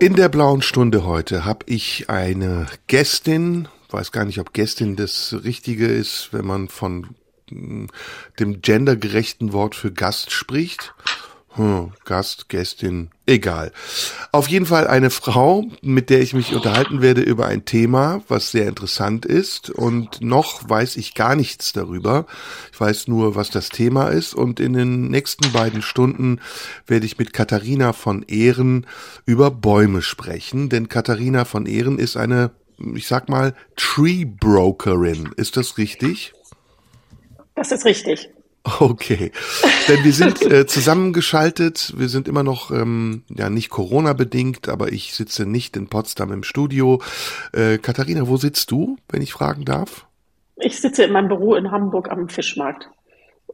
In 0.00 0.14
der 0.14 0.28
blauen 0.28 0.62
Stunde 0.62 1.04
heute 1.04 1.44
habe 1.44 1.66
ich 1.66 2.08
eine 2.08 2.66
Gästin, 2.86 3.66
weiß 3.90 4.12
gar 4.12 4.24
nicht, 4.24 4.38
ob 4.38 4.52
Gästin 4.52 4.94
das 4.94 5.34
Richtige 5.42 5.88
ist, 5.88 6.28
wenn 6.30 6.46
man 6.46 6.68
von 6.68 7.16
mm, 7.50 7.86
dem 8.38 8.62
gendergerechten 8.62 9.52
Wort 9.52 9.74
für 9.74 9.92
Gast 9.92 10.30
spricht. 10.30 10.94
Hm, 11.58 11.90
Gast, 12.04 12.48
Gästin, 12.48 13.10
egal. 13.26 13.72
Auf 14.30 14.46
jeden 14.46 14.64
Fall 14.64 14.86
eine 14.86 15.10
Frau, 15.10 15.64
mit 15.82 16.08
der 16.08 16.20
ich 16.20 16.32
mich 16.32 16.54
unterhalten 16.54 17.02
werde 17.02 17.20
über 17.20 17.46
ein 17.46 17.64
Thema, 17.64 18.22
was 18.28 18.52
sehr 18.52 18.68
interessant 18.68 19.26
ist. 19.26 19.68
Und 19.68 20.20
noch 20.20 20.68
weiß 20.68 20.96
ich 20.96 21.14
gar 21.16 21.34
nichts 21.34 21.72
darüber. 21.72 22.26
Ich 22.72 22.78
weiß 22.78 23.08
nur, 23.08 23.34
was 23.34 23.50
das 23.50 23.70
Thema 23.70 24.06
ist. 24.06 24.34
Und 24.34 24.60
in 24.60 24.72
den 24.72 25.08
nächsten 25.08 25.50
beiden 25.50 25.82
Stunden 25.82 26.40
werde 26.86 27.06
ich 27.06 27.18
mit 27.18 27.32
Katharina 27.32 27.92
von 27.92 28.22
Ehren 28.28 28.86
über 29.26 29.50
Bäume 29.50 30.02
sprechen. 30.02 30.68
Denn 30.68 30.88
Katharina 30.88 31.44
von 31.44 31.66
Ehren 31.66 31.98
ist 31.98 32.16
eine, 32.16 32.52
ich 32.94 33.08
sag 33.08 33.28
mal, 33.28 33.56
Tree 33.74 34.24
Brokerin. 34.24 35.30
Ist 35.36 35.56
das 35.56 35.76
richtig? 35.76 36.34
Das 37.56 37.72
ist 37.72 37.84
richtig. 37.84 38.30
Okay, 38.80 39.32
denn 39.88 40.04
wir 40.04 40.12
sind 40.12 40.42
äh, 40.42 40.66
zusammengeschaltet. 40.66 41.94
Wir 41.96 42.08
sind 42.08 42.28
immer 42.28 42.42
noch 42.42 42.70
ähm, 42.70 43.22
ja 43.28 43.50
nicht 43.50 43.70
Corona 43.70 44.12
bedingt, 44.12 44.68
aber 44.68 44.92
ich 44.92 45.14
sitze 45.14 45.46
nicht 45.46 45.76
in 45.76 45.88
Potsdam 45.88 46.32
im 46.32 46.42
Studio. 46.42 47.00
Äh, 47.52 47.78
Katharina, 47.78 48.28
wo 48.28 48.36
sitzt 48.36 48.70
du, 48.70 48.98
wenn 49.08 49.22
ich 49.22 49.32
fragen 49.32 49.64
darf? 49.64 50.06
Ich 50.56 50.80
sitze 50.80 51.04
in 51.04 51.12
meinem 51.12 51.28
Büro 51.28 51.54
in 51.54 51.70
Hamburg 51.70 52.10
am 52.10 52.28
Fischmarkt. 52.28 52.90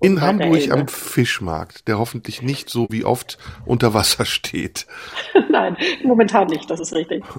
In 0.04 0.20
Hamburg 0.20 0.70
am 0.70 0.86
Fischmarkt, 0.86 1.88
der 1.88 1.98
hoffentlich 1.98 2.42
nicht 2.42 2.68
so 2.68 2.86
wie 2.90 3.04
oft 3.04 3.38
unter 3.64 3.94
Wasser 3.94 4.26
steht. 4.26 4.86
Nein, 5.50 5.78
momentan 6.04 6.48
nicht, 6.48 6.68
das 6.68 6.80
ist 6.80 6.92
richtig. 6.92 7.24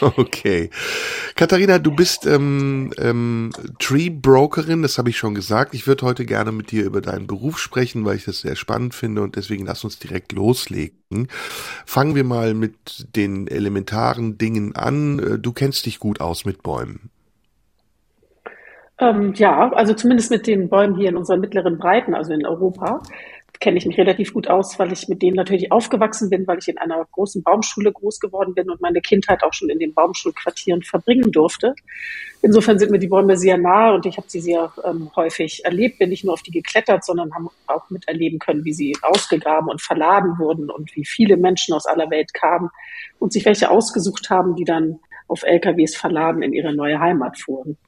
Okay. 0.00 0.70
Katharina, 1.34 1.78
du 1.78 1.90
bist 1.90 2.26
ähm, 2.26 2.92
ähm, 2.98 3.52
Tree 3.78 4.10
Brokerin, 4.10 4.82
das 4.82 4.98
habe 4.98 5.10
ich 5.10 5.16
schon 5.16 5.34
gesagt. 5.34 5.74
Ich 5.74 5.86
würde 5.86 6.06
heute 6.06 6.24
gerne 6.24 6.52
mit 6.52 6.70
dir 6.70 6.84
über 6.84 7.00
deinen 7.00 7.26
Beruf 7.26 7.58
sprechen, 7.58 8.04
weil 8.04 8.16
ich 8.16 8.24
das 8.24 8.40
sehr 8.40 8.56
spannend 8.56 8.94
finde 8.94 9.22
und 9.22 9.36
deswegen 9.36 9.66
lass 9.66 9.82
uns 9.82 9.98
direkt 9.98 10.32
loslegen. 10.32 11.28
Fangen 11.86 12.14
wir 12.14 12.24
mal 12.24 12.54
mit 12.54 13.06
den 13.16 13.48
elementaren 13.48 14.36
Dingen 14.38 14.76
an. 14.76 15.40
Du 15.40 15.52
kennst 15.52 15.86
dich 15.86 15.98
gut 15.98 16.20
aus 16.20 16.44
mit 16.44 16.62
Bäumen. 16.62 17.10
Ähm, 18.98 19.34
ja, 19.34 19.72
also 19.72 19.94
zumindest 19.94 20.30
mit 20.30 20.46
den 20.46 20.68
Bäumen 20.68 20.96
hier 20.96 21.08
in 21.08 21.16
unseren 21.16 21.40
mittleren 21.40 21.78
Breiten, 21.78 22.14
also 22.14 22.32
in 22.32 22.46
Europa, 22.46 23.02
kenne 23.60 23.78
ich 23.78 23.86
mich 23.86 23.98
relativ 23.98 24.34
gut 24.34 24.48
aus, 24.48 24.78
weil 24.78 24.92
ich 24.92 25.08
mit 25.08 25.22
denen 25.22 25.36
natürlich 25.36 25.72
aufgewachsen 25.72 26.28
bin, 26.28 26.46
weil 26.46 26.58
ich 26.58 26.68
in 26.68 26.78
einer 26.78 27.04
großen 27.12 27.42
Baumschule 27.42 27.92
groß 27.92 28.20
geworden 28.20 28.54
bin 28.54 28.68
und 28.70 28.80
meine 28.80 29.00
Kindheit 29.00 29.42
auch 29.42 29.52
schon 29.52 29.70
in 29.70 29.78
den 29.78 29.94
Baumschulquartieren 29.94 30.82
verbringen 30.82 31.32
durfte. 31.32 31.74
Insofern 32.42 32.78
sind 32.78 32.90
mir 32.90 32.98
die 32.98 33.08
Bäume 33.08 33.36
sehr 33.36 33.56
nahe 33.56 33.94
und 33.94 34.06
ich 34.06 34.16
habe 34.16 34.28
sie 34.28 34.40
sehr 34.40 34.72
ähm, 34.84 35.10
häufig 35.16 35.64
erlebt, 35.64 35.98
bin 35.98 36.10
nicht 36.10 36.24
nur 36.24 36.34
auf 36.34 36.42
die 36.42 36.50
geklettert, 36.50 37.04
sondern 37.04 37.34
haben 37.34 37.48
auch 37.66 37.88
miterleben 37.90 38.38
können, 38.38 38.64
wie 38.64 38.74
sie 38.74 38.96
ausgegraben 39.02 39.70
und 39.70 39.80
verladen 39.80 40.38
wurden 40.38 40.70
und 40.70 40.94
wie 40.94 41.04
viele 41.04 41.36
Menschen 41.36 41.74
aus 41.74 41.86
aller 41.86 42.10
Welt 42.10 42.34
kamen 42.34 42.70
und 43.18 43.32
sich 43.32 43.44
welche 43.44 43.70
ausgesucht 43.70 44.30
haben, 44.30 44.56
die 44.56 44.64
dann 44.64 45.00
auf 45.26 45.42
LKWs 45.42 45.96
verladen 45.96 46.42
in 46.42 46.52
ihre 46.52 46.74
neue 46.74 47.00
Heimat 47.00 47.38
fuhren. 47.38 47.78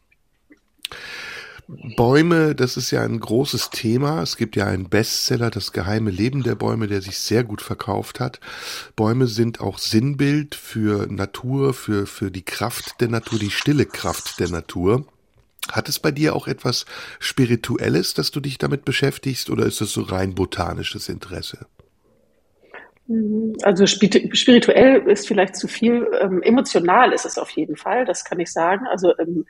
Bäume, 1.69 2.55
das 2.55 2.77
ist 2.77 2.93
ja 2.93 3.03
ein 3.03 3.19
großes 3.19 3.71
Thema. 3.71 4.23
Es 4.23 4.37
gibt 4.37 4.55
ja 4.55 4.67
einen 4.67 4.89
Bestseller, 4.89 5.51
Das 5.51 5.73
geheime 5.73 6.11
Leben 6.11 6.45
der 6.45 6.55
Bäume, 6.55 6.87
der 6.87 7.03
sich 7.03 7.19
sehr 7.19 7.43
gut 7.43 7.61
verkauft 7.61 8.21
hat. 8.21 8.39
Bäume 8.95 9.27
sind 9.27 9.61
auch 9.61 9.79
Sinnbild 9.79 10.55
für 10.55 11.06
Natur, 11.11 11.75
für, 11.75 12.06
für 12.06 12.31
die 12.31 12.45
Kraft 12.45 13.01
der 13.01 13.09
Natur, 13.09 13.41
die 13.41 13.51
stille 13.51 13.87
Kraft 13.87 14.39
der 14.39 14.49
Natur. 14.49 15.06
Hat 15.73 15.89
es 15.89 15.99
bei 15.99 16.12
dir 16.12 16.37
auch 16.37 16.47
etwas 16.47 16.87
Spirituelles, 17.19 18.15
dass 18.15 18.31
du 18.31 18.39
dich 18.39 18.59
damit 18.59 18.85
beschäftigst, 18.85 19.51
oder 19.51 19.67
ist 19.67 19.81
es 19.81 19.93
so 19.93 20.03
rein 20.03 20.37
botanisches 20.37 21.09
Interesse? 21.09 21.67
Also 23.62 23.87
spirituell 23.87 25.09
ist 25.09 25.28
vielleicht 25.28 25.55
zu 25.55 25.69
viel, 25.69 26.09
ähm, 26.21 26.43
emotional 26.43 27.12
ist 27.12 27.25
es 27.25 27.39
auf 27.39 27.50
jeden 27.50 27.77
Fall, 27.77 28.05
das 28.05 28.25
kann 28.25 28.41
ich 28.41 28.53
sagen. 28.53 28.84
Also 28.89 29.12
ähm, 29.21 29.44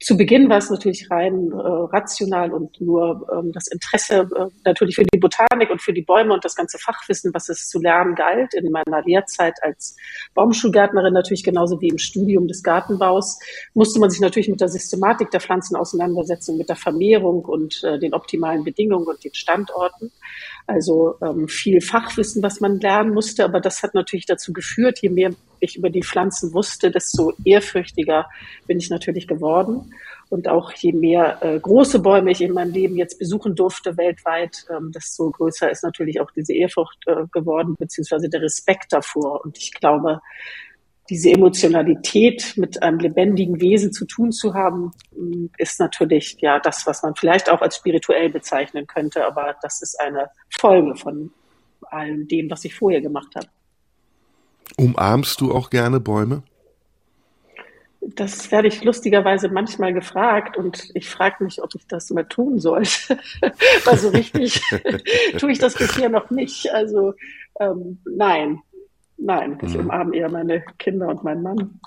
zu 0.00 0.16
Beginn 0.16 0.48
war 0.48 0.56
es 0.56 0.70
natürlich 0.70 1.10
rein 1.10 1.52
äh, 1.52 1.56
rational 1.56 2.52
und 2.52 2.80
nur 2.80 3.28
ähm, 3.30 3.52
das 3.52 3.66
Interesse 3.66 4.28
äh, 4.34 4.46
natürlich 4.64 4.96
für 4.96 5.04
die 5.04 5.18
Botanik 5.18 5.68
und 5.70 5.82
für 5.82 5.92
die 5.92 6.00
Bäume 6.00 6.32
und 6.32 6.42
das 6.42 6.54
ganze 6.54 6.78
Fachwissen, 6.78 7.34
was 7.34 7.50
es 7.50 7.68
zu 7.68 7.80
lernen 7.80 8.14
galt 8.14 8.54
in 8.54 8.72
meiner 8.72 9.02
Lehrzeit 9.04 9.62
als 9.62 9.94
Baumschulgärtnerin, 10.32 11.12
natürlich 11.12 11.44
genauso 11.44 11.82
wie 11.82 11.88
im 11.88 11.98
Studium 11.98 12.48
des 12.48 12.62
Gartenbaus, 12.62 13.38
musste 13.74 14.00
man 14.00 14.08
sich 14.08 14.20
natürlich 14.20 14.48
mit 14.48 14.62
der 14.62 14.68
Systematik 14.68 15.30
der 15.30 15.40
Pflanzen 15.40 15.76
auseinandersetzen, 15.76 16.56
mit 16.56 16.70
der 16.70 16.76
Vermehrung 16.76 17.44
und 17.44 17.84
äh, 17.84 17.98
den 17.98 18.14
optimalen 18.14 18.64
Bedingungen 18.64 19.06
und 19.06 19.22
den 19.22 19.34
Standorten. 19.34 20.10
Also 20.66 21.16
ähm, 21.22 21.48
viel 21.48 21.80
Fachwissen, 21.80 22.42
was 22.42 22.60
man 22.60 22.78
lernen 22.80 23.12
musste, 23.12 23.44
aber 23.44 23.60
das 23.60 23.82
hat 23.82 23.94
natürlich 23.94 24.26
dazu 24.26 24.52
geführt, 24.52 25.00
je 25.00 25.10
mehr 25.10 25.30
ich 25.60 25.76
über 25.76 25.90
die 25.90 26.02
Pflanzen 26.02 26.52
wusste, 26.52 26.90
desto 26.90 27.32
ehrfürchtiger 27.44 28.28
bin 28.66 28.78
ich 28.78 28.90
natürlich 28.90 29.26
geworden. 29.26 29.92
Und 30.28 30.48
auch 30.48 30.72
je 30.72 30.92
mehr 30.92 31.42
äh, 31.42 31.60
große 31.60 31.98
Bäume 31.98 32.30
ich 32.30 32.40
in 32.40 32.54
meinem 32.54 32.72
Leben 32.72 32.96
jetzt 32.96 33.18
besuchen 33.18 33.54
durfte 33.54 33.98
weltweit, 33.98 34.64
ähm, 34.70 34.90
desto 34.90 35.30
größer 35.30 35.70
ist 35.70 35.84
natürlich 35.84 36.20
auch 36.20 36.30
diese 36.30 36.54
Ehrfurcht 36.54 36.98
äh, 37.06 37.26
geworden, 37.32 37.74
beziehungsweise 37.78 38.30
der 38.30 38.40
Respekt 38.40 38.94
davor. 38.94 39.44
Und 39.44 39.58
ich 39.58 39.72
glaube, 39.72 40.22
diese 41.10 41.30
Emotionalität 41.30 42.54
mit 42.56 42.82
einem 42.82 42.98
lebendigen 42.98 43.60
Wesen 43.60 43.92
zu 43.92 44.06
tun 44.06 44.32
zu 44.32 44.54
haben, 44.54 44.92
mm, 45.16 45.46
ist 45.58 45.80
natürlich 45.80 46.36
ja 46.40 46.60
das, 46.60 46.86
was 46.86 47.02
man 47.02 47.14
vielleicht 47.16 47.50
auch 47.50 47.60
als 47.60 47.76
spirituell 47.76 48.30
bezeichnen 48.30 48.86
könnte, 48.86 49.26
aber 49.26 49.56
das 49.62 49.82
ist 49.82 49.98
eine 50.00 50.30
Folge 50.48 50.94
von 50.96 51.32
allem 51.90 52.28
dem, 52.28 52.50
was 52.50 52.64
ich 52.64 52.74
vorher 52.74 53.00
gemacht 53.00 53.34
habe. 53.34 53.48
Umarmst 54.76 55.40
du 55.40 55.52
auch 55.52 55.70
gerne 55.70 56.00
Bäume? 56.00 56.42
Das 58.00 58.50
werde 58.50 58.66
ich 58.66 58.82
lustigerweise 58.82 59.48
manchmal 59.48 59.92
gefragt 59.92 60.56
und 60.56 60.90
ich 60.94 61.08
frage 61.08 61.44
mich, 61.44 61.62
ob 61.62 61.72
ich 61.76 61.86
das 61.86 62.10
mal 62.10 62.24
tun 62.24 62.58
sollte. 62.58 63.18
Weil 63.84 63.98
so 63.98 64.08
richtig 64.08 64.60
tue 65.38 65.52
ich 65.52 65.58
das 65.58 65.74
bisher 65.74 66.08
noch 66.08 66.30
nicht. 66.30 66.72
Also 66.72 67.14
ähm, 67.60 67.98
nein, 68.04 68.60
Nein, 69.24 69.58
ich 69.62 69.74
mhm. 69.74 69.80
umarme 69.80 70.16
eher 70.16 70.30
meine 70.30 70.64
Kinder 70.78 71.08
und 71.08 71.22
meinen 71.22 71.42
Mann. 71.42 71.80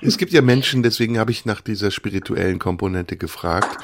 Es 0.00 0.18
gibt 0.18 0.32
ja 0.32 0.42
Menschen, 0.42 0.82
deswegen 0.82 1.18
habe 1.18 1.30
ich 1.30 1.44
nach 1.44 1.60
dieser 1.60 1.90
spirituellen 1.90 2.58
Komponente 2.58 3.16
gefragt, 3.16 3.78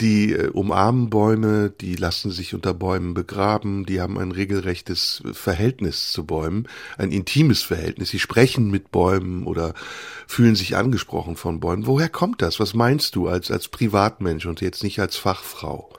die 0.00 0.32
äh, 0.32 0.48
umarmen 0.48 1.10
Bäume, 1.10 1.70
die 1.70 1.94
lassen 1.94 2.30
sich 2.30 2.54
unter 2.54 2.74
Bäumen 2.74 3.14
begraben, 3.14 3.86
die 3.86 4.00
haben 4.00 4.18
ein 4.18 4.32
regelrechtes 4.32 5.22
Verhältnis 5.32 6.12
zu 6.12 6.24
Bäumen, 6.26 6.68
ein 6.98 7.10
intimes 7.10 7.62
Verhältnis, 7.62 8.10
sie 8.10 8.18
sprechen 8.18 8.70
mit 8.70 8.90
Bäumen 8.90 9.46
oder 9.46 9.74
fühlen 10.26 10.56
sich 10.56 10.76
angesprochen 10.76 11.36
von 11.36 11.60
Bäumen. 11.60 11.86
Woher 11.86 12.08
kommt 12.08 12.42
das? 12.42 12.60
Was 12.60 12.74
meinst 12.74 13.14
du 13.16 13.28
als, 13.28 13.50
als 13.50 13.68
Privatmensch 13.68 14.46
und 14.46 14.60
jetzt 14.60 14.82
nicht 14.82 15.00
als 15.00 15.16
Fachfrau? 15.16 15.90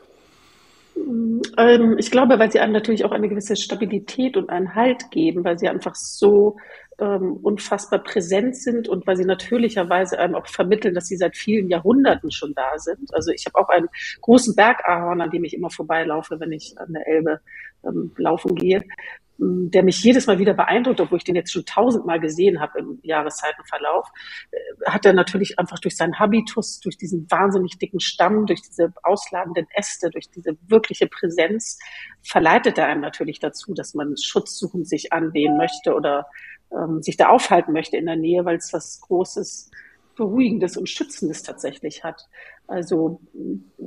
Ähm, 0.95 1.97
ich 1.97 2.11
glaube, 2.11 2.39
weil 2.39 2.51
sie 2.51 2.59
einem 2.59 2.73
natürlich 2.73 3.05
auch 3.05 3.11
eine 3.11 3.29
gewisse 3.29 3.55
Stabilität 3.55 4.37
und 4.37 4.49
einen 4.49 4.75
Halt 4.75 5.11
geben, 5.11 5.43
weil 5.43 5.59
sie 5.59 5.67
einfach 5.67 5.95
so 5.95 6.57
ähm, 6.99 7.37
unfassbar 7.43 7.99
präsent 7.99 8.55
sind 8.55 8.87
und 8.87 9.05
weil 9.05 9.17
sie 9.17 9.25
natürlicherweise 9.25 10.17
einem 10.17 10.35
auch 10.35 10.47
vermitteln, 10.47 10.95
dass 10.95 11.07
sie 11.07 11.17
seit 11.17 11.35
vielen 11.35 11.69
Jahrhunderten 11.69 12.31
schon 12.31 12.53
da 12.53 12.77
sind. 12.77 13.13
Also 13.13 13.31
ich 13.31 13.45
habe 13.45 13.57
auch 13.57 13.69
einen 13.69 13.89
großen 14.21 14.55
Bergahorn, 14.55 15.21
an 15.21 15.31
dem 15.31 15.43
ich 15.43 15.53
immer 15.53 15.69
vorbeilaufe, 15.69 16.39
wenn 16.39 16.53
ich 16.53 16.75
an 16.77 16.93
der 16.93 17.07
Elbe 17.07 17.41
ähm, 17.85 18.11
laufen 18.17 18.55
gehe 18.55 18.85
der 19.37 19.83
mich 19.83 20.01
jedes 20.01 20.27
Mal 20.27 20.39
wieder 20.39 20.53
beeindruckt, 20.53 21.01
obwohl 21.01 21.17
ich 21.17 21.23
den 21.23 21.35
jetzt 21.35 21.51
schon 21.51 21.65
tausendmal 21.65 22.19
gesehen 22.19 22.61
habe 22.61 22.79
im 22.79 22.99
Jahreszeitenverlauf, 23.03 24.07
äh, 24.51 24.57
hat 24.89 25.05
er 25.05 25.13
natürlich 25.13 25.59
einfach 25.59 25.79
durch 25.79 25.97
seinen 25.97 26.17
Habitus, 26.19 26.79
durch 26.79 26.97
diesen 26.97 27.29
wahnsinnig 27.29 27.77
dicken 27.77 27.99
Stamm, 27.99 28.45
durch 28.45 28.61
diese 28.61 28.93
ausladenden 29.03 29.67
Äste, 29.73 30.09
durch 30.09 30.29
diese 30.29 30.57
wirkliche 30.67 31.07
Präsenz, 31.07 31.79
verleitet 32.23 32.77
er 32.77 32.87
einem 32.87 33.01
natürlich 33.01 33.39
dazu, 33.39 33.73
dass 33.73 33.93
man 33.93 34.15
schutzsuchend 34.17 34.87
sich 34.87 35.11
anlehnen 35.11 35.57
möchte 35.57 35.93
oder 35.93 36.27
ähm, 36.71 37.01
sich 37.01 37.17
da 37.17 37.27
aufhalten 37.29 37.73
möchte 37.73 37.97
in 37.97 38.05
der 38.05 38.15
Nähe, 38.15 38.45
weil 38.45 38.57
es 38.57 38.71
was 38.73 39.01
Großes, 39.01 39.69
Beruhigendes 40.15 40.77
und 40.77 40.89
Schützendes 40.89 41.43
tatsächlich 41.43 42.03
hat. 42.03 42.27
Also 42.67 43.19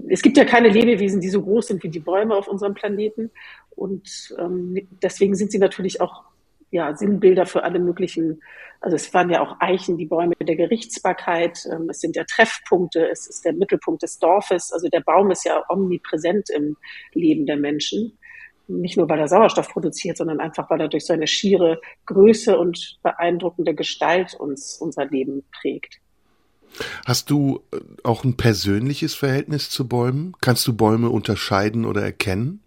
es 0.09 0.23
gibt 0.23 0.37
ja 0.37 0.45
keine 0.45 0.69
Lebewesen, 0.69 1.21
die 1.21 1.29
so 1.29 1.43
groß 1.43 1.69
sind 1.69 1.83
wie 1.83 1.89
die 1.89 2.01
Bäume 2.01 2.35
auf 2.35 2.49
unserem 2.49 2.75
Planeten. 2.75 3.31
Und 3.71 4.35
ähm, 4.39 4.89
deswegen 5.03 5.35
sind 5.35 5.51
sie 5.51 5.59
natürlich 5.59 6.01
auch 6.01 6.25
ja, 6.71 6.95
Sinnbilder 6.95 7.47
für 7.47 7.65
alle 7.65 7.79
möglichen, 7.79 8.43
also 8.81 8.97
es 8.97 9.13
waren 9.15 9.31
ja 9.31 9.41
auch 9.41 9.57
Eichen, 9.61 9.97
die 9.97 10.07
Bäume 10.07 10.35
der 10.41 10.57
Gerichtsbarkeit, 10.57 11.67
ähm, 11.73 11.89
es 11.89 12.01
sind 12.01 12.15
ja 12.15 12.25
Treffpunkte, 12.25 13.09
es 13.09 13.27
ist 13.27 13.45
der 13.45 13.55
Mittelpunkt 13.55 14.03
des 14.03 14.19
Dorfes, 14.19 14.73
also 14.73 14.89
der 14.89 15.01
Baum 15.01 15.31
ist 15.31 15.45
ja 15.45 15.65
omnipräsent 15.69 16.51
im 16.51 16.77
Leben 17.15 17.47
der 17.47 17.57
Menschen. 17.57 18.19
Nicht 18.71 18.99
nur, 18.99 19.09
weil 19.09 19.19
er 19.19 19.29
Sauerstoff 19.29 19.71
produziert, 19.71 20.19
sondern 20.19 20.41
einfach, 20.41 20.69
weil 20.69 20.83
er 20.83 20.89
durch 20.89 21.07
seine 21.07 21.27
schiere 21.27 21.81
Größe 22.05 22.59
und 22.59 22.99
beeindruckende 23.03 23.75
Gestalt 23.75 24.35
uns 24.35 24.77
unser 24.77 25.07
Leben 25.07 25.45
prägt. 25.59 26.01
Hast 27.07 27.31
du 27.31 27.63
äh, 27.73 27.79
auch 28.05 28.25
ein 28.25 28.37
persönliches 28.37 29.15
Verhältnis 29.15 29.71
zu 29.71 29.89
Bäumen? 29.89 30.35
Kannst 30.41 30.67
du 30.67 30.73
Bäume 30.73 31.11
unterscheiden 31.11 31.85
oder 31.85 32.03
erkennen? 32.03 32.61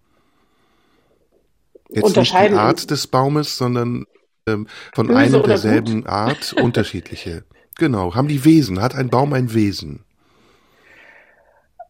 Jetzt 1.90 2.16
nicht 2.16 2.34
die 2.34 2.54
Art 2.54 2.90
des 2.90 3.08
Baumes, 3.08 3.58
sondern 3.58 4.06
ähm, 4.48 4.68
von 4.94 5.08
Böse 5.08 5.20
einem 5.20 5.44
derselben 5.44 6.02
gut? 6.02 6.10
Art 6.10 6.54
unterschiedliche. 6.62 7.44
Genau. 7.78 8.16
Haben 8.16 8.28
die 8.28 8.46
Wesen? 8.46 8.82
Hat 8.82 8.96
ein 8.96 9.10
Baum 9.10 9.34
ein 9.34 9.54
Wesen? 9.54 10.04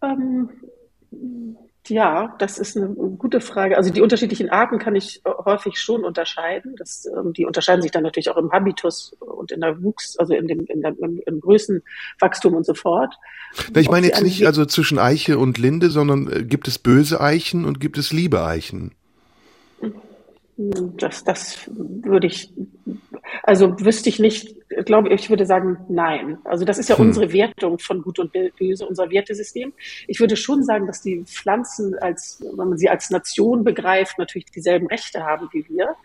Ähm, 0.02 0.50
ja, 1.92 2.34
das 2.40 2.58
ist 2.58 2.78
eine 2.78 2.88
gute 2.88 3.42
Frage. 3.42 3.78
Also 3.78 3.92
die 3.92 4.02
unterschiedlichen 4.02 4.50
Arten 4.50 4.80
kann 4.80 4.96
ich 4.96 5.22
häufig 5.26 5.78
schon 5.78 6.04
unterscheiden. 6.04 6.76
Das, 6.78 7.06
ähm, 7.06 7.34
die 7.34 7.46
unterscheiden 7.46 7.82
sich 7.82 7.92
dann 7.92 8.04
natürlich 8.04 8.30
auch 8.30 8.38
im 8.38 8.52
Habitus 8.52 9.16
und 9.20 9.52
in 9.52 9.62
der 9.62 9.84
Wuchs, 9.84 10.18
also 10.18 10.34
in 10.34 10.48
dem, 10.48 10.66
in 10.66 10.82
der, 10.82 10.96
im, 10.98 11.22
im 11.26 11.40
Größenwachstum 11.42 12.56
und 12.56 12.66
so 12.66 12.74
fort. 12.74 13.14
Ich 13.76 13.90
meine 13.90 14.08
jetzt 14.08 14.24
nicht 14.24 14.48
also 14.48 14.66
zwischen 14.66 14.98
Eiche 14.98 15.38
und 15.38 15.58
Linde, 15.58 15.90
sondern 15.90 16.32
äh, 16.32 16.44
gibt 16.44 16.68
es 16.68 16.80
böse 16.80 17.20
Eichen 17.20 17.66
und 17.66 17.80
gibt 17.80 17.98
es 17.98 18.12
liebe 18.12 18.44
Eichen? 18.44 18.96
Das, 20.98 21.24
das 21.24 21.70
würde 21.74 22.28
ich, 22.28 22.54
also 23.44 23.80
wüsste 23.80 24.10
ich 24.10 24.20
nicht, 24.20 24.56
glaube 24.86 25.10
ich, 25.10 25.30
würde 25.30 25.46
sagen, 25.46 25.78
nein. 25.90 26.38
Also 26.44 26.66
das 26.66 26.78
ist 26.78 26.90
ja 26.90 26.98
hm. 26.98 27.08
unsere 27.08 27.34
Wertung 27.34 27.80
von 27.80 28.02
Gut 28.02 28.20
und 28.20 28.32
Böse, 28.58 28.86
unser 28.86 29.10
Wertesystem. 29.10 29.74
Ich 30.08 30.20
würde 30.20 30.36
schon 30.36 30.64
sagen, 30.64 30.88
dass 30.88 31.02
die 31.02 31.24
Pflanzen 31.26 31.96
als, 32.00 32.44
wenn 32.56 32.70
man 32.70 32.78
sie 32.78 32.90
als 32.90 33.10
Nation 33.10 33.64
begreift, 33.64 34.18
natürlich 34.18 34.46
dieselben 34.46 34.88
Rechte 34.88 35.24
haben 35.24 35.50
wie 35.52 35.68
wir. 35.68 35.96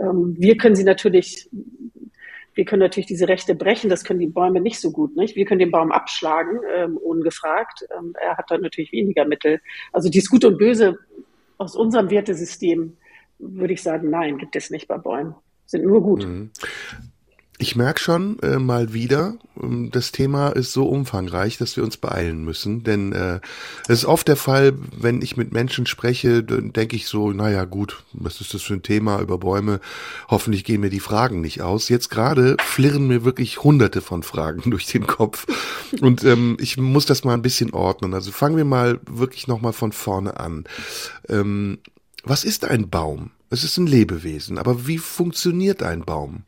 Ähm, 0.00 0.36
wir 0.38 0.56
können 0.56 0.76
sie 0.76 0.84
natürlich, 0.84 1.48
wir 2.54 2.64
können 2.64 2.80
natürlich 2.80 3.06
diese 3.06 3.28
Rechte 3.28 3.54
brechen, 3.54 3.90
das 3.90 4.04
können 4.04 4.20
die 4.20 4.26
Bäume 4.26 4.60
nicht 4.60 4.80
so 4.80 4.92
gut, 4.92 5.16
nicht? 5.16 5.36
Wir 5.36 5.44
können 5.44 5.60
den 5.60 5.70
Baum 5.70 5.92
abschlagen, 5.92 6.60
ähm, 6.76 6.96
ungefragt. 6.96 7.86
Ähm, 7.98 8.14
er 8.20 8.38
hat 8.38 8.50
dann 8.50 8.62
natürlich 8.62 8.92
weniger 8.92 9.24
Mittel. 9.24 9.60
Also 9.92 10.08
dieses 10.08 10.30
Gut 10.30 10.44
und 10.44 10.58
Böse 10.58 10.98
aus 11.58 11.76
unserem 11.76 12.08
Wertesystem 12.10 12.96
würde 13.40 13.72
ich 13.72 13.82
sagen, 13.82 14.10
nein, 14.10 14.38
gibt 14.38 14.56
es 14.56 14.70
nicht 14.70 14.88
bei 14.88 14.98
Bäumen. 14.98 15.34
Sind 15.66 15.84
nur 15.84 16.02
gut. 16.02 16.26
Mhm. 16.26 16.50
Ich 17.62 17.76
merke 17.76 18.00
schon 18.00 18.38
äh, 18.40 18.58
mal 18.58 18.94
wieder, 18.94 19.34
ähm, 19.62 19.90
das 19.92 20.12
Thema 20.12 20.48
ist 20.48 20.72
so 20.72 20.88
umfangreich, 20.88 21.58
dass 21.58 21.76
wir 21.76 21.84
uns 21.84 21.98
beeilen 21.98 22.42
müssen. 22.42 22.84
Denn 22.84 23.12
äh, 23.12 23.40
es 23.82 23.98
ist 23.98 24.04
oft 24.06 24.28
der 24.28 24.36
Fall, 24.36 24.72
wenn 24.98 25.20
ich 25.20 25.36
mit 25.36 25.52
Menschen 25.52 25.84
spreche, 25.84 26.42
dann 26.42 26.72
denke 26.72 26.96
ich 26.96 27.06
so, 27.06 27.32
naja 27.32 27.66
gut, 27.66 28.02
was 28.14 28.40
ist 28.40 28.54
das 28.54 28.62
für 28.62 28.72
ein 28.72 28.82
Thema 28.82 29.20
über 29.20 29.36
Bäume? 29.36 29.80
Hoffentlich 30.28 30.64
gehen 30.64 30.80
mir 30.80 30.88
die 30.88 31.00
Fragen 31.00 31.42
nicht 31.42 31.60
aus. 31.60 31.90
Jetzt 31.90 32.08
gerade 32.08 32.56
flirren 32.64 33.06
mir 33.06 33.26
wirklich 33.26 33.62
hunderte 33.62 34.00
von 34.00 34.22
Fragen 34.22 34.70
durch 34.70 34.86
den 34.86 35.06
Kopf. 35.06 35.46
Und 36.00 36.24
ähm, 36.24 36.56
ich 36.60 36.78
muss 36.78 37.04
das 37.04 37.24
mal 37.24 37.34
ein 37.34 37.42
bisschen 37.42 37.74
ordnen. 37.74 38.14
Also 38.14 38.32
fangen 38.32 38.56
wir 38.56 38.64
mal 38.64 39.00
wirklich 39.06 39.48
nochmal 39.48 39.74
von 39.74 39.92
vorne 39.92 40.40
an. 40.40 40.64
Ähm, 41.28 41.78
was 42.24 42.44
ist 42.44 42.64
ein 42.64 42.90
Baum? 42.90 43.30
Es 43.50 43.64
ist 43.64 43.78
ein 43.78 43.86
Lebewesen, 43.86 44.58
aber 44.58 44.86
wie 44.86 44.98
funktioniert 44.98 45.82
ein 45.82 46.02
Baum? 46.02 46.44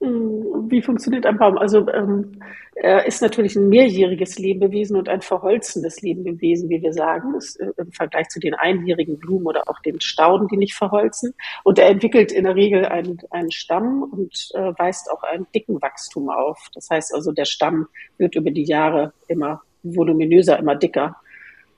Hm, 0.00 0.70
wie 0.70 0.82
funktioniert 0.82 1.26
ein 1.26 1.38
Baum? 1.38 1.58
Also 1.58 1.88
ähm, 1.88 2.40
er 2.74 3.06
ist 3.06 3.20
natürlich 3.20 3.56
ein 3.56 3.68
mehrjähriges 3.68 4.38
Lebewesen 4.38 4.96
und 4.96 5.08
ein 5.08 5.20
verholzendes 5.20 6.00
Lebewesen, 6.00 6.68
wie 6.68 6.80
wir 6.80 6.92
sagen, 6.92 7.34
ist, 7.34 7.58
äh, 7.58 7.72
im 7.76 7.90
Vergleich 7.90 8.28
zu 8.28 8.38
den 8.38 8.54
einjährigen 8.54 9.18
Blumen 9.18 9.46
oder 9.46 9.64
auch 9.66 9.80
den 9.80 10.00
Stauden, 10.00 10.46
die 10.46 10.56
nicht 10.56 10.74
verholzen. 10.74 11.34
Und 11.64 11.80
er 11.80 11.88
entwickelt 11.88 12.30
in 12.30 12.44
der 12.44 12.54
Regel 12.54 12.84
einen, 12.86 13.18
einen 13.30 13.50
Stamm 13.50 14.04
und 14.04 14.50
äh, 14.54 14.72
weist 14.78 15.10
auch 15.10 15.24
einen 15.24 15.48
dicken 15.52 15.82
Wachstum 15.82 16.30
auf. 16.30 16.68
Das 16.74 16.88
heißt 16.88 17.12
also, 17.12 17.32
der 17.32 17.46
Stamm 17.46 17.88
wird 18.16 18.36
über 18.36 18.52
die 18.52 18.64
Jahre 18.64 19.12
immer 19.26 19.62
voluminöser, 19.82 20.58
immer 20.58 20.76
dicker. 20.76 21.16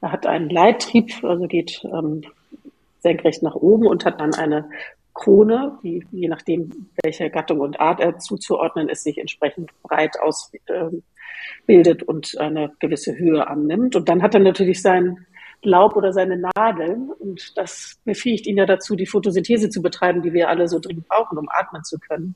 Er 0.00 0.12
hat 0.12 0.26
einen 0.26 0.49
Leittrieb, 0.49 1.23
also 1.23 1.47
geht 1.47 1.82
ähm, 1.85 2.23
senkrecht 3.00 3.43
nach 3.43 3.55
oben 3.55 3.87
und 3.87 4.05
hat 4.05 4.20
dann 4.20 4.35
eine 4.35 4.69
Krone, 5.14 5.79
die 5.82 6.06
je 6.12 6.29
nachdem, 6.29 6.88
welche 7.02 7.31
Gattung 7.31 7.61
und 7.61 7.81
Art 7.81 8.00
er 8.00 8.19
zuzuordnen 8.19 8.88
ist, 8.88 9.05
sich 9.05 9.19
entsprechend 9.19 9.70
breit 9.82 10.19
ausbildet 10.20 10.62
ähm, 11.69 12.06
und 12.06 12.38
eine 12.38 12.73
gewisse 12.79 13.17
Höhe 13.17 13.47
annimmt. 13.47 13.97
Und 13.97 14.08
dann 14.08 14.23
hat 14.23 14.35
er 14.35 14.41
natürlich 14.41 14.81
sein 14.81 15.26
Laub 15.62 15.97
oder 15.97 16.12
seine 16.12 16.38
Nadeln 16.38 17.11
und 17.11 17.58
das 17.58 17.99
befähigt 18.05 18.46
ihn 18.46 18.56
ja 18.56 18.64
dazu, 18.64 18.96
die 18.96 19.06
Photosynthese 19.06 19.69
zu 19.69 19.82
betreiben, 19.82 20.23
die 20.23 20.32
wir 20.32 20.49
alle 20.49 20.69
so 20.69 20.79
dringend 20.79 21.06
brauchen, 21.08 21.37
um 21.37 21.49
atmen 21.50 21.85
zu 21.85 21.99
können. 21.99 22.35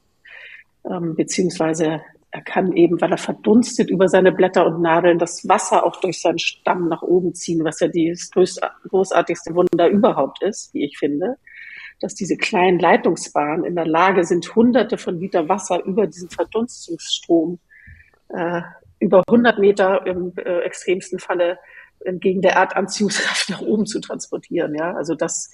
Ähm, 0.85 1.15
beziehungsweise 1.15 2.03
er 2.35 2.43
kann 2.43 2.73
eben, 2.73 3.01
weil 3.01 3.13
er 3.13 3.17
verdunstet 3.17 3.91
über 3.91 4.09
seine 4.09 4.33
Blätter 4.33 4.67
und 4.67 4.83
Nadeln, 4.83 5.21
das 5.21 5.49
Wasser 5.49 5.87
auch 5.87 6.01
durch 6.01 6.21
seinen 6.21 6.41
Stamm 6.41 6.89
nach 6.89 7.03
oben 7.03 7.33
ziehen, 7.33 7.63
was 7.63 7.79
ja 7.79 7.87
das 7.87 8.29
großartigste 8.89 9.55
Wunder 9.55 9.87
überhaupt 9.89 10.43
ist, 10.43 10.75
wie 10.75 10.85
ich 10.85 10.99
finde, 10.99 11.37
dass 12.01 12.17
diese 12.17 12.37
kleinen 12.37 12.81
Leitungsbahnen 12.81 13.65
in 13.65 13.77
der 13.77 13.87
Lage 13.87 14.25
sind, 14.25 14.53
hunderte 14.57 14.99
von 14.99 15.21
Liter 15.21 15.49
Wasser 15.49 15.85
über 15.85 16.09
diesen 16.09 16.29
Verdunstungsstrom 16.29 17.61
äh, 18.31 18.63
über 18.99 19.23
100 19.29 19.61
Meter 19.61 20.05
im 20.05 20.33
äh, 20.37 20.59
extremsten 20.63 21.21
Falle 21.21 21.61
entgegen 22.05 22.43
der 22.43 22.55
Erdanziehungskraft 22.55 23.49
nach 23.51 23.61
oben 23.61 23.87
zu 23.87 24.01
transportieren. 24.01 24.75
Ja, 24.75 24.93
also 24.95 25.15
das, 25.15 25.53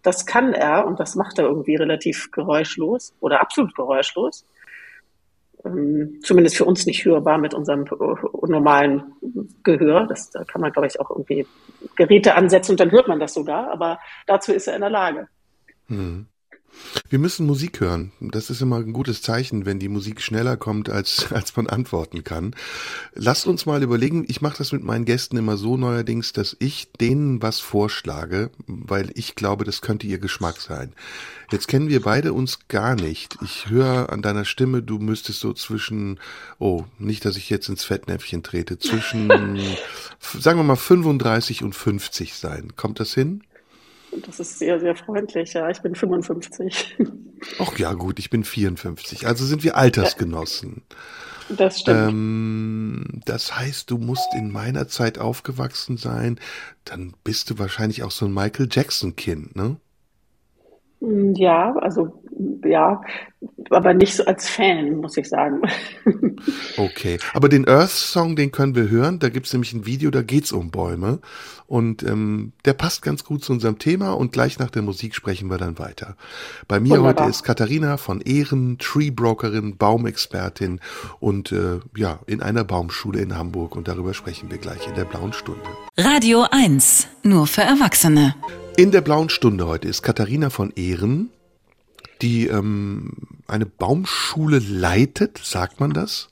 das 0.00 0.24
kann 0.24 0.54
er 0.54 0.86
und 0.86 0.98
das 0.98 1.14
macht 1.14 1.38
er 1.38 1.44
irgendwie 1.44 1.76
relativ 1.76 2.30
geräuschlos 2.30 3.14
oder 3.20 3.42
absolut 3.42 3.74
geräuschlos 3.74 4.46
ähm, 5.64 6.20
zumindest 6.22 6.56
für 6.56 6.64
uns 6.64 6.86
nicht 6.86 7.04
hörbar 7.04 7.38
mit 7.38 7.54
unserem 7.54 7.84
äh, 7.84 8.48
normalen 8.48 9.12
Gehör. 9.62 10.06
Das, 10.06 10.30
da 10.30 10.44
kann 10.44 10.60
man, 10.60 10.72
glaube 10.72 10.88
ich, 10.88 11.00
auch 11.00 11.10
irgendwie 11.10 11.46
Geräte 11.96 12.34
ansetzen 12.34 12.72
und 12.72 12.80
dann 12.80 12.90
hört 12.90 13.08
man 13.08 13.20
das 13.20 13.34
sogar, 13.34 13.70
aber 13.70 13.98
dazu 14.26 14.52
ist 14.52 14.66
er 14.66 14.74
in 14.74 14.80
der 14.80 14.90
Lage. 14.90 15.28
Hm. 15.86 16.26
Wir 17.08 17.18
müssen 17.18 17.46
Musik 17.46 17.80
hören. 17.80 18.12
Das 18.20 18.50
ist 18.50 18.60
immer 18.60 18.76
ein 18.76 18.92
gutes 18.92 19.22
Zeichen, 19.22 19.66
wenn 19.66 19.78
die 19.78 19.88
Musik 19.88 20.20
schneller 20.20 20.56
kommt, 20.56 20.88
als, 20.88 21.32
als 21.32 21.56
man 21.56 21.66
antworten 21.66 22.24
kann. 22.24 22.54
Lasst 23.14 23.46
uns 23.46 23.66
mal 23.66 23.82
überlegen, 23.82 24.24
ich 24.28 24.40
mache 24.40 24.58
das 24.58 24.72
mit 24.72 24.82
meinen 24.82 25.04
Gästen 25.04 25.36
immer 25.36 25.56
so 25.56 25.76
neuerdings, 25.76 26.32
dass 26.32 26.56
ich 26.58 26.90
denen 26.92 27.42
was 27.42 27.60
vorschlage, 27.60 28.50
weil 28.66 29.10
ich 29.14 29.34
glaube, 29.34 29.64
das 29.64 29.80
könnte 29.80 30.06
ihr 30.06 30.18
Geschmack 30.18 30.60
sein. 30.60 30.92
Jetzt 31.50 31.68
kennen 31.68 31.88
wir 31.88 32.00
beide 32.00 32.32
uns 32.32 32.60
gar 32.68 32.94
nicht. 32.94 33.36
Ich 33.42 33.68
höre 33.68 34.10
an 34.10 34.22
deiner 34.22 34.44
Stimme, 34.44 34.82
du 34.82 34.98
müsstest 34.98 35.40
so 35.40 35.52
zwischen, 35.52 36.18
oh, 36.58 36.84
nicht, 36.98 37.24
dass 37.24 37.36
ich 37.36 37.50
jetzt 37.50 37.68
ins 37.68 37.84
Fettnäpfchen 37.84 38.42
trete, 38.42 38.78
zwischen, 38.78 39.28
sagen 40.20 40.58
wir 40.58 40.64
mal, 40.64 40.76
35 40.76 41.62
und 41.62 41.74
50 41.74 42.34
sein. 42.34 42.72
Kommt 42.76 43.00
das 43.00 43.12
hin? 43.12 43.42
Das 44.26 44.40
ist 44.40 44.58
sehr, 44.58 44.78
sehr 44.78 44.94
freundlich. 44.94 45.54
Ja, 45.54 45.70
ich 45.70 45.80
bin 45.80 45.94
55. 45.94 46.98
Ach 47.58 47.78
ja, 47.78 47.92
gut, 47.94 48.18
ich 48.18 48.30
bin 48.30 48.44
54. 48.44 49.26
Also 49.26 49.44
sind 49.44 49.64
wir 49.64 49.76
Altersgenossen. 49.76 50.82
Das 51.48 51.80
stimmt. 51.80 52.10
Ähm, 52.10 53.20
das 53.24 53.58
heißt, 53.58 53.90
du 53.90 53.98
musst 53.98 54.34
in 54.34 54.50
meiner 54.50 54.88
Zeit 54.88 55.18
aufgewachsen 55.18 55.96
sein. 55.96 56.38
Dann 56.84 57.14
bist 57.24 57.50
du 57.50 57.58
wahrscheinlich 57.58 58.02
auch 58.02 58.10
so 58.10 58.26
ein 58.26 58.34
Michael 58.34 58.68
Jackson-Kind, 58.70 59.56
ne? 59.56 59.76
Ja, 61.00 61.74
also 61.78 62.21
ja, 62.64 63.00
aber 63.70 63.94
nicht 63.94 64.14
so 64.14 64.24
als 64.24 64.48
Fan, 64.48 64.96
muss 64.96 65.16
ich 65.16 65.28
sagen. 65.28 65.62
Okay, 66.76 67.18
aber 67.34 67.48
den 67.48 67.68
Earth-Song, 67.68 68.34
den 68.34 68.50
können 68.50 68.74
wir 68.74 68.88
hören. 68.88 69.18
Da 69.18 69.28
gibt's 69.28 69.52
nämlich 69.52 69.72
ein 69.74 69.86
Video, 69.86 70.10
da 70.10 70.22
geht's 70.22 70.50
um 70.50 70.70
Bäume. 70.70 71.20
Und 71.66 72.02
ähm, 72.02 72.52
der 72.64 72.72
passt 72.72 73.02
ganz 73.02 73.24
gut 73.24 73.44
zu 73.44 73.52
unserem 73.52 73.78
Thema 73.78 74.12
und 74.12 74.32
gleich 74.32 74.58
nach 74.58 74.70
der 74.70 74.82
Musik 74.82 75.14
sprechen 75.14 75.48
wir 75.48 75.58
dann 75.58 75.78
weiter. 75.78 76.16
Bei 76.68 76.80
mir 76.80 76.98
Wunderbar. 76.98 77.26
heute 77.26 77.30
ist 77.30 77.44
Katharina 77.44 77.96
von 77.96 78.20
Ehren, 78.20 78.78
Tree-Brokerin, 78.78 79.76
Baumexpertin 79.76 80.80
und 81.20 81.52
äh, 81.52 81.80
ja, 81.96 82.18
in 82.26 82.42
einer 82.42 82.64
Baumschule 82.64 83.20
in 83.20 83.36
Hamburg. 83.36 83.76
Und 83.76 83.88
darüber 83.88 84.14
sprechen 84.14 84.50
wir 84.50 84.58
gleich 84.58 84.86
in 84.88 84.94
der 84.94 85.04
blauen 85.04 85.32
Stunde. 85.32 85.62
Radio 85.96 86.44
1, 86.50 87.08
nur 87.22 87.46
für 87.46 87.62
Erwachsene. 87.62 88.34
In 88.76 88.90
der 88.90 89.02
blauen 89.02 89.28
Stunde 89.28 89.66
heute 89.66 89.88
ist 89.88 90.02
Katharina 90.02 90.50
von 90.50 90.72
Ehren, 90.76 91.30
die 92.22 92.46
ähm, 92.46 93.12
eine 93.48 93.66
Baumschule 93.66 94.58
leitet, 94.58 95.38
sagt 95.38 95.80
man 95.80 95.92
das? 95.92 96.30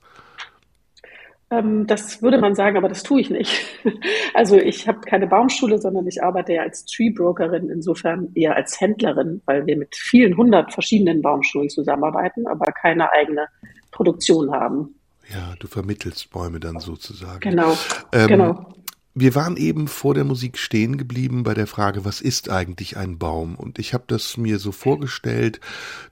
Ähm, 1.50 1.86
das 1.86 2.22
würde 2.22 2.38
man 2.38 2.54
sagen, 2.54 2.76
aber 2.76 2.88
das 2.88 3.02
tue 3.02 3.20
ich 3.20 3.30
nicht. 3.30 3.66
Also 4.32 4.56
ich 4.56 4.86
habe 4.86 5.00
keine 5.00 5.26
Baumschule, 5.26 5.78
sondern 5.78 6.06
ich 6.06 6.22
arbeite 6.22 6.52
ja 6.52 6.62
als 6.62 6.84
Tree 6.84 7.10
Brokerin, 7.10 7.68
insofern 7.68 8.30
eher 8.34 8.54
als 8.54 8.80
Händlerin, 8.80 9.42
weil 9.44 9.66
wir 9.66 9.76
mit 9.76 9.96
vielen 9.96 10.36
hundert 10.36 10.72
verschiedenen 10.72 11.20
Baumschulen 11.20 11.68
zusammenarbeiten, 11.68 12.46
aber 12.46 12.70
keine 12.72 13.12
eigene 13.12 13.48
Produktion 13.90 14.52
haben. 14.52 14.94
Ja, 15.28 15.54
du 15.58 15.66
vermittelst 15.66 16.30
Bäume 16.30 16.60
dann 16.60 16.78
sozusagen. 16.78 17.40
Genau, 17.40 17.76
ähm, 18.12 18.28
genau. 18.28 18.74
Wir 19.12 19.34
waren 19.34 19.56
eben 19.56 19.88
vor 19.88 20.14
der 20.14 20.22
Musik 20.22 20.56
stehen 20.56 20.96
geblieben 20.96 21.42
bei 21.42 21.52
der 21.52 21.66
Frage, 21.66 22.04
was 22.04 22.20
ist 22.20 22.48
eigentlich 22.48 22.96
ein 22.96 23.18
Baum? 23.18 23.56
Und 23.56 23.80
ich 23.80 23.92
habe 23.92 24.04
das 24.06 24.36
mir 24.36 24.60
so 24.60 24.70
vorgestellt, 24.70 25.58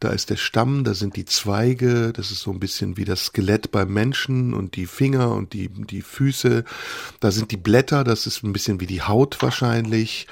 da 0.01 0.09
ist 0.09 0.31
der 0.31 0.37
Stamm, 0.37 0.83
da 0.83 0.95
sind 0.95 1.15
die 1.15 1.25
Zweige, 1.25 2.13
das 2.13 2.33
ist 2.33 2.41
so 2.41 2.51
ein 2.51 2.59
bisschen 2.59 2.97
wie 2.97 3.05
das 3.05 3.27
Skelett 3.27 3.71
beim 3.71 3.93
Menschen 3.93 4.53
und 4.53 4.75
die 4.75 4.87
Finger 4.87 5.33
und 5.33 5.53
die, 5.53 5.69
die 5.69 6.03
Füße, 6.03 6.65
da 7.21 7.31
sind 7.31 7.53
die 7.53 7.57
Blätter, 7.57 8.03
das 8.03 8.27
ist 8.27 8.43
ein 8.43 8.53
bisschen 8.53 8.81
wie 8.81 8.87
die 8.87 9.03
Haut 9.03 9.41
wahrscheinlich. 9.43 10.27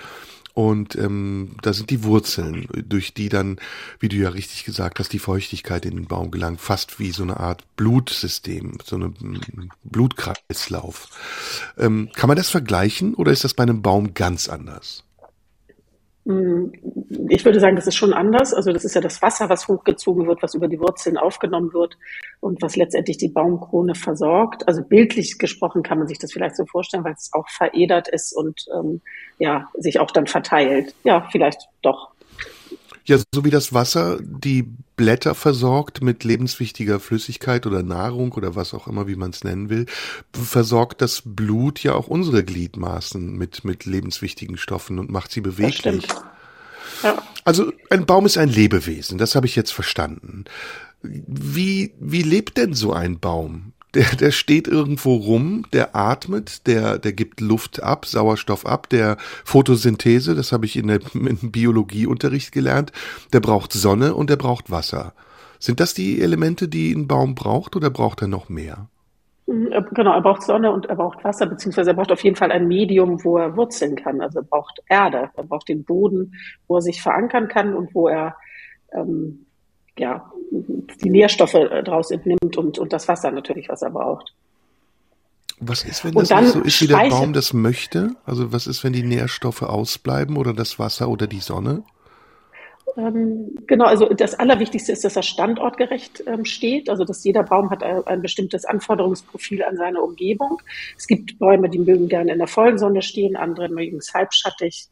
Und 0.56 0.96
ähm, 0.96 1.50
da 1.60 1.74
sind 1.74 1.90
die 1.90 2.02
Wurzeln, 2.02 2.66
durch 2.72 3.12
die 3.12 3.28
dann, 3.28 3.58
wie 4.00 4.08
du 4.08 4.16
ja 4.16 4.30
richtig 4.30 4.64
gesagt 4.64 4.98
hast, 4.98 5.12
die 5.12 5.18
Feuchtigkeit 5.18 5.84
in 5.84 5.96
den 5.96 6.06
Baum 6.06 6.30
gelangt, 6.30 6.62
fast 6.62 6.98
wie 6.98 7.10
so 7.10 7.24
eine 7.24 7.38
Art 7.38 7.64
Blutsystem, 7.76 8.78
so 8.82 8.96
ein 8.96 9.42
Blutkreislauf. 9.84 11.10
Ähm, 11.76 12.08
kann 12.14 12.28
man 12.28 12.38
das 12.38 12.48
vergleichen 12.48 13.12
oder 13.14 13.32
ist 13.32 13.44
das 13.44 13.52
bei 13.52 13.64
einem 13.64 13.82
Baum 13.82 14.14
ganz 14.14 14.48
anders? 14.48 15.04
Ich 17.28 17.44
würde 17.44 17.60
sagen, 17.60 17.76
das 17.76 17.86
ist 17.86 17.94
schon 17.94 18.12
anders. 18.12 18.52
Also 18.52 18.72
das 18.72 18.84
ist 18.84 18.96
ja 18.96 19.00
das 19.00 19.22
Wasser, 19.22 19.48
was 19.48 19.68
hochgezogen 19.68 20.26
wird, 20.26 20.42
was 20.42 20.54
über 20.54 20.66
die 20.66 20.80
Wurzeln 20.80 21.16
aufgenommen 21.16 21.72
wird 21.72 21.96
und 22.40 22.60
was 22.62 22.74
letztendlich 22.74 23.16
die 23.16 23.28
Baumkrone 23.28 23.94
versorgt. 23.94 24.66
Also 24.66 24.82
bildlich 24.82 25.38
gesprochen 25.38 25.84
kann 25.84 25.98
man 25.98 26.08
sich 26.08 26.18
das 26.18 26.32
vielleicht 26.32 26.56
so 26.56 26.66
vorstellen, 26.66 27.04
weil 27.04 27.12
es 27.12 27.30
auch 27.32 27.48
veredert 27.48 28.08
ist 28.08 28.32
und 28.36 28.66
ähm, 28.74 29.02
ja 29.38 29.68
sich 29.74 30.00
auch 30.00 30.10
dann 30.10 30.26
verteilt. 30.26 30.96
Ja, 31.04 31.28
vielleicht 31.30 31.68
doch. 31.82 32.10
Ja, 33.04 33.18
so 33.32 33.44
wie 33.44 33.50
das 33.50 33.72
Wasser 33.72 34.18
die 34.20 34.68
Blätter 34.96 35.34
versorgt 35.34 36.02
mit 36.02 36.24
lebenswichtiger 36.24 37.00
Flüssigkeit 37.00 37.66
oder 37.66 37.82
Nahrung 37.82 38.32
oder 38.32 38.56
was 38.56 38.74
auch 38.74 38.88
immer, 38.88 39.06
wie 39.06 39.16
man 39.16 39.30
es 39.30 39.44
nennen 39.44 39.68
will, 39.68 39.86
versorgt 40.32 41.02
das 41.02 41.22
Blut 41.24 41.82
ja 41.82 41.94
auch 41.94 42.08
unsere 42.08 42.42
Gliedmaßen 42.44 43.36
mit, 43.36 43.64
mit 43.64 43.84
lebenswichtigen 43.84 44.56
Stoffen 44.56 44.98
und 44.98 45.10
macht 45.10 45.30
sie 45.30 45.42
beweglich. 45.42 46.06
Ja. 47.02 47.22
Also 47.44 47.72
ein 47.90 48.06
Baum 48.06 48.26
ist 48.26 48.38
ein 48.38 48.48
Lebewesen, 48.48 49.18
das 49.18 49.34
habe 49.34 49.46
ich 49.46 49.54
jetzt 49.54 49.72
verstanden. 49.72 50.44
Wie, 51.02 51.94
wie 52.00 52.22
lebt 52.22 52.56
denn 52.56 52.74
so 52.74 52.92
ein 52.92 53.20
Baum? 53.20 53.72
Der, 53.96 54.16
der 54.16 54.30
steht 54.30 54.68
irgendwo 54.68 55.14
rum, 55.14 55.64
der 55.72 55.96
atmet, 55.96 56.66
der, 56.66 56.98
der 56.98 57.12
gibt 57.12 57.40
Luft 57.40 57.82
ab, 57.82 58.04
Sauerstoff 58.04 58.66
ab, 58.66 58.88
der 58.90 59.16
Photosynthese, 59.44 60.34
das 60.34 60.52
habe 60.52 60.66
ich 60.66 60.76
in 60.76 60.88
der 60.88 61.00
im 61.14 61.50
Biologieunterricht 61.50 62.52
gelernt, 62.52 62.92
der 63.32 63.40
braucht 63.40 63.72
Sonne 63.72 64.14
und 64.14 64.28
der 64.30 64.36
braucht 64.36 64.70
Wasser. 64.70 65.14
Sind 65.58 65.80
das 65.80 65.94
die 65.94 66.20
Elemente, 66.20 66.68
die 66.68 66.92
ein 66.92 67.08
Baum 67.08 67.34
braucht 67.34 67.74
oder 67.74 67.88
braucht 67.88 68.20
er 68.20 68.28
noch 68.28 68.50
mehr? 68.50 68.88
Mhm, 69.46 69.70
genau, 69.92 70.12
er 70.12 70.20
braucht 70.20 70.42
Sonne 70.42 70.70
und 70.72 70.86
er 70.86 70.96
braucht 70.96 71.24
Wasser, 71.24 71.46
beziehungsweise 71.46 71.90
er 71.90 71.94
braucht 71.94 72.12
auf 72.12 72.22
jeden 72.22 72.36
Fall 72.36 72.52
ein 72.52 72.68
Medium, 72.68 73.24
wo 73.24 73.38
er 73.38 73.56
wurzeln 73.56 73.96
kann. 73.96 74.20
Also 74.20 74.40
er 74.40 74.44
braucht 74.44 74.82
Erde, 74.88 75.30
er 75.34 75.44
braucht 75.44 75.68
den 75.68 75.84
Boden, 75.84 76.34
wo 76.68 76.76
er 76.76 76.82
sich 76.82 77.00
verankern 77.00 77.48
kann 77.48 77.74
und 77.74 77.94
wo 77.94 78.08
er 78.08 78.36
ähm, 78.92 79.45
ja, 79.98 80.30
die 80.50 81.10
Nährstoffe 81.10 81.54
äh, 81.54 81.82
daraus 81.82 82.10
entnimmt 82.10 82.56
und, 82.56 82.78
und 82.78 82.92
das 82.92 83.08
Wasser 83.08 83.30
natürlich, 83.30 83.68
was 83.68 83.82
er 83.82 83.90
braucht. 83.90 84.34
Was 85.58 85.84
ist, 85.84 86.04
wenn 86.04 86.12
das 86.12 86.30
nicht 86.30 86.52
so 86.52 86.60
ist, 86.60 86.82
wie 86.82 86.86
der 86.86 87.08
Baum 87.08 87.32
das 87.32 87.54
möchte? 87.54 88.14
Also 88.26 88.52
was 88.52 88.66
ist, 88.66 88.84
wenn 88.84 88.92
die 88.92 89.02
Nährstoffe 89.02 89.62
ausbleiben 89.62 90.36
oder 90.36 90.52
das 90.52 90.78
Wasser 90.78 91.08
oder 91.08 91.26
die 91.26 91.40
Sonne? 91.40 91.82
Ähm, 92.98 93.56
genau, 93.66 93.86
also 93.86 94.08
das 94.08 94.34
Allerwichtigste 94.34 94.92
ist, 94.92 95.04
dass 95.04 95.16
er 95.16 95.22
standortgerecht 95.22 96.24
ähm, 96.26 96.44
steht. 96.44 96.90
Also 96.90 97.04
dass 97.04 97.24
jeder 97.24 97.42
Baum 97.42 97.70
hat 97.70 97.82
ein, 97.82 98.06
ein, 98.06 98.22
bestimmtes 98.22 98.64
Anforderungsprofil 98.64 99.62
an 99.64 99.76
seine 99.76 100.02
Umgebung. 100.02 100.60
Es 100.96 101.06
gibt 101.06 101.38
Bäume, 101.38 101.70
die 101.70 101.78
mögen 101.78 102.08
gerne 102.08 102.32
in 102.32 102.38
der 102.38 102.48
vollen 102.48 102.78
Sonne 102.78 103.02
stehen, 103.02 103.36
andere 103.36 103.68
mögen 103.68 103.98
es 103.98 104.12
halbschattig, 104.12 104.88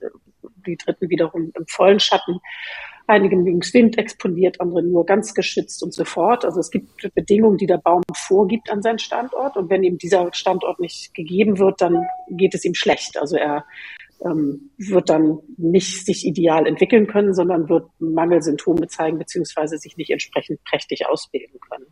die 0.66 0.76
dritten 0.76 1.08
wiederum 1.08 1.52
im 1.54 1.66
vollen 1.66 2.00
Schatten. 2.00 2.40
Einige 3.06 3.36
mögen 3.36 3.60
Wind 3.72 3.98
exponiert, 3.98 4.60
andere 4.60 4.82
nur 4.82 5.04
ganz 5.04 5.34
geschützt 5.34 5.82
und 5.82 5.92
so 5.92 6.04
fort. 6.04 6.44
Also 6.44 6.60
es 6.60 6.70
gibt 6.70 7.14
Bedingungen, 7.14 7.58
die 7.58 7.66
der 7.66 7.78
Baum 7.78 8.02
vorgibt 8.14 8.70
an 8.70 8.82
seinen 8.82 8.98
Standort. 8.98 9.56
Und 9.56 9.68
wenn 9.68 9.82
ihm 9.82 9.98
dieser 9.98 10.32
Standort 10.32 10.80
nicht 10.80 11.12
gegeben 11.12 11.58
wird, 11.58 11.80
dann 11.80 12.06
geht 12.30 12.54
es 12.54 12.64
ihm 12.64 12.74
schlecht. 12.74 13.18
Also 13.18 13.36
er 13.36 13.66
ähm, 14.24 14.70
wird 14.78 15.10
dann 15.10 15.38
nicht 15.56 16.06
sich 16.06 16.26
ideal 16.26 16.66
entwickeln 16.66 17.06
können, 17.06 17.34
sondern 17.34 17.68
wird 17.68 17.88
Mangelsymptome 17.98 18.88
zeigen, 18.88 19.18
beziehungsweise 19.18 19.76
sich 19.76 19.96
nicht 19.96 20.10
entsprechend 20.10 20.62
prächtig 20.64 21.06
ausbilden 21.06 21.60
können. 21.60 21.86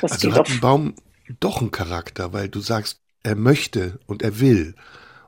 Das 0.00 0.12
also 0.12 0.32
hat 0.32 0.50
ein 0.50 0.60
Baum 0.60 0.94
doch 1.40 1.60
einen 1.60 1.70
Charakter, 1.70 2.32
weil 2.32 2.48
du 2.48 2.60
sagst, 2.60 3.00
er 3.22 3.34
möchte 3.34 3.98
und 4.06 4.22
er 4.22 4.40
will 4.40 4.74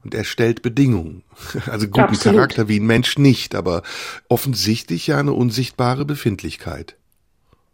und 0.07 0.15
er 0.15 0.25
stellt 0.25 0.63
Bedingungen. 0.63 1.23
Also 1.67 1.89
guten 1.89 2.01
Absolut. 2.01 2.37
Charakter 2.37 2.69
wie 2.69 2.79
ein 2.79 2.87
Mensch 2.87 3.19
nicht, 3.19 3.55
aber 3.55 3.83
offensichtlich 4.29 5.09
ja 5.09 5.19
eine 5.19 5.33
unsichtbare 5.33 6.05
Befindlichkeit. 6.05 6.97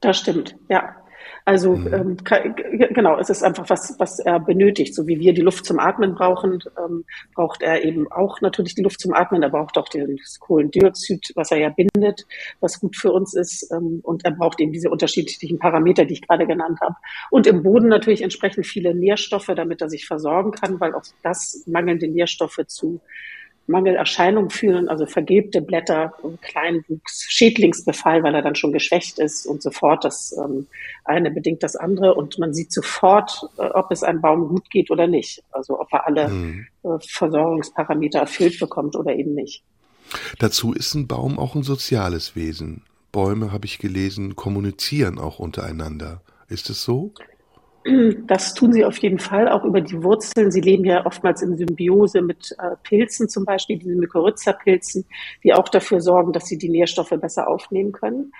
Das 0.01 0.19
stimmt, 0.19 0.57
ja. 0.69 0.97
Also 1.45 1.77
mhm. 1.77 1.93
ähm, 1.93 2.17
genau, 2.95 3.19
es 3.19 3.31
ist 3.31 3.43
einfach 3.43 3.69
was, 3.69 3.97
was 3.99 4.19
er 4.19 4.41
benötigt. 4.41 4.95
So 4.95 5.07
wie 5.07 5.19
wir 5.19 5.35
die 5.35 5.43
Luft 5.43 5.65
zum 5.65 5.79
Atmen 5.79 6.15
brauchen, 6.15 6.63
ähm, 6.79 7.05
braucht 7.35 7.63
er 7.63 7.85
eben 7.85 8.11
auch 8.11 8.41
natürlich 8.41 8.75
die 8.75 8.83
Luft 8.83 9.01
zum 9.01 9.13
Atmen. 9.13 9.43
Er 9.43 9.51
braucht 9.51 9.77
auch 9.79 9.89
das 9.89 10.39
Kohlendioxid, 10.39 11.33
was 11.35 11.51
er 11.51 11.59
ja 11.59 11.71
bindet, 11.71 12.27
was 12.61 12.81
gut 12.81 12.97
für 12.97 13.13
uns 13.13 13.35
ist. 13.35 13.71
Ähm, 13.73 14.01
und 14.03 14.25
er 14.25 14.33
braucht 14.33 14.61
eben 14.61 14.73
diese 14.73 14.91
unterschiedlichen 14.91 15.59
Parameter, 15.59 16.05
die 16.05 16.15
ich 16.15 16.27
gerade 16.27 16.47
genannt 16.47 16.79
habe. 16.81 16.95
Und 17.31 17.47
im 17.47 17.63
Boden 17.63 17.89
natürlich 17.89 18.23
entsprechend 18.23 18.67
viele 18.67 18.95
Nährstoffe, 18.95 19.51
damit 19.55 19.81
er 19.81 19.89
sich 19.89 20.07
versorgen 20.07 20.53
kann, 20.53 20.81
weil 20.81 20.95
auch 20.95 21.03
das 21.23 21.65
mangelnde 21.67 22.09
Nährstoffe 22.09 22.61
zu 22.67 23.01
Mangelerscheinungen 23.73 24.51
führen, 24.51 24.89
also 24.89 25.07
vergilbte 25.07 25.61
Blätter, 25.61 26.13
Kleinwuchs, 26.43 27.27
Schädlingsbefall, 27.29 28.23
weil 28.23 28.35
er 28.35 28.43
dann 28.43 28.55
schon 28.55 28.73
geschwächt 28.73 29.19
ist 29.19 29.47
und 29.47 29.63
sofort 29.63 30.05
das 30.05 30.37
ähm, 30.39 30.69
eine 31.05 31.33
bedingt 31.33 31.63
das 31.65 31.75
andere 31.75 32.15
und 32.15 32.39
man 32.39 32.55
sieht 32.55 32.73
sofort, 32.73 33.49
äh, 33.59 33.63
ob 33.63 33.91
es 33.91 34.05
einem 34.05 34.21
Baum 34.21 34.49
gut 34.49 34.71
geht 34.71 34.91
oder 34.91 35.09
nicht. 35.09 35.43
Also 35.51 35.81
ob 35.81 35.93
er 35.93 36.07
alle 36.07 36.29
mhm. 36.29 36.67
äh, 36.85 36.99
Versorgungsparameter 37.01 38.21
erfüllt 38.21 38.61
bekommt 38.61 38.95
oder 38.95 39.15
eben 39.17 39.35
nicht. 39.35 39.65
Dazu 40.39 40.73
ist 40.73 40.95
ein 40.95 41.09
Baum 41.09 41.39
auch 41.39 41.55
ein 41.55 41.63
soziales 41.63 42.37
Wesen. 42.37 42.85
Bäume, 43.11 43.53
habe 43.53 43.67
ich 43.67 43.79
gelesen, 43.79 44.37
kommunizieren 44.37 45.19
auch 45.19 45.39
untereinander. 45.39 46.23
Ist 46.49 46.71
es 46.71 46.83
so? 46.83 47.13
Das 48.27 48.55
tun 48.55 48.73
sie 48.73 48.85
auf 48.85 48.99
jeden 48.99 49.19
Fall, 49.19 49.49
auch 49.49 49.65
über 49.65 49.81
die 49.81 50.03
Wurzeln. 50.03 50.53
Sie 50.53 50.61
leben 50.61 50.85
ja 50.85 51.05
oftmals 51.05 51.43
in 51.43 51.57
Symbiose 51.57 52.23
mit 52.23 52.55
äh, 52.59 52.77
Pilzen, 52.85 53.29
zum 53.29 53.45
Beispiel 53.45 53.79
diesen 53.79 53.99
Mykorrhiza-Pilzen, 53.99 55.05
die 55.43 55.53
auch 55.53 55.69
dafür 55.69 56.01
sorgen, 56.01 56.33
dass 56.33 56.47
sie 56.47 56.59
die 56.59 56.69
Nährstoffe 56.69 57.11
besser 57.11 57.49
aufnehmen 57.49 57.91
können. 57.91 58.33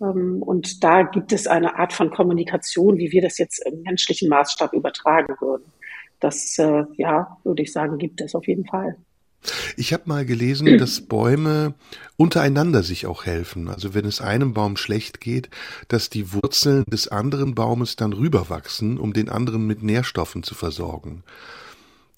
Ähm, 0.00 0.42
und 0.42 0.82
da 0.82 1.02
gibt 1.02 1.32
es 1.32 1.46
eine 1.46 1.78
Art 1.78 1.92
von 1.92 2.10
Kommunikation, 2.10 2.96
wie 2.96 3.12
wir 3.12 3.20
das 3.20 3.36
jetzt 3.38 3.58
im 3.66 3.82
menschlichen 3.82 4.28
Maßstab 4.30 4.72
übertragen 4.72 5.34
würden. 5.40 5.64
Das, 6.18 6.58
äh, 6.58 6.84
ja, 6.96 7.36
würde 7.44 7.62
ich 7.62 7.72
sagen, 7.72 7.98
gibt 7.98 8.20
es 8.20 8.34
auf 8.34 8.46
jeden 8.46 8.64
Fall. 8.64 8.96
Ich 9.76 9.92
habe 9.92 10.02
mal 10.06 10.26
gelesen, 10.26 10.78
dass 10.78 11.00
Bäume 11.00 11.74
untereinander 12.16 12.82
sich 12.82 13.06
auch 13.06 13.24
helfen. 13.24 13.68
Also 13.68 13.94
wenn 13.94 14.04
es 14.04 14.20
einem 14.20 14.52
Baum 14.52 14.76
schlecht 14.76 15.20
geht, 15.20 15.48
dass 15.88 16.10
die 16.10 16.32
Wurzeln 16.32 16.84
des 16.86 17.08
anderen 17.08 17.54
Baumes 17.54 17.96
dann 17.96 18.12
rüberwachsen, 18.12 18.98
um 18.98 19.12
den 19.12 19.28
anderen 19.28 19.66
mit 19.66 19.82
Nährstoffen 19.82 20.42
zu 20.42 20.54
versorgen. 20.54 21.22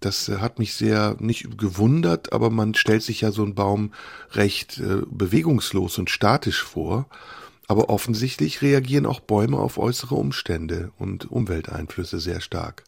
Das 0.00 0.28
äh, 0.28 0.38
hat 0.38 0.58
mich 0.58 0.74
sehr 0.74 1.16
nicht 1.20 1.58
gewundert, 1.58 2.32
aber 2.32 2.50
man 2.50 2.74
stellt 2.74 3.02
sich 3.02 3.20
ja 3.20 3.30
so 3.30 3.44
einen 3.44 3.54
Baum 3.54 3.92
recht 4.32 4.78
äh, 4.78 5.02
bewegungslos 5.06 5.98
und 5.98 6.10
statisch 6.10 6.62
vor. 6.62 7.06
Aber 7.68 7.88
offensichtlich 7.88 8.60
reagieren 8.60 9.06
auch 9.06 9.20
Bäume 9.20 9.58
auf 9.58 9.78
äußere 9.78 10.16
Umstände 10.16 10.90
und 10.98 11.30
Umwelteinflüsse 11.30 12.18
sehr 12.18 12.40
stark. 12.40 12.82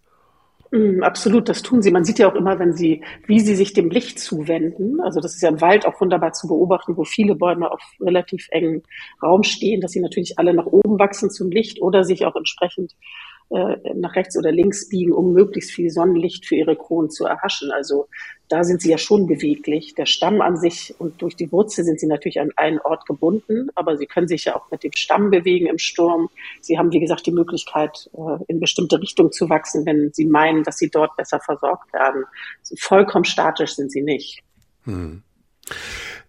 Mm, 0.74 1.04
absolut, 1.04 1.48
das 1.48 1.62
tun 1.62 1.82
sie. 1.82 1.92
Man 1.92 2.04
sieht 2.04 2.18
ja 2.18 2.28
auch 2.28 2.34
immer, 2.34 2.58
wenn 2.58 2.72
sie, 2.72 3.04
wie 3.28 3.38
sie 3.38 3.54
sich 3.54 3.74
dem 3.74 3.90
Licht 3.90 4.18
zuwenden. 4.18 5.00
Also 5.00 5.20
das 5.20 5.36
ist 5.36 5.42
ja 5.42 5.48
im 5.48 5.60
Wald 5.60 5.86
auch 5.86 6.00
wunderbar 6.00 6.32
zu 6.32 6.48
beobachten, 6.48 6.96
wo 6.96 7.04
viele 7.04 7.36
Bäume 7.36 7.70
auf 7.70 7.80
relativ 8.00 8.48
engen 8.50 8.82
Raum 9.22 9.44
stehen, 9.44 9.80
dass 9.80 9.92
sie 9.92 10.00
natürlich 10.00 10.36
alle 10.36 10.52
nach 10.52 10.66
oben 10.66 10.98
wachsen 10.98 11.30
zum 11.30 11.52
Licht 11.52 11.80
oder 11.80 12.02
sich 12.02 12.26
auch 12.26 12.34
entsprechend 12.34 12.96
äh, 13.50 13.76
nach 13.94 14.16
rechts 14.16 14.36
oder 14.36 14.50
links 14.50 14.88
biegen, 14.88 15.12
um 15.12 15.32
möglichst 15.32 15.70
viel 15.70 15.90
Sonnenlicht 15.90 16.44
für 16.44 16.56
ihre 16.56 16.74
Kronen 16.74 17.08
zu 17.08 17.24
erhaschen. 17.24 17.70
Also 17.70 18.08
da 18.48 18.62
sind 18.62 18.82
sie 18.82 18.90
ja 18.90 18.98
schon 18.98 19.26
beweglich. 19.26 19.94
Der 19.94 20.06
Stamm 20.06 20.40
an 20.40 20.56
sich 20.56 20.94
und 20.98 21.22
durch 21.22 21.34
die 21.34 21.50
Wurzel 21.50 21.84
sind 21.84 21.98
sie 21.98 22.06
natürlich 22.06 22.40
an 22.40 22.50
einen 22.56 22.78
Ort 22.80 23.06
gebunden, 23.06 23.68
aber 23.74 23.96
sie 23.96 24.06
können 24.06 24.28
sich 24.28 24.44
ja 24.44 24.56
auch 24.56 24.70
mit 24.70 24.84
dem 24.84 24.92
Stamm 24.92 25.30
bewegen 25.30 25.66
im 25.66 25.78
Sturm. 25.78 26.28
Sie 26.60 26.78
haben, 26.78 26.92
wie 26.92 27.00
gesagt, 27.00 27.26
die 27.26 27.32
Möglichkeit, 27.32 28.10
äh, 28.12 28.44
in 28.48 28.60
bestimmte 28.60 29.00
Richtung 29.00 29.32
zu 29.32 29.48
wachsen, 29.48 29.86
wenn 29.86 30.12
sie 30.12 30.26
meinen, 30.26 30.62
dass 30.62 30.76
sie 30.76 30.90
dort 30.90 31.16
besser 31.16 31.40
versorgt 31.40 31.92
werden. 31.92 32.24
Vollkommen 32.78 33.24
statisch 33.24 33.76
sind 33.76 33.90
sie 33.90 34.02
nicht. 34.02 34.40
Hm. 34.84 35.22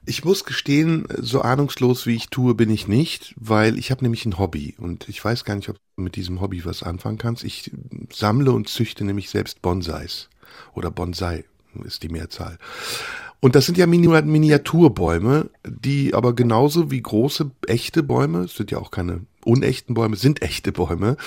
Ich 0.06 0.24
muss 0.24 0.46
gestehen, 0.46 1.08
so 1.18 1.42
ahnungslos 1.42 2.06
wie 2.06 2.16
ich 2.16 2.30
tue, 2.30 2.54
bin 2.54 2.70
ich 2.70 2.88
nicht, 2.88 3.34
weil 3.38 3.78
ich 3.78 3.92
habe 3.92 4.04
nämlich 4.04 4.26
ein 4.26 4.38
Hobby 4.38 4.76
und 4.78 5.10
ich 5.10 5.24
weiß 5.24 5.44
gar 5.44 5.56
nicht, 5.56 5.68
ob 5.68 5.76
du 5.76 6.04
mit 6.04 6.16
diesem 6.16 6.40
Hobby 6.42 6.64
was 6.64 6.84
anfangen 6.84 7.18
kannst. 7.18 7.44
Ich 7.44 7.72
sammle 8.14 8.52
und 8.52 8.70
züchte 8.70 9.04
nämlich 9.04 9.30
selbst 9.30 9.62
Bonsais 9.62 10.30
oder 10.74 10.92
Bonsai 10.92 11.44
ist 11.84 12.04
die 12.04 12.10
Mehrzahl. 12.10 12.58
Und 13.40 13.56
das 13.56 13.66
sind 13.66 13.78
ja 13.78 13.86
Miniaturbäume, 13.86 15.50
die 15.68 16.14
aber 16.14 16.34
genauso 16.34 16.90
wie 16.90 17.02
große, 17.02 17.52
echte 17.68 18.02
Bäume, 18.02 18.48
sind 18.48 18.72
ja 18.72 18.80
auch 18.80 18.92
keine 18.92 19.22
unechten 19.46 19.94
Bäume, 19.94 20.16
sind 20.16 20.42
echte 20.42 20.72
Bäume, 20.72 21.18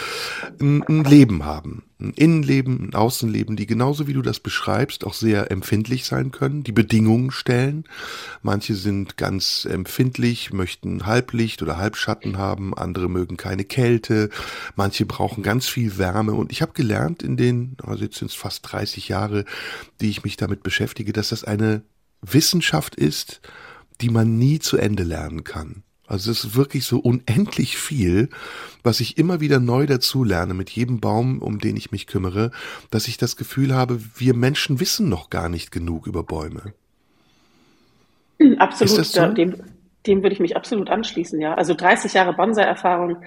ein, 0.60 1.04
Leben 1.04 1.44
haben. 1.44 1.84
Ein 2.00 2.12
Innenleben, 2.12 2.90
ein 2.90 2.94
Außenleben, 2.94 3.56
die 3.56 3.66
genauso 3.66 4.06
wie 4.06 4.12
du 4.12 4.22
das 4.22 4.38
beschreibst, 4.38 5.04
auch 5.04 5.14
sehr 5.14 5.50
empfindlich 5.50 6.04
sein 6.04 6.30
können, 6.30 6.62
die 6.62 6.72
Bedingungen 6.72 7.30
stellen. 7.30 7.84
Manche 8.42 8.74
sind 8.76 9.16
ganz 9.16 9.66
empfindlich, 9.68 10.52
möchten 10.52 11.06
Halblicht 11.06 11.60
oder 11.62 11.76
Halbschatten 11.76 12.38
haben, 12.38 12.72
andere 12.74 13.08
mögen 13.08 13.36
keine 13.36 13.64
Kälte, 13.64 14.30
manche 14.76 15.06
brauchen 15.06 15.42
ganz 15.42 15.66
viel 15.66 15.98
Wärme. 15.98 16.34
Und 16.34 16.52
ich 16.52 16.62
habe 16.62 16.72
gelernt 16.72 17.22
in 17.22 17.36
den, 17.36 17.76
also 17.82 18.04
jetzt 18.04 18.18
sind 18.18 18.30
es 18.30 18.36
fast 18.36 18.70
30 18.70 19.08
Jahre, 19.08 19.44
die 20.00 20.10
ich 20.10 20.22
mich 20.22 20.36
damit 20.36 20.62
beschäftige, 20.62 21.12
dass 21.12 21.30
das 21.30 21.42
eine 21.42 21.82
Wissenschaft 22.22 22.94
ist, 22.94 23.40
die 24.00 24.10
man 24.10 24.38
nie 24.38 24.58
zu 24.58 24.76
Ende 24.76 25.02
lernen 25.02 25.44
kann. 25.44 25.82
Also 26.08 26.30
es 26.30 26.42
ist 26.42 26.56
wirklich 26.56 26.86
so 26.86 26.98
unendlich 26.98 27.76
viel, 27.76 28.30
was 28.82 29.00
ich 29.00 29.18
immer 29.18 29.40
wieder 29.40 29.60
neu 29.60 29.84
dazulerne 29.84 30.54
mit 30.54 30.70
jedem 30.70 31.00
Baum, 31.00 31.42
um 31.42 31.58
den 31.58 31.76
ich 31.76 31.92
mich 31.92 32.06
kümmere, 32.06 32.50
dass 32.90 33.08
ich 33.08 33.18
das 33.18 33.36
Gefühl 33.36 33.74
habe, 33.74 34.00
wir 34.16 34.34
Menschen 34.34 34.80
wissen 34.80 35.10
noch 35.10 35.28
gar 35.28 35.50
nicht 35.50 35.70
genug 35.70 36.06
über 36.06 36.22
Bäume. 36.22 36.72
Absolut, 38.56 39.04
so? 39.04 39.26
dem, 39.26 39.56
dem 40.08 40.22
würde 40.22 40.32
ich 40.32 40.40
mich 40.40 40.56
absolut 40.56 40.88
anschließen, 40.88 41.38
ja. 41.40 41.54
Also 41.54 41.74
30 41.74 42.14
Jahre 42.14 42.32
Bonsai-Erfahrung, 42.32 43.18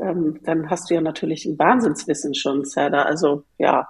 ähm, 0.00 0.40
dann 0.44 0.70
hast 0.70 0.88
du 0.88 0.94
ja 0.94 1.02
natürlich 1.02 1.44
ein 1.44 1.58
Wahnsinnswissen 1.58 2.34
schon, 2.34 2.64
Zerda. 2.64 3.02
Also 3.02 3.44
ja, 3.58 3.86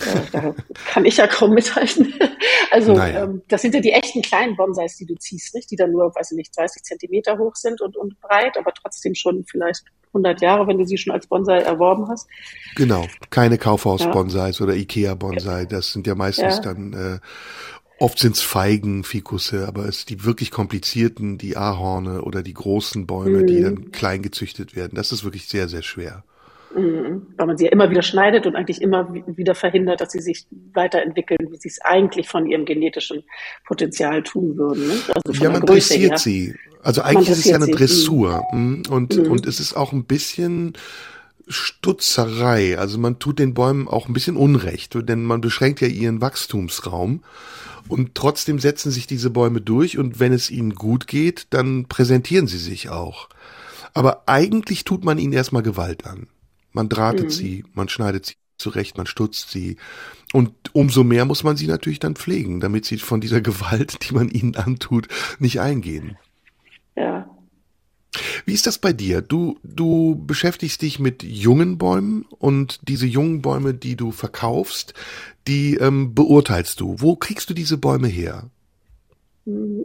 äh, 0.00 0.30
da 0.32 0.54
kann 0.86 1.04
ich 1.04 1.18
ja 1.18 1.28
kaum 1.28 1.54
mithalten. 1.54 2.12
also 2.72 2.94
naja. 2.94 3.24
ähm, 3.24 3.42
das 3.48 3.62
sind 3.62 3.74
ja 3.74 3.80
die 3.80 3.92
echten 3.92 4.22
kleinen 4.22 4.56
Bonsais, 4.56 4.96
die 4.96 5.06
du 5.06 5.14
ziehst, 5.14 5.54
nicht? 5.54 5.70
Die 5.70 5.76
dann 5.76 5.92
nur, 5.92 6.12
weiß 6.14 6.32
ich 6.32 6.36
nicht, 6.36 6.56
30 6.56 6.82
Zentimeter 6.82 7.38
hoch 7.38 7.54
sind 7.54 7.80
und, 7.80 7.96
und 7.96 8.20
breit, 8.20 8.58
aber 8.58 8.72
trotzdem 8.74 9.14
schon 9.14 9.44
vielleicht 9.48 9.84
100 10.08 10.40
Jahre, 10.40 10.66
wenn 10.66 10.78
du 10.78 10.84
sie 10.84 10.98
schon 10.98 11.12
als 11.12 11.26
Bonsai 11.26 11.58
erworben 11.58 12.08
hast. 12.08 12.28
Genau, 12.76 13.06
keine 13.30 13.58
Kaufhaus-Bonsais 13.58 14.58
ja. 14.58 14.64
oder 14.64 14.74
Ikea-Bonsai. 14.74 15.66
Das 15.66 15.92
sind 15.92 16.06
ja 16.06 16.14
meistens 16.14 16.56
ja. 16.56 16.62
dann 16.62 16.92
äh, 16.92 17.18
Oft 17.98 18.18
sind 18.18 18.36
es 18.36 18.42
Feigen, 18.42 19.04
Fikusse, 19.04 19.68
aber 19.68 19.86
es 19.86 20.04
die 20.04 20.24
wirklich 20.24 20.50
komplizierten, 20.50 21.38
die 21.38 21.56
Ahorne 21.56 22.22
oder 22.22 22.42
die 22.42 22.54
großen 22.54 23.06
Bäume, 23.06 23.42
mhm. 23.42 23.46
die 23.46 23.60
dann 23.60 23.92
klein 23.92 24.22
gezüchtet 24.22 24.74
werden, 24.74 24.92
das 24.94 25.12
ist 25.12 25.24
wirklich 25.24 25.46
sehr, 25.46 25.68
sehr 25.68 25.82
schwer. 25.82 26.24
Mhm. 26.74 27.26
Weil 27.36 27.46
man 27.46 27.56
sie 27.56 27.66
ja 27.66 27.70
immer 27.70 27.90
wieder 27.90 28.02
schneidet 28.02 28.46
und 28.46 28.56
eigentlich 28.56 28.82
immer 28.82 29.14
wieder 29.14 29.54
verhindert, 29.54 30.00
dass 30.00 30.12
sie 30.12 30.20
sich 30.20 30.46
weiterentwickeln, 30.72 31.38
wie 31.50 31.56
sie 31.56 31.68
es 31.68 31.80
eigentlich 31.82 32.28
von 32.28 32.46
ihrem 32.46 32.64
genetischen 32.64 33.22
Potenzial 33.64 34.22
tun 34.22 34.56
würden. 34.56 34.88
Ne? 34.88 34.94
Also 35.14 35.44
ja, 35.44 35.50
man 35.50 35.62
dressiert 35.62 36.12
her. 36.12 36.18
sie. 36.18 36.54
Also 36.82 37.02
eigentlich 37.02 37.30
ist 37.30 37.38
es 37.38 37.44
ja 37.44 37.56
eine 37.56 37.68
Dressur. 37.68 38.42
Mhm. 38.52 38.82
Und, 38.90 39.16
mhm. 39.16 39.30
und 39.30 39.46
es 39.46 39.60
ist 39.60 39.74
auch 39.74 39.92
ein 39.92 40.04
bisschen 40.04 40.74
Stutzerei. 41.46 42.76
Also 42.78 42.98
man 42.98 43.18
tut 43.18 43.38
den 43.38 43.54
Bäumen 43.54 43.86
auch 43.86 44.08
ein 44.08 44.12
bisschen 44.12 44.36
Unrecht, 44.36 44.96
denn 45.08 45.24
man 45.24 45.40
beschränkt 45.40 45.80
ja 45.80 45.88
ihren 45.88 46.20
Wachstumsraum. 46.20 47.22
Und 47.88 48.14
trotzdem 48.14 48.58
setzen 48.58 48.90
sich 48.90 49.06
diese 49.06 49.30
Bäume 49.30 49.60
durch 49.60 49.98
und 49.98 50.20
wenn 50.20 50.32
es 50.32 50.50
ihnen 50.50 50.74
gut 50.74 51.06
geht, 51.06 51.48
dann 51.50 51.86
präsentieren 51.86 52.46
sie 52.46 52.58
sich 52.58 52.88
auch. 52.88 53.28
Aber 53.92 54.24
eigentlich 54.26 54.84
tut 54.84 55.04
man 55.04 55.18
ihnen 55.18 55.32
erstmal 55.32 55.62
Gewalt 55.62 56.06
an. 56.06 56.26
Man 56.72 56.88
drahtet 56.88 57.26
mhm. 57.26 57.30
sie, 57.30 57.64
man 57.74 57.88
schneidet 57.88 58.26
sie 58.26 58.34
zurecht, 58.58 58.96
man 58.96 59.06
stutzt 59.06 59.50
sie. 59.50 59.76
Und 60.32 60.52
umso 60.72 61.04
mehr 61.04 61.24
muss 61.24 61.44
man 61.44 61.56
sie 61.56 61.66
natürlich 61.66 62.00
dann 62.00 62.16
pflegen, 62.16 62.60
damit 62.60 62.84
sie 62.84 62.98
von 62.98 63.20
dieser 63.20 63.40
Gewalt, 63.42 64.08
die 64.08 64.14
man 64.14 64.28
ihnen 64.28 64.56
antut, 64.56 65.08
nicht 65.38 65.60
eingehen. 65.60 66.16
Ja. 66.96 67.28
Wie 68.44 68.54
ist 68.54 68.66
das 68.66 68.78
bei 68.78 68.92
dir? 68.92 69.22
Du, 69.22 69.58
du 69.62 70.22
beschäftigst 70.26 70.82
dich 70.82 70.98
mit 70.98 71.22
jungen 71.22 71.78
Bäumen 71.78 72.26
und 72.38 72.80
diese 72.88 73.06
jungen 73.06 73.42
Bäume, 73.42 73.74
die 73.74 73.96
du 73.96 74.10
verkaufst, 74.10 74.94
die 75.46 75.76
ähm, 75.76 76.14
beurteilst 76.14 76.80
du. 76.80 76.96
Wo 76.98 77.16
kriegst 77.16 77.50
du 77.50 77.54
diese 77.54 77.78
Bäume 77.78 78.08
her? 78.08 78.44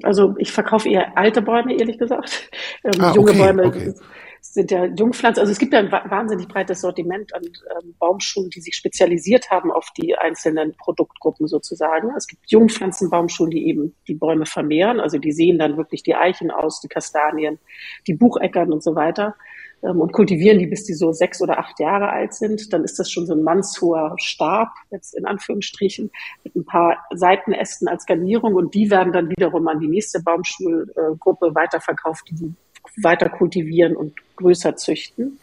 Also 0.03 0.35
ich 0.37 0.51
verkaufe 0.51 0.89
eher 0.89 1.17
alte 1.17 1.41
Bäume, 1.41 1.77
ehrlich 1.77 1.97
gesagt. 1.97 2.49
Ähm, 2.81 3.01
ah, 3.01 3.13
junge 3.13 3.31
okay, 3.31 3.39
Bäume 3.39 3.63
okay. 3.65 3.93
Sind 4.41 4.71
ja 4.71 4.85
Jungpflanzen. 4.85 5.41
Also 5.41 5.51
es 5.51 5.59
gibt 5.59 5.73
ja 5.73 5.79
ein 5.79 5.91
wahnsinnig 5.91 6.47
breites 6.47 6.81
Sortiment 6.81 7.33
an 7.35 7.43
ähm, 7.43 7.95
Baumschulen, 7.99 8.49
die 8.49 8.61
sich 8.61 8.75
spezialisiert 8.75 9.51
haben 9.51 9.71
auf 9.71 9.89
die 9.97 10.15
einzelnen 10.15 10.75
Produktgruppen 10.75 11.47
sozusagen. 11.47 12.09
Es 12.17 12.27
gibt 12.27 12.49
Jungpflanzenbaumschulen, 12.49 13.51
die 13.51 13.67
eben 13.67 13.95
die 14.07 14.15
Bäume 14.15 14.45
vermehren. 14.45 14.99
Also 14.99 15.17
die 15.17 15.31
sehen 15.31 15.59
dann 15.59 15.77
wirklich 15.77 16.03
die 16.03 16.15
Eichen 16.15 16.51
aus, 16.51 16.81
die 16.81 16.87
Kastanien, 16.87 17.59
die 18.07 18.13
Bucheckern 18.13 18.71
und 18.71 18.83
so 18.83 18.95
weiter 18.95 19.35
ähm, 19.83 20.01
und 20.01 20.13
kultivieren 20.13 20.59
die, 20.59 20.67
bis 20.67 20.83
die 20.83 20.93
so 20.93 21.11
sechs 21.11 21.41
oder 21.41 21.59
acht 21.59 21.79
Jahre 21.79 22.09
alt 22.09 22.33
sind. 22.33 22.73
Dann 22.73 22.83
ist 22.83 22.99
das 22.99 23.11
schon 23.11 23.25
so 23.25 23.33
ein 23.33 23.43
mannshoher 23.43 24.15
Stab, 24.17 24.69
jetzt 24.91 25.15
in 25.15 25.25
Anführungsstrichen, 25.25 26.11
mit 26.43 26.55
ein 26.55 26.65
paar 26.65 26.97
Seitenästen 27.13 27.87
als 27.87 28.05
Garnierung 28.05 28.55
und 28.55 28.73
die 28.73 28.89
werden 28.89 29.13
dann 29.13 29.29
wiederum 29.29 29.67
an 29.67 29.79
die 29.79 29.87
nächste 29.87 30.21
Baumschulgruppe 30.21 31.55
weiterverkauft, 31.55 32.29
die 32.29 32.53
weiter 32.97 33.29
kultivieren 33.29 33.95
und 33.95 34.13
größer 34.35 34.75
züchten. 34.75 35.39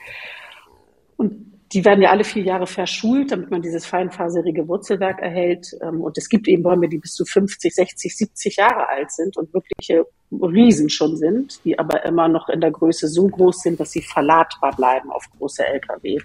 Und 1.16 1.46
die 1.72 1.84
werden 1.84 2.02
ja 2.02 2.10
alle 2.10 2.24
vier 2.24 2.44
Jahre 2.44 2.66
verschult, 2.66 3.32
damit 3.32 3.50
man 3.50 3.60
dieses 3.60 3.86
feinfaserige 3.86 4.68
Wurzelwerk 4.68 5.20
erhält. 5.20 5.76
Ähm, 5.82 6.00
und 6.00 6.16
es 6.16 6.28
gibt 6.28 6.46
eben 6.48 6.62
Bäume, 6.62 6.88
die 6.88 6.98
bis 6.98 7.14
zu 7.14 7.24
50, 7.24 7.74
60, 7.74 8.16
70 8.16 8.56
Jahre 8.56 8.88
alt 8.88 9.10
sind 9.10 9.36
und 9.36 9.52
wirkliche 9.52 10.06
Riesen 10.30 10.90
schon 10.90 11.16
sind, 11.16 11.64
die 11.64 11.78
aber 11.78 12.04
immer 12.04 12.28
noch 12.28 12.48
in 12.48 12.60
der 12.60 12.70
Größe 12.70 13.08
so 13.08 13.26
groß 13.26 13.62
sind, 13.62 13.80
dass 13.80 13.92
sie 13.92 14.02
verladbar 14.02 14.74
bleiben 14.76 15.10
auf 15.10 15.24
große 15.38 15.64
Lkw. 15.66 16.18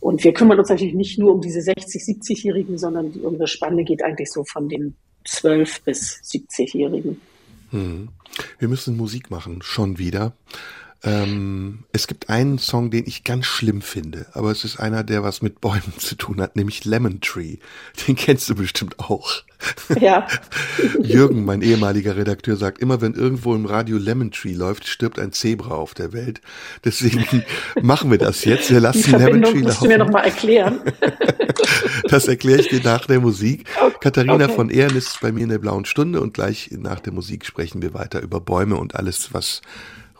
Und 0.00 0.22
wir 0.22 0.32
kümmern 0.32 0.58
uns 0.58 0.68
natürlich 0.68 0.94
nicht 0.94 1.18
nur 1.18 1.32
um 1.32 1.40
diese 1.40 1.60
60, 1.60 2.02
70-Jährigen, 2.02 2.78
sondern 2.78 3.10
unsere 3.22 3.48
Spanne 3.48 3.84
geht 3.84 4.02
eigentlich 4.02 4.30
so 4.30 4.44
von 4.44 4.68
den 4.68 4.94
12 5.24 5.82
bis 5.82 6.20
70-Jährigen. 6.22 7.20
Hm. 7.70 8.08
Wir 8.58 8.68
müssen 8.68 8.96
Musik 8.96 9.30
machen, 9.30 9.62
schon 9.62 9.98
wieder. 9.98 10.32
Ähm, 11.04 11.84
es 11.92 12.08
gibt 12.08 12.28
einen 12.28 12.58
Song, 12.58 12.90
den 12.90 13.06
ich 13.06 13.22
ganz 13.22 13.46
schlimm 13.46 13.82
finde, 13.82 14.26
aber 14.32 14.50
es 14.50 14.64
ist 14.64 14.80
einer, 14.80 15.04
der 15.04 15.22
was 15.22 15.42
mit 15.42 15.60
Bäumen 15.60 15.94
zu 15.96 16.16
tun 16.16 16.40
hat, 16.40 16.56
nämlich 16.56 16.84
Lemon 16.84 17.20
Tree. 17.20 17.58
Den 18.06 18.16
kennst 18.16 18.48
du 18.50 18.56
bestimmt 18.56 18.98
auch. 18.98 19.44
Ja. 20.00 20.26
Jürgen, 21.02 21.44
mein 21.44 21.62
ehemaliger 21.62 22.16
Redakteur, 22.16 22.56
sagt 22.56 22.80
immer, 22.80 23.00
wenn 23.00 23.14
irgendwo 23.14 23.54
im 23.54 23.66
Radio 23.66 23.96
Lemon 23.96 24.32
Tree 24.32 24.54
läuft, 24.54 24.88
stirbt 24.88 25.20
ein 25.20 25.32
Zebra 25.32 25.74
auf 25.74 25.94
der 25.94 26.12
Welt. 26.12 26.40
Deswegen 26.84 27.44
machen 27.80 28.10
wir 28.10 28.18
das 28.18 28.44
jetzt. 28.44 28.70
Wir 28.70 28.80
lassen 28.80 29.12
Lemon 29.12 29.42
Tree 29.42 29.50
laufen. 29.50 29.62
musst 29.62 29.82
du 29.82 29.86
mir 29.86 29.98
noch 29.98 30.10
mal 30.10 30.24
erklären. 30.24 30.80
das 32.08 32.26
erkläre 32.26 32.60
ich 32.60 32.68
dir 32.68 32.82
nach 32.82 33.06
der 33.06 33.20
Musik. 33.20 33.68
Okay. 33.80 33.96
Katharina 34.00 34.46
okay. 34.46 34.54
von 34.54 34.70
Ehren 34.70 34.96
ist 34.96 35.20
bei 35.20 35.30
mir 35.30 35.42
in 35.42 35.48
der 35.48 35.58
blauen 35.58 35.84
Stunde 35.84 36.20
und 36.20 36.34
gleich 36.34 36.70
nach 36.72 36.98
der 36.98 37.12
Musik 37.12 37.46
sprechen 37.46 37.82
wir 37.82 37.94
weiter 37.94 38.20
über 38.20 38.40
Bäume 38.40 38.76
und 38.76 38.96
alles, 38.96 39.32
was 39.32 39.62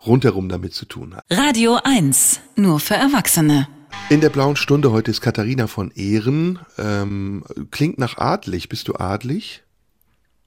rundherum 0.07 0.49
damit 0.49 0.75
zu 0.75 0.87
tun 0.87 1.17
hat. 1.17 1.25
Radio 1.31 1.79
1, 1.83 2.41
nur 2.57 2.81
für 2.81 2.95
Erwachsene. 2.95 3.69
In 4.11 4.21
der 4.21 4.31
blauen 4.31 4.57
Stunde 4.57 4.91
heute 4.91 5.11
ist 5.11 5.21
Katharina 5.21 5.67
von 5.67 5.91
Ehren. 5.95 6.61
Ähm, 6.79 7.45
klingt 7.71 7.99
nach 7.99 8.17
adlig. 8.17 8.69
Bist 8.69 8.89
du 8.89 8.95
adlig? 8.95 9.63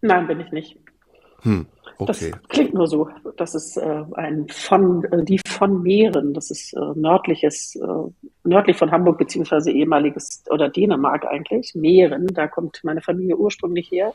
Nein, 0.01 0.27
bin 0.27 0.39
ich 0.39 0.51
nicht. 0.51 0.77
Hm, 1.43 1.67
okay. 1.99 2.31
Das 2.31 2.49
klingt 2.49 2.73
nur 2.73 2.87
so. 2.87 3.09
Das 3.37 3.53
ist 3.53 3.77
äh, 3.77 4.03
ein 4.13 4.47
von 4.49 5.03
äh, 5.05 5.23
die 5.23 5.39
von 5.47 5.83
Meeren. 5.83 6.33
Das 6.33 6.49
ist 6.49 6.73
äh, 6.73 6.79
nördliches, 6.95 7.75
äh, 7.75 8.27
nördlich 8.43 8.77
von 8.77 8.91
Hamburg 8.91 9.19
beziehungsweise 9.19 9.71
ehemaliges 9.71 10.43
oder 10.49 10.69
Dänemark 10.69 11.25
eigentlich. 11.25 11.75
Meeren. 11.75 12.27
Da 12.27 12.47
kommt 12.47 12.79
meine 12.83 13.01
Familie 13.01 13.37
ursprünglich 13.37 13.91
her. 13.91 14.13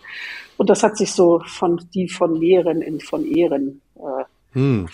Und 0.56 0.70
das 0.70 0.82
hat 0.82 0.96
sich 0.96 1.12
so 1.12 1.40
von 1.46 1.80
die 1.94 2.08
von 2.08 2.38
Meeren 2.38 2.82
in 2.82 3.00
von 3.00 3.24
Ehren 3.24 3.80
äh, 3.96 4.24
hm. 4.56 4.88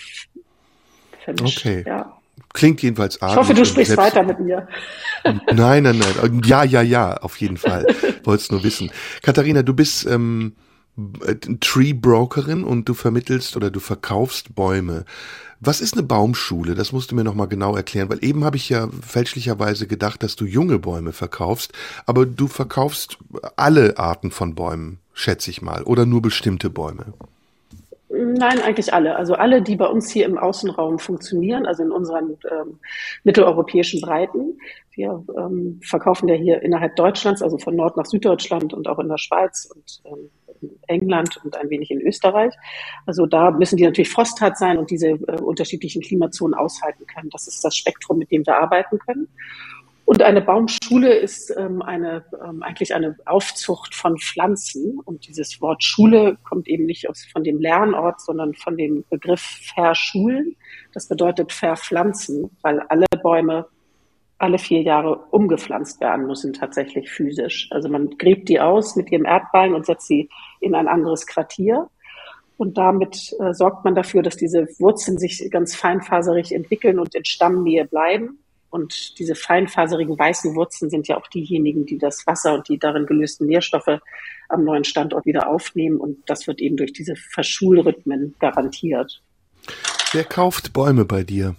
Vermischt. 1.25 1.59
Okay. 1.59 1.85
Ja. 1.87 2.13
Klingt 2.53 2.83
jedenfalls 2.83 3.21
arg. 3.23 3.33
Ich 3.33 3.39
hoffe, 3.39 3.55
du 3.55 3.65
sprichst 3.65 3.97
weiter 3.97 4.23
mit 4.23 4.39
mir. 4.41 4.69
Nein, 5.25 5.85
nein, 5.85 5.99
nein. 6.01 6.43
Ja, 6.45 6.65
ja, 6.65 6.83
ja, 6.83 7.17
auf 7.19 7.37
jeden 7.37 7.57
Fall. 7.57 7.87
Wollt's 8.25 8.51
nur 8.51 8.65
wissen. 8.65 8.91
Katharina, 9.23 9.63
du 9.63 9.73
bist 9.73 10.05
ähm, 10.07 10.55
Tree 11.61 11.93
Brokerin 11.93 12.65
und 12.65 12.89
du 12.89 12.95
vermittelst 12.95 13.57
oder 13.57 13.71
du 13.71 13.79
verkaufst 13.79 14.57
Bäume. 14.57 15.05
Was 15.61 15.81
ist 15.81 15.95
eine 15.95 16.03
Baumschule? 16.03 16.75
Das 16.75 16.91
musst 16.91 17.13
du 17.13 17.15
mir 17.15 17.23
nochmal 17.23 17.47
genau 17.47 17.77
erklären, 17.77 18.11
weil 18.11 18.25
eben 18.25 18.45
habe 18.45 18.57
ich 18.57 18.69
ja 18.69 18.89
fälschlicherweise 19.01 19.87
gedacht, 19.87 20.25
dass 20.25 20.35
du 20.35 20.45
junge 20.45 20.81
Bäume 20.81 21.13
verkaufst, 21.13 21.73
aber 22.05 22.27
du 22.27 22.49
verkaufst 22.49 23.19
alle 23.55 23.97
Arten 23.97 24.33
von 24.33 24.57
Bäumen, 24.57 24.99
schätze 25.15 25.51
ich 25.51 25.63
mal, 25.63 25.85
oder 25.85 26.05
nur 26.05 26.21
bestimmte 26.21 26.69
Bäume. 26.69 27.15
Nein, 28.15 28.61
eigentlich 28.61 28.93
alle. 28.93 29.17
Also 29.17 29.35
alle, 29.35 29.63
die 29.63 29.77
bei 29.77 29.87
uns 29.87 30.11
hier 30.11 30.27
im 30.27 30.37
Außenraum 30.37 30.99
funktionieren, 30.99 31.65
also 31.65 31.83
in 31.83 31.91
unseren 31.91 32.37
ähm, 32.51 32.79
mitteleuropäischen 33.25 34.03
Breiten. 34.03 34.59
Wir 34.91 35.25
ähm, 35.35 35.81
verkaufen 35.83 36.29
ja 36.29 36.35
hier 36.35 36.61
innerhalb 36.61 36.95
Deutschlands, 36.97 37.41
also 37.41 37.57
von 37.57 37.75
Nord 37.75 37.97
nach 37.97 38.05
Süddeutschland 38.05 38.75
und 38.75 38.87
auch 38.87 38.99
in 38.99 39.09
der 39.09 39.17
Schweiz 39.17 39.67
und 39.75 40.03
ähm, 40.05 40.29
England 40.89 41.41
und 41.43 41.57
ein 41.57 41.71
wenig 41.71 41.91
in 41.91 42.03
Österreich. 42.03 42.55
Also 43.07 43.25
da 43.25 43.51
müssen 43.51 43.79
die 43.79 43.85
natürlich 43.85 44.11
frosthart 44.11 44.59
sein 44.59 44.77
und 44.77 44.91
diese 44.91 45.09
äh, 45.09 45.41
unterschiedlichen 45.41 46.03
Klimazonen 46.03 46.55
aushalten 46.55 47.07
können. 47.07 47.31
Das 47.31 47.49
ist 47.49 47.65
das 47.65 47.75
Spektrum, 47.75 48.19
mit 48.19 48.31
dem 48.31 48.45
wir 48.45 48.59
arbeiten 48.59 48.99
können. 48.99 49.29
Und 50.13 50.23
eine 50.23 50.43
Baumschule 50.43 51.15
ist 51.15 51.57
ähm, 51.57 51.81
eine, 51.81 52.23
ähm, 52.47 52.63
eigentlich 52.63 52.95
eine 52.95 53.17
Aufzucht 53.25 53.95
von 53.95 54.19
Pflanzen. 54.19 55.01
Und 55.07 55.27
dieses 55.27 55.63
Wort 55.63 55.83
Schule 55.83 56.37
kommt 56.45 56.69
eben 56.69 56.85
nicht 56.85 57.09
aus, 57.09 57.25
von 57.33 57.43
dem 57.43 57.59
Lernort, 57.59 58.21
sondern 58.21 58.53
von 58.53 58.77
dem 58.77 59.07
Begriff 59.09 59.41
verschulen. 59.75 60.55
Das 60.93 61.09
bedeutet 61.09 61.51
verpflanzen, 61.51 62.51
weil 62.61 62.81
alle 62.91 63.07
Bäume 63.23 63.65
alle 64.37 64.59
vier 64.59 64.83
Jahre 64.83 65.17
umgepflanzt 65.31 65.99
werden 66.03 66.27
müssen, 66.27 66.53
tatsächlich 66.53 67.11
physisch. 67.11 67.71
Also 67.71 67.89
man 67.89 68.11
gräbt 68.19 68.51
die 68.51 68.61
aus 68.61 68.97
mit 68.97 69.11
ihrem 69.11 69.25
Erdballen 69.25 69.73
und 69.73 69.87
setzt 69.87 70.09
sie 70.09 70.29
in 70.61 70.75
ein 70.75 70.89
anderes 70.89 71.27
Quartier. 71.27 71.89
Und 72.59 72.77
damit 72.77 73.35
äh, 73.41 73.55
sorgt 73.55 73.87
man 73.87 73.95
dafür, 73.95 74.23
dass 74.23 74.37
diese 74.37 74.67
Wurzeln 74.79 75.17
sich 75.17 75.49
ganz 75.51 75.75
feinfaserig 75.75 76.53
entwickeln 76.53 76.99
und 76.99 77.15
in 77.15 77.25
Stammnähe 77.25 77.87
bleiben. 77.87 78.42
Und 78.73 79.19
diese 79.19 79.35
feinfaserigen 79.35 80.19
weißen 80.19 80.55
Wurzeln 80.57 80.91
sind 80.91 81.07
ja 81.07 81.19
auch 81.19 81.27
diejenigen, 81.29 81.85
die 81.85 81.99
das 81.99 82.27
Wasser 82.27 82.55
und 82.55 82.71
die 82.71 82.79
darin 82.79 83.05
gelösten 83.05 83.47
Nährstoffe 83.47 84.01
am 84.49 84.65
neuen 84.65 84.85
Standort 84.85 85.27
wieder 85.27 85.47
aufnehmen. 85.47 85.99
Und 85.99 86.19
das 86.27 86.47
wird 86.47 86.59
eben 86.63 86.79
durch 86.79 86.95
diese 86.95 87.15
Verschulrhythmen 87.15 88.35
garantiert. 88.41 89.23
Wer 90.13 90.25
kauft 90.25 90.73
Bäume 90.73 91.05
bei 91.05 91.23
dir? 91.23 91.55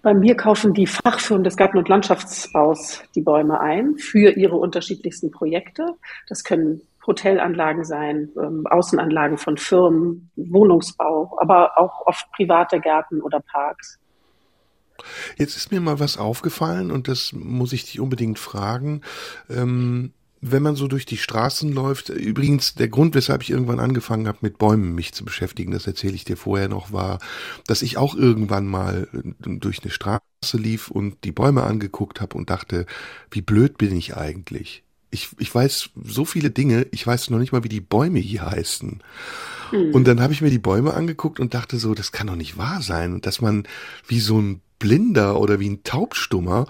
Bei 0.00 0.14
mir 0.14 0.36
kaufen 0.36 0.72
die 0.72 0.86
Fachfirmen 0.86 1.44
des 1.44 1.58
Garten- 1.58 1.76
und 1.78 1.88
Landschaftsbaus 1.90 3.02
die 3.14 3.20
Bäume 3.20 3.60
ein 3.60 3.96
für 3.98 4.30
ihre 4.30 4.56
unterschiedlichsten 4.56 5.30
Projekte. 5.30 5.86
Das 6.28 6.44
können 6.44 6.80
Hotelanlagen 7.06 7.84
sein, 7.84 8.30
ähm, 8.40 8.66
Außenanlagen 8.66 9.36
von 9.36 9.58
Firmen, 9.58 10.30
Wohnungsbau, 10.36 11.36
aber 11.42 11.78
auch 11.78 12.06
oft 12.06 12.30
private 12.32 12.80
Gärten 12.80 13.20
oder 13.20 13.40
Parks. 13.40 13.98
Jetzt 15.36 15.56
ist 15.56 15.70
mir 15.70 15.80
mal 15.80 16.00
was 16.00 16.16
aufgefallen 16.16 16.90
und 16.90 17.08
das 17.08 17.32
muss 17.32 17.72
ich 17.72 17.84
dich 17.84 18.00
unbedingt 18.00 18.38
fragen. 18.38 19.02
Ähm 19.48 20.12
wenn 20.46 20.62
man 20.62 20.76
so 20.76 20.88
durch 20.88 21.06
die 21.06 21.16
Straßen 21.16 21.72
läuft, 21.72 22.10
übrigens 22.10 22.74
der 22.74 22.88
Grund, 22.88 23.14
weshalb 23.14 23.42
ich 23.42 23.50
irgendwann 23.50 23.80
angefangen 23.80 24.28
habe, 24.28 24.38
mit 24.42 24.58
Bäumen 24.58 24.94
mich 24.94 25.14
zu 25.14 25.24
beschäftigen, 25.24 25.72
das 25.72 25.86
erzähle 25.86 26.14
ich 26.14 26.24
dir 26.24 26.36
vorher 26.36 26.68
noch, 26.68 26.92
war, 26.92 27.18
dass 27.66 27.80
ich 27.80 27.96
auch 27.96 28.14
irgendwann 28.14 28.66
mal 28.66 29.08
äh, 29.14 29.56
durch 29.58 29.82
eine 29.82 29.90
Straße 29.90 30.22
lief 30.52 30.90
und 30.90 31.24
die 31.24 31.32
Bäume 31.32 31.62
angeguckt 31.62 32.20
habe 32.20 32.36
und 32.36 32.50
dachte, 32.50 32.84
wie 33.30 33.40
blöd 33.40 33.78
bin 33.78 33.96
ich 33.96 34.16
eigentlich? 34.18 34.82
Ich, 35.10 35.30
ich 35.38 35.54
weiß 35.54 35.90
so 36.04 36.26
viele 36.26 36.50
Dinge, 36.50 36.88
ich 36.90 37.06
weiß 37.06 37.30
noch 37.30 37.38
nicht 37.38 37.52
mal, 37.52 37.64
wie 37.64 37.68
die 37.68 37.80
Bäume 37.80 38.18
hier 38.18 38.44
heißen. 38.44 39.02
Mhm. 39.72 39.94
Und 39.94 40.06
dann 40.06 40.20
habe 40.20 40.34
ich 40.34 40.42
mir 40.42 40.50
die 40.50 40.58
Bäume 40.58 40.92
angeguckt 40.92 41.40
und 41.40 41.54
dachte 41.54 41.78
so, 41.78 41.94
das 41.94 42.12
kann 42.12 42.26
doch 42.26 42.36
nicht 42.36 42.58
wahr 42.58 42.82
sein. 42.82 43.14
Und 43.14 43.24
dass 43.24 43.40
man 43.40 43.66
wie 44.08 44.20
so 44.20 44.40
ein 44.40 44.60
Blinder 44.78 45.40
oder 45.40 45.60
wie 45.60 45.70
ein 45.70 45.82
Taubstummer, 45.84 46.66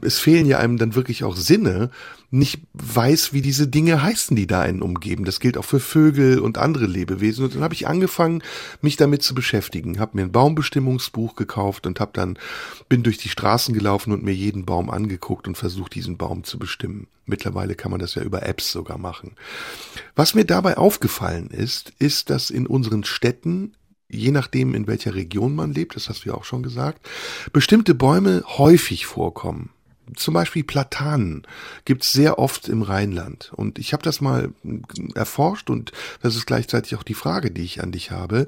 es 0.00 0.18
fehlen 0.18 0.46
ja 0.46 0.58
einem 0.58 0.78
dann 0.78 0.94
wirklich 0.94 1.24
auch 1.24 1.36
Sinne, 1.36 1.90
nicht 2.30 2.60
weiß, 2.74 3.32
wie 3.32 3.40
diese 3.40 3.68
Dinge 3.68 4.02
heißen, 4.02 4.36
die 4.36 4.46
da 4.46 4.60
einen 4.60 4.82
umgeben. 4.82 5.24
Das 5.24 5.40
gilt 5.40 5.56
auch 5.56 5.64
für 5.64 5.80
Vögel 5.80 6.40
und 6.40 6.58
andere 6.58 6.86
Lebewesen. 6.86 7.44
Und 7.44 7.54
dann 7.54 7.62
habe 7.62 7.72
ich 7.72 7.88
angefangen, 7.88 8.42
mich 8.82 8.96
damit 8.96 9.22
zu 9.22 9.34
beschäftigen, 9.34 9.98
habe 9.98 10.16
mir 10.16 10.24
ein 10.24 10.32
Baumbestimmungsbuch 10.32 11.36
gekauft 11.36 11.86
und 11.86 12.00
habe 12.00 12.10
dann 12.12 12.38
bin 12.88 13.02
durch 13.02 13.16
die 13.16 13.30
Straßen 13.30 13.72
gelaufen 13.72 14.12
und 14.12 14.22
mir 14.22 14.34
jeden 14.34 14.66
Baum 14.66 14.90
angeguckt 14.90 15.48
und 15.48 15.56
versucht, 15.56 15.94
diesen 15.94 16.18
Baum 16.18 16.44
zu 16.44 16.58
bestimmen. 16.58 17.06
Mittlerweile 17.24 17.74
kann 17.74 17.90
man 17.90 18.00
das 18.00 18.14
ja 18.14 18.22
über 18.22 18.44
Apps 18.44 18.72
sogar 18.72 18.98
machen. 18.98 19.32
Was 20.14 20.34
mir 20.34 20.44
dabei 20.44 20.76
aufgefallen 20.76 21.48
ist, 21.48 21.92
ist, 21.98 22.28
dass 22.28 22.50
in 22.50 22.66
unseren 22.66 23.04
Städten 23.04 23.72
je 24.08 24.30
nachdem, 24.30 24.74
in 24.74 24.86
welcher 24.86 25.14
Region 25.14 25.54
man 25.54 25.72
lebt, 25.72 25.96
das 25.96 26.08
hast 26.08 26.24
du 26.24 26.30
ja 26.30 26.34
auch 26.34 26.44
schon 26.44 26.62
gesagt, 26.62 27.06
bestimmte 27.52 27.94
Bäume 27.94 28.42
häufig 28.46 29.06
vorkommen. 29.06 29.70
Zum 30.16 30.32
Beispiel 30.32 30.64
Platanen 30.64 31.46
gibt's 31.84 32.12
sehr 32.12 32.38
oft 32.38 32.68
im 32.68 32.80
Rheinland. 32.80 33.52
Und 33.54 33.78
ich 33.78 33.92
habe 33.92 34.02
das 34.02 34.22
mal 34.22 34.50
erforscht 35.14 35.68
und 35.68 35.92
das 36.22 36.34
ist 36.34 36.46
gleichzeitig 36.46 36.96
auch 36.96 37.02
die 37.02 37.14
Frage, 37.14 37.50
die 37.50 37.62
ich 37.62 37.82
an 37.82 37.92
dich 37.92 38.10
habe. 38.10 38.46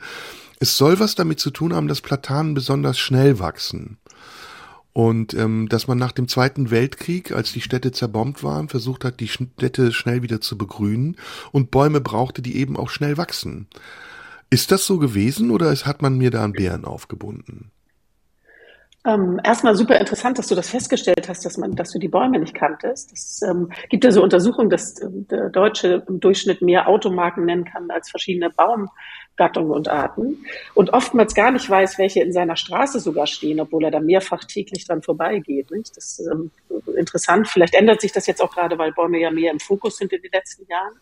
Es 0.58 0.78
soll 0.78 1.00
was 1.00 1.14
damit 1.14 1.38
zu 1.38 1.50
tun 1.50 1.74
haben, 1.74 1.88
dass 1.88 2.00
Platanen 2.00 2.54
besonders 2.54 2.98
schnell 2.98 3.38
wachsen. 3.38 3.98
Und 4.92 5.34
ähm, 5.34 5.68
dass 5.68 5.86
man 5.86 5.98
nach 5.98 6.12
dem 6.12 6.28
Zweiten 6.28 6.70
Weltkrieg, 6.70 7.32
als 7.32 7.52
die 7.52 7.60
Städte 7.60 7.92
zerbombt 7.92 8.42
waren, 8.42 8.68
versucht 8.68 9.04
hat, 9.04 9.20
die 9.20 9.28
Städte 9.28 9.92
schnell 9.92 10.22
wieder 10.22 10.40
zu 10.40 10.58
begrünen 10.58 11.16
und 11.52 11.70
Bäume 11.70 12.00
brauchte, 12.00 12.42
die 12.42 12.56
eben 12.56 12.76
auch 12.76 12.90
schnell 12.90 13.16
wachsen. 13.16 13.68
Ist 14.50 14.72
das 14.72 14.84
so 14.84 14.98
gewesen 14.98 15.50
oder 15.50 15.72
hat 15.72 16.02
man 16.02 16.18
mir 16.18 16.30
da 16.30 16.42
einen 16.42 16.52
Bären 16.52 16.84
aufgebunden? 16.84 17.70
Ähm, 19.06 19.40
erstmal 19.42 19.76
super 19.76 19.98
interessant, 19.98 20.38
dass 20.38 20.48
du 20.48 20.54
das 20.54 20.68
festgestellt 20.68 21.26
hast, 21.26 21.46
dass 21.46 21.56
man, 21.56 21.74
dass 21.74 21.90
du 21.90 21.98
die 21.98 22.08
Bäume 22.08 22.38
nicht 22.38 22.54
kanntest. 22.54 23.12
Es 23.12 23.40
ähm, 23.40 23.70
gibt 23.88 24.04
ja 24.04 24.10
so 24.10 24.22
Untersuchungen, 24.22 24.68
dass 24.68 25.00
ähm, 25.00 25.26
der 25.28 25.48
Deutsche 25.48 26.04
im 26.06 26.20
Durchschnitt 26.20 26.60
mehr 26.60 26.86
Automarken 26.86 27.46
nennen 27.46 27.64
kann 27.64 27.90
als 27.90 28.10
verschiedene 28.10 28.50
Baumgattungen 29.40 29.72
und 29.72 29.88
Arten 29.88 30.44
und 30.74 30.92
oftmals 30.92 31.34
gar 31.34 31.50
nicht 31.50 31.68
weiß, 31.68 31.98
welche 31.98 32.20
in 32.22 32.32
seiner 32.32 32.56
Straße 32.56 33.00
sogar 33.00 33.26
stehen, 33.26 33.60
obwohl 33.60 33.84
er 33.84 33.90
da 33.90 34.00
mehrfach 34.00 34.44
täglich 34.44 34.86
dran 34.86 35.02
vorbeigeht. 35.02 35.70
Nicht? 35.70 35.96
Das 35.96 36.18
ist 36.18 36.28
ähm, 36.30 36.50
interessant. 36.96 37.48
Vielleicht 37.48 37.74
ändert 37.74 38.00
sich 38.02 38.12
das 38.12 38.26
jetzt 38.26 38.42
auch 38.42 38.54
gerade, 38.54 38.76
weil 38.78 38.92
Bäume 38.92 39.18
ja 39.18 39.30
mehr 39.30 39.50
im 39.50 39.60
Fokus 39.60 39.96
sind 39.96 40.12
in 40.12 40.20
den 40.20 40.30
letzten 40.32 40.66
Jahren. 40.68 40.92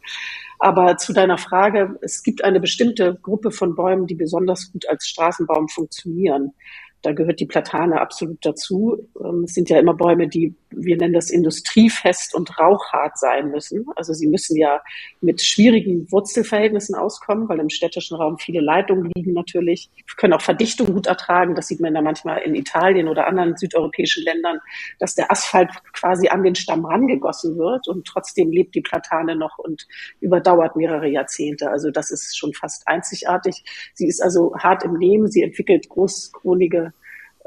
Aber 0.61 0.97
zu 0.97 1.13
deiner 1.13 1.39
Frage, 1.39 1.99
es 2.01 2.23
gibt 2.23 2.45
eine 2.45 2.61
bestimmte 2.61 3.19
Gruppe 3.21 3.51
von 3.51 3.75
Bäumen, 3.75 4.07
die 4.07 4.15
besonders 4.15 4.71
gut 4.73 4.89
als 4.89 5.07
Straßenbaum 5.07 5.69
funktionieren. 5.69 6.53
Da 7.03 7.13
gehört 7.13 7.39
die 7.39 7.47
Platane 7.47 8.01
absolut 8.01 8.45
dazu. 8.45 9.09
Ähm, 9.25 9.45
es 9.45 9.55
sind 9.55 9.71
ja 9.71 9.79
immer 9.79 9.95
Bäume, 9.95 10.27
die, 10.27 10.55
wir 10.71 10.97
nennen 10.97 11.15
das 11.15 11.31
industriefest 11.31 12.35
und 12.35 12.59
rauchhart 12.59 13.17
sein 13.17 13.51
müssen. 13.51 13.87
Also 13.95 14.13
sie 14.15 14.27
müssen 14.27 14.57
ja 14.57 14.81
mit 15.21 15.41
schwierigen 15.41 16.11
Wurzelverhältnissen 16.11 16.97
auskommen, 16.97 17.49
weil 17.49 17.61
im 17.61 17.71
städtischen 17.71 18.17
Raum 18.17 18.39
viele 18.39 18.61
Leitungen 18.61 19.13
liegen 19.15 19.33
natürlich. 19.33 19.91
Wir 19.95 20.17
können 20.17 20.33
auch 20.33 20.43
Verdichtung 20.43 20.93
gut 20.93 21.07
ertragen. 21.07 21.55
Das 21.55 21.69
sieht 21.69 21.81
man 21.81 21.95
ja 21.95 22.03
manchmal 22.03 22.43
in 22.43 22.57
Italien 22.57 23.07
oder 23.07 23.29
anderen 23.29 23.57
südeuropäischen 23.57 24.25
Ländern, 24.25 24.59
dass 24.99 25.15
der 25.15 25.31
Asphalt 25.31 25.71
quasi 25.93 26.29
an 26.29 26.43
den 26.43 26.57
Stamm 26.57 26.85
rangegossen 26.85 27.57
wird 27.59 27.87
und 27.87 28.07
trotzdem 28.07 28.51
lebt 28.51 28.75
die 28.75 28.81
Platane 28.81 29.37
noch 29.37 29.59
und 29.59 29.87
überdauert 30.21 30.75
mehrere 30.75 31.09
Jahrzehnte. 31.09 31.71
Also 31.71 31.93
das 31.93 32.11
ist 32.11 32.37
schon 32.37 32.53
fast 32.55 32.89
einzigartig. 32.89 33.63
Sie 33.95 34.09
ist 34.09 34.21
also 34.21 34.53
hart 34.57 34.85
im 34.85 34.95
Nehmen. 34.95 35.29
Sie 35.29 35.43
entwickelt 35.43 35.89
großkronige 35.89 36.89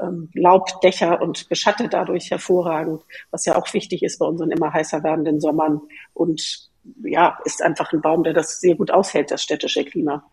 ähm, 0.02 0.30
Laubdächer 0.34 1.22
und 1.22 1.48
beschattet 1.48 1.92
dadurch 1.92 2.30
hervorragend, 2.30 3.02
was 3.30 3.44
ja 3.46 3.56
auch 3.56 3.72
wichtig 3.72 4.02
ist 4.02 4.18
bei 4.18 4.26
unseren 4.26 4.50
immer 4.50 4.72
heißer 4.72 5.02
werdenden 5.02 5.40
Sommern. 5.40 5.80
Und 6.12 6.70
ja, 7.04 7.38
ist 7.44 7.62
einfach 7.62 7.92
ein 7.92 8.00
Baum, 8.00 8.24
der 8.24 8.32
das 8.32 8.60
sehr 8.60 8.74
gut 8.74 8.90
aushält, 8.90 9.30
das 9.30 9.42
städtische 9.42 9.84
Klima. 9.84 10.24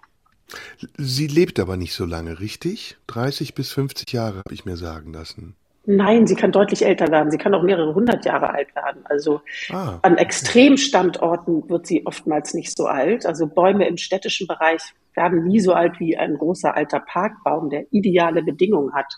Sie 0.98 1.28
lebt 1.28 1.60
aber 1.60 1.78
nicht 1.78 1.94
so 1.94 2.06
lange, 2.06 2.40
richtig? 2.40 2.98
30 3.08 3.54
bis 3.54 3.72
50 3.72 4.12
Jahre 4.12 4.40
habe 4.40 4.54
ich 4.54 4.66
mir 4.66 4.78
sagen 4.78 5.14
lassen. 5.14 5.56
Nein, 5.92 6.28
sie 6.28 6.36
kann 6.36 6.52
deutlich 6.52 6.86
älter 6.86 7.08
werden. 7.08 7.32
Sie 7.32 7.40
kann 7.40 7.56
auch 7.56 7.64
mehrere 7.64 7.96
hundert 7.96 8.24
Jahre 8.24 8.52
alt 8.52 8.76
werden. 8.76 9.02
Also 9.06 9.42
ah. 9.72 9.98
an 10.04 10.18
Extremstandorten 10.18 11.68
wird 11.68 11.88
sie 11.88 12.06
oftmals 12.06 12.54
nicht 12.54 12.78
so 12.78 12.86
alt. 12.86 13.26
Also 13.26 13.48
Bäume 13.48 13.88
im 13.88 13.98
städtischen 13.98 14.46
Bereich 14.46 14.84
werden 15.16 15.48
nie 15.48 15.60
so 15.60 15.74
alt 15.74 16.00
wie 16.00 16.16
ein 16.16 16.38
großer 16.38 16.76
alter 16.76 17.00
Parkbaum, 17.00 17.72
der 17.72 17.88
ideale 17.90 18.44
Bedingungen 18.44 18.94
hat, 18.94 19.12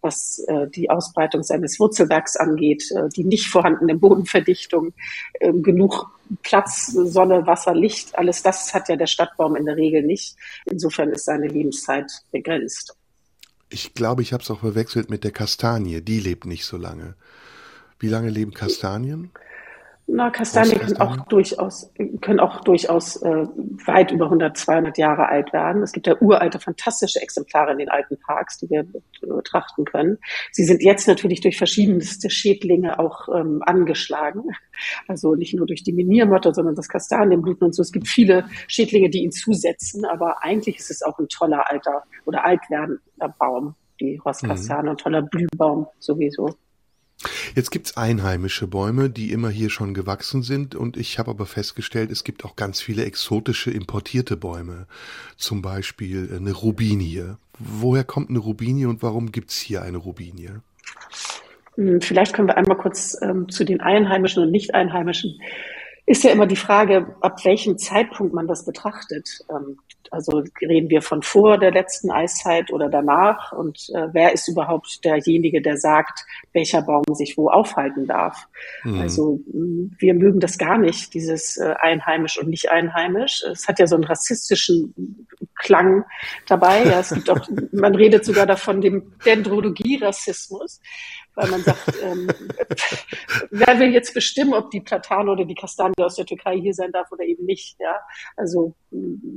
was 0.00 0.42
äh, 0.48 0.66
die 0.68 0.88
Ausbreitung 0.88 1.42
seines 1.42 1.78
Wurzelwerks 1.78 2.36
angeht, 2.36 2.84
äh, 2.92 3.10
die 3.14 3.24
nicht 3.24 3.48
vorhandene 3.48 3.94
Bodenverdichtung, 3.94 4.94
äh, 5.34 5.52
genug 5.52 6.06
Platz, 6.42 6.86
Sonne, 6.86 7.46
Wasser, 7.46 7.74
Licht, 7.74 8.16
alles 8.16 8.42
das 8.42 8.72
hat 8.72 8.88
ja 8.88 8.96
der 8.96 9.08
Stadtbaum 9.08 9.56
in 9.56 9.66
der 9.66 9.76
Regel 9.76 10.02
nicht. 10.02 10.36
Insofern 10.64 11.10
ist 11.10 11.26
seine 11.26 11.48
Lebenszeit 11.48 12.10
begrenzt. 12.32 12.96
Ich 13.74 13.92
glaube, 13.92 14.22
ich 14.22 14.32
habe 14.32 14.40
es 14.40 14.52
auch 14.52 14.60
verwechselt 14.60 15.10
mit 15.10 15.24
der 15.24 15.32
Kastanie. 15.32 16.00
Die 16.00 16.20
lebt 16.20 16.46
nicht 16.46 16.64
so 16.64 16.76
lange. 16.76 17.16
Wie 17.98 18.06
lange 18.06 18.30
leben 18.30 18.54
Kastanien? 18.54 19.32
Na, 20.06 20.30
Kastanien 20.30 20.78
können 20.78 20.98
auch 20.98 21.16
durchaus, 21.28 21.90
können 22.20 22.38
auch 22.38 22.60
durchaus 22.60 23.16
äh, 23.22 23.46
weit 23.86 24.12
über 24.12 24.26
100, 24.26 24.56
200 24.56 24.98
Jahre 24.98 25.28
alt 25.28 25.52
werden. 25.54 25.82
Es 25.82 25.92
gibt 25.92 26.06
ja 26.06 26.20
uralte, 26.20 26.60
fantastische 26.60 27.22
Exemplare 27.22 27.72
in 27.72 27.78
den 27.78 27.88
alten 27.88 28.18
Parks, 28.18 28.58
die 28.58 28.68
wir 28.68 28.84
betrachten 29.22 29.86
können. 29.86 30.18
Sie 30.52 30.64
sind 30.64 30.82
jetzt 30.82 31.08
natürlich 31.08 31.40
durch 31.40 31.56
verschiedenste 31.56 32.28
Schädlinge 32.28 32.98
auch 32.98 33.28
ähm, 33.34 33.62
angeschlagen. 33.64 34.42
Also 35.08 35.36
nicht 35.36 35.54
nur 35.54 35.66
durch 35.66 35.82
die 35.82 35.92
Miniermotte, 35.92 36.52
sondern 36.52 36.74
das 36.74 36.88
Kastanienblüten 36.88 37.66
und 37.66 37.74
so. 37.74 37.80
Es 37.80 37.92
gibt 37.92 38.06
viele 38.08 38.44
Schädlinge, 38.68 39.08
die 39.08 39.24
ihn 39.24 39.32
zusetzen, 39.32 40.04
aber 40.04 40.44
eigentlich 40.44 40.78
ist 40.78 40.90
es 40.90 41.02
auch 41.02 41.18
ein 41.18 41.28
toller 41.28 41.70
alter 41.70 42.02
oder 42.26 42.44
alt 42.44 42.60
werdender 42.68 43.34
Baum, 43.38 43.74
die 44.00 44.16
Rosskastanie, 44.16 44.82
mhm. 44.82 44.88
ein 44.90 44.96
toller 44.98 45.22
Blühbaum 45.22 45.86
sowieso. 45.98 46.54
Jetzt 47.54 47.70
gibt's 47.70 47.96
einheimische 47.96 48.66
Bäume, 48.66 49.10
die 49.10 49.32
immer 49.32 49.48
hier 49.50 49.70
schon 49.70 49.94
gewachsen 49.94 50.42
sind 50.42 50.74
und 50.74 50.96
ich 50.96 51.18
habe 51.18 51.30
aber 51.30 51.46
festgestellt, 51.46 52.10
es 52.10 52.24
gibt 52.24 52.44
auch 52.44 52.56
ganz 52.56 52.80
viele 52.80 53.04
exotische 53.04 53.70
importierte 53.70 54.36
Bäume. 54.36 54.86
Zum 55.36 55.62
Beispiel 55.62 56.30
eine 56.36 56.52
Rubinie. 56.52 57.36
Woher 57.58 58.04
kommt 58.04 58.30
eine 58.30 58.38
Rubinie 58.38 58.88
und 58.88 59.02
warum 59.02 59.32
gibt's 59.32 59.60
hier 59.60 59.82
eine 59.82 59.98
Rubinie? 59.98 60.60
Hm, 61.76 62.00
vielleicht 62.00 62.34
können 62.34 62.48
wir 62.48 62.56
einmal 62.56 62.76
kurz 62.76 63.16
ähm, 63.22 63.48
zu 63.48 63.64
den 63.64 63.80
einheimischen 63.80 64.42
und 64.42 64.50
nicht 64.50 64.74
einheimischen 64.74 65.40
ist 66.06 66.24
ja 66.24 66.32
immer 66.32 66.46
die 66.46 66.56
Frage, 66.56 67.16
ab 67.20 67.44
welchem 67.44 67.78
Zeitpunkt 67.78 68.34
man 68.34 68.46
das 68.46 68.64
betrachtet. 68.64 69.40
Ähm, 69.50 69.78
also 70.10 70.44
reden 70.60 70.90
wir 70.90 71.02
von 71.02 71.22
vor 71.22 71.58
der 71.58 71.72
letzten 71.72 72.10
Eiszeit 72.10 72.70
oder 72.70 72.88
danach 72.88 73.52
und 73.52 73.88
äh, 73.94 74.08
wer 74.12 74.32
ist 74.32 74.46
überhaupt 74.48 75.04
derjenige, 75.04 75.60
der 75.60 75.76
sagt, 75.76 76.24
welcher 76.52 76.82
Baum 76.82 77.02
sich 77.14 77.36
wo 77.36 77.48
aufhalten 77.48 78.06
darf. 78.06 78.46
Mhm. 78.84 79.00
Also 79.00 79.40
wir 79.46 80.14
mögen 80.14 80.40
das 80.40 80.58
gar 80.58 80.78
nicht, 80.78 81.14
dieses 81.14 81.56
äh, 81.56 81.74
einheimisch 81.80 82.38
und 82.38 82.48
nicht 82.48 82.70
einheimisch. 82.70 83.42
Es 83.50 83.66
hat 83.66 83.78
ja 83.78 83.86
so 83.86 83.96
einen 83.96 84.04
rassistischen 84.04 85.26
Klang 85.58 86.04
dabei. 86.46 86.84
Ja, 86.84 87.00
es 87.00 87.10
gibt 87.10 87.30
auch, 87.30 87.48
man 87.72 87.94
redet 87.94 88.24
sogar 88.24 88.46
davon 88.46 88.80
dem 88.80 89.14
Dendrologie-Rassismus 89.24 90.80
weil 91.34 91.50
man 91.50 91.62
sagt, 91.62 91.92
ähm, 92.02 92.28
wer 93.50 93.78
will 93.78 93.92
jetzt 93.92 94.14
bestimmen, 94.14 94.54
ob 94.54 94.70
die 94.70 94.80
Platane 94.80 95.30
oder 95.30 95.44
die 95.44 95.54
Kastanie 95.54 95.94
aus 96.00 96.16
der 96.16 96.26
Türkei 96.26 96.58
hier 96.58 96.74
sein 96.74 96.92
darf 96.92 97.10
oder 97.10 97.24
eben 97.24 97.44
nicht. 97.44 97.76
Ja, 97.80 98.00
also 98.36 98.74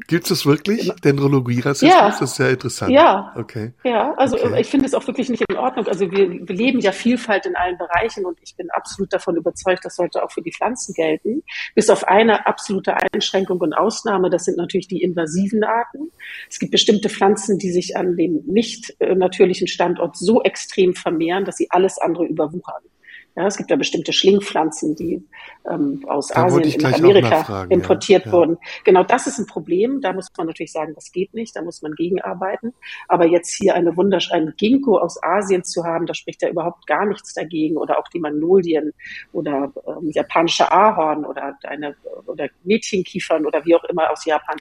gibt 0.08 0.30
es 0.30 0.46
wirklich 0.46 0.92
Dendrologie-Rassismus? 1.04 1.94
Ja, 1.94 2.08
das 2.08 2.22
ist 2.22 2.36
sehr 2.36 2.52
interessant. 2.52 2.92
Ja, 2.92 3.34
okay. 3.36 3.74
Ja, 3.84 4.14
also 4.14 4.38
okay. 4.38 4.62
ich 4.62 4.68
finde 4.68 4.86
es 4.86 4.94
auch 4.94 5.06
wirklich 5.08 5.30
nicht 5.30 5.44
in 5.50 5.58
Ordnung. 5.58 5.88
Also 5.88 6.12
wir, 6.12 6.48
wir 6.48 6.56
leben 6.56 6.80
ja 6.80 6.92
Vielfalt 6.92 7.46
in 7.46 7.56
allen 7.56 7.78
Bereichen 7.78 8.26
und 8.26 8.38
ich 8.42 8.56
bin 8.56 8.70
absolut 8.72 9.12
davon 9.14 9.36
überzeugt, 9.36 9.84
das 9.84 9.96
sollte 9.96 10.24
auch 10.24 10.32
für 10.32 10.42
die 10.42 10.52
Pflanzen 10.52 10.94
gelten. 10.94 11.44
Bis 11.74 11.90
auf 11.90 12.08
eine 12.08 12.46
absolute 12.46 12.96
Einschränkung 13.14 13.60
und 13.60 13.74
Ausnahme, 13.74 14.30
das 14.30 14.46
sind 14.46 14.58
natürlich 14.58 14.88
die 14.88 15.02
invasiven 15.02 15.64
Arten. 15.64 16.12
Es 16.50 16.60
gibt 16.60 16.72
bestimmte 16.72 17.10
Pflanzen, 17.10 17.58
die 17.58 17.72
sich 17.72 17.98
an 17.98 18.16
dem 18.16 18.44
nicht 18.46 18.96
äh, 19.00 19.16
natürlichen 19.16 19.68
Standort 19.68 20.18
so 20.18 20.44
extrem 20.44 20.94
vermehren, 20.94 21.46
dass 21.46 21.58
sie 21.58 21.70
alles 21.88 21.98
andere 22.00 22.26
überwuchern. 22.26 22.84
Ja, 23.36 23.46
es 23.46 23.56
gibt 23.56 23.70
ja 23.70 23.76
bestimmte 23.76 24.14
Schlingpflanzen, 24.14 24.96
die 24.96 25.24
ähm, 25.70 26.04
aus 26.08 26.30
da 26.30 26.46
Asien 26.46 26.64
in 26.64 26.86
Amerika 26.86 27.66
importiert 27.70 28.26
ja. 28.26 28.32
wurden. 28.32 28.58
Genau 28.84 29.04
das 29.04 29.28
ist 29.28 29.38
ein 29.38 29.46
Problem. 29.46 30.02
Da 30.02 30.12
muss 30.12 30.30
man 30.36 30.48
natürlich 30.48 30.72
sagen, 30.72 30.94
das 30.96 31.12
geht 31.12 31.36
nicht. 31.36 31.56
Da 31.56 31.62
muss 31.62 31.84
man 31.84 31.94
gegenarbeiten. 31.94 32.74
Aber 33.08 33.28
jetzt 33.28 33.54
hier 33.54 33.76
eine 33.76 33.96
wunderschöne 33.96 34.54
Ginkgo 34.58 34.98
aus 34.98 35.22
Asien 35.22 35.64
zu 35.64 35.84
haben, 35.84 36.08
da 36.08 36.16
spricht 36.16 36.42
ja 36.42 36.50
überhaupt 36.50 36.88
gar 36.88 37.06
nichts 37.06 37.36
dagegen. 37.36 37.78
Oder 37.78 38.00
auch 38.00 38.08
die 38.08 38.20
Magnolien 38.20 38.92
oder 39.34 39.72
ähm, 39.86 40.10
japanische 40.10 40.72
Ahorn 40.72 41.24
oder 41.24 41.60
eine 41.62 41.96
oder 42.26 42.48
Mädchenkiefern 42.64 43.46
oder 43.46 43.64
wie 43.66 43.76
auch 43.76 43.84
immer 43.84 44.10
aus 44.12 44.26
Japan 44.26 44.58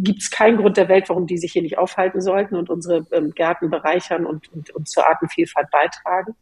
gibt 0.00 0.22
es 0.22 0.30
keinen 0.30 0.56
Grund 0.58 0.76
der 0.76 0.88
Welt, 0.88 1.08
warum 1.08 1.26
die 1.26 1.38
sich 1.38 1.52
hier 1.52 1.62
nicht 1.62 1.76
aufhalten 1.76 2.20
sollten 2.20 2.54
und 2.56 2.70
unsere 2.70 3.04
ähm, 3.12 3.32
Gärten 3.34 3.68
bereichern 3.68 4.26
und, 4.26 4.50
und, 4.52 4.70
und 4.70 4.88
zur 4.88 5.06
Artenvielfalt 5.08 5.70
beitragen. 5.70 6.34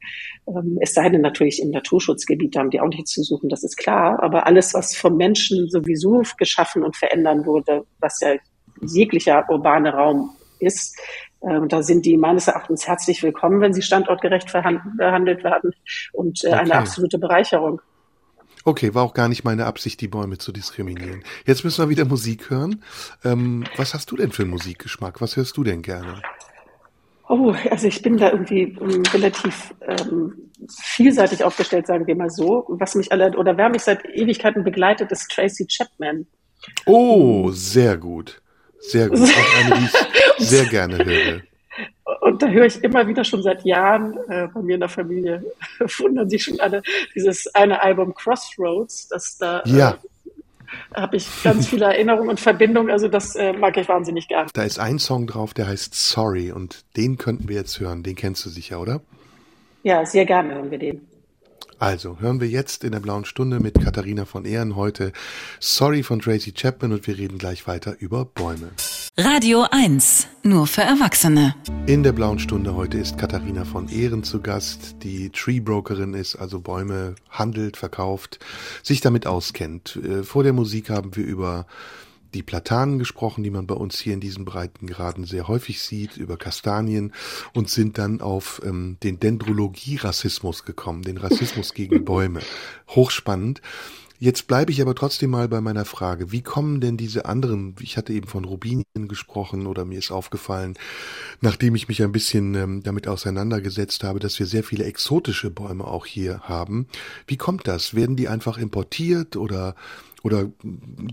Ähm, 0.46 0.78
es 0.80 0.92
sei 0.92 1.08
denn 1.08 1.22
natürlich 1.22 1.62
im 1.62 1.70
Naturschutzgebiet, 1.70 2.54
da 2.54 2.60
haben 2.60 2.70
die 2.70 2.80
auch 2.80 2.88
nichts 2.88 3.12
zu 3.12 3.22
suchen, 3.22 3.48
das 3.48 3.64
ist 3.64 3.76
klar. 3.76 4.22
Aber 4.22 4.46
alles, 4.46 4.74
was 4.74 4.94
vom 4.94 5.16
Menschen 5.16 5.68
sowieso 5.70 6.22
geschaffen 6.38 6.84
und 6.84 6.96
verändern 6.96 7.46
wurde, 7.46 7.86
was 7.98 8.20
ja 8.20 8.34
jeglicher 8.82 9.48
urbane 9.48 9.92
Raum 9.92 10.36
ist, 10.58 10.98
ähm, 11.42 11.68
da 11.68 11.82
sind 11.82 12.04
die 12.04 12.16
meines 12.16 12.48
Erachtens 12.48 12.86
herzlich 12.86 13.22
willkommen, 13.22 13.60
wenn 13.60 13.72
sie 13.72 13.82
standortgerecht 13.82 14.52
behandelt 14.52 15.44
werden 15.44 15.72
und 16.12 16.44
äh, 16.44 16.48
okay. 16.48 16.56
eine 16.56 16.74
absolute 16.74 17.18
Bereicherung. 17.18 17.80
Okay, 18.66 18.94
war 18.94 19.04
auch 19.04 19.14
gar 19.14 19.28
nicht 19.28 19.44
meine 19.44 19.64
Absicht, 19.64 20.00
die 20.00 20.08
Bäume 20.08 20.38
zu 20.38 20.50
diskriminieren. 20.50 21.22
Jetzt 21.46 21.62
müssen 21.62 21.84
wir 21.84 21.88
wieder 21.88 22.04
Musik 22.04 22.50
hören. 22.50 22.82
Ähm, 23.24 23.62
was 23.76 23.94
hast 23.94 24.10
du 24.10 24.16
denn 24.16 24.32
für 24.32 24.42
einen 24.42 24.50
Musikgeschmack? 24.50 25.20
Was 25.20 25.36
hörst 25.36 25.56
du 25.56 25.62
denn 25.62 25.82
gerne? 25.82 26.20
Oh, 27.28 27.54
also 27.70 27.86
ich 27.86 28.02
bin 28.02 28.16
da 28.16 28.32
irgendwie 28.32 28.76
um, 28.80 28.90
ähm, 28.90 29.02
relativ 29.12 29.72
ähm, 29.82 30.50
vielseitig 30.82 31.44
aufgestellt, 31.44 31.86
sagen 31.86 32.08
wir 32.08 32.16
mal 32.16 32.28
so. 32.28 32.64
Was 32.68 32.96
mich 32.96 33.12
alle 33.12 33.36
oder 33.36 33.56
wer 33.56 33.68
mich 33.68 33.82
seit 33.82 34.04
Ewigkeiten 34.04 34.64
begleitet, 34.64 35.12
ist 35.12 35.30
Tracy 35.30 35.68
Chapman. 35.68 36.26
Oh, 36.86 37.52
sehr 37.52 37.96
gut. 37.96 38.42
Sehr 38.80 39.08
gut. 39.08 39.20
Auch 39.20 39.64
eine, 39.64 39.78
die 39.78 39.84
ich 39.84 39.92
sehr 40.48 40.64
gerne 40.64 41.04
höre. 41.04 41.42
Und 42.26 42.42
da 42.42 42.48
höre 42.48 42.66
ich 42.66 42.82
immer 42.82 43.06
wieder 43.06 43.22
schon 43.22 43.40
seit 43.40 43.64
Jahren 43.64 44.18
äh, 44.28 44.48
bei 44.52 44.60
mir 44.60 44.74
in 44.74 44.80
der 44.80 44.88
Familie, 44.88 45.44
wundern 45.98 46.28
sich 46.28 46.42
schon 46.42 46.58
alle, 46.58 46.82
dieses 47.14 47.46
eine 47.54 47.80
Album 47.80 48.14
Crossroads, 48.14 49.06
das 49.06 49.38
da 49.38 49.60
äh, 49.60 49.70
ja. 49.70 49.90
äh, 49.90 51.00
habe 51.00 51.18
ich 51.18 51.28
ganz 51.44 51.68
viele 51.70 51.84
Erinnerungen 51.84 52.30
und 52.30 52.40
Verbindungen, 52.40 52.90
also 52.90 53.06
das 53.06 53.36
äh, 53.36 53.52
mag 53.52 53.76
ich 53.76 53.88
wahnsinnig 53.88 54.26
gern. 54.26 54.48
Da 54.54 54.64
ist 54.64 54.80
ein 54.80 54.98
Song 54.98 55.28
drauf, 55.28 55.54
der 55.54 55.68
heißt 55.68 55.94
Sorry 55.94 56.50
und 56.50 56.84
den 56.96 57.16
könnten 57.16 57.48
wir 57.48 57.54
jetzt 57.54 57.78
hören, 57.78 58.02
den 58.02 58.16
kennst 58.16 58.44
du 58.44 58.50
sicher, 58.50 58.80
oder? 58.80 59.00
Ja, 59.84 60.04
sehr 60.04 60.26
gerne 60.26 60.54
hören 60.54 60.72
wir 60.72 60.78
den. 60.78 61.06
Also 61.78 62.18
hören 62.20 62.40
wir 62.40 62.48
jetzt 62.48 62.84
in 62.84 62.92
der 62.92 63.00
blauen 63.00 63.26
Stunde 63.26 63.60
mit 63.60 63.78
Katharina 63.78 64.24
von 64.24 64.46
Ehren 64.46 64.76
heute 64.76 65.12
Sorry 65.60 66.02
von 66.02 66.20
Tracy 66.20 66.52
Chapman 66.52 66.92
und 66.92 67.06
wir 67.06 67.18
reden 67.18 67.36
gleich 67.36 67.66
weiter 67.66 67.96
über 67.98 68.24
Bäume. 68.24 68.70
Radio 69.18 69.66
1, 69.70 70.26
nur 70.42 70.66
für 70.66 70.80
Erwachsene. 70.80 71.54
In 71.86 72.02
der 72.02 72.12
blauen 72.12 72.38
Stunde 72.38 72.74
heute 72.74 72.96
ist 72.96 73.18
Katharina 73.18 73.66
von 73.66 73.88
Ehren 73.88 74.24
zu 74.24 74.40
Gast, 74.40 74.96
die 75.02 75.28
Tree 75.28 75.60
Brokerin 75.60 76.14
ist, 76.14 76.36
also 76.36 76.60
Bäume 76.60 77.14
handelt, 77.28 77.76
verkauft, 77.76 78.38
sich 78.82 79.02
damit 79.02 79.26
auskennt. 79.26 79.96
Äh, 79.96 80.22
vor 80.22 80.44
der 80.44 80.54
Musik 80.54 80.88
haben 80.88 81.14
wir 81.14 81.24
über 81.24 81.66
die 82.36 82.42
Platanen 82.42 82.98
gesprochen, 82.98 83.42
die 83.42 83.50
man 83.50 83.66
bei 83.66 83.74
uns 83.74 83.98
hier 83.98 84.14
in 84.14 84.20
diesen 84.20 84.44
Breitengraden 84.44 85.24
sehr 85.24 85.48
häufig 85.48 85.80
sieht, 85.80 86.16
über 86.16 86.36
Kastanien 86.36 87.12
und 87.54 87.70
sind 87.70 87.98
dann 87.98 88.20
auf 88.20 88.60
ähm, 88.64 88.98
den 89.02 89.18
Dendrologie-Rassismus 89.18 90.64
gekommen, 90.64 91.02
den 91.02 91.16
Rassismus 91.16 91.74
gegen 91.74 92.04
Bäume. 92.04 92.40
Hochspannend. 92.88 93.62
Jetzt 94.18 94.46
bleibe 94.46 94.72
ich 94.72 94.80
aber 94.80 94.94
trotzdem 94.94 95.30
mal 95.30 95.46
bei 95.48 95.60
meiner 95.60 95.84
Frage. 95.84 96.32
Wie 96.32 96.40
kommen 96.40 96.80
denn 96.80 96.96
diese 96.96 97.26
anderen, 97.26 97.74
ich 97.80 97.98
hatte 97.98 98.14
eben 98.14 98.26
von 98.26 98.44
Rubinien 98.44 99.08
gesprochen 99.08 99.66
oder 99.66 99.84
mir 99.84 99.98
ist 99.98 100.10
aufgefallen, 100.10 100.74
nachdem 101.42 101.74
ich 101.74 101.88
mich 101.88 102.02
ein 102.02 102.12
bisschen 102.12 102.54
ähm, 102.54 102.82
damit 102.82 103.08
auseinandergesetzt 103.08 104.04
habe, 104.04 104.18
dass 104.18 104.38
wir 104.38 104.46
sehr 104.46 104.64
viele 104.64 104.84
exotische 104.84 105.50
Bäume 105.50 105.84
auch 105.84 106.06
hier 106.06 106.40
haben. 106.40 106.86
Wie 107.26 107.36
kommt 107.36 107.68
das? 107.68 107.94
Werden 107.94 108.16
die 108.16 108.28
einfach 108.28 108.56
importiert 108.56 109.36
oder 109.36 109.74
oder 110.26 110.50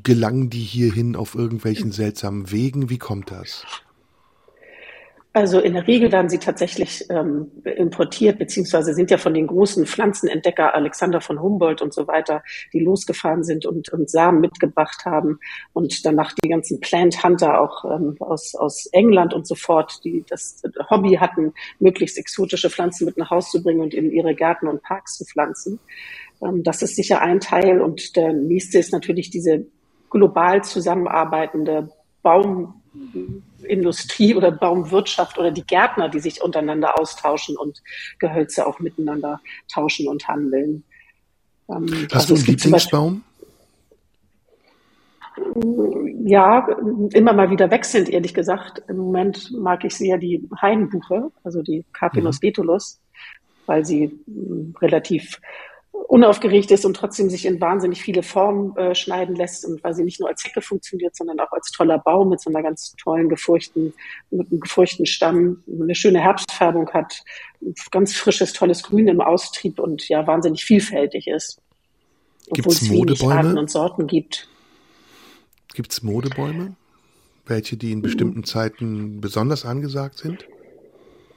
gelangen 0.03 0.49
die 0.49 0.57
hierhin 0.57 1.15
auf 1.15 1.35
irgendwelchen 1.35 1.91
seltsamen 1.91 2.51
Wegen? 2.51 2.89
Wie 2.89 2.97
kommt 2.97 3.29
das? 3.29 3.63
Also 5.35 5.59
in 5.59 5.73
der 5.73 5.87
Regel 5.87 6.11
werden 6.11 6.29
sie 6.29 6.37
tatsächlich 6.37 7.05
ähm, 7.09 7.51
importiert, 7.63 8.37
beziehungsweise 8.37 8.93
sind 8.93 9.09
ja 9.09 9.17
von 9.17 9.33
den 9.33 9.47
großen 9.47 9.87
Pflanzenentdecker 9.87 10.75
Alexander 10.75 11.21
von 11.21 11.41
Humboldt 11.41 11.81
und 11.81 11.91
so 11.91 12.07
weiter, 12.07 12.43
die 12.71 12.79
losgefahren 12.79 13.43
sind 13.43 13.65
und, 13.65 13.89
und 13.89 14.11
Samen 14.11 14.41
mitgebracht 14.41 15.05
haben 15.05 15.39
und 15.73 16.05
danach 16.05 16.33
die 16.43 16.49
ganzen 16.49 16.79
Plant 16.81 17.23
Hunter 17.23 17.59
auch 17.59 17.83
ähm, 17.83 18.15
aus, 18.19 18.53
aus 18.53 18.85
England 18.91 19.33
und 19.33 19.47
so 19.47 19.55
fort, 19.55 20.01
die 20.03 20.23
das 20.29 20.61
Hobby 20.91 21.15
hatten, 21.15 21.53
möglichst 21.79 22.19
exotische 22.19 22.69
Pflanzen 22.69 23.05
mit 23.05 23.17
nach 23.17 23.31
Hause 23.31 23.49
zu 23.49 23.63
bringen 23.63 23.81
und 23.81 23.95
in 23.95 24.11
ihre 24.11 24.35
Gärten 24.35 24.67
und 24.67 24.83
Parks 24.83 25.17
zu 25.17 25.25
pflanzen. 25.25 25.79
Ähm, 26.43 26.63
das 26.63 26.81
ist 26.81 26.95
sicher 26.95 27.21
ein 27.21 27.39
Teil. 27.39 27.79
Und 27.81 28.15
der 28.15 28.33
nächste 28.33 28.79
ist 28.79 28.91
natürlich 28.91 29.29
diese 29.29 29.67
global 30.09 30.63
zusammenarbeitende 30.63 31.91
Baumindustrie 32.21 34.35
oder 34.35 34.51
Baumwirtschaft 34.51 35.37
oder 35.37 35.51
die 35.51 35.65
Gärtner, 35.65 36.09
die 36.09 36.19
sich 36.19 36.41
untereinander 36.41 36.99
austauschen 36.99 37.55
und 37.57 37.81
Gehölze 38.19 38.67
auch 38.67 38.79
miteinander 38.79 39.39
tauschen 39.71 40.07
und 40.07 40.27
handeln. 40.27 40.83
Ähm, 41.69 42.07
Hast 42.11 42.29
also 42.29 42.35
du 42.35 42.39
einen 42.39 42.47
Lieblingsbaum? 42.47 43.23
Ja, 46.25 46.67
immer 47.13 47.33
mal 47.33 47.49
wieder 47.49 47.71
wechselnd, 47.71 48.09
ehrlich 48.09 48.35
gesagt. 48.35 48.83
Im 48.87 48.97
Moment 48.97 49.51
mag 49.51 49.83
ich 49.83 49.95
sehr 49.95 50.17
die 50.17 50.47
Hainbuche, 50.61 51.31
also 51.43 51.63
die 51.63 51.83
Carpinus 51.91 52.37
mhm. 52.37 52.47
betulus, 52.47 53.01
weil 53.65 53.83
sie 53.83 54.19
hm, 54.25 54.75
relativ 54.79 55.39
unaufgeregt 56.07 56.71
ist 56.71 56.85
und 56.85 56.95
trotzdem 56.95 57.29
sich 57.29 57.45
in 57.45 57.59
wahnsinnig 57.61 58.01
viele 58.01 58.23
Formen 58.23 58.75
äh, 58.77 58.95
schneiden 58.95 59.35
lässt 59.35 59.65
und 59.65 59.83
weil 59.83 59.93
sie 59.93 60.03
nicht 60.03 60.19
nur 60.19 60.29
als 60.29 60.43
Hecke 60.43 60.61
funktioniert, 60.61 61.15
sondern 61.15 61.39
auch 61.39 61.51
als 61.51 61.71
toller 61.71 61.97
Baum 61.99 62.29
mit 62.29 62.41
so 62.41 62.49
einer 62.49 62.61
ganz 62.61 62.93
tollen 63.01 63.29
gefurchten, 63.29 63.93
mit 64.31 64.51
einem 64.51 64.59
gefurchten 64.59 65.05
Stamm, 65.05 65.63
eine 65.67 65.95
schöne 65.95 66.19
Herbstfärbung 66.19 66.89
hat, 66.91 67.23
ganz 67.91 68.15
frisches, 68.15 68.53
tolles 68.53 68.83
Grün 68.83 69.07
im 69.07 69.21
Austrieb 69.21 69.79
und 69.79 70.07
ja 70.09 70.25
wahnsinnig 70.27 70.63
vielfältig 70.65 71.27
ist. 71.27 71.59
Gibt 72.51 72.67
es 72.67 72.81
Modebäume? 72.83 73.35
Arten 73.35 73.57
und 73.57 73.71
Sorten 73.71 74.07
gibt. 74.07 74.47
Gibt 75.73 75.91
es 75.91 76.03
Modebäume? 76.03 76.75
Welche, 77.45 77.77
die 77.77 77.91
in 77.91 78.01
bestimmten 78.01 78.43
Zeiten 78.43 79.19
besonders 79.21 79.65
angesagt 79.65 80.17
sind? 80.17 80.45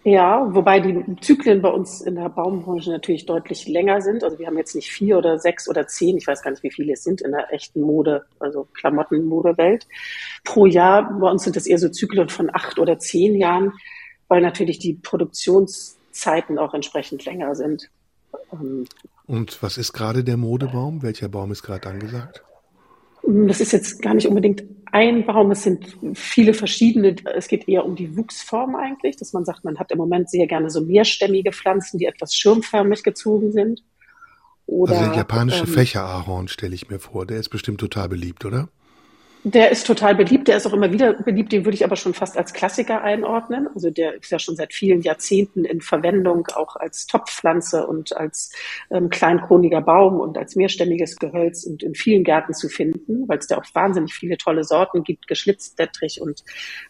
Ja, 0.07 0.55
wobei 0.55 0.79
die 0.79 1.05
Zyklen 1.21 1.63
bei 1.63 1.69
uns 1.69 2.01
in 2.01 2.15
der 2.15 2.29
Baumbranche 2.29 2.91
natürlich 2.91 3.27
deutlich 3.27 3.67
länger 3.67 4.01
sind. 4.01 4.23
Also 4.23 4.39
wir 4.39 4.47
haben 4.47 4.57
jetzt 4.57 4.77
nicht 4.77 4.93
vier 4.93 5.19
oder 5.19 5.41
sechs 5.41 5.69
oder 5.69 5.89
zehn, 5.89 6.17
ich 6.17 6.29
weiß 6.29 6.43
gar 6.43 6.53
nicht, 6.53 6.63
wie 6.63 6.71
viele 6.71 6.93
es 6.93 7.03
sind 7.03 7.23
in 7.23 7.33
der 7.33 7.53
echten 7.53 7.81
Mode, 7.81 8.25
also 8.39 8.69
Klamottenmodewelt 8.75 9.89
pro 10.45 10.67
Jahr. 10.67 11.13
Bei 11.19 11.29
uns 11.29 11.43
sind 11.43 11.57
das 11.57 11.67
eher 11.67 11.79
so 11.79 11.89
Zyklen 11.89 12.29
von 12.29 12.51
acht 12.55 12.79
oder 12.79 13.01
zehn 13.01 13.35
Jahren, 13.35 13.73
weil 14.29 14.43
natürlich 14.43 14.79
die 14.79 14.95
Produktionszeiten 14.95 16.57
auch 16.57 16.73
entsprechend 16.73 17.25
länger 17.25 17.57
sind. 17.57 17.91
Ähm, 18.53 18.85
Und 19.27 19.61
was 19.61 19.77
ist 19.77 19.93
gerade 19.93 20.23
der 20.23 20.37
Modebaum? 20.37 21.03
Welcher 21.03 21.29
Baum 21.29 21.51
ist 21.51 21.65
gerade 21.65 21.89
angesagt? 21.89 22.45
Das 23.27 23.61
ist 23.61 23.73
jetzt 23.73 24.03
gar 24.03 24.15
nicht 24.15 24.29
unbedingt 24.29 24.65
ein 24.93 25.27
Baum, 25.27 25.51
es 25.51 25.65
sind 25.65 25.97
viele 26.15 26.55
verschiedene, 26.55 27.17
es 27.35 27.49
geht 27.49 27.69
eher 27.69 27.85
um 27.85 27.97
die 27.97 28.17
Wuchsform 28.17 28.77
eigentlich, 28.77 29.17
dass 29.17 29.33
man 29.33 29.45
sagt, 29.45 29.65
man 29.65 29.79
hat 29.79 29.91
im 29.91 29.99
Moment 29.99 30.31
sehr 30.31 30.47
gerne 30.47 30.71
so 30.71 30.81
mehrstämmige 30.81 31.53
Pflanzen, 31.53 31.99
die 31.99 32.07
etwas 32.07 32.35
schirmförmig 32.35 33.03
gezogen 33.03 33.53
sind. 33.53 33.83
Oder, 34.67 34.93
also 34.93 35.05
der 35.07 35.17
japanische 35.17 35.65
ähm, 35.65 35.67
Fächerahorn 35.67 36.49
stelle 36.49 36.75
ich 36.75 36.89
mir 36.89 36.99
vor, 36.99 37.27
der 37.27 37.39
ist 37.39 37.51
bestimmt 37.51 37.81
total 37.81 38.09
beliebt, 38.09 38.45
oder? 38.45 38.69
Der 39.45 39.71
ist 39.71 39.87
total 39.87 40.15
beliebt, 40.15 40.49
der 40.49 40.57
ist 40.57 40.67
auch 40.67 40.73
immer 40.73 40.93
wieder 40.93 41.13
beliebt, 41.13 41.53
den 41.53 41.65
würde 41.65 41.77
ich 41.77 41.85
aber 41.85 41.95
schon 41.97 42.15
fast 42.15 42.37
als 42.37 42.53
Klassiker 42.53 43.03
einordnen. 43.03 43.69
Also 43.75 43.91
der 43.91 44.15
ist 44.15 44.31
ja 44.31 44.39
schon 44.39 44.57
seit 44.57 44.73
vielen 44.73 45.03
Jahrzehnten 45.03 45.65
in 45.65 45.81
Verwendung, 45.81 46.49
auch 46.55 46.75
als 46.77 47.07
Topfpflanze 47.07 47.87
und 47.87 48.17
als 48.17 48.51
ähm, 48.91 49.09
kleinkroniger 49.09 49.83
Baum 49.83 50.19
und 50.19 50.37
als 50.37 50.57
mehrstämmiges 50.57 51.17
Gehölz 51.17 51.65
und 51.65 51.83
in 51.83 51.95
vielen 51.95 52.25
Gärten 52.25 52.55
zu 52.55 52.69
finden, 52.69 53.29
weil 53.29 53.39
es 53.39 53.47
da 53.47 53.59
auch 53.59 53.65
wahnsinnig 53.73 54.15
viele 54.15 54.37
tolle 54.37 54.65
Sorten 54.65 55.05
gibt, 55.05 55.29
geschlitzt, 55.29 55.77
blättrig 55.77 56.21
und 56.21 56.43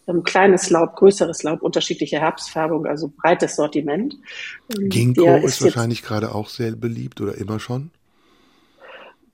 ähm, 0.09 0.23
kleines 0.23 0.71
Laub, 0.71 0.97
größeres 0.97 1.43
Laub, 1.43 1.63
unterschiedliche 1.63 2.21
Herbstfärbung, 2.21 2.87
also 2.87 3.13
breites 3.15 3.57
Sortiment. 3.57 4.17
Ginkgo 4.69 5.37
ist, 5.37 5.61
ist 5.61 5.63
wahrscheinlich 5.63 6.03
gerade 6.03 6.35
auch 6.35 6.49
sehr 6.49 6.73
beliebt 6.73 7.21
oder 7.21 7.37
immer 7.37 7.61
schon? 7.61 7.91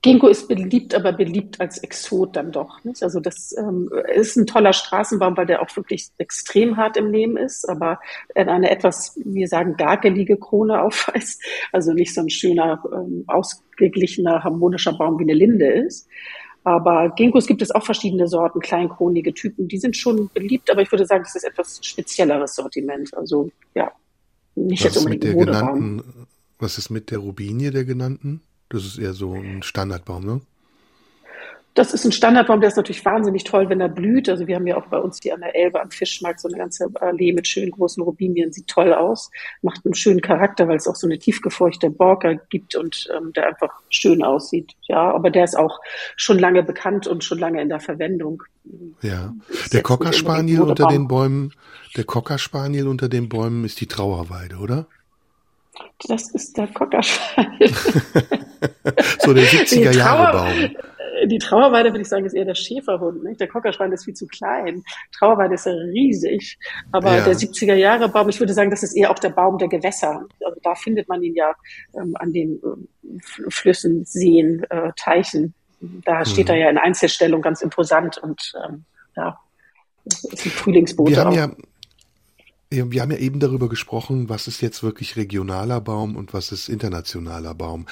Ginkgo 0.03 0.27
ist 0.27 0.49
beliebt, 0.49 0.93
aber 0.93 1.13
beliebt 1.13 1.61
als 1.61 1.77
Exot 1.77 2.35
dann 2.35 2.51
doch. 2.51 2.83
Nicht? 2.83 3.01
Also 3.01 3.21
das 3.21 3.55
ähm, 3.57 3.89
ist 4.13 4.35
ein 4.35 4.45
toller 4.45 4.73
Straßenbaum, 4.73 5.37
weil 5.37 5.45
der 5.45 5.61
auch 5.61 5.75
wirklich 5.77 6.09
extrem 6.17 6.75
hart 6.75 6.97
im 6.97 7.09
Nehmen 7.09 7.37
ist, 7.37 7.67
aber 7.69 8.01
eine 8.35 8.69
etwas, 8.69 9.17
wir 9.23 9.47
sagen, 9.47 9.77
gargelige 9.77 10.35
Krone 10.35 10.81
aufweist. 10.83 11.41
Also 11.71 11.93
nicht 11.93 12.13
so 12.13 12.19
ein 12.19 12.29
schöner, 12.29 12.83
ähm, 12.93 13.23
ausgeglichener, 13.27 14.43
harmonischer 14.43 14.91
Baum 14.91 15.17
wie 15.19 15.23
eine 15.23 15.33
Linde 15.33 15.67
ist. 15.67 16.07
Aber 16.65 17.09
Ginkgos 17.15 17.47
gibt 17.47 17.61
es 17.61 17.71
auch 17.71 17.85
verschiedene 17.85 18.27
Sorten, 18.27 18.59
kleinkronige 18.59 19.33
Typen. 19.33 19.69
Die 19.69 19.77
sind 19.77 19.95
schon 19.95 20.29
beliebt, 20.33 20.69
aber 20.69 20.81
ich 20.81 20.91
würde 20.91 21.05
sagen, 21.05 21.23
das 21.23 21.35
ist 21.35 21.45
etwas 21.45 21.79
spezielleres 21.81 22.55
Sortiment. 22.55 23.13
Also 23.15 23.51
ja, 23.73 23.89
nicht 24.55 24.83
was 24.83 24.95
jetzt 24.95 25.05
unbedingt 25.05 25.37
mit 25.37 25.47
der 25.47 25.61
genannten, 25.61 26.03
Was 26.59 26.77
ist 26.77 26.89
mit 26.89 27.09
der 27.09 27.19
Rubinie 27.19 27.71
der 27.71 27.85
genannten? 27.85 28.41
Das 28.73 28.85
ist 28.85 28.97
eher 28.97 29.13
so 29.13 29.35
ein 29.35 29.61
Standardbaum, 29.61 30.25
ne? 30.25 30.41
Das 31.75 31.93
ist 31.93 32.05
ein 32.05 32.11
Standardbaum, 32.11 32.59
der 32.59 32.69
ist 32.69 32.75
natürlich 32.75 33.05
wahnsinnig 33.05 33.43
toll, 33.43 33.69
wenn 33.69 33.81
er 33.81 33.89
blüht. 33.89 34.29
Also 34.29 34.47
wir 34.47 34.55
haben 34.55 34.67
ja 34.67 34.77
auch 34.77 34.87
bei 34.87 34.97
uns 34.97 35.19
hier 35.21 35.33
an 35.35 35.41
der 35.41 35.55
Elbe 35.55 35.81
am 35.81 35.89
Fischmarkt 35.89 36.39
so 36.39 36.47
eine 36.47 36.57
ganze 36.57 36.87
Allee 36.99 37.33
mit 37.33 37.47
schönen 37.47 37.71
großen 37.71 38.01
Rubinien, 38.03 38.51
sieht 38.51 38.67
toll 38.67 38.93
aus, 38.93 39.31
macht 39.61 39.83
einen 39.83 39.95
schönen 39.95 40.21
Charakter, 40.21 40.67
weil 40.67 40.77
es 40.77 40.87
auch 40.87 40.95
so 40.95 41.07
eine 41.07 41.17
tiefgefurchte 41.17 41.89
Borke 41.89 42.41
gibt 42.49 42.75
und 42.75 43.07
ähm, 43.15 43.31
der 43.33 43.47
einfach 43.47 43.71
schön 43.89 44.23
aussieht. 44.23 44.73
Ja, 44.83 45.13
aber 45.13 45.29
der 45.31 45.43
ist 45.43 45.57
auch 45.57 45.79
schon 46.15 46.37
lange 46.39 46.63
bekannt 46.63 47.05
und 47.07 47.23
schon 47.23 47.39
lange 47.39 47.61
in 47.61 47.69
der 47.69 47.79
Verwendung. 47.79 48.43
Ja, 49.01 49.33
der 49.71 49.81
Cocker 49.81 50.13
Spaniel 50.13 50.61
unter 50.61 50.87
den 50.87 51.07
Bäumen, 51.07 51.53
der 51.95 52.05
Cocker 52.05 52.37
Spaniel 52.37 52.87
unter 52.87 53.09
den 53.09 53.29
Bäumen 53.29 53.65
ist 53.65 53.81
die 53.81 53.87
Trauerweide, 53.87 54.57
oder? 54.57 54.87
Das 56.07 56.29
ist 56.31 56.57
der 56.57 56.67
Cockerschwein. 56.67 57.59
so 59.19 59.33
der 59.33 59.45
70er-Jahre-Baum. 59.45 60.75
Die 61.25 61.37
Trauerweide, 61.37 61.89
würde 61.89 62.01
ich 62.01 62.09
sagen, 62.09 62.25
ist 62.25 62.33
eher 62.33 62.45
der 62.45 62.55
Schäferhund. 62.55 63.23
Nicht? 63.23 63.39
Der 63.39 63.47
Cockerschwein 63.47 63.91
ist 63.91 64.05
viel 64.05 64.13
zu 64.13 64.27
klein. 64.27 64.83
Trauerweide 65.17 65.53
ist 65.53 65.65
ja 65.65 65.71
riesig. 65.71 66.57
Aber 66.91 67.17
ja. 67.17 67.23
der 67.23 67.35
70er-Jahre-Baum, 67.35 68.29
ich 68.29 68.39
würde 68.39 68.53
sagen, 68.53 68.71
das 68.71 68.83
ist 68.83 68.93
eher 68.93 69.11
auch 69.11 69.19
der 69.19 69.29
Baum 69.29 69.57
der 69.57 69.67
Gewässer. 69.67 70.25
Also 70.43 70.59
da 70.63 70.75
findet 70.75 71.07
man 71.07 71.23
ihn 71.23 71.35
ja 71.35 71.53
ähm, 71.95 72.15
an 72.19 72.33
den 72.33 72.55
äh, 72.55 73.19
Flüssen, 73.49 74.05
Seen, 74.05 74.63
äh, 74.69 74.91
Teichen. 74.95 75.53
Da 75.79 76.25
steht 76.25 76.47
mhm. 76.47 76.53
er 76.53 76.57
ja 76.57 76.69
in 76.69 76.77
Einzelstellung 76.77 77.41
ganz 77.41 77.61
imposant 77.61 78.17
und 78.17 78.53
ähm, 78.65 78.85
ja, 79.15 79.37
das 80.05 80.23
ist 80.23 80.45
ein 80.45 80.51
Frühlingsbote. 80.51 81.11
Wir 81.11 81.19
haben 81.19 81.31
auch. 81.31 81.35
ja 81.35 81.51
wir 82.73 83.01
haben 83.01 83.11
ja 83.11 83.17
eben 83.17 83.39
darüber 83.39 83.69
gesprochen, 83.69 84.29
was 84.29 84.47
ist 84.47 84.61
jetzt 84.61 84.83
wirklich 84.83 85.15
regionaler 85.15 85.81
Baum 85.81 86.15
und 86.15 86.33
was 86.33 86.51
ist 86.51 86.69
internationaler 86.69 87.53
Baum. 87.53 87.85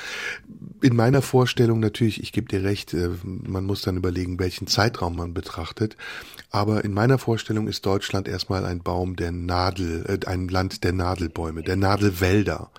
In 0.82 0.96
meiner 0.96 1.22
Vorstellung 1.22 1.80
natürlich, 1.80 2.22
ich 2.22 2.32
gebe 2.32 2.48
dir 2.48 2.64
recht, 2.64 2.94
äh, 2.94 3.10
man 3.24 3.66
muss 3.66 3.82
dann 3.82 3.98
überlegen, 3.98 4.40
welchen 4.40 4.68
Zeitraum 4.68 5.16
man 5.16 5.34
betrachtet. 5.34 5.98
Aber 6.50 6.84
in 6.84 6.94
meiner 6.94 7.18
Vorstellung 7.18 7.68
ist 7.68 7.86
Deutschland 7.86 8.28
erstmal 8.28 8.66
ein 8.66 8.80
Baum 8.80 9.16
der 9.16 9.32
Nadel, 9.32 10.06
äh, 10.08 10.26
ein 10.28 10.48
Land 10.48 10.84
der 10.84 10.94
Nadelbäume, 10.94 11.64
der 11.64 11.76
Nadelwälder. 11.76 12.72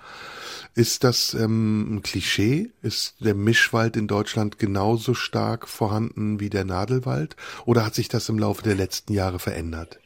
Ist 0.75 1.03
das 1.03 1.35
ähm, 1.35 1.95
ein 1.95 2.01
Klischee? 2.01 2.71
Ist 2.81 3.15
der 3.19 3.35
Mischwald 3.35 3.95
in 3.95 4.07
Deutschland 4.07 4.57
genauso 4.57 5.13
stark 5.13 5.67
vorhanden 5.67 6.39
wie 6.39 6.49
der 6.49 6.65
Nadelwald? 6.65 7.35
Oder 7.65 7.85
hat 7.85 7.93
sich 7.93 8.09
das 8.09 8.27
im 8.29 8.39
Laufe 8.39 8.63
der 8.63 8.75
letzten 8.75 9.13
Jahre 9.13 9.37
verändert? 9.37 9.99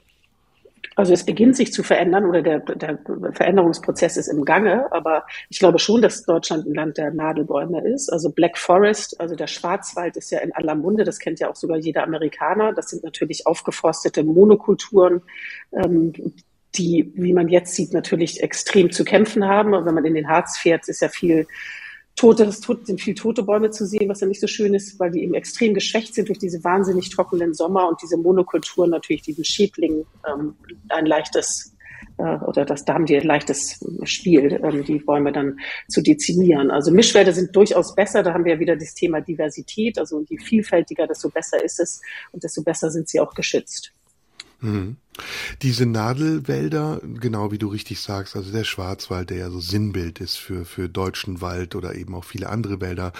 Also 0.97 1.13
es 1.13 1.23
beginnt 1.23 1.55
sich 1.55 1.71
zu 1.71 1.83
verändern 1.83 2.25
oder 2.25 2.41
der, 2.41 2.59
der 2.59 2.97
Veränderungsprozess 3.33 4.17
ist 4.17 4.29
im 4.29 4.43
Gange, 4.43 4.91
aber 4.91 5.27
ich 5.47 5.59
glaube 5.59 5.77
schon, 5.77 6.01
dass 6.01 6.23
Deutschland 6.23 6.65
ein 6.65 6.73
Land 6.73 6.97
der 6.97 7.13
Nadelbäume 7.13 7.87
ist. 7.87 8.09
Also 8.11 8.31
Black 8.31 8.57
Forest, 8.57 9.21
also 9.21 9.35
der 9.35 9.45
Schwarzwald 9.45 10.17
ist 10.17 10.31
ja 10.31 10.39
in 10.39 10.51
aller 10.53 10.73
Munde, 10.73 11.03
das 11.03 11.19
kennt 11.19 11.39
ja 11.39 11.51
auch 11.51 11.55
sogar 11.55 11.77
jeder 11.77 12.03
Amerikaner. 12.03 12.73
Das 12.73 12.89
sind 12.89 13.03
natürlich 13.03 13.45
aufgeforstete 13.45 14.23
Monokulturen, 14.23 15.21
ähm, 15.71 16.13
die, 16.73 17.11
wie 17.13 17.33
man 17.33 17.47
jetzt 17.47 17.75
sieht, 17.75 17.93
natürlich 17.93 18.41
extrem 18.41 18.91
zu 18.91 19.05
kämpfen 19.05 19.45
haben. 19.47 19.75
Und 19.75 19.85
wenn 19.85 19.93
man 19.93 20.05
in 20.05 20.15
den 20.15 20.27
Harz 20.27 20.57
fährt, 20.57 20.87
ist 20.87 21.03
ja 21.03 21.09
viel 21.09 21.45
tote, 22.17 22.51
sind 22.51 22.99
viel 22.99 23.15
tote 23.15 23.43
Bäume 23.43 23.69
zu 23.69 23.85
sehen, 23.85 24.09
was 24.09 24.19
ja 24.19 24.27
nicht 24.27 24.41
so 24.41 24.47
schön 24.47 24.73
ist, 24.73 24.99
weil 24.99 25.11
die 25.11 25.23
eben 25.23 25.35
extrem 25.35 25.73
geschwächt 25.73 26.15
sind 26.15 26.27
durch 26.27 26.39
diese 26.39 26.63
wahnsinnig 26.63 27.09
trockenen 27.09 27.53
Sommer 27.53 27.87
und 27.87 28.01
diese 28.01 28.17
Monokulturen 28.17 28.89
natürlich 28.89 29.21
diesen 29.21 29.45
Schädlingen 29.45 30.05
ähm, 30.27 30.55
ein 30.89 31.05
leichtes 31.05 31.75
äh, 32.17 32.37
oder 32.37 32.65
das, 32.65 32.83
da 32.85 32.95
haben 32.95 33.05
die 33.05 33.15
ein 33.15 33.25
leichtes 33.25 33.79
Spiel, 34.03 34.59
ähm, 34.63 34.83
die 34.83 34.99
Bäume 34.99 35.31
dann 35.31 35.59
zu 35.87 36.01
dezimieren. 36.01 36.71
Also 36.71 36.91
Mischwälder 36.91 37.33
sind 37.33 37.55
durchaus 37.55 37.95
besser, 37.95 38.23
da 38.23 38.33
haben 38.33 38.45
wir 38.45 38.55
ja 38.55 38.59
wieder 38.59 38.75
das 38.75 38.95
Thema 38.95 39.21
Diversität, 39.21 39.99
also 39.99 40.25
je 40.27 40.39
vielfältiger, 40.39 41.07
desto 41.07 41.29
besser 41.29 41.63
ist 41.63 41.79
es 41.79 42.01
und 42.31 42.43
desto 42.43 42.63
besser 42.63 42.89
sind 42.89 43.07
sie 43.07 43.19
auch 43.19 43.33
geschützt. 43.33 43.93
Mhm. 44.59 44.97
Diese 45.61 45.85
Nadelwälder, 45.85 47.01
genau 47.03 47.51
wie 47.51 47.57
du 47.57 47.67
richtig 47.67 47.99
sagst, 48.01 48.35
also 48.35 48.51
der 48.51 48.63
Schwarzwald, 48.63 49.29
der 49.29 49.37
ja 49.37 49.49
so 49.49 49.59
Sinnbild 49.59 50.19
ist 50.21 50.37
für, 50.37 50.65
für 50.65 50.89
deutschen 50.89 51.41
Wald 51.41 51.75
oder 51.75 51.95
eben 51.95 52.13
auch 52.13 52.23
viele 52.23 52.49
andere 52.49 52.81
Wälder, 52.81 53.13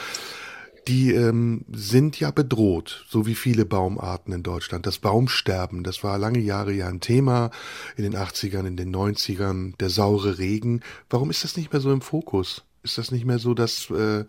die 0.88 1.12
ähm, 1.12 1.66
sind 1.72 2.20
ja 2.20 2.32
bedroht, 2.32 3.06
so 3.10 3.26
wie 3.26 3.36
viele 3.36 3.66
Baumarten 3.66 4.34
in 4.34 4.44
Deutschland. 4.44 4.86
Das 4.86 5.00
Baumsterben, 5.00 5.84
das 5.84 6.04
war 6.04 6.18
lange 6.18 6.40
Jahre 6.40 6.72
ja 6.72 6.88
ein 6.88 7.02
Thema 7.02 7.52
in 7.98 8.04
den 8.04 8.16
80ern, 8.16 8.66
in 8.66 8.78
den 8.78 8.96
90ern, 8.96 9.76
der 9.78 9.90
saure 9.90 10.38
Regen. 10.38 10.82
Warum 11.10 11.30
ist 11.30 11.44
das 11.44 11.58
nicht 11.58 11.74
mehr 11.74 11.82
so 11.82 11.92
im 11.92 12.02
Fokus? 12.02 12.64
Ist 12.84 12.98
das 12.98 13.12
nicht 13.12 13.26
mehr 13.26 13.40
so 13.40 13.54
das 13.54 13.90
äh, 13.90 14.24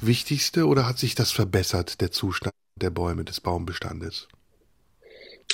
Wichtigste 0.00 0.66
oder 0.66 0.86
hat 0.86 0.98
sich 0.98 1.14
das 1.14 1.30
verbessert, 1.30 2.00
der 2.00 2.10
Zustand 2.10 2.54
der 2.76 2.90
Bäume, 2.90 3.24
des 3.24 3.40
Baumbestandes? 3.40 4.28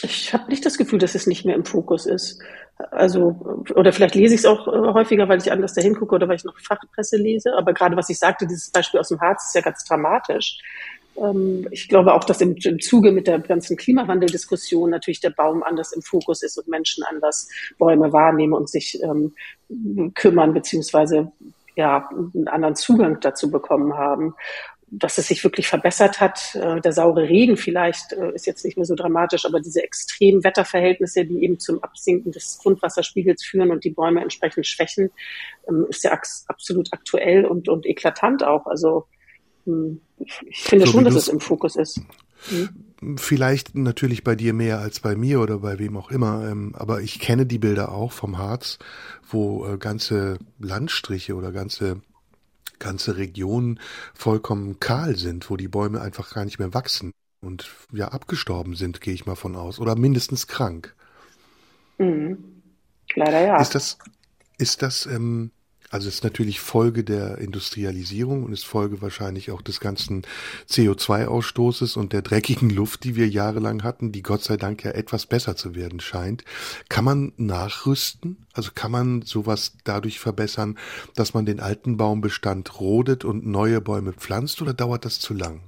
Ich 0.02 0.34
habe 0.34 0.50
nicht 0.50 0.66
das 0.66 0.76
Gefühl, 0.76 0.98
dass 0.98 1.14
es 1.14 1.26
nicht 1.26 1.44
mehr 1.44 1.54
im 1.54 1.64
Fokus 1.64 2.06
ist. 2.06 2.42
Also, 2.90 3.62
oder 3.74 3.92
vielleicht 3.92 4.16
lese 4.16 4.34
ich 4.34 4.40
es 4.40 4.46
auch 4.46 4.66
äh, 4.66 4.92
häufiger, 4.92 5.28
weil 5.28 5.38
ich 5.38 5.52
anders 5.52 5.74
dahin 5.74 5.94
gucke 5.94 6.16
oder 6.16 6.28
weil 6.28 6.36
ich 6.36 6.44
noch 6.44 6.58
Fachpresse 6.58 7.16
lese. 7.16 7.54
Aber 7.56 7.72
gerade 7.72 7.96
was 7.96 8.10
ich 8.10 8.18
sagte, 8.18 8.46
dieses 8.46 8.70
Beispiel 8.70 8.98
aus 9.00 9.08
dem 9.08 9.20
Harz 9.20 9.46
ist 9.46 9.54
ja 9.54 9.60
ganz 9.60 9.84
dramatisch, 9.84 10.58
Ähm, 11.16 11.68
ich 11.70 11.88
glaube 11.88 12.12
auch, 12.14 12.24
dass 12.24 12.40
im, 12.40 12.56
Zuge 12.80 13.12
mit 13.12 13.26
der 13.26 13.38
ganzen 13.38 13.76
Klimawandeldiskussion 13.76 14.90
natürlich 14.90 15.20
der 15.20 15.30
Baum 15.30 15.62
anders 15.62 15.92
im 15.92 16.02
Fokus 16.02 16.42
ist 16.42 16.58
und 16.58 16.68
Menschen 16.68 17.04
anders 17.04 17.48
Bäume 17.78 18.12
wahrnehmen 18.12 18.52
und 18.52 18.68
sich 18.68 19.00
ähm, 19.02 19.34
kümmern, 20.14 20.52
beziehungsweise 20.54 21.32
ja, 21.76 22.08
einen 22.10 22.48
anderen 22.48 22.76
Zugang 22.76 23.20
dazu 23.20 23.50
bekommen 23.50 23.94
haben 23.94 24.34
dass 24.98 25.18
es 25.18 25.28
sich 25.28 25.42
wirklich 25.42 25.68
verbessert 25.68 26.20
hat. 26.20 26.54
Äh, 26.54 26.80
der 26.80 26.92
saure 26.92 27.28
Regen 27.28 27.56
vielleicht 27.56 28.12
äh, 28.12 28.32
ist 28.34 28.46
jetzt 28.46 28.64
nicht 28.64 28.76
mehr 28.76 28.86
so 28.86 28.94
dramatisch, 28.94 29.44
aber 29.44 29.60
diese 29.60 29.82
extremen 29.82 30.44
Wetterverhältnisse, 30.44 31.24
die 31.24 31.42
eben 31.42 31.58
zum 31.58 31.82
Absinken 31.82 32.32
des 32.32 32.58
Grundwasserspiegels 32.62 33.44
führen 33.44 33.70
und 33.70 33.84
die 33.84 33.90
Bäume 33.90 34.22
entsprechend 34.22 34.66
schwächen, 34.66 35.10
ähm, 35.68 35.86
ist 35.88 36.04
ja 36.04 36.12
absolut 36.46 36.92
aktuell 36.92 37.44
und, 37.44 37.68
und 37.68 37.86
eklatant 37.86 38.44
auch. 38.44 38.66
Also 38.66 39.06
hm, 39.64 40.00
ich 40.18 40.62
finde 40.62 40.86
so 40.86 40.92
schon, 40.92 41.04
dass 41.04 41.14
es 41.14 41.28
im 41.28 41.40
Fokus 41.40 41.76
ist. 41.76 42.00
Hm? 42.48 43.16
Vielleicht 43.16 43.74
natürlich 43.74 44.24
bei 44.24 44.34
dir 44.34 44.54
mehr 44.54 44.78
als 44.78 45.00
bei 45.00 45.16
mir 45.16 45.40
oder 45.40 45.58
bei 45.58 45.78
wem 45.78 45.96
auch 45.96 46.10
immer, 46.10 46.48
ähm, 46.48 46.74
aber 46.74 47.00
ich 47.00 47.18
kenne 47.18 47.46
die 47.46 47.58
Bilder 47.58 47.92
auch 47.92 48.12
vom 48.12 48.38
Harz, 48.38 48.78
wo 49.28 49.66
äh, 49.66 49.78
ganze 49.78 50.38
Landstriche 50.58 51.34
oder 51.34 51.52
ganze 51.52 52.00
ganze 52.84 53.16
Regionen 53.16 53.80
vollkommen 54.14 54.78
kahl 54.78 55.16
sind, 55.16 55.50
wo 55.50 55.56
die 55.56 55.68
Bäume 55.68 56.00
einfach 56.00 56.32
gar 56.32 56.44
nicht 56.44 56.58
mehr 56.58 56.74
wachsen 56.74 57.12
und 57.40 57.70
ja 57.92 58.08
abgestorben 58.08 58.76
sind, 58.76 59.00
gehe 59.00 59.14
ich 59.14 59.26
mal 59.26 59.34
von 59.34 59.56
aus, 59.56 59.80
oder 59.80 59.96
mindestens 59.96 60.46
krank. 60.46 60.94
Mhm. 61.98 62.62
Leider 63.14 63.40
ja. 63.40 63.60
Ist 63.60 63.74
das, 63.74 63.98
ist 64.58 64.82
das 64.82 65.06
ähm, 65.06 65.50
also 65.94 66.08
ist 66.08 66.24
natürlich 66.24 66.58
Folge 66.58 67.04
der 67.04 67.38
Industrialisierung 67.38 68.42
und 68.42 68.52
ist 68.52 68.66
Folge 68.66 69.00
wahrscheinlich 69.00 69.52
auch 69.52 69.62
des 69.62 69.78
ganzen 69.78 70.22
CO2-Ausstoßes 70.68 71.96
und 71.96 72.12
der 72.12 72.22
dreckigen 72.22 72.68
Luft, 72.68 73.04
die 73.04 73.14
wir 73.14 73.28
jahrelang 73.28 73.84
hatten, 73.84 74.10
die 74.10 74.24
Gott 74.24 74.42
sei 74.42 74.56
Dank 74.56 74.82
ja 74.82 74.90
etwas 74.90 75.26
besser 75.26 75.54
zu 75.54 75.76
werden 75.76 76.00
scheint. 76.00 76.42
Kann 76.88 77.04
man 77.04 77.32
nachrüsten? 77.36 78.44
Also 78.52 78.72
kann 78.74 78.90
man 78.90 79.22
sowas 79.22 79.76
dadurch 79.84 80.18
verbessern, 80.18 80.76
dass 81.14 81.32
man 81.32 81.46
den 81.46 81.60
alten 81.60 81.96
Baumbestand 81.96 82.80
rodet 82.80 83.24
und 83.24 83.46
neue 83.46 83.80
Bäume 83.80 84.14
pflanzt 84.14 84.60
oder 84.62 84.74
dauert 84.74 85.04
das 85.04 85.20
zu 85.20 85.32
lang? 85.32 85.60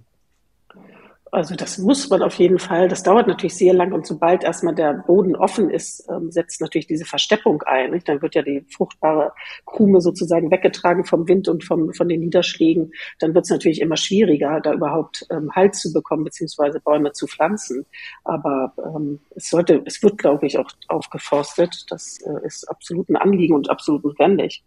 Also 1.37 1.55
das 1.55 1.76
muss 1.76 2.09
man 2.09 2.22
auf 2.22 2.37
jeden 2.37 2.59
Fall. 2.59 2.89
Das 2.89 3.03
dauert 3.03 3.26
natürlich 3.26 3.57
sehr 3.57 3.74
lang 3.74 3.93
und 3.93 4.07
sobald 4.07 4.43
erstmal 4.43 4.74
der 4.74 4.95
Boden 4.95 5.37
offen 5.37 5.68
ist, 5.68 6.09
ähm, 6.09 6.30
setzt 6.32 6.62
natürlich 6.62 6.87
diese 6.87 7.05
Versteppung 7.05 7.61
ein. 7.64 7.91
Nicht? 7.91 8.09
Dann 8.09 8.22
wird 8.22 8.34
ja 8.34 8.41
die 8.41 8.64
fruchtbare 8.74 9.34
Krume 9.66 10.01
sozusagen 10.01 10.51
weggetragen 10.51 11.05
vom 11.05 11.28
Wind 11.28 11.47
und 11.49 11.62
vom, 11.62 11.93
von 11.93 12.09
den 12.09 12.20
Niederschlägen. 12.20 12.91
Dann 13.18 13.34
wird 13.34 13.45
es 13.45 13.51
natürlich 13.51 13.82
immer 13.82 13.99
schwieriger, 13.99 14.62
da 14.62 14.72
überhaupt 14.72 15.26
ähm, 15.28 15.51
Halt 15.55 15.74
zu 15.74 15.93
bekommen 15.93 16.24
beziehungsweise 16.24 16.80
Bäume 16.80 17.12
zu 17.12 17.26
pflanzen. 17.26 17.84
Aber 18.24 18.72
ähm, 18.78 19.20
es 19.34 19.51
sollte, 19.51 19.82
es 19.84 20.03
wird, 20.03 20.16
glaube 20.16 20.47
ich, 20.47 20.57
auch 20.57 20.70
aufgeforstet. 20.89 21.84
Das 21.91 22.18
äh, 22.22 22.47
ist 22.47 22.64
absolut 22.64 23.11
ein 23.11 23.16
Anliegen 23.16 23.53
und 23.53 23.68
absolut 23.68 24.05
notwendig. 24.05 24.64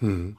Hm. 0.00 0.36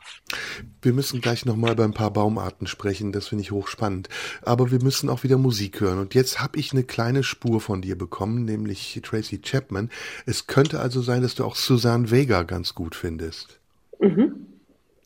Wir 0.82 0.94
müssen 0.94 1.22
gleich 1.22 1.46
nochmal 1.46 1.76
bei 1.76 1.84
ein 1.84 1.94
paar 1.94 2.12
Baumarten 2.12 2.68
sprechen, 2.68 3.12
das 3.12 3.28
finde 3.28 3.44
ich 3.44 3.52
hochspannend. 3.52 4.10
Aber 4.42 4.72
wir 4.72 4.82
müssen 4.82 5.10
auch 5.10 5.24
wieder 5.24 5.38
Musik 5.38 5.80
hören. 5.82 6.00
Und 6.00 6.16
jetzt 6.16 6.42
habe 6.42 6.60
ich 6.60 6.74
eine 6.74 6.84
kleine 6.84 7.24
Spur 7.24 7.62
von 7.62 7.82
dir 7.82 7.98
bekommen, 7.98 8.44
nämlich 8.44 9.00
Tracy 9.04 9.40
Chapman. 9.40 9.90
Es 10.26 10.48
könnte 10.48 10.80
also 10.80 11.02
sein, 11.02 11.22
dass 11.22 11.36
du 11.36 11.46
auch 11.46 11.56
Susanne 11.56 12.12
Vega 12.12 12.44
ganz 12.44 12.74
gut 12.76 12.96
findest. 12.96 13.60
Mhm. 14.00 14.48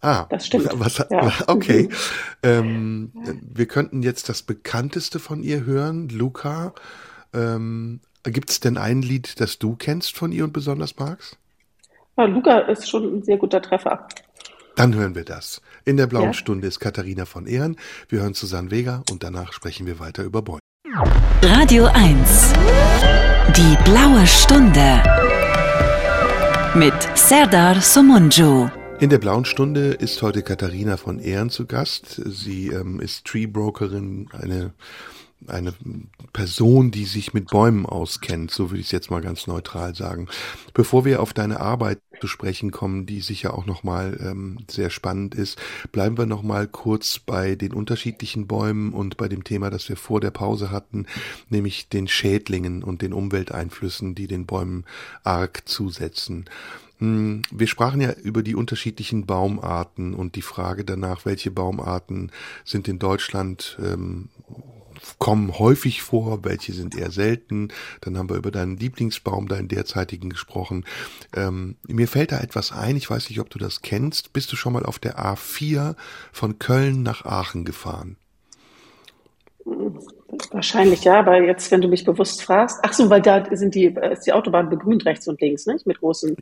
Ah, 0.01 0.25
das 0.29 0.47
stimmt. 0.47 0.69
Was, 0.79 0.97
ja. 1.09 1.33
Okay. 1.47 1.89
Ähm, 2.41 3.11
wir 3.41 3.65
könnten 3.65 4.03
jetzt 4.03 4.29
das 4.29 4.41
bekannteste 4.41 5.19
von 5.19 5.43
ihr 5.43 5.65
hören, 5.65 6.09
Luca. 6.09 6.73
Ähm, 7.33 7.99
Gibt 8.23 8.49
es 8.49 8.59
denn 8.59 8.77
ein 8.77 9.01
Lied, 9.01 9.39
das 9.39 9.59
du 9.59 9.75
kennst 9.75 10.15
von 10.15 10.31
ihr 10.31 10.45
und 10.45 10.53
besonders 10.53 10.97
magst? 10.97 11.37
Ja, 12.17 12.25
Luca 12.25 12.59
ist 12.59 12.89
schon 12.89 13.03
ein 13.03 13.23
sehr 13.23 13.37
guter 13.37 13.61
Treffer. 13.61 14.07
Dann 14.76 14.93
hören 14.93 15.15
wir 15.15 15.23
das. 15.23 15.61
In 15.86 15.95
der 15.95 16.07
blauen 16.07 16.28
ja. 16.28 16.34
Stunde 16.34 16.67
ist 16.67 16.80
Katharina 16.80 17.26
von 17.26 17.47
Ehren. 17.47 17.78
Wir 18.09 18.21
hören 18.21 18.34
Susanne 18.34 18.71
Vega 18.71 19.03
und 19.09 19.23
danach 19.23 19.53
sprechen 19.53 19.86
wir 19.86 19.99
weiter 19.99 20.23
über 20.23 20.41
Bäume. 20.41 20.59
Radio 21.41 21.86
1. 21.86 22.53
Die 23.55 23.78
blaue 23.86 24.28
Stunde. 24.28 25.01
Mit 26.73 26.93
Serdar 27.17 27.80
Somunju. 27.80 28.69
In 28.99 29.09
der 29.09 29.17
blauen 29.17 29.45
Stunde 29.45 29.91
ist 29.91 30.21
heute 30.21 30.41
Katharina 30.41 30.97
von 30.97 31.19
Ehren 31.19 31.49
zu 31.49 31.65
Gast. 31.65 32.21
Sie 32.26 32.67
ähm, 32.67 32.99
ist 32.99 33.26
Tree 33.26 33.45
Brokerin, 33.45 34.28
eine 34.32 34.73
eine 35.47 35.73
Person, 36.33 36.91
die 36.91 37.05
sich 37.05 37.33
mit 37.33 37.49
Bäumen 37.49 37.86
auskennt, 37.86 38.51
so 38.51 38.71
würde 38.71 38.79
ich 38.79 38.88
es 38.88 38.91
jetzt 38.91 39.11
mal 39.11 39.21
ganz 39.21 39.47
neutral 39.47 39.95
sagen. 39.95 40.27
Bevor 40.73 41.05
wir 41.05 41.21
auf 41.21 41.33
deine 41.33 41.59
Arbeit 41.59 41.99
zu 42.19 42.27
sprechen 42.27 42.71
kommen, 42.71 43.05
die 43.05 43.21
sicher 43.21 43.53
auch 43.53 43.65
nochmal 43.65 44.17
ähm, 44.21 44.57
sehr 44.69 44.89
spannend 44.89 45.36
ist, 45.36 45.59
bleiben 45.91 46.17
wir 46.17 46.25
nochmal 46.25 46.67
kurz 46.67 47.19
bei 47.19 47.55
den 47.55 47.73
unterschiedlichen 47.73 48.47
Bäumen 48.47 48.93
und 48.93 49.17
bei 49.17 49.27
dem 49.27 49.43
Thema, 49.43 49.69
das 49.69 49.88
wir 49.89 49.97
vor 49.97 50.21
der 50.21 50.31
Pause 50.31 50.71
hatten, 50.71 51.05
nämlich 51.49 51.89
den 51.89 52.07
Schädlingen 52.07 52.83
und 52.83 53.01
den 53.01 53.13
Umwelteinflüssen, 53.13 54.15
die 54.15 54.27
den 54.27 54.45
Bäumen 54.45 54.86
arg 55.23 55.67
zusetzen. 55.67 56.45
Hm, 56.99 57.41
wir 57.51 57.67
sprachen 57.67 57.99
ja 57.99 58.13
über 58.13 58.41
die 58.41 58.55
unterschiedlichen 58.55 59.25
Baumarten 59.25 60.13
und 60.13 60.36
die 60.36 60.41
Frage 60.41 60.86
danach, 60.86 61.25
welche 61.25 61.51
Baumarten 61.51 62.31
sind 62.63 62.88
in 62.88 62.99
Deutschland 62.99 63.77
ähm, 63.83 64.29
kommen 65.20 65.57
häufig 65.57 66.01
vor, 66.01 66.43
welche 66.43 66.74
sind 66.74 66.97
eher 66.97 67.11
selten. 67.11 67.70
Dann 68.01 68.18
haben 68.18 68.30
wir 68.30 68.38
über 68.38 68.51
deinen 68.51 68.78
Lieblingsbaum, 68.78 69.47
deinen 69.47 69.68
derzeitigen 69.68 70.30
gesprochen. 70.30 70.86
Ähm, 71.36 71.76
mir 71.88 72.07
fällt 72.07 72.32
da 72.32 72.39
etwas 72.39 72.72
ein, 72.72 72.95
ich 72.95 73.09
weiß 73.09 73.30
nicht, 73.30 73.39
ob 73.39 73.49
du 73.49 73.59
das 73.59 73.82
kennst. 73.82 74.34
Bist 74.34 74.51
du 74.51 74.55
schon 74.55 74.74
mal 74.74 74.86
auf 74.86 74.99
der 74.99 75.18
A4 75.18 75.95
von 76.32 76.59
Köln 76.59 77.03
nach 77.03 77.26
Aachen 77.26 77.66
gefahren? 77.66 78.18
Wahrscheinlich 80.51 81.03
ja, 81.03 81.20
aber 81.20 81.41
jetzt, 81.41 81.72
wenn 81.72 81.82
du 81.82 81.88
mich 81.88 82.05
bewusst 82.05 82.43
fragst, 82.43 82.80
ach 82.84 82.93
so, 82.93 83.09
weil 83.09 83.22
da 83.22 83.43
sind 83.55 83.74
die, 83.74 83.86
ist 84.11 84.28
die 84.28 84.34
Autobahn 84.34 84.70
begrünt 84.70 85.05
rechts 85.05 85.28
und 85.28 85.41
links, 85.41 85.66
nicht? 85.66 85.88
Mit 85.88 85.99
großen 85.99 86.36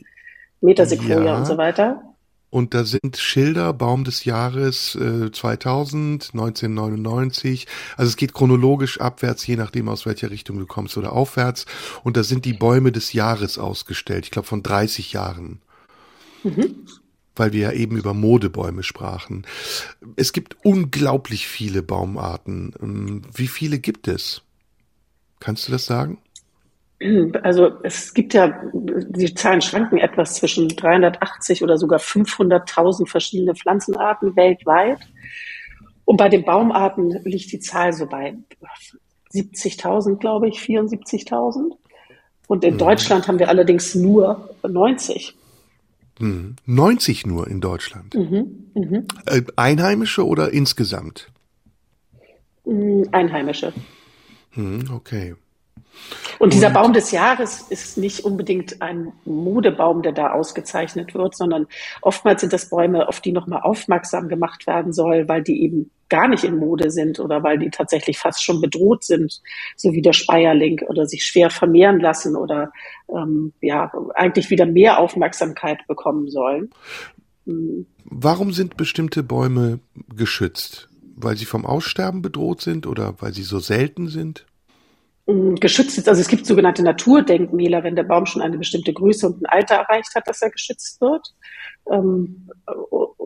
Metersequoia 0.62 1.24
ja. 1.24 1.38
und 1.38 1.46
so 1.46 1.58
weiter. 1.58 2.13
Und 2.54 2.76
da 2.76 2.84
sind 2.84 3.18
Schilder, 3.18 3.74
Baum 3.74 4.04
des 4.04 4.26
Jahres 4.26 4.94
äh, 4.94 5.32
2000, 5.32 6.30
1999. 6.34 7.66
Also 7.98 8.10
es 8.10 8.16
geht 8.16 8.36
chronologisch 8.36 9.02
abwärts, 9.02 9.48
je 9.48 9.56
nachdem 9.56 9.90
aus 9.90 10.06
welcher 10.06 10.30
Richtung 10.30 10.60
du 10.60 10.68
kommst 10.68 10.96
oder 10.96 11.14
aufwärts. 11.14 11.66
Und 12.04 12.16
da 12.16 12.22
sind 12.22 12.46
die 12.46 12.54
Bäume 12.54 12.92
des 12.92 13.12
Jahres 13.12 13.58
ausgestellt. 13.58 14.26
Ich 14.26 14.32
glaube 14.32 14.48
von 14.48 14.62
30 14.62 15.14
Jahren. 15.14 15.64
Mhm. 16.44 16.76
Weil 17.36 17.54
wir 17.54 17.62
ja 17.62 17.72
eben 17.72 17.98
über 17.98 18.14
Modebäume 18.14 18.84
sprachen. 18.84 19.48
Es 20.16 20.32
gibt 20.32 20.56
unglaublich 20.64 21.48
viele 21.48 21.82
Baumarten. 21.82 22.76
Ähm, 22.80 23.24
wie 23.34 23.48
viele 23.48 23.80
gibt 23.80 24.08
es? 24.08 24.44
Kannst 25.40 25.68
du 25.68 25.72
das 25.72 25.88
sagen? 25.88 26.20
Also 27.44 27.72
es 27.84 28.14
gibt 28.14 28.34
ja, 28.34 28.62
die 28.74 29.34
Zahlen 29.34 29.62
schwanken 29.62 29.98
etwas 29.98 30.36
zwischen 30.36 30.70
380 30.70 31.64
oder 31.64 31.78
sogar 31.78 32.00
500.000 32.00 33.08
verschiedene 33.08 33.56
Pflanzenarten 33.56 34.36
weltweit. 34.36 35.00
Und 36.06 36.18
bei 36.18 36.30
den 36.30 36.44
Baumarten 36.44 37.10
liegt 37.24 37.52
die 37.52 37.60
Zahl 37.60 37.94
so 37.94 38.08
bei 38.08 38.36
70.000, 39.34 40.18
glaube 40.18 40.48
ich, 40.50 40.60
74.000. 40.60 41.72
Und 42.48 42.64
in 42.64 42.76
mhm. 42.76 42.78
Deutschland 42.78 43.28
haben 43.28 43.40
wir 43.40 43.50
allerdings 43.50 43.96
nur 43.96 44.50
90. 44.68 45.36
90 46.20 47.26
mhm. 47.26 47.32
nur 47.32 47.48
in 47.48 47.62
Deutschland. 47.62 48.14
Mhm. 48.14 48.68
Mhm. 48.76 49.08
Äh, 49.26 49.42
Einheimische 49.56 50.26
oder 50.26 50.52
insgesamt? 50.52 51.32
Mm, 52.66 53.04
Einheimische. 53.12 53.74
Mhm, 54.56 54.90
okay. 54.94 55.36
Und 56.40 56.54
dieser 56.54 56.70
Baum 56.70 56.94
des 56.94 57.12
Jahres 57.12 57.62
ist 57.70 57.98
nicht 57.98 58.26
unbedingt 58.26 58.82
ein 58.82 59.14
Modebaum, 59.26 60.02
der 60.02 60.12
da 60.12 60.32
ausgezeichnet 60.32 61.14
wird, 61.14 61.36
sondern 61.36 61.68
oftmals 62.02 62.42
sind 62.42 62.54
das 62.54 62.70
Bäume, 62.70 63.08
auf 63.08 63.22
die 63.22 63.32
nochmal 63.32 63.62
aufmerksam 63.62 64.28
gemacht 64.28 64.68
werden 64.68 64.94
soll, 64.94 65.28
weil 65.28 65.44
die 65.44 65.64
eben 65.64 65.92
gar 66.10 66.28
nicht 66.28 66.44
in 66.44 66.58
Mode 66.58 66.92
sind 66.92 67.20
oder 67.20 67.44
weil 67.44 67.58
die 67.58 67.70
tatsächlich 67.70 68.20
fast 68.20 68.44
schon 68.44 68.62
bedroht 68.62 69.04
sind, 69.04 69.42
so 69.76 69.94
wie 69.94 70.02
der 70.02 70.14
Speierling 70.14 70.82
oder 70.88 71.08
sich 71.08 71.26
schwer 71.26 71.50
vermehren 71.50 72.00
lassen 72.00 72.36
oder 72.36 72.72
ähm, 73.10 73.54
ja 73.62 73.92
eigentlich 74.14 74.50
wieder 74.50 74.66
mehr 74.66 75.00
Aufmerksamkeit 75.00 75.88
bekommen 75.88 76.30
sollen. 76.30 76.70
Mhm. 77.46 77.88
Warum 78.06 78.52
sind 78.52 78.78
bestimmte 78.78 79.24
Bäume 79.24 79.80
geschützt? 80.16 80.90
Weil 81.16 81.38
sie 81.38 81.46
vom 81.46 81.66
Aussterben 81.66 82.22
bedroht 82.22 82.62
sind 82.62 82.86
oder 82.86 83.16
weil 83.22 83.34
sie 83.34 83.44
so 83.44 83.60
selten 83.60 84.08
sind? 84.08 84.46
Geschützt 85.26 85.98
ist. 85.98 86.10
Also 86.10 86.22
es 86.22 86.28
gibt 86.28 86.46
sogenannte 86.46 86.84
Naturdenkmäler, 86.84 87.84
wenn 87.84 87.96
der 87.96 88.04
Baum 88.04 88.26
schon 88.26 88.42
eine 88.42 88.58
bestimmte 88.58 88.92
Größe 88.92 89.28
und 89.28 89.42
ein 89.42 89.46
Alter 89.46 89.76
erreicht 89.76 90.14
hat, 90.16 90.28
dass 90.28 90.42
er 90.42 90.50
geschützt 90.50 91.00
wird. 91.00 91.34
Ähm, 91.90 92.50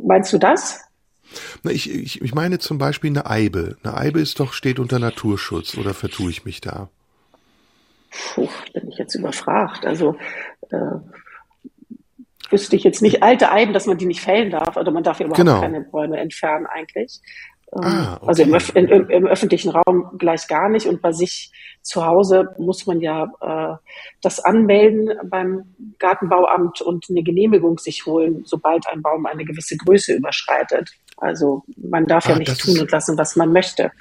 meinst 0.04 0.32
du 0.32 0.38
das? 0.38 0.82
Na, 1.64 1.72
ich, 1.72 1.91
ich, 1.91 2.22
ich 2.22 2.36
meine 2.36 2.60
zum 2.60 2.78
Beispiel 2.78 3.10
eine 3.10 3.26
Eibe. 3.26 3.78
Eine 3.84 3.98
Eibe 3.98 4.20
ist 4.20 4.39
doch, 4.39 4.54
steht 4.54 4.80
unter 4.80 5.00
Naturschutz 5.00 5.76
oder 5.78 5.93
vertue 5.93 6.30
ich 6.30 6.45
mich 6.45 6.62
da? 6.62 6.89
Puh, 8.34 8.48
bin 8.74 8.89
ich 8.89 8.98
jetzt 8.98 9.16
überfragt. 9.16 9.86
Also 9.86 10.16
äh, 10.70 11.00
wüsste 12.50 12.76
ich 12.76 12.84
jetzt 12.84 13.02
nicht. 13.02 13.24
Alte 13.24 13.52
Eiben, 13.52 13.74
dass 13.74 13.88
man 13.88 13.98
die 13.98 14.06
nicht 14.06 14.22
fällen 14.22 14.52
darf, 14.52 14.78
oder 14.78 14.91
man 14.91 15.04
darf 15.04 15.20
ja 15.20 15.26
überhaupt 15.26 15.39
genau. 15.39 15.62
keine 15.62 15.82
Bäume 15.82 16.18
entfernen 16.18 16.66
eigentlich. 16.68 17.22
Ähm, 17.74 17.84
ah, 17.84 18.18
okay. 18.22 18.28
Also 18.28 18.43
im, 18.43 18.88
im, 18.88 19.09
im, 19.09 19.28
öffentlichen 19.28 19.70
Raum 19.70 20.18
gleich 20.18 20.47
gar 20.47 20.70
nicht. 20.70 20.88
Und 20.88 21.01
bei 21.01 21.11
sich 21.11 21.51
zu 21.82 22.05
Hause 22.05 22.49
muss 22.57 22.86
man 22.86 23.01
ja 23.01 23.32
äh, 23.41 23.76
das 24.22 24.39
anmelden 24.39 25.09
beim 25.30 25.76
Gartenbauamt 25.99 26.82
und 26.82 27.05
eine 27.09 27.24
Genehmigung 27.24 27.78
sich 27.78 28.05
holen, 28.05 28.43
sobald 28.45 28.88
ein 28.88 29.01
Baum 29.01 29.26
eine 29.26 29.45
gewisse 29.45 29.76
Größe 29.78 30.13
überschreitet. 30.13 30.91
Also 31.18 31.63
man 31.76 32.05
darf 32.05 32.28
ah, 32.28 32.32
ja 32.32 32.39
nicht 32.39 32.59
tun 32.59 32.76
ist, 32.76 32.82
und 32.82 32.91
lassen, 32.91 33.18
was 33.18 33.36
man 33.36 33.51
möchte. 33.51 33.91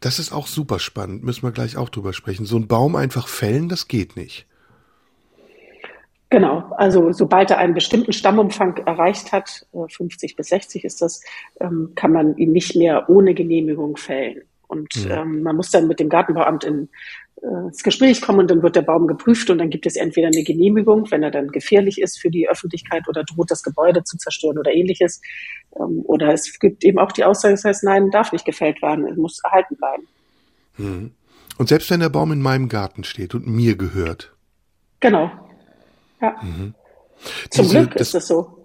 Das 0.00 0.18
ist 0.18 0.32
auch 0.32 0.46
super 0.46 0.78
spannend, 0.78 1.22
müssen 1.22 1.42
wir 1.42 1.52
gleich 1.52 1.76
auch 1.76 1.88
drüber 1.88 2.12
sprechen. 2.12 2.44
So 2.44 2.56
ein 2.56 2.66
Baum 2.66 2.96
einfach 2.96 3.28
fällen, 3.28 3.68
das 3.68 3.88
geht 3.88 4.16
nicht. 4.16 4.46
Genau, 6.32 6.64
also 6.78 7.12
sobald 7.12 7.50
er 7.50 7.58
einen 7.58 7.74
bestimmten 7.74 8.14
Stammumfang 8.14 8.78
erreicht 8.86 9.32
hat, 9.32 9.66
50 9.72 10.32
äh, 10.32 10.34
bis 10.34 10.48
60 10.48 10.82
ist 10.82 11.02
das, 11.02 11.20
ähm, 11.60 11.92
kann 11.94 12.10
man 12.10 12.38
ihn 12.38 12.52
nicht 12.52 12.74
mehr 12.74 13.10
ohne 13.10 13.34
Genehmigung 13.34 13.98
fällen. 13.98 14.40
Und 14.66 14.94
ja. 14.94 15.20
ähm, 15.20 15.42
man 15.42 15.56
muss 15.56 15.70
dann 15.70 15.88
mit 15.88 16.00
dem 16.00 16.08
Gartenbauamt 16.08 16.64
in, 16.64 16.88
äh, 17.42 17.66
ins 17.66 17.82
Gespräch 17.82 18.22
kommen 18.22 18.38
und 18.38 18.50
dann 18.50 18.62
wird 18.62 18.76
der 18.76 18.80
Baum 18.80 19.08
geprüft 19.08 19.50
und 19.50 19.58
dann 19.58 19.68
gibt 19.68 19.84
es 19.84 19.94
entweder 19.94 20.28
eine 20.28 20.42
Genehmigung, 20.42 21.10
wenn 21.10 21.22
er 21.22 21.30
dann 21.30 21.48
gefährlich 21.48 22.00
ist 22.00 22.18
für 22.18 22.30
die 22.30 22.48
Öffentlichkeit 22.48 23.06
oder 23.08 23.24
droht 23.24 23.50
das 23.50 23.62
Gebäude 23.62 24.02
zu 24.02 24.16
zerstören 24.16 24.56
oder 24.56 24.72
ähnliches. 24.72 25.20
Ähm, 25.78 26.00
oder 26.06 26.32
es 26.32 26.58
gibt 26.58 26.82
eben 26.82 26.98
auch 26.98 27.12
die 27.12 27.24
Aussage, 27.24 27.52
das 27.52 27.64
heißt, 27.64 27.84
nein, 27.84 28.10
darf 28.10 28.32
nicht 28.32 28.46
gefällt 28.46 28.80
werden, 28.80 29.06
es 29.06 29.18
muss 29.18 29.38
erhalten 29.44 29.76
bleiben. 29.76 30.08
Mhm. 30.78 31.10
Und 31.58 31.68
selbst 31.68 31.90
wenn 31.90 32.00
der 32.00 32.08
Baum 32.08 32.32
in 32.32 32.40
meinem 32.40 32.70
Garten 32.70 33.04
steht 33.04 33.34
und 33.34 33.46
mir 33.46 33.76
gehört. 33.76 34.32
Genau, 35.00 35.30
ja. 36.22 36.36
Mhm. 36.42 36.74
Zum 37.50 37.64
Diese, 37.64 37.86
Glück 37.86 37.96
ist 37.96 38.14
es 38.14 38.26
so. 38.26 38.62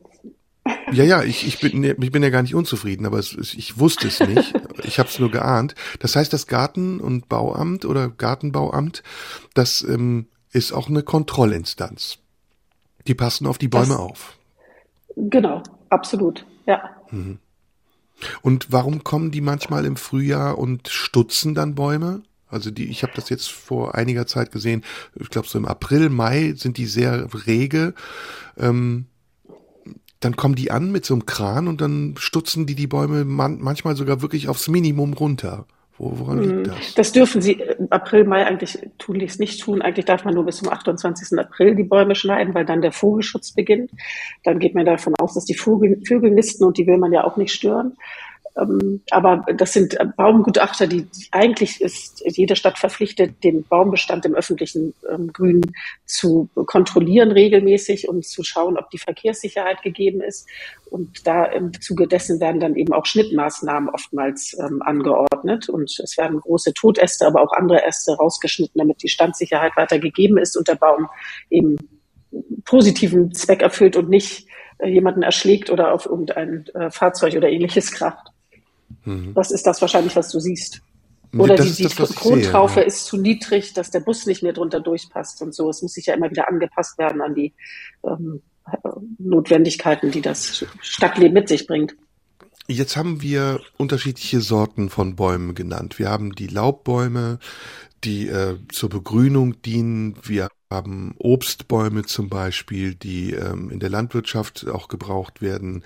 Ja, 0.91 1.03
ja, 1.03 1.23
ich, 1.23 1.45
ich, 1.47 1.59
bin, 1.59 1.83
ich 1.83 2.11
bin 2.11 2.23
ja 2.23 2.29
gar 2.29 2.41
nicht 2.41 2.55
unzufrieden, 2.55 3.05
aber 3.05 3.19
es, 3.19 3.33
ich 3.33 3.79
wusste 3.79 4.07
es 4.07 4.19
nicht. 4.19 4.53
Ich 4.83 4.99
habe 4.99 5.09
es 5.09 5.17
nur 5.17 5.31
geahnt. 5.31 5.73
Das 5.99 6.15
heißt, 6.15 6.31
das 6.31 6.45
Garten- 6.45 7.01
und 7.01 7.29
Bauamt 7.29 7.83
oder 7.83 8.09
Gartenbauamt, 8.09 9.01
das 9.55 9.81
ähm, 9.81 10.27
ist 10.51 10.71
auch 10.71 10.87
eine 10.87 11.01
Kontrollinstanz. 11.01 12.19
Die 13.07 13.15
passen 13.15 13.47
auf 13.47 13.57
die 13.57 13.67
Bäume 13.67 13.87
das, 13.87 13.97
auf. 13.97 14.37
Genau, 15.15 15.63
absolut, 15.89 16.45
ja. 16.67 16.91
Mhm. 17.09 17.39
Und 18.43 18.71
warum 18.71 19.03
kommen 19.03 19.31
die 19.31 19.41
manchmal 19.41 19.83
im 19.85 19.95
Frühjahr 19.95 20.59
und 20.59 20.87
stutzen 20.89 21.55
dann 21.55 21.73
Bäume? 21.73 22.21
Also 22.49 22.71
die, 22.71 22.85
ich 22.85 23.03
habe 23.03 23.13
das 23.15 23.29
jetzt 23.29 23.49
vor 23.49 23.95
einiger 23.95 24.25
Zeit 24.27 24.51
gesehen. 24.51 24.83
Ich 25.19 25.29
glaube 25.29 25.47
so 25.47 25.57
im 25.57 25.65
April, 25.65 26.09
Mai 26.09 26.53
sind 26.55 26.77
die 26.77 26.85
sehr 26.85 27.27
rege. 27.45 27.93
Ähm, 28.57 29.05
dann 30.19 30.35
kommen 30.35 30.55
die 30.55 30.71
an 30.71 30.91
mit 30.91 31.05
so 31.05 31.13
einem 31.13 31.25
Kran 31.25 31.67
und 31.67 31.81
dann 31.81 32.15
stutzen 32.17 32.65
die 32.65 32.75
die 32.75 32.87
Bäume 32.87 33.23
man, 33.23 33.59
manchmal 33.59 33.95
sogar 33.95 34.21
wirklich 34.21 34.47
aufs 34.47 34.67
Minimum 34.67 35.13
runter. 35.13 35.65
Wo, 35.97 36.19
woran 36.19 36.41
liegt 36.41 36.55
mhm. 36.55 36.63
das? 36.63 36.93
Das 36.95 37.11
dürfen 37.11 37.41
sie 37.41 37.53
im 37.53 37.91
April, 37.91 38.23
Mai 38.23 38.45
eigentlich 38.45 38.77
tunlichst 38.99 39.39
nicht 39.39 39.61
tun. 39.61 39.81
Eigentlich 39.81 40.05
darf 40.05 40.25
man 40.25 40.35
nur 40.35 40.45
bis 40.45 40.57
zum 40.57 40.69
28. 40.69 41.39
April 41.39 41.75
die 41.75 41.83
Bäume 41.83 42.13
schneiden, 42.13 42.53
weil 42.53 42.65
dann 42.65 42.81
der 42.81 42.91
Vogelschutz 42.91 43.51
beginnt. 43.51 43.91
Dann 44.43 44.59
geht 44.59 44.75
man 44.75 44.85
davon 44.85 45.15
aus, 45.15 45.33
dass 45.33 45.45
die 45.45 45.55
Vögel, 45.55 45.99
Vögel 46.05 46.31
nisten 46.31 46.65
und 46.65 46.77
die 46.77 46.85
will 46.85 46.97
man 46.97 47.13
ja 47.13 47.23
auch 47.23 47.37
nicht 47.37 47.51
stören. 47.51 47.97
Ähm, 48.59 49.01
aber 49.11 49.45
das 49.55 49.73
sind 49.73 49.97
Baumgutachter, 50.15 50.87
die 50.87 51.07
eigentlich 51.31 51.81
ist 51.81 52.23
jede 52.25 52.55
Stadt 52.55 52.77
verpflichtet, 52.77 53.43
den 53.43 53.63
Baumbestand 53.63 54.25
im 54.25 54.35
öffentlichen 54.35 54.93
ähm, 55.09 55.31
Grün 55.31 55.61
zu 56.05 56.49
kontrollieren 56.55 57.31
regelmäßig 57.31 58.07
und 58.09 58.25
zu 58.25 58.43
schauen, 58.43 58.77
ob 58.77 58.89
die 58.89 58.97
Verkehrssicherheit 58.97 59.81
gegeben 59.83 60.21
ist. 60.21 60.47
Und 60.89 61.27
da 61.27 61.45
im 61.45 61.79
Zuge 61.81 62.07
dessen 62.07 62.39
werden 62.39 62.59
dann 62.59 62.75
eben 62.75 62.93
auch 62.93 63.05
Schnittmaßnahmen 63.05 63.89
oftmals 63.89 64.57
ähm, 64.59 64.81
angeordnet. 64.81 65.69
Und 65.69 65.99
es 65.99 66.17
werden 66.17 66.39
große 66.39 66.73
Todäste, 66.73 67.27
aber 67.27 67.41
auch 67.41 67.51
andere 67.53 67.85
Äste 67.85 68.15
rausgeschnitten, 68.15 68.79
damit 68.79 69.03
die 69.03 69.09
Standsicherheit 69.09 69.75
weiter 69.75 69.99
gegeben 69.99 70.37
ist 70.37 70.57
und 70.57 70.67
der 70.67 70.75
Baum 70.75 71.07
eben 71.49 71.77
positiven 72.65 73.33
Zweck 73.33 73.61
erfüllt 73.61 73.95
und 73.95 74.09
nicht 74.09 74.47
äh, 74.79 74.89
jemanden 74.89 75.23
erschlägt 75.23 75.69
oder 75.69 75.93
auf 75.93 76.05
irgendein 76.05 76.65
äh, 76.73 76.89
Fahrzeug 76.91 77.35
oder 77.35 77.49
ähnliches 77.49 77.91
kraft. 77.91 78.27
Mhm. 79.05 79.33
Das 79.33 79.51
ist 79.51 79.65
das 79.65 79.81
wahrscheinlich, 79.81 80.15
was 80.15 80.29
du 80.29 80.39
siehst. 80.39 80.81
Oder 81.37 81.55
das 81.55 81.75
die, 81.75 81.87
die 81.87 81.93
Krontraufe 81.93 82.79
ja. 82.79 82.85
ist 82.85 83.05
zu 83.05 83.17
niedrig, 83.17 83.73
dass 83.73 83.91
der 83.91 83.99
Bus 83.99 84.25
nicht 84.25 84.43
mehr 84.43 84.53
drunter 84.53 84.79
durchpasst 84.79 85.41
und 85.41 85.53
so. 85.53 85.69
Es 85.69 85.81
muss 85.81 85.93
sich 85.93 86.05
ja 86.05 86.13
immer 86.13 86.29
wieder 86.29 86.47
angepasst 86.47 86.97
werden 86.97 87.21
an 87.21 87.35
die 87.35 87.53
ähm, 88.03 88.41
Notwendigkeiten, 89.19 90.11
die 90.11 90.21
das 90.21 90.65
Stadtleben 90.81 91.33
mit 91.33 91.49
sich 91.49 91.67
bringt. 91.67 91.95
Jetzt 92.67 92.97
haben 92.97 93.21
wir 93.21 93.61
unterschiedliche 93.77 94.41
Sorten 94.41 94.89
von 94.89 95.15
Bäumen 95.15 95.55
genannt. 95.55 95.99
Wir 95.99 96.09
haben 96.09 96.33
die 96.33 96.47
Laubbäume, 96.47 97.39
die 98.03 98.27
äh, 98.27 98.57
zur 98.69 98.89
Begrünung 98.89 99.61
dienen. 99.61 100.17
Wir 100.23 100.49
haben 100.69 101.15
Obstbäume 101.17 102.03
zum 102.03 102.27
Beispiel, 102.27 102.93
die 102.93 103.31
ähm, 103.31 103.69
in 103.69 103.79
der 103.79 103.89
Landwirtschaft 103.89 104.67
auch 104.67 104.89
gebraucht 104.89 105.41
werden. 105.41 105.83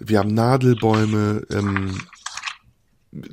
Wir 0.00 0.18
haben 0.18 0.34
Nadelbäume, 0.34 1.46
ähm, 1.50 2.00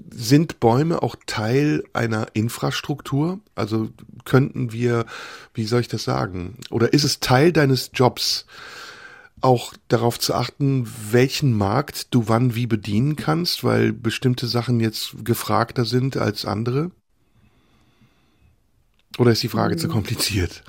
sind 0.09 0.59
Bäume 0.59 1.03
auch 1.03 1.15
Teil 1.25 1.83
einer 1.93 2.27
Infrastruktur? 2.33 3.39
Also 3.55 3.89
könnten 4.23 4.71
wir, 4.71 5.05
wie 5.53 5.65
soll 5.65 5.81
ich 5.81 5.87
das 5.87 6.03
sagen? 6.03 6.57
Oder 6.69 6.93
ist 6.93 7.03
es 7.03 7.19
Teil 7.19 7.51
deines 7.51 7.91
Jobs, 7.93 8.45
auch 9.41 9.73
darauf 9.89 10.19
zu 10.19 10.33
achten, 10.33 10.91
welchen 11.11 11.53
Markt 11.55 12.13
du 12.13 12.27
wann 12.27 12.55
wie 12.55 12.67
bedienen 12.67 13.15
kannst, 13.15 13.63
weil 13.63 13.91
bestimmte 13.91 14.47
Sachen 14.47 14.79
jetzt 14.79 15.15
gefragter 15.23 15.85
sind 15.85 16.17
als 16.17 16.45
andere? 16.45 16.91
Oder 19.17 19.31
ist 19.31 19.43
die 19.43 19.49
Frage 19.49 19.75
mhm. 19.75 19.79
zu 19.79 19.87
kompliziert? 19.87 20.63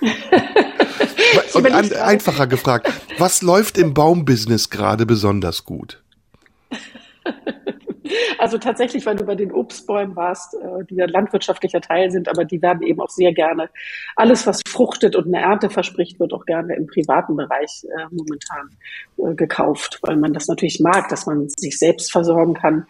Und 1.54 1.66
an, 1.72 1.92
einfacher 1.92 2.46
gefragt, 2.46 2.90
was 3.18 3.42
läuft 3.42 3.76
im 3.76 3.94
Baumbusiness 3.94 4.70
gerade 4.70 5.06
besonders 5.06 5.64
gut? 5.64 6.02
Also 8.38 8.58
tatsächlich, 8.58 9.06
weil 9.06 9.16
du 9.16 9.24
bei 9.24 9.34
den 9.34 9.52
Obstbäumen 9.52 10.16
warst, 10.16 10.54
äh, 10.54 10.84
die 10.88 10.96
ja 10.96 11.06
landwirtschaftlicher 11.06 11.80
Teil 11.80 12.10
sind, 12.10 12.28
aber 12.28 12.44
die 12.44 12.62
werden 12.62 12.82
eben 12.82 13.00
auch 13.00 13.10
sehr 13.10 13.32
gerne, 13.32 13.70
alles 14.16 14.46
was 14.46 14.60
fruchtet 14.66 15.16
und 15.16 15.26
eine 15.26 15.42
Ernte 15.42 15.70
verspricht, 15.70 16.18
wird 16.20 16.32
auch 16.32 16.46
gerne 16.46 16.74
im 16.76 16.86
privaten 16.86 17.36
Bereich 17.36 17.84
äh, 17.84 18.04
momentan 18.10 18.76
äh, 19.18 19.34
gekauft, 19.34 19.98
weil 20.02 20.16
man 20.16 20.32
das 20.32 20.48
natürlich 20.48 20.80
mag, 20.80 21.08
dass 21.08 21.26
man 21.26 21.48
sich 21.58 21.78
selbst 21.78 22.12
versorgen 22.12 22.54
kann, 22.54 22.86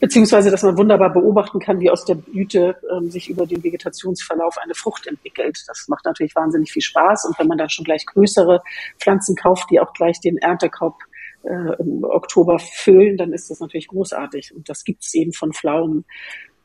beziehungsweise 0.00 0.50
dass 0.50 0.62
man 0.62 0.76
wunderbar 0.76 1.12
beobachten 1.12 1.58
kann, 1.58 1.80
wie 1.80 1.90
aus 1.90 2.04
der 2.04 2.16
Blüte 2.16 2.76
ähm, 2.90 3.10
sich 3.10 3.28
über 3.28 3.46
den 3.46 3.62
Vegetationsverlauf 3.62 4.58
eine 4.58 4.74
Frucht 4.74 5.06
entwickelt. 5.06 5.58
Das 5.66 5.86
macht 5.88 6.04
natürlich 6.04 6.34
wahnsinnig 6.34 6.72
viel 6.72 6.82
Spaß 6.82 7.24
und 7.26 7.38
wenn 7.38 7.48
man 7.48 7.58
dann 7.58 7.70
schon 7.70 7.84
gleich 7.84 8.06
größere 8.06 8.62
Pflanzen 8.98 9.36
kauft, 9.36 9.70
die 9.70 9.80
auch 9.80 9.92
gleich 9.92 10.20
den 10.20 10.38
Erntekorb 10.38 10.98
äh, 11.44 11.80
im 11.80 12.04
Oktober 12.04 12.58
füllen, 12.58 13.16
dann 13.16 13.32
ist 13.32 13.50
das 13.50 13.60
natürlich 13.60 13.88
großartig. 13.88 14.54
Und 14.54 14.68
das 14.68 14.84
gibt 14.84 15.02
es 15.04 15.14
eben 15.14 15.32
von 15.32 15.52
Pflaumen. 15.52 16.04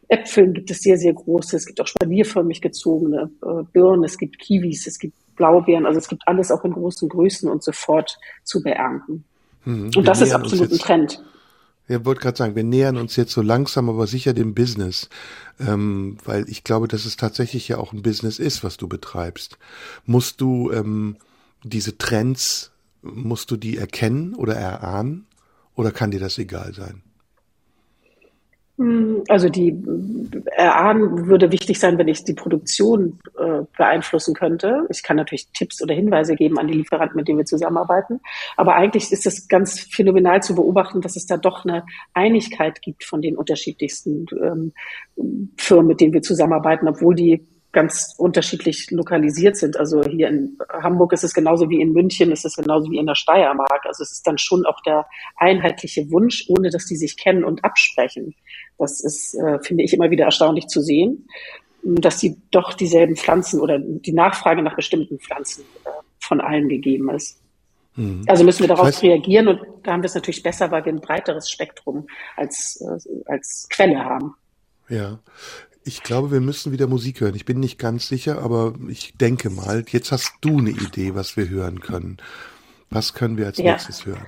Äpfeln 0.08 0.54
gibt 0.54 0.72
es 0.72 0.80
sehr, 0.80 0.98
sehr 0.98 1.14
große. 1.14 1.56
Es 1.56 1.66
gibt 1.66 1.80
auch 1.82 1.88
spalierförmig 1.88 2.62
gezogene 2.62 3.30
äh, 3.44 3.64
Birnen. 3.72 4.04
Es 4.04 4.18
gibt 4.18 4.40
Kiwis. 4.40 4.88
Es 4.88 4.98
gibt 4.98 5.16
Blaubeeren. 5.36 5.86
Also 5.86 6.00
es 6.00 6.08
gibt 6.08 6.28
alles 6.28 6.52
auch 6.52 6.64
in 6.66 6.74
großen 6.74 7.08
Größen 7.08 7.50
und 7.50 7.64
sofort 7.64 8.18
zu 8.44 8.62
beernten. 8.62 9.24
Hm, 9.64 9.92
und 9.96 10.08
das 10.08 10.22
ist 10.22 10.34
absolut 10.34 10.72
ein 10.72 10.78
Trend. 10.78 11.24
Ja, 11.88 12.06
wollte 12.06 12.22
gerade 12.22 12.38
sagen, 12.38 12.56
wir 12.56 12.64
nähern 12.64 12.98
uns 12.98 13.16
jetzt 13.16 13.32
so 13.32 13.42
langsam, 13.42 13.90
aber 13.90 14.06
sicher 14.06 14.34
dem 14.34 14.54
Business, 14.54 15.10
ähm, 15.60 16.18
weil 16.24 16.48
ich 16.48 16.64
glaube, 16.64 16.88
dass 16.88 17.06
es 17.06 17.18
tatsächlich 17.18 17.68
ja 17.68 17.80
auch 17.80 17.94
ein 17.94 18.04
Business 18.04 18.38
ist, 18.38 18.64
was 18.64 18.78
du 18.78 18.88
betreibst. 18.88 19.58
Musst 20.06 20.40
du 20.40 20.72
ähm, 20.72 21.16
diese 21.64 21.98
Trends 21.98 22.72
musst 23.02 23.52
du 23.52 23.58
die 23.58 23.78
erkennen 23.78 24.36
oder 24.36 24.56
erahnen 24.56 25.28
oder 25.76 25.92
kann 25.92 26.12
dir 26.12 26.20
das 26.20 26.38
egal 26.38 26.74
sein? 26.74 27.04
Hm, 28.80 29.24
also 29.28 29.50
die 29.50 29.78
erahnen 30.56 31.28
würde 31.28 31.52
wichtig 31.52 31.80
sein, 31.80 31.98
wenn 31.98 32.08
ich 32.08 32.24
die 32.24 32.34
Produktion 32.34 33.20
äh, 33.38 33.64
beeinflussen 33.78 34.34
könnte. 34.34 34.88
Ich 34.90 35.04
kann 35.04 35.18
natürlich 35.18 35.50
Tipps 35.52 35.84
oder 35.84 35.94
Hinweise 35.94 36.36
geben 36.36 36.58
an 36.58 36.68
die 36.68 36.76
Lieferanten, 36.76 37.18
mit 37.18 37.28
denen 37.28 37.40
wir 37.40 37.46
zusammenarbeiten. 37.46 38.22
Aber 38.56 38.76
eigentlich 38.76 39.12
ist 39.12 39.26
es 39.26 39.50
ganz 39.50 39.82
phänomenal 39.82 40.42
zu 40.42 40.56
beobachten, 40.56 41.02
dass 41.02 41.18
es 41.18 41.26
da 41.26 41.36
doch 41.36 41.66
eine 41.66 41.86
Einigkeit 42.14 42.82
gibt 42.82 43.04
von 43.04 43.22
den 43.22 43.36
unterschiedlichsten 43.36 44.26
ähm, 44.42 44.72
Firmen, 45.58 45.88
mit 45.88 46.00
denen 46.00 46.14
wir 46.14 46.22
zusammenarbeiten, 46.22 46.88
obwohl 46.88 47.16
die 47.16 47.46
ganz 47.72 48.16
unterschiedlich 48.18 48.90
lokalisiert 48.90 49.56
sind. 49.56 49.78
Also 49.78 50.04
hier 50.04 50.30
in 50.30 50.58
Hamburg 50.82 51.14
ist 51.14 51.24
es 51.24 51.34
genauso 51.34 51.70
wie 51.70 51.82
in 51.82 51.94
München, 51.94 52.32
ist 52.32 52.46
es 52.46 52.56
genauso 52.56 52.90
wie 52.90 52.98
in 52.98 53.06
der 53.06 53.16
Steiermark. 53.16 53.86
Also 53.86 54.04
es 54.04 54.12
ist 54.12 54.26
dann 54.26 54.38
schon 54.38 54.66
auch 54.66 54.82
der 54.82 55.06
einheitliche 55.36 56.10
Wunsch, 56.12 56.46
ohne 56.50 56.72
dass 56.72 56.86
die 56.86 56.96
sich 56.96 57.16
kennen 57.16 57.44
und 57.44 57.64
absprechen. 57.64 58.36
Das 58.78 59.04
ist, 59.04 59.36
äh, 59.36 59.60
finde 59.62 59.84
ich, 59.84 59.94
immer 59.94 60.10
wieder 60.10 60.26
erstaunlich 60.26 60.68
zu 60.68 60.82
sehen, 60.82 61.28
dass 61.84 62.18
die 62.18 62.38
doch 62.52 62.74
dieselben 62.74 63.16
Pflanzen 63.16 63.60
oder 63.60 63.78
die 63.80 64.14
Nachfrage 64.14 64.64
nach 64.64 64.76
bestimmten 64.76 65.20
Pflanzen 65.20 65.64
äh, 65.86 65.90
von 66.20 66.42
allen 66.42 66.70
gegeben 66.70 67.10
ist. 67.12 67.40
Mhm. 67.96 68.24
Also 68.28 68.44
müssen 68.44 68.62
wir 68.62 68.68
darauf 68.68 68.88
das 68.88 68.96
heißt, 68.96 69.04
reagieren 69.04 69.48
und 69.48 69.60
da 69.84 69.94
haben 69.94 70.02
wir 70.02 70.08
es 70.08 70.16
natürlich 70.16 70.42
besser, 70.42 70.72
weil 70.72 70.86
wir 70.86 70.94
ein 70.94 71.02
breiteres 71.02 71.50
Spektrum 71.50 72.08
als, 72.36 72.82
äh, 72.82 73.32
als 73.32 73.68
Quelle 73.70 74.04
haben. 74.04 74.34
Ja. 74.90 75.20
Ich 75.90 76.04
glaube, 76.04 76.30
wir 76.30 76.40
müssen 76.40 76.72
wieder 76.72 76.86
Musik 76.86 77.20
hören. 77.20 77.34
Ich 77.34 77.46
bin 77.46 77.60
nicht 77.60 77.80
ganz 77.80 78.08
sicher, 78.08 78.44
aber 78.44 78.76
ich 78.90 79.18
denke 79.18 79.50
mal, 79.50 79.84
jetzt 79.90 80.12
hast 80.12 80.36
du 80.40 80.60
eine 80.60 80.70
Idee, 80.70 81.16
was 81.16 81.36
wir 81.36 81.50
hören 81.50 81.80
können. 81.80 82.18
Was 82.92 83.16
können 83.16 83.38
wir 83.38 83.48
als 83.48 83.58
ja. 83.58 83.72
nächstes 83.72 84.06
hören? 84.06 84.24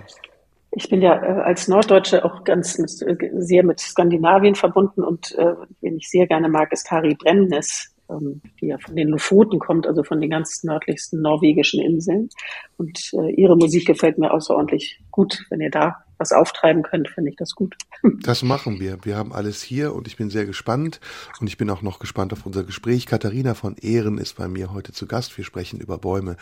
Ich 0.72 0.90
bin 0.90 1.04
ja 1.04 1.14
äh, 1.22 1.42
als 1.44 1.68
Norddeutsche 1.68 2.26
auch 2.26 2.46
ganz 2.46 2.80
mit, 2.80 2.90
äh, 3.04 3.30
sehr 3.34 3.64
mit 3.64 3.80
Skandinavien 3.80 4.56
verbunden 4.56 5.04
und 5.04 5.36
äh, 5.38 5.54
wen 5.82 5.98
ich 5.98 6.10
sehr 6.10 6.26
gerne 6.26 6.50
mag, 6.50 6.72
ist 6.72 6.88
Kari 6.88 7.14
Bremnes 7.14 7.94
ähm, 8.10 8.42
die 8.60 8.68
ja 8.68 8.80
von 8.80 8.96
den 8.96 9.10
Lofoten 9.10 9.60
kommt, 9.60 9.86
also 9.86 10.04
von 10.04 10.20
den 10.20 10.32
ganz 10.32 10.64
nördlichsten 10.64 11.22
norwegischen 11.22 11.80
Inseln. 11.80 12.30
Und 12.78 13.12
äh, 13.14 13.32
ihre 13.34 13.56
Musik 13.56 13.86
gefällt 13.86 14.18
mir 14.18 14.34
außerordentlich 14.34 15.00
gut. 15.12 15.46
Wenn 15.52 15.62
ihr 15.62 15.70
da 15.70 16.04
was 16.22 16.32
auftreiben 16.32 16.84
könnt, 16.84 17.10
finde 17.10 17.32
ich 17.32 17.36
das 17.36 17.56
gut. 17.56 17.76
Das 18.24 18.44
machen 18.44 18.80
wir. 18.80 19.04
Wir 19.04 19.18
haben 19.18 19.34
alles 19.34 19.64
hier 19.64 19.96
und 19.96 20.08
ich 20.08 20.16
bin 20.16 20.30
sehr 20.30 20.46
gespannt 20.46 21.00
und 21.40 21.48
ich 21.48 21.58
bin 21.58 21.70
auch 21.70 21.82
noch 21.82 22.00
gespannt 22.00 22.34
auf 22.34 22.46
unser 22.46 22.64
Gespräch. 22.64 23.08
Katharina 23.08 23.56
von 23.56 23.76
Ehren 23.78 24.20
ist 24.20 24.38
bei 24.38 24.48
mir 24.48 24.72
heute 24.72 24.92
zu 24.92 25.08
Gast. 25.08 25.38
Wir 25.38 25.44
sprechen 25.44 25.80
über 25.80 25.98
Bäume 25.98 26.38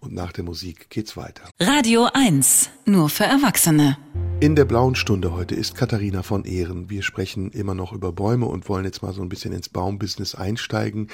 und 0.00 0.12
nach 0.12 0.32
der 0.32 0.44
Musik 0.44 0.90
geht's 0.90 1.16
weiter. 1.16 1.42
Radio 1.60 2.08
1, 2.12 2.70
nur 2.86 3.08
für 3.08 3.24
Erwachsene. 3.24 3.96
In 4.40 4.56
der 4.56 4.64
blauen 4.64 4.94
Stunde 4.94 5.32
heute 5.32 5.54
ist 5.54 5.74
Katharina 5.74 6.22
von 6.22 6.44
Ehren. 6.44 6.90
Wir 6.90 7.02
sprechen 7.02 7.50
immer 7.50 7.74
noch 7.74 7.92
über 7.92 8.12
Bäume 8.12 8.46
und 8.46 8.68
wollen 8.68 8.84
jetzt 8.84 9.02
mal 9.02 9.12
so 9.12 9.22
ein 9.22 9.28
bisschen 9.28 9.52
ins 9.52 9.68
Baumbusiness 9.68 10.34
einsteigen, 10.34 11.08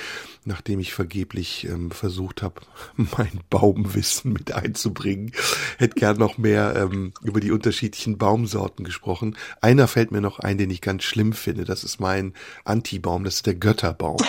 nachdem 0.45 0.81
ich 0.81 0.93
vergeblich 0.93 1.69
ähm, 1.69 1.91
versucht 1.91 2.43
habe, 2.43 2.63
mein 2.97 3.41
Baumwissen 3.49 4.33
mit 4.33 4.53
einzubringen. 4.53 5.33
Hätte 5.79 5.95
gern 5.95 6.17
noch 6.17 6.39
mehr 6.39 6.75
ähm, 6.77 7.13
über 7.23 7.41
die 7.41 7.53
unterschiedlichen 7.53 8.10
Baumsorten 8.19 8.85
gesprochen. 8.85 9.37
Einer 9.61 9.89
fällt 9.89 10.11
mir 10.13 10.21
noch 10.21 10.39
ein, 10.39 10.59
den 10.59 10.71
ich 10.71 10.81
ganz 10.81 11.05
schlimm 11.05 11.33
finde. 11.33 11.65
Das 11.65 11.85
ist 11.85 12.01
mein 12.01 12.35
Antibaum, 12.65 13.25
das 13.25 13.37
ist 13.37 13.47
der 13.47 13.55
Götterbaum. 13.55 14.19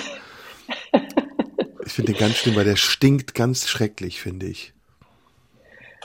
Ich 1.83 1.95
finde 1.95 2.13
den 2.13 2.21
ganz 2.21 2.35
schlimm, 2.37 2.55
weil 2.55 2.63
der 2.63 2.77
stinkt 2.77 3.35
ganz 3.35 3.67
schrecklich, 3.67 4.21
finde 4.21 4.45
ich 4.45 4.73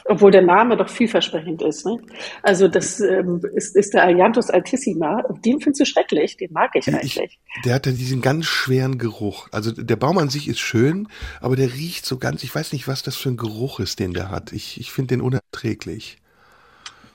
obwohl 0.09 0.31
der 0.31 0.43
Name 0.43 0.77
doch 0.77 0.89
vielversprechend 0.89 1.63
ist. 1.63 1.85
Ne? 1.85 1.99
Also 2.43 2.69
das 2.69 3.01
ähm, 3.01 3.41
ist, 3.55 3.77
ist 3.77 3.95
der 3.95 4.05
Allianthus 4.05 4.51
altissima. 4.51 5.23
Den 5.45 5.61
findest 5.61 5.81
du 5.81 5.85
schrecklich, 5.87 6.37
den 6.37 6.53
mag 6.53 6.71
ich 6.75 6.89
eigentlich. 6.89 7.19
Ich, 7.19 7.41
der 7.65 7.75
hat 7.75 7.87
ja 7.87 7.93
diesen 7.93 8.21
ganz 8.21 8.47
schweren 8.47 8.99
Geruch. 8.99 9.49
Also 9.53 9.73
der 9.73 9.97
Baum 9.97 10.19
an 10.19 10.31
sich 10.31 10.49
ist 10.49 10.61
schön, 10.61 11.09
aber 11.41 11.57
der 11.57 11.75
riecht 11.75 12.07
so 12.07 12.19
ganz, 12.19 12.43
ich 12.43 12.55
weiß 12.55 12.73
nicht, 12.73 12.89
was 12.89 13.03
das 13.03 13.17
für 13.17 13.31
ein 13.31 13.37
Geruch 13.37 13.81
ist, 13.81 13.99
den 13.99 14.13
der 14.13 14.31
hat. 14.31 14.53
Ich, 14.53 14.81
ich 14.81 14.93
finde 14.93 15.15
den 15.15 15.21
unerträglich. 15.21 16.19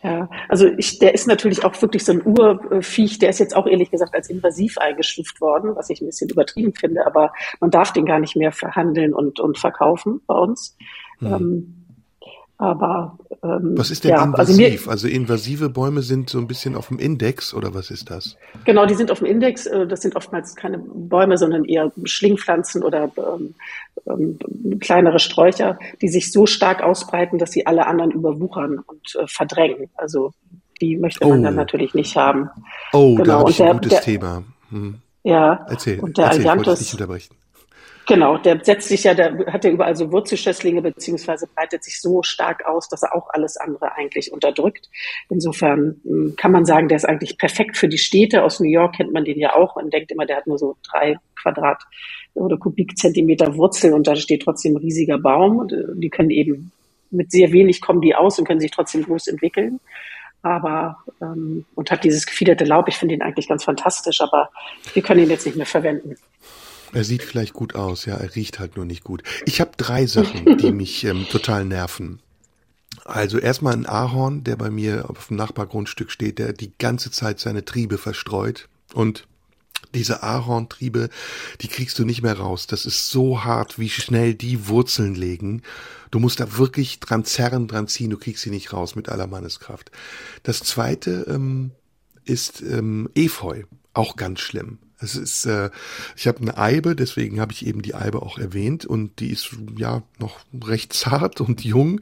Ja, 0.04 0.30
also 0.50 0.68
ich, 0.78 0.98
der 0.98 1.14
ist 1.14 1.28
natürlich 1.28 1.64
auch 1.64 1.80
wirklich 1.80 2.04
so 2.04 2.12
ein 2.12 2.26
Urviech, 2.26 3.20
der 3.20 3.30
ist 3.30 3.40
jetzt 3.40 3.56
auch 3.56 3.68
ehrlich 3.68 3.92
gesagt 3.92 4.16
als 4.16 4.32
invasiv 4.32 4.80
eingestuft 4.80 5.40
worden, 5.42 5.76
was 5.76 5.92
ich 5.92 6.02
ein 6.02 6.08
bisschen 6.08 6.30
übertrieben 6.30 6.74
finde, 6.74 7.06
aber 7.06 7.34
man 7.60 7.70
darf 7.70 7.94
den 7.94 8.06
gar 8.06 8.20
nicht 8.20 8.36
mehr 8.36 8.52
verhandeln 8.52 9.14
und, 9.14 9.40
und 9.40 9.60
verkaufen 9.60 10.22
bei 10.26 10.34
uns. 10.34 10.76
Mhm. 11.20 11.34
Ähm, 11.34 11.81
aber 12.62 13.18
ähm, 13.42 13.76
was 13.76 13.90
ist 13.90 14.04
denn 14.04 14.12
ja, 14.12 14.24
invasiv? 14.24 14.88
Also, 14.88 14.92
also, 14.92 15.08
invasive 15.08 15.70
Bäume 15.70 16.04
sind 16.04 16.30
so 16.30 16.38
ein 16.38 16.46
bisschen 16.46 16.76
auf 16.76 16.90
dem 16.90 17.00
Index 17.00 17.56
oder 17.56 17.74
was 17.74 17.90
ist 17.90 18.12
das? 18.12 18.38
Genau, 18.66 18.86
die 18.86 18.94
sind 18.94 19.10
auf 19.10 19.18
dem 19.18 19.26
Index. 19.26 19.66
Äh, 19.66 19.88
das 19.88 20.02
sind 20.02 20.16
oftmals 20.16 20.56
keine 20.56 20.78
Bäume, 20.78 21.40
sondern 21.40 21.66
eher 21.66 21.92
Schlingpflanzen 22.04 22.84
oder 22.84 23.12
ähm, 23.18 23.56
ähm, 24.06 24.38
kleinere 24.80 25.18
Sträucher, 25.18 25.80
die 26.04 26.08
sich 26.08 26.32
so 26.32 26.46
stark 26.46 26.84
ausbreiten, 26.84 27.40
dass 27.40 27.52
sie 27.52 27.66
alle 27.66 27.88
anderen 27.88 28.12
überwuchern 28.12 28.78
und 28.86 29.16
äh, 29.16 29.26
verdrängen. 29.26 29.90
Also 29.96 30.32
die 30.80 30.98
möchte 30.98 31.28
man 31.28 31.40
oh. 31.40 31.44
dann 31.44 31.56
natürlich 31.56 31.96
nicht 31.96 32.16
haben. 32.16 32.48
Oh, 32.94 33.16
genau. 33.16 33.26
da 33.26 33.40
habe 33.40 33.50
ich 33.50 33.64
ein 33.64 33.74
gutes 33.74 33.90
der, 33.90 34.02
Thema. 34.02 34.44
Hm. 34.70 35.00
Ja. 35.24 35.66
Erzähl. 35.68 36.00
Und 36.00 36.16
der 36.16 36.26
erzähl, 36.26 36.46
ich 36.46 36.80
nicht 36.80 36.94
unterbrechen. 36.94 37.36
Genau, 38.08 38.38
der 38.38 38.60
setzt 38.64 38.88
sich 38.88 39.04
ja, 39.04 39.14
der 39.14 39.46
hat 39.54 39.64
ja 39.64 39.72
überall 39.72 39.96
so 39.96 40.12
Wurzelschösslinge, 40.12 40.82
beziehungsweise 40.82 41.48
breitet 41.48 41.84
sich 41.84 42.02
so 42.02 42.24
stark 42.24 42.66
aus, 42.66 42.90
dass 42.90 43.04
er 43.04 43.16
auch 43.16 43.30
alles 43.30 43.58
andere 43.58 43.96
eigentlich 43.96 44.34
unterdrückt. 44.34 44.90
Insofern 45.30 46.02
hm, 46.04 46.36
kann 46.36 46.52
man 46.52 46.66
sagen, 46.66 46.88
der 46.88 46.98
ist 46.98 47.06
eigentlich 47.06 47.38
perfekt 47.38 47.78
für 47.78 47.88
die 47.88 48.00
Städte. 48.00 48.44
Aus 48.44 48.60
New 48.60 48.70
York 48.70 48.96
kennt 48.96 49.14
man 49.14 49.24
den 49.24 49.40
ja 49.40 49.56
auch. 49.56 49.76
Man 49.76 49.90
denkt 49.90 50.12
immer, 50.12 50.26
der 50.26 50.38
hat 50.38 50.48
nur 50.48 50.58
so 50.58 50.76
drei 50.92 51.16
Quadrat 51.42 51.84
oder 52.34 52.58
Kubikzentimeter 52.58 53.56
Wurzel 53.56 53.94
und 53.94 54.08
da 54.08 54.16
steht 54.16 54.44
trotzdem 54.44 54.74
ein 54.74 54.78
riesiger 54.78 55.20
Baum. 55.20 55.58
Und 55.58 55.74
äh, 55.74 55.84
die 55.96 56.10
können 56.10 56.32
eben 56.32 56.72
mit 57.12 57.32
sehr 57.32 57.52
wenig 57.52 57.82
kommen 57.82 58.02
die 58.02 58.16
aus 58.16 58.40
und 58.40 58.48
können 58.48 58.62
sich 58.62 58.72
trotzdem 58.72 59.04
groß 59.04 59.28
entwickeln. 59.28 59.80
Aber 60.42 60.98
ähm, 61.22 61.66
und 61.76 61.92
hat 61.92 62.04
dieses 62.04 62.26
gefiederte 62.26 62.66
Laub. 62.66 62.88
Ich 62.88 62.96
finde 62.96 63.14
ihn 63.14 63.22
eigentlich 63.22 63.48
ganz 63.48 63.64
fantastisch, 63.64 64.22
aber 64.22 64.50
wir 64.94 65.04
können 65.04 65.24
ihn 65.24 65.30
jetzt 65.30 65.46
nicht 65.46 65.56
mehr 65.56 65.68
verwenden. 65.68 66.16
Er 66.94 67.04
sieht 67.04 67.24
vielleicht 67.24 67.54
gut 67.54 67.76
aus, 67.76 68.06
ja, 68.06 68.16
er 68.16 68.36
riecht 68.36 68.60
halt 68.60 68.76
nur 68.76 68.86
nicht 68.86 69.04
gut. 69.04 69.24
Ich 69.46 69.62
habe 69.62 69.72
drei 69.78 70.06
Sachen, 70.06 70.58
die 70.58 70.72
mich 70.74 71.04
ähm, 71.06 71.26
total 71.30 71.66
nerven. 71.66 72.20
Also 73.06 73.40
erstmal 73.40 73.74
ein 73.74 73.86
Ahorn, 73.86 74.44
der 74.44 74.58
bei 74.58 74.70
mir 74.70 75.10
auf 75.10 75.28
dem 75.28 75.38
Nachbargrundstück 75.38 76.12
steht, 76.12 76.40
der 76.40 76.54
die 76.54 76.74
ganze 76.78 77.12
Zeit 77.12 77.40
seine 77.40 77.66
Triebe 77.66 77.98
verstreut. 77.98 78.68
Und 78.94 79.28
diese 79.94 80.24
Ahorntriebe, 80.24 81.10
die 81.62 81.68
kriegst 81.68 81.98
du 82.00 82.06
nicht 82.06 82.22
mehr 82.22 82.38
raus. 82.38 82.68
Das 82.68 82.86
ist 82.86 83.10
so 83.10 83.44
hart, 83.44 83.80
wie 83.80 83.90
schnell 83.90 84.34
die 84.34 84.68
Wurzeln 84.68 85.16
legen. 85.16 85.64
Du 86.12 86.20
musst 86.20 86.40
da 86.40 86.58
wirklich 86.58 87.00
dran 87.00 87.26
zerren, 87.26 87.68
dran 87.68 87.88
ziehen, 87.88 88.10
du 88.10 88.18
kriegst 88.18 88.44
sie 88.44 88.50
nicht 88.50 88.74
raus 88.74 88.96
mit 88.96 89.10
aller 89.10 89.28
Manneskraft. 89.28 89.92
Das 90.44 90.60
zweite 90.60 91.26
ähm, 91.28 91.72
ist 92.26 92.62
ähm, 92.62 93.10
Efeu, 93.16 93.64
auch 93.94 94.16
ganz 94.16 94.42
schlimm. 94.42 94.78
Es 95.02 95.16
ist, 95.16 95.46
äh, 95.46 95.70
ich 96.16 96.28
habe 96.28 96.42
eine 96.42 96.58
Eibe, 96.58 96.96
deswegen 96.96 97.42
habe 97.42 97.52
ich 97.52 97.66
eben 97.66 97.82
die 97.82 97.96
Eibe 97.96 98.22
auch 98.22 98.38
erwähnt 98.38 98.86
und 98.86 99.20
die 99.20 99.32
ist 99.32 99.56
ja 99.78 100.04
noch 100.20 100.40
recht 100.64 100.94
zart 100.94 101.42
und 101.42 101.64
jung, 101.64 102.02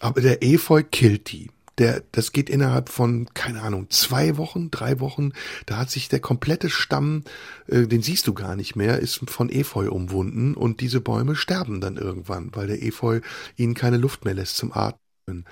aber 0.00 0.20
der 0.20 0.42
Efeu 0.42 0.82
killt 0.82 1.32
die. 1.32 1.50
Der, 1.78 2.04
das 2.12 2.30
geht 2.30 2.50
innerhalb 2.50 2.88
von, 2.88 3.26
keine 3.34 3.62
Ahnung, 3.62 3.90
zwei 3.90 4.36
Wochen, 4.36 4.70
drei 4.70 5.00
Wochen. 5.00 5.32
Da 5.66 5.78
hat 5.78 5.90
sich 5.90 6.08
der 6.08 6.20
komplette 6.20 6.70
Stamm, 6.70 7.24
äh, 7.66 7.88
den 7.88 8.00
siehst 8.02 8.28
du 8.28 8.34
gar 8.34 8.54
nicht 8.54 8.76
mehr, 8.76 9.00
ist 9.00 9.28
von 9.28 9.50
Efeu 9.50 9.90
umwunden 9.90 10.54
und 10.54 10.80
diese 10.80 11.00
Bäume 11.00 11.34
sterben 11.34 11.80
dann 11.80 11.96
irgendwann, 11.96 12.50
weil 12.54 12.68
der 12.68 12.82
Efeu 12.82 13.20
ihnen 13.56 13.74
keine 13.74 13.96
Luft 13.96 14.24
mehr 14.24 14.34
lässt 14.34 14.56
zum 14.56 14.72
Atmen. 14.72 15.46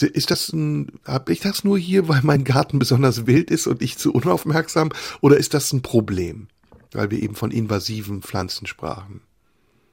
Ist 0.00 0.30
das 0.30 0.52
ein, 0.52 0.92
habe 1.06 1.32
ich 1.32 1.40
das 1.40 1.64
nur 1.64 1.78
hier, 1.78 2.08
weil 2.08 2.20
mein 2.22 2.44
Garten 2.44 2.78
besonders 2.78 3.26
wild 3.26 3.50
ist 3.50 3.66
und 3.66 3.82
ich 3.82 3.98
zu 3.98 4.12
unaufmerksam, 4.12 4.90
oder 5.20 5.36
ist 5.36 5.54
das 5.54 5.72
ein 5.72 5.82
Problem, 5.82 6.48
weil 6.92 7.10
wir 7.10 7.22
eben 7.22 7.34
von 7.34 7.50
invasiven 7.50 8.22
Pflanzen 8.22 8.66
sprachen? 8.66 9.20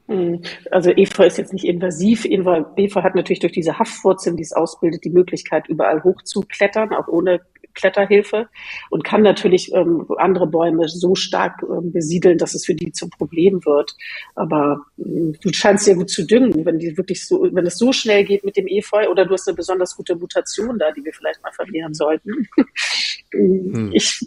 Hm. 0.08 0.42
Also 0.72 0.90
Efeu 0.90 1.28
ist 1.28 1.38
jetzt 1.38 1.54
nicht 1.54 1.66
invasiv. 1.66 2.26
Efeu 2.26 3.04
hat 3.04 3.16
natürlich 3.16 3.40
durch 3.40 3.54
diese 3.54 3.78
Haftwurzeln, 3.78 4.38
die 4.38 4.44
es 4.44 4.54
ausbildet, 4.54 5.04
die 5.04 5.12
Möglichkeit, 5.12 5.68
überall 5.68 6.04
hochzuklettern, 6.04 6.94
auch 6.94 7.08
ohne 7.08 7.42
Kletterhilfe 7.80 8.50
und 8.90 9.04
kann 9.04 9.22
natürlich 9.22 9.74
ähm, 9.74 10.06
andere 10.18 10.48
Bäume 10.48 10.88
so 10.90 11.16
stark 11.16 11.64
ähm, 11.64 11.92
besiedeln, 11.92 12.38
dass 12.38 12.54
es 12.54 12.66
für 12.66 12.76
die 12.76 12.92
zum 12.92 13.10
Problem 13.10 13.64
wird. 13.66 13.96
Aber 14.36 14.82
ähm, 14.98 15.36
du 15.42 15.54
scheinst 15.54 15.86
sehr 15.86 15.96
gut 15.96 16.10
zu 16.10 16.26
düngen, 16.26 16.66
wenn 16.66 16.80
die 16.80 16.98
wirklich 16.98 17.26
so, 17.26 17.48
wenn 17.52 17.66
es 17.66 17.78
so 17.78 17.94
schnell 17.94 18.26
geht 18.26 18.44
mit 18.44 18.58
dem 18.58 18.68
Efeu 18.68 19.08
oder 19.10 19.26
du 19.26 19.34
hast 19.34 19.48
eine 19.48 19.56
besonders 19.56 19.96
gute 19.96 20.16
Mutation 20.16 20.78
da, 20.78 20.92
die 20.92 21.04
wir 21.04 21.14
vielleicht 21.14 21.42
mal 21.42 21.52
verlieren 21.52 21.94
sollten. 21.94 22.48
hm. 23.32 23.92
Ich 23.94 24.20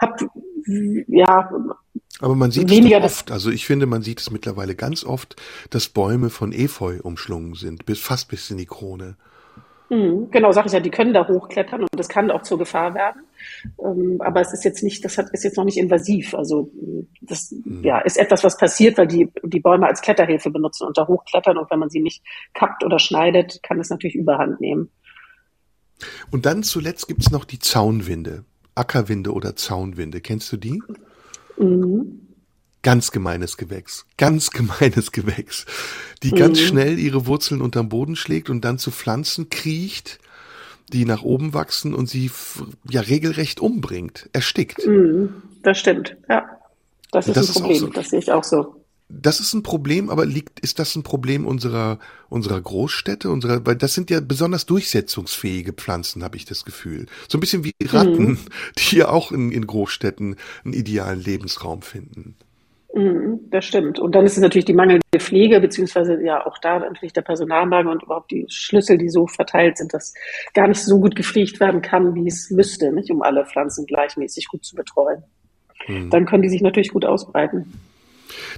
habe 0.00 0.28
ja 1.08 1.50
aber 2.20 2.34
man 2.34 2.50
sieht 2.50 2.70
es 2.70 3.02
oft, 3.02 3.30
also 3.30 3.50
ich 3.50 3.64
finde, 3.64 3.86
man 3.86 4.02
sieht 4.02 4.20
es 4.20 4.30
mittlerweile 4.30 4.74
ganz 4.74 5.04
oft, 5.04 5.36
dass 5.70 5.88
Bäume 5.88 6.28
von 6.28 6.52
Efeu 6.52 6.98
umschlungen 7.02 7.54
sind, 7.54 7.86
bis 7.86 7.98
fast 7.98 8.28
bis 8.28 8.50
in 8.50 8.58
die 8.58 8.66
Krone. 8.66 9.16
Mhm, 9.90 10.30
genau, 10.30 10.52
sage 10.52 10.68
ich 10.68 10.72
ja, 10.72 10.78
die 10.78 10.90
können 10.90 11.12
da 11.12 11.26
hochklettern 11.26 11.80
und 11.80 11.98
das 11.98 12.08
kann 12.08 12.30
auch 12.30 12.42
zur 12.42 12.58
Gefahr 12.58 12.94
werden. 12.94 13.22
Ähm, 13.84 14.20
aber 14.20 14.40
es 14.40 14.52
ist 14.52 14.64
jetzt 14.64 14.84
nicht, 14.84 15.04
das 15.04 15.18
hat, 15.18 15.30
ist 15.32 15.42
jetzt 15.42 15.56
noch 15.56 15.64
nicht 15.64 15.78
invasiv. 15.78 16.32
Also 16.32 16.70
das 17.20 17.50
mhm. 17.50 17.82
ja, 17.82 17.98
ist 17.98 18.16
etwas, 18.16 18.44
was 18.44 18.56
passiert, 18.56 18.98
weil 18.98 19.08
die, 19.08 19.28
die 19.42 19.58
Bäume 19.58 19.88
als 19.88 20.00
Kletterhilfe 20.00 20.50
benutzen 20.50 20.86
und 20.86 20.96
da 20.96 21.08
hochklettern 21.08 21.58
und 21.58 21.68
wenn 21.72 21.80
man 21.80 21.90
sie 21.90 22.00
nicht 22.00 22.22
kappt 22.54 22.84
oder 22.84 23.00
schneidet, 23.00 23.64
kann 23.64 23.80
es 23.80 23.90
natürlich 23.90 24.14
Überhand 24.14 24.60
nehmen. 24.60 24.90
Und 26.30 26.46
dann 26.46 26.62
zuletzt 26.62 27.08
gibt's 27.08 27.32
noch 27.32 27.44
die 27.44 27.58
Zaunwinde, 27.58 28.44
Ackerwinde 28.76 29.32
oder 29.32 29.56
Zaunwinde. 29.56 30.20
Kennst 30.20 30.52
du 30.52 30.56
die? 30.56 30.80
Mhm. 31.58 32.28
Ganz 32.82 33.10
gemeines 33.10 33.56
Gewächs. 33.56 34.06
Ganz 34.16 34.50
gemeines 34.52 35.12
Gewächs. 35.12 35.66
Die 36.22 36.32
ganz 36.34 36.60
Mhm. 36.60 36.64
schnell 36.64 36.98
ihre 36.98 37.26
Wurzeln 37.26 37.60
unterm 37.60 37.88
Boden 37.88 38.16
schlägt 38.16 38.50
und 38.50 38.62
dann 38.64 38.78
zu 38.78 38.90
Pflanzen 38.90 39.50
kriecht, 39.50 40.18
die 40.92 41.04
nach 41.04 41.22
oben 41.22 41.54
wachsen 41.54 41.94
und 41.94 42.08
sie 42.08 42.30
ja 42.88 43.00
regelrecht 43.02 43.60
umbringt, 43.60 44.28
erstickt. 44.32 44.86
Mhm. 44.86 45.42
Das 45.62 45.78
stimmt, 45.78 46.16
ja. 46.28 46.48
Das 47.12 47.28
ist 47.28 47.36
Das 47.36 47.48
ein 47.48 47.50
ist 47.50 47.52
Problem, 47.52 47.78
so. 47.78 47.86
das 47.88 48.10
sehe 48.10 48.18
ich 48.20 48.32
auch 48.32 48.44
so. 48.44 48.76
Das 49.12 49.40
ist 49.40 49.54
ein 49.54 49.64
Problem, 49.64 50.08
aber 50.08 50.24
liegt, 50.24 50.60
ist 50.60 50.78
das 50.78 50.94
ein 50.94 51.02
Problem 51.02 51.44
unserer, 51.44 51.98
unserer 52.28 52.60
Großstädte, 52.60 53.28
unserer, 53.28 53.66
weil 53.66 53.74
das 53.74 53.92
sind 53.94 54.08
ja 54.08 54.20
besonders 54.20 54.66
durchsetzungsfähige 54.66 55.72
Pflanzen, 55.72 56.22
habe 56.22 56.36
ich 56.36 56.44
das 56.44 56.64
Gefühl. 56.64 57.06
So 57.28 57.36
ein 57.36 57.40
bisschen 57.40 57.64
wie 57.64 57.74
Ratten, 57.82 58.38
die 58.78 58.96
ja 58.96 59.08
auch 59.08 59.32
in, 59.32 59.50
in 59.50 59.66
Großstädten 59.66 60.36
einen 60.64 60.74
idealen 60.74 61.20
Lebensraum 61.20 61.82
finden. 61.82 62.36
Mhm, 62.94 63.50
Das 63.50 63.64
stimmt. 63.64 63.98
Und 63.98 64.14
dann 64.14 64.26
ist 64.26 64.36
es 64.36 64.42
natürlich 64.42 64.64
die 64.64 64.74
mangelnde 64.74 65.02
Pflege, 65.18 65.60
beziehungsweise 65.60 66.20
ja 66.22 66.44
auch 66.44 66.58
da 66.58 66.80
natürlich 66.80 67.12
der 67.12 67.22
Personalmangel 67.22 67.92
und 67.92 68.02
überhaupt 68.02 68.30
die 68.30 68.46
Schlüssel, 68.48 68.98
die 68.98 69.08
so 69.08 69.26
verteilt 69.26 69.78
sind, 69.78 69.94
dass 69.94 70.12
gar 70.54 70.66
nicht 70.66 70.82
so 70.82 71.00
gut 71.00 71.14
gepflegt 71.14 71.60
werden 71.60 71.82
kann, 71.82 72.14
wie 72.14 72.26
es 72.26 72.50
müsste, 72.50 72.92
nicht, 72.92 73.10
um 73.10 73.22
alle 73.22 73.46
Pflanzen 73.46 73.86
gleichmäßig 73.86 74.48
gut 74.48 74.64
zu 74.64 74.74
betreuen. 74.74 75.22
Hm. 75.86 76.10
Dann 76.10 76.26
können 76.26 76.42
die 76.42 76.48
sich 76.48 76.62
natürlich 76.62 76.90
gut 76.90 77.04
ausbreiten. 77.04 77.72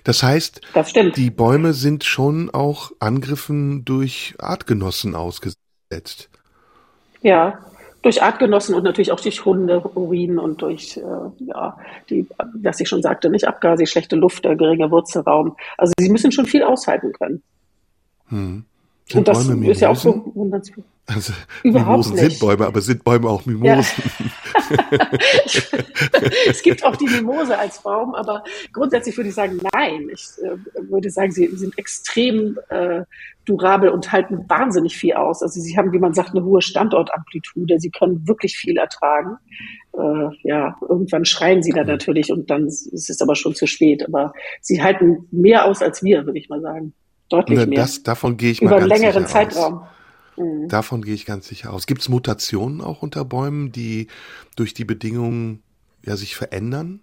Das 0.05 0.23
heißt, 0.23 0.61
Das 0.75 0.93
die 0.93 1.31
Bäume 1.31 1.73
sind 1.73 2.05
schon 2.05 2.51
auch 2.51 2.93
Angriffen 3.01 3.85
durch 3.85 4.35
Artgenossen 4.39 5.15
ausgesetzt. 5.15 6.29
Ja, 7.23 7.59
durch 8.03 8.23
Artgenossen 8.23 8.75
und 8.75 8.83
natürlich 8.85 9.13
auch 9.13 9.21
durch 9.21 9.45
Hunde, 9.45 9.81
Urin 9.95 10.39
und 10.39 10.61
durch, 10.61 10.97
äh, 10.97 11.45
ja, 11.47 11.77
die, 12.11 12.27
was 12.55 12.81
ich 12.81 12.89
schon 12.89 13.03
sagte, 13.03 13.31
nicht 13.31 13.47
Abgase, 13.47 13.87
schlechte 13.87 14.17
Luft, 14.17 14.45
der 14.45 14.57
geringe 14.57 14.91
Wurzelraum. 14.91 15.57
Also 15.79 15.93
sie 15.99 16.11
müssen 16.11 16.33
schon 16.33 16.47
viel 16.47 16.65
aushalten 16.65 17.13
können. 17.13 17.43
Hm. 18.29 18.65
Sind 19.13 19.19
Und 19.19 19.29
das 19.29 19.47
Bäume 19.47 19.71
ist 19.71 19.81
ja 19.81 19.91
auch 19.91 20.05
Mimosen? 20.05 20.63
so. 20.63 20.83
Also, 21.07 21.33
Mimosen 21.63 22.15
nicht. 22.15 22.31
sind 22.31 22.41
Bäume, 22.41 22.67
aber 22.67 22.81
sind 22.81 23.05
Bäume 23.05 23.29
auch 23.29 23.45
Mimosen? 23.45 24.05
es 26.49 26.63
gibt 26.63 26.83
auch 26.83 26.97
die 26.97 27.05
Mimose 27.05 27.59
als 27.59 27.83
Baum, 27.83 28.15
aber 28.15 28.43
grundsätzlich 28.73 29.15
würde 29.17 29.29
ich 29.29 29.35
sagen, 29.35 29.61
nein. 29.75 30.09
Ich 30.11 30.29
äh, 30.43 30.57
würde 30.91 31.11
sagen, 31.11 31.31
sie 31.31 31.47
sind 31.49 31.79
extrem 31.79 32.59
äh, 32.71 33.03
durabel 33.45 33.91
und 33.91 34.13
halten 34.13 34.49
wahnsinnig 34.49 34.97
viel 34.97 35.13
aus. 35.13 35.43
Also 35.43 35.61
sie 35.61 35.77
haben, 35.77 35.93
wie 35.93 35.99
man 35.99 36.15
sagt, 36.15 36.31
eine 36.31 36.45
hohe 36.45 36.63
Standortamplitude. 36.63 37.79
Sie 37.81 37.91
können 37.91 38.27
wirklich 38.27 38.57
viel 38.57 38.79
ertragen. 38.79 39.37
Äh, 39.93 40.29
ja, 40.43 40.77
irgendwann 40.89 41.27
schreien 41.27 41.63
sie 41.63 41.73
dann 41.73 41.87
natürlich 41.87 42.33
und 42.33 42.49
dann 42.51 42.67
ist 42.67 43.11
es 43.11 43.21
aber 43.21 43.35
schon 43.35 43.55
zu 43.55 43.67
spät. 43.67 44.07
Aber 44.07 44.33
sie 44.63 44.83
halten 44.83 45.27
mehr 45.31 45.67
aus 45.67 45.83
als 45.83 46.03
wir, 46.03 46.25
würde 46.25 46.39
ich 46.39 46.49
mal 46.49 46.63
sagen. 46.63 46.95
Deutlich 47.33 47.67
mehr. 47.67 47.81
das, 47.81 48.03
davon 48.03 48.37
gehe 48.37 48.51
ich 48.51 48.63
mal 48.63 48.69
Über 48.69 48.77
einen 48.77 48.89
ganz 48.89 49.01
längeren. 49.01 49.27
Zeitraum. 49.27 49.83
Mhm. 50.37 50.69
Davon 50.69 51.03
gehe 51.03 51.15
ich 51.15 51.27
ganz 51.27 51.49
sicher 51.49 51.73
aus. 51.73 51.87
Gibt 51.87 52.03
es 52.03 52.09
Mutationen 52.09 52.81
auch 52.81 53.03
unter 53.03 53.25
Bäumen, 53.25 53.73
die 53.73 54.09
durch 54.57 54.75
die 54.75 54.85
Bedingungen 54.85 55.63
ja 56.05 56.17
sich 56.17 56.37
verändern? 56.37 57.01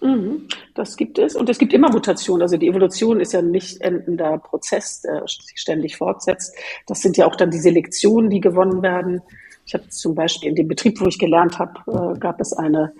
Mhm, 0.00 0.48
das 0.74 0.96
gibt 0.96 1.18
es. 1.18 1.34
Und 1.34 1.48
es 1.48 1.58
gibt 1.58 1.72
immer 1.72 1.90
Mutationen. 1.90 2.42
Also 2.42 2.56
die 2.56 2.68
Evolution 2.68 3.20
ist 3.20 3.32
ja 3.32 3.40
ein 3.40 3.50
nicht 3.50 3.80
endender 3.80 4.38
Prozess, 4.38 5.00
der 5.02 5.22
sich 5.26 5.58
ständig 5.58 5.96
fortsetzt. 5.96 6.54
Das 6.86 7.00
sind 7.00 7.16
ja 7.16 7.26
auch 7.26 7.36
dann 7.36 7.50
die 7.50 7.58
Selektionen, 7.58 8.30
die 8.30 8.40
gewonnen 8.40 8.82
werden. 8.82 9.22
Ich 9.64 9.74
habe 9.74 9.88
zum 9.88 10.14
Beispiel 10.14 10.50
in 10.50 10.54
dem 10.54 10.68
Betrieb, 10.68 11.00
wo 11.00 11.06
ich 11.06 11.18
gelernt 11.18 11.58
habe, 11.58 11.80
äh, 11.88 12.18
gab 12.18 12.40
es 12.40 12.52
eine 12.52 12.92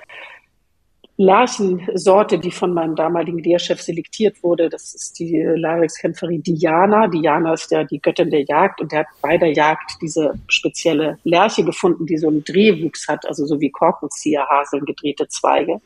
Lerchensorte, 1.18 2.38
die 2.38 2.50
von 2.50 2.74
meinem 2.74 2.94
damaligen 2.94 3.38
Lehrchef 3.38 3.80
selektiert 3.80 4.42
wurde. 4.42 4.68
Das 4.68 4.94
ist 4.94 5.18
die 5.18 5.40
Larix-Kämpferin 5.40 6.42
Diana. 6.42 7.08
Diana 7.08 7.54
ist 7.54 7.70
ja 7.70 7.84
die 7.84 8.00
Göttin 8.00 8.30
der 8.30 8.44
Jagd 8.44 8.82
und 8.82 8.92
der 8.92 9.00
hat 9.00 9.06
bei 9.22 9.38
der 9.38 9.52
Jagd 9.52 9.96
diese 10.02 10.34
spezielle 10.46 11.18
Lerche 11.24 11.64
gefunden, 11.64 12.04
die 12.04 12.18
so 12.18 12.28
einen 12.28 12.44
Drehwuchs 12.44 13.08
hat, 13.08 13.26
also 13.26 13.46
so 13.46 13.60
wie 13.60 13.70
Korkenzieherhaseln, 13.70 14.84
gedrehte 14.84 15.26
Zweige. 15.28 15.80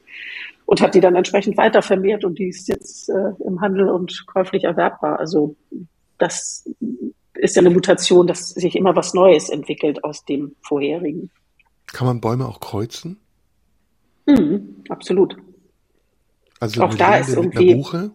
Und 0.66 0.80
hat 0.80 0.94
die 0.94 1.00
dann 1.00 1.16
entsprechend 1.16 1.56
weiter 1.56 1.82
vermehrt 1.82 2.24
und 2.24 2.38
die 2.38 2.48
ist 2.48 2.68
jetzt 2.68 3.08
äh, 3.08 3.44
im 3.44 3.60
Handel 3.60 3.88
und 3.88 4.24
käuflich 4.26 4.64
erwerbbar. 4.64 5.18
Also 5.18 5.56
das 6.18 6.68
ist 7.34 7.56
ja 7.56 7.60
eine 7.60 7.70
Mutation, 7.70 8.26
dass 8.26 8.50
sich 8.50 8.76
immer 8.76 8.94
was 8.94 9.14
Neues 9.14 9.48
entwickelt 9.48 10.04
aus 10.04 10.24
dem 10.24 10.54
vorherigen. 10.62 11.30
Kann 11.86 12.06
man 12.06 12.20
Bäume 12.20 12.46
auch 12.46 12.60
kreuzen? 12.60 13.18
Mhm, 14.38 14.84
absolut. 14.88 15.36
Also 16.60 16.82
Auch 16.82 16.94
da 16.94 17.16
ist 17.16 17.34
irgendwie- 17.34 17.74
Buche? 17.74 18.10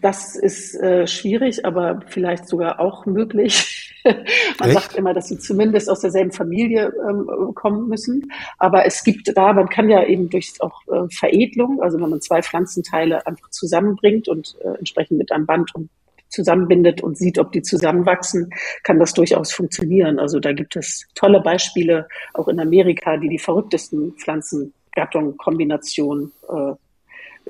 Das 0.00 0.36
ist 0.36 0.76
äh, 0.76 1.08
schwierig, 1.08 1.64
aber 1.66 2.02
vielleicht 2.06 2.46
sogar 2.46 2.78
auch 2.78 3.04
möglich. 3.04 3.92
man 4.04 4.70
Echt? 4.70 4.72
sagt 4.80 4.94
immer, 4.96 5.12
dass 5.12 5.26
sie 5.28 5.38
zumindest 5.38 5.90
aus 5.90 6.00
derselben 6.00 6.30
Familie 6.30 6.92
ähm, 7.08 7.52
kommen 7.54 7.88
müssen. 7.88 8.30
Aber 8.58 8.86
es 8.86 9.02
gibt 9.02 9.36
da, 9.36 9.52
man 9.52 9.68
kann 9.68 9.90
ja 9.90 10.04
eben 10.04 10.30
durch 10.30 10.54
auch 10.60 10.82
äh, 10.86 11.08
Veredelung, 11.10 11.82
also 11.82 12.00
wenn 12.00 12.10
man 12.10 12.20
zwei 12.20 12.42
Pflanzenteile 12.42 13.26
einfach 13.26 13.50
zusammenbringt 13.50 14.28
und 14.28 14.54
äh, 14.60 14.78
entsprechend 14.78 15.18
mit 15.18 15.32
einem 15.32 15.46
Band 15.46 15.74
und 15.74 15.90
zusammenbindet 16.32 17.00
und 17.02 17.16
sieht, 17.16 17.38
ob 17.38 17.52
die 17.52 17.62
zusammenwachsen, 17.62 18.50
kann 18.82 18.98
das 18.98 19.12
durchaus 19.12 19.52
funktionieren. 19.52 20.18
Also 20.18 20.40
da 20.40 20.52
gibt 20.52 20.74
es 20.76 21.06
tolle 21.14 21.40
Beispiele 21.40 22.08
auch 22.34 22.48
in 22.48 22.58
Amerika, 22.58 23.16
die 23.18 23.28
die 23.28 23.38
verrücktesten 23.38 24.14
Pflanzengattung-Kombinationen 24.18 26.32
äh, 26.48 26.72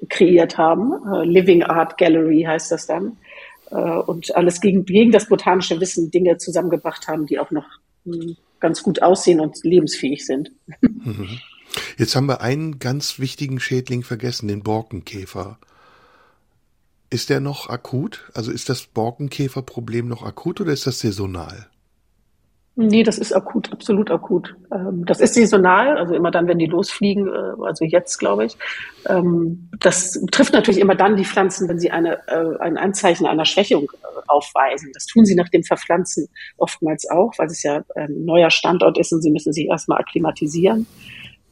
kreiert 0.08 0.58
haben. 0.58 0.92
Äh, 1.14 1.24
Living 1.24 1.62
Art 1.62 1.96
Gallery 1.98 2.42
heißt 2.42 2.72
das 2.72 2.86
dann. 2.86 3.16
Äh, 3.70 3.76
und 3.76 4.34
alles 4.36 4.60
gegen, 4.60 4.84
gegen 4.84 5.12
das 5.12 5.28
botanische 5.28 5.80
Wissen 5.80 6.10
Dinge 6.10 6.36
zusammengebracht 6.36 7.08
haben, 7.08 7.24
die 7.26 7.38
auch 7.38 7.50
noch 7.50 7.66
mh, 8.04 8.34
ganz 8.60 8.82
gut 8.82 9.02
aussehen 9.02 9.40
und 9.40 9.62
lebensfähig 9.62 10.26
sind. 10.26 10.52
Mhm. 11.04 11.40
Jetzt 11.98 12.14
haben 12.14 12.26
wir 12.26 12.42
einen 12.42 12.78
ganz 12.78 13.18
wichtigen 13.18 13.58
Schädling 13.58 14.04
vergessen, 14.04 14.46
den 14.46 14.62
Borkenkäfer. 14.62 15.58
Ist 17.12 17.28
der 17.28 17.40
noch 17.40 17.68
akut? 17.68 18.30
Also 18.32 18.50
ist 18.50 18.70
das 18.70 18.86
Borkenkäferproblem 18.86 20.08
noch 20.08 20.22
akut 20.22 20.62
oder 20.62 20.72
ist 20.72 20.86
das 20.86 21.00
saisonal? 21.00 21.66
Nee, 22.74 23.02
das 23.02 23.18
ist 23.18 23.34
akut, 23.34 23.70
absolut 23.70 24.10
akut. 24.10 24.56
Ähm, 24.74 25.04
Das 25.04 25.20
ist 25.20 25.34
saisonal, 25.34 25.98
also 25.98 26.14
immer 26.14 26.30
dann, 26.30 26.48
wenn 26.48 26.58
die 26.58 26.64
losfliegen, 26.64 27.28
äh, 27.28 27.66
also 27.66 27.84
jetzt, 27.84 28.16
glaube 28.16 28.46
ich. 28.46 28.56
Ähm, 29.06 29.68
Das 29.78 30.18
trifft 30.30 30.54
natürlich 30.54 30.80
immer 30.80 30.94
dann 30.94 31.16
die 31.16 31.26
Pflanzen, 31.26 31.68
wenn 31.68 31.78
sie 31.78 31.90
eine, 31.90 32.26
äh, 32.28 32.58
ein 32.60 32.78
Anzeichen 32.78 33.26
einer 33.26 33.44
Schwächung 33.44 33.92
äh, 33.92 34.06
aufweisen. 34.26 34.90
Das 34.94 35.04
tun 35.04 35.26
sie 35.26 35.34
nach 35.34 35.50
dem 35.50 35.64
Verpflanzen 35.64 36.28
oftmals 36.56 37.06
auch, 37.10 37.32
weil 37.36 37.48
es 37.48 37.62
ja 37.62 37.84
ein 37.94 38.24
neuer 38.24 38.48
Standort 38.48 38.96
ist 38.96 39.12
und 39.12 39.20
sie 39.20 39.30
müssen 39.30 39.52
sich 39.52 39.66
erstmal 39.66 39.98
akklimatisieren. 39.98 40.86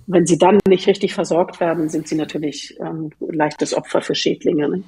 Wenn 0.07 0.25
sie 0.25 0.39
dann 0.39 0.59
nicht 0.67 0.87
richtig 0.87 1.13
versorgt 1.13 1.61
werden, 1.61 1.91
sind 1.91 2.09
sie 2.09 2.17
natürlich 2.17 2.79
ähm, 2.81 3.11
leichtes 3.21 3.75
Opfer 3.75 4.01
für 4.01 4.15
Schädlinge. 4.15 4.71
Ne? 4.71 4.83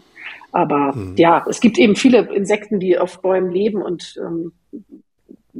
Aber 0.53 0.95
ja, 1.17 1.45
es 1.49 1.61
gibt 1.61 1.79
eben 1.79 1.97
viele 1.97 2.33
Insekten, 2.33 2.79
die 2.79 2.99
auf 2.99 3.23
Bäumen 3.23 3.51
leben 3.51 3.83
und 3.83 4.21
ähm, 4.23 4.53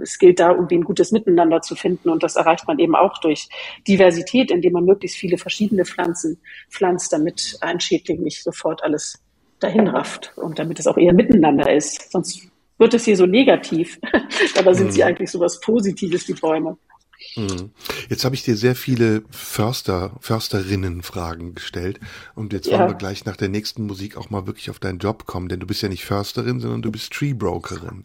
es 0.01 0.19
gilt 0.19 0.41
da, 0.41 0.53
irgendwie 0.53 0.77
ein 0.77 0.85
gutes 0.85 1.13
Miteinander 1.13 1.61
zu 1.63 1.75
finden. 1.75 2.09
Und 2.09 2.23
das 2.23 2.37
erreicht 2.37 2.67
man 2.67 2.79
eben 2.79 2.95
auch 2.95 3.19
durch 3.19 3.49
Diversität, 3.89 4.51
indem 4.51 4.75
man 4.75 4.85
möglichst 4.85 5.17
viele 5.17 5.39
verschiedene 5.39 5.85
Pflanzen 5.85 6.41
pflanzt, 6.71 7.13
damit 7.13 7.57
ein 7.61 7.81
Schädling 7.81 8.23
nicht 8.23 8.43
sofort 8.43 8.83
alles 8.83 9.23
dahin 9.61 9.89
rafft 9.89 10.33
und 10.37 10.59
damit 10.59 10.79
es 10.79 10.87
auch 10.87 10.97
eher 10.97 11.13
miteinander 11.13 11.73
ist. 11.73 12.11
Sonst 12.11 12.49
wird 12.79 12.95
es 12.95 13.05
hier 13.05 13.17
so 13.17 13.27
negativ. 13.27 13.99
Dabei 14.55 14.75
sind 14.75 14.93
sie 14.93 15.05
eigentlich 15.05 15.31
so 15.31 15.41
was 15.41 15.61
Positives, 15.61 16.27
die 16.27 16.35
Bäume. 16.35 16.77
Mhm. 17.37 17.71
Jetzt 18.09 18.25
habe 18.25 18.35
ich 18.35 18.43
dir 18.43 18.57
sehr 18.57 18.75
viele 18.77 19.23
Förster, 19.31 20.17
Försterinnen-Fragen 20.21 21.55
gestellt 21.55 21.99
und 22.35 22.53
jetzt 22.53 22.67
Ja. 22.67 22.79
wollen 22.79 22.91
wir 22.91 22.95
gleich 22.97 23.25
nach 23.25 23.37
der 23.37 23.49
nächsten 23.49 23.87
Musik 23.87 24.17
auch 24.17 24.31
mal 24.31 24.47
wirklich 24.47 24.71
auf 24.71 24.79
deinen 24.79 24.99
Job 24.99 25.27
kommen, 25.27 25.49
denn 25.49 25.61
du 25.61 25.67
bist 25.67 25.83
ja 25.83 25.89
nicht 25.89 26.05
Försterin, 26.05 26.61
sondern 26.61 26.83
du 26.83 26.91
bist 26.93 27.13
Treebrokerin 27.13 28.05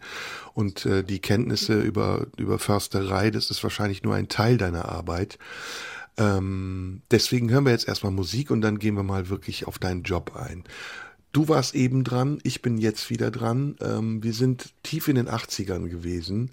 und 0.54 0.86
äh, 0.86 1.04
die 1.04 1.20
Kenntnisse 1.20 1.80
über 1.82 2.28
über 2.38 2.60
Försterei, 2.60 3.32
das 3.32 3.50
ist 3.52 3.64
wahrscheinlich 3.64 4.04
nur 4.04 4.16
ein 4.16 4.30
Teil 4.30 4.58
deiner 4.58 4.90
Arbeit. 4.90 5.38
Ähm, 6.18 7.02
deswegen 7.12 7.50
hören 7.52 7.66
wir 7.66 7.72
jetzt 7.72 7.88
erstmal 7.88 8.12
Musik 8.12 8.50
und 8.50 8.62
dann 8.62 8.80
gehen 8.80 8.96
wir 8.96 9.04
mal 9.04 9.30
wirklich 9.30 9.68
auf 9.68 9.78
deinen 9.78 10.04
Job 10.04 10.36
ein. 10.36 10.64
Du 11.32 11.48
warst 11.50 11.76
eben 11.76 12.04
dran, 12.04 12.40
ich 12.44 12.62
bin 12.64 12.78
jetzt 12.80 13.10
wieder 13.12 13.30
dran. 13.30 13.76
Ähm, 13.82 14.24
wir 14.24 14.34
sind 14.34 14.74
tief 14.82 15.08
in 15.08 15.16
den 15.16 15.28
80ern 15.30 15.90
gewesen. 15.90 16.52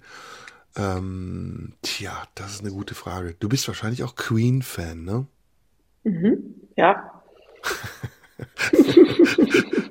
Ähm, 0.77 1.73
tja, 1.81 2.23
das 2.35 2.53
ist 2.53 2.61
eine 2.61 2.71
gute 2.71 2.95
Frage. 2.95 3.35
Du 3.39 3.49
bist 3.49 3.67
wahrscheinlich 3.67 4.03
auch 4.03 4.15
Queen-Fan, 4.15 5.03
ne? 5.03 5.25
Mhm. 6.03 6.55
Ja, 6.75 7.11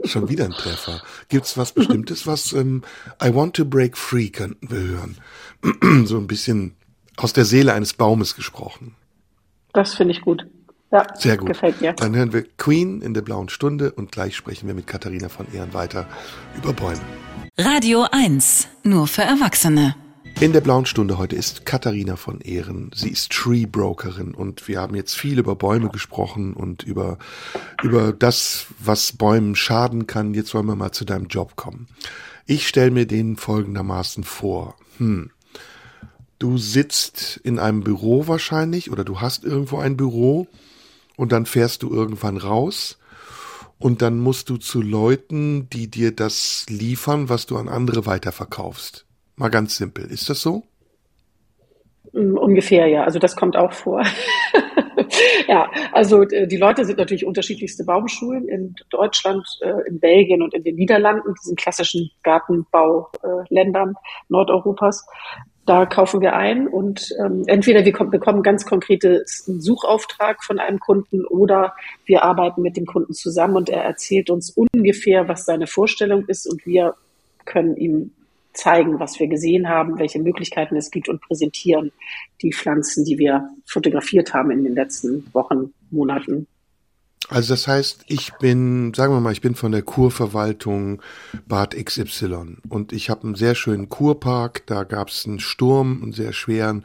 Schon 0.05 0.29
wieder 0.29 0.45
ein 0.45 0.53
Treffer. 0.53 1.01
Gibt's 1.29 1.57
was 1.57 1.73
Bestimmtes, 1.73 2.27
was 2.27 2.53
ähm, 2.53 2.83
I 3.23 3.35
Want 3.35 3.57
to 3.57 3.65
Break 3.65 3.97
Free 3.97 4.29
könnten 4.29 4.71
wir 4.71 4.81
hören? 4.81 5.17
so 6.07 6.19
ein 6.19 6.27
bisschen 6.27 6.75
aus 7.17 7.33
der 7.33 7.45
Seele 7.45 7.73
eines 7.73 7.95
Baumes 7.95 8.35
gesprochen. 8.35 8.95
das 9.73 9.95
finde 9.95 10.13
ich 10.13 10.21
gut. 10.21 10.47
Ja, 10.93 11.05
sehr 11.17 11.37
gut. 11.37 11.49
Gefällt 11.49 11.81
mir. 11.81 11.93
Dann 11.95 12.15
hören 12.15 12.33
wir 12.33 12.45
Queen 12.57 13.03
in 13.03 13.15
der 13.15 13.23
blauen 13.23 13.49
Stunde 13.49 13.91
und 13.93 14.13
gleich 14.13 14.37
sprechen 14.37 14.69
wir 14.69 14.75
mit 14.75 14.87
Katharina 14.87 15.29
von 15.29 15.53
Ehren 15.53 15.75
weiter 15.75 16.07
über 16.57 16.73
Bäume. 16.73 17.01
Radio 17.59 18.07
1, 18.13 18.69
nur 18.85 19.09
für 19.09 19.23
Erwachsene. 19.23 19.97
In 20.41 20.53
der 20.53 20.61
blauen 20.61 20.85
Stunde 20.85 21.17
heute 21.17 21.37
ist 21.37 21.65
Katharina 21.65 22.17
von 22.17 22.41
Ehren. 22.41 22.91
Sie 22.95 23.09
ist 23.09 23.31
Tree 23.33 23.67
Brokerin 23.67 24.35
und 24.35 24.67
wir 24.69 24.81
haben 24.81 24.95
jetzt 24.95 25.15
viel 25.15 25.39
über 25.39 25.55
Bäume 25.55 25.89
gesprochen 25.89 26.55
und 26.55 26.83
über, 26.83 27.19
über 27.83 28.13
das, 28.13 28.67
was 28.79 29.13
Bäumen 29.13 29.55
schaden 29.55 30.07
kann. 30.07 30.35
Jetzt 30.35 30.53
wollen 30.53 30.67
wir 30.67 30.77
mal 30.77 30.93
zu 30.93 31.05
deinem 31.05 31.29
Job 31.29 31.57
kommen. 31.57 31.87
Ich 32.47 32.69
stelle 32.69 32.91
mir 32.91 33.07
den 33.07 33.37
folgendermaßen 33.37 34.25
vor. 34.25 34.75
Hm. 34.99 35.31
Du 36.39 36.59
sitzt 36.59 37.41
in 37.43 37.59
einem 37.59 37.83
Büro 37.83 38.27
wahrscheinlich 38.27 38.91
oder 38.91 39.05
du 39.05 39.21
hast 39.21 39.45
irgendwo 39.45 39.79
ein 39.79 39.97
Büro 39.97 40.49
und 41.17 41.33
dann 41.33 41.47
fährst 41.47 41.83
du 41.83 41.91
irgendwann 41.91 42.37
raus 42.37 42.99
und 43.79 44.03
dann 44.03 44.19
musst 44.19 44.51
du 44.51 44.57
zu 44.57 44.83
Leuten, 44.83 45.71
die 45.71 45.89
dir 45.89 46.15
das 46.15 46.67
liefern, 46.69 47.29
was 47.29 47.47
du 47.47 47.57
an 47.57 47.69
andere 47.69 48.05
weiterverkaufst. 48.05 49.07
Mal 49.37 49.51
ganz 49.51 49.77
simpel. 49.77 50.05
Ist 50.11 50.31
das 50.31 50.41
so? 50.41 50.63
Mm, 52.13 52.37
ungefähr, 52.37 52.87
ja. 52.87 53.05
Also 53.05 53.19
das 53.19 53.35
kommt 53.35 53.57
auch 53.57 53.73
vor. 53.73 54.03
ja, 55.49 55.71
also 55.93 56.23
äh, 56.23 56.47
die 56.47 56.57
Leute 56.57 56.85
sind 56.85 56.99
natürlich 56.99 57.27
unterschiedlichste 57.27 57.85
Baumschulen 57.85 58.49
in 58.49 58.75
Deutschland, 58.91 59.47
äh, 59.61 59.89
in 59.89 59.99
Belgien 59.99 60.43
und 60.43 60.55
in 60.55 60.63
den 60.63 60.77
Niederlanden, 60.77 61.35
diesen 61.43 61.57
klassischen 61.57 62.11
Gartenbauländern 62.23 63.97
Nordeuropas. 64.29 65.05
Da 65.67 65.87
kaufen 65.87 66.21
wir 66.21 66.37
ein 66.37 66.69
und 66.69 67.09
ähm, 67.25 67.45
entweder 67.47 67.85
wir 67.87 67.93
bekommen 67.93 68.43
ganz 68.43 68.67
konkrete 68.67 69.23
Suchauftrag 69.25 70.45
von 70.45 70.59
einem 70.59 70.79
Kunden 70.79 71.25
oder 71.25 71.75
wir 72.05 72.23
arbeiten 72.23 72.61
mit 72.61 72.77
dem 72.77 72.85
Kunden 72.85 73.15
zusammen 73.15 73.57
und 73.57 73.71
er 73.71 73.83
erzählt 73.83 74.29
uns 74.29 74.51
ungefähr, 74.51 75.27
was 75.27 75.47
seine 75.47 75.67
Vorstellung 75.67 76.27
ist 76.27 76.47
und 76.47 76.67
wir 76.67 76.95
können 77.47 77.77
ihm 77.79 78.13
zeigen, 78.55 79.01
was 79.01 79.19
wir 79.21 79.27
gesehen 79.27 79.69
haben, 79.69 79.99
welche 79.99 80.21
Möglichkeiten 80.21 80.77
es 80.77 80.91
gibt 80.91 81.09
und 81.09 81.21
präsentieren 81.21 81.93
die 82.41 82.53
Pflanzen, 82.53 83.05
die 83.05 83.19
wir 83.19 83.49
fotografiert 83.67 84.33
haben 84.33 84.51
in 84.51 84.65
den 84.65 84.75
letzten 84.75 85.27
Wochen, 85.33 85.75
Monaten. 85.91 86.47
Also 87.29 87.55
das 87.55 87.67
heißt, 87.67 88.05
ich 88.09 88.35
bin, 88.35 88.93
sagen 88.93 89.15
wir 89.15 89.21
mal, 89.21 89.33
ich 89.33 89.41
bin 89.41 89.55
von 89.55 89.73
der 89.73 89.83
Kurverwaltung 89.83 91.01
Bad 91.47 91.75
XY 91.75 92.59
und 92.69 92.93
ich 92.93 93.09
habe 93.09 93.25
einen 93.25 93.35
sehr 93.35 93.55
schönen 93.55 93.89
Kurpark, 93.89 94.67
da 94.67 94.85
gab 94.85 95.09
es 95.09 95.25
einen 95.27 95.41
Sturm, 95.41 96.01
einen 96.03 96.13
sehr 96.13 96.35
schweren 96.35 96.85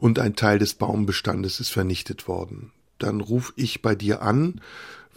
und 0.00 0.18
ein 0.18 0.34
Teil 0.34 0.58
des 0.58 0.74
Baumbestandes 0.74 1.60
ist 1.60 1.70
vernichtet 1.70 2.26
worden. 2.26 2.72
Dann 2.98 3.20
rufe 3.20 3.52
ich 3.56 3.80
bei 3.80 3.94
dir 3.94 4.22
an, 4.22 4.60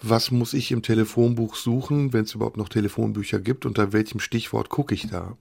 was 0.02 0.30
muss 0.30 0.54
ich 0.54 0.72
im 0.72 0.84
Telefonbuch 0.84 1.56
suchen, 1.56 2.14
wenn 2.14 2.24
es 2.24 2.36
überhaupt 2.36 2.58
noch 2.58 2.70
Telefonbücher 2.70 3.40
gibt, 3.40 3.66
unter 3.66 3.92
welchem 3.92 4.20
Stichwort 4.20 4.70
gucke 4.70 4.94
ich 4.94 5.08
da? 5.08 5.36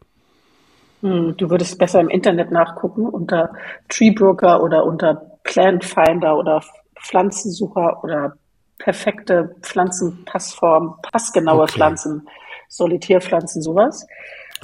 Hm, 1.00 1.36
du 1.36 1.50
würdest 1.50 1.78
besser 1.78 2.00
im 2.00 2.08
Internet 2.08 2.50
nachgucken 2.50 3.06
unter 3.06 3.52
Treebroker 3.88 4.60
oder 4.62 4.84
unter 4.84 5.38
Plant 5.44 5.84
Finder 5.84 6.36
oder 6.36 6.62
Pflanzensucher 7.00 8.02
oder 8.02 8.36
perfekte 8.78 9.54
Pflanzenpassform, 9.62 10.96
passgenaue 11.02 11.62
okay. 11.62 11.72
Pflanzen, 11.72 12.28
Solitärpflanzen, 12.68 13.62
sowas. 13.62 14.06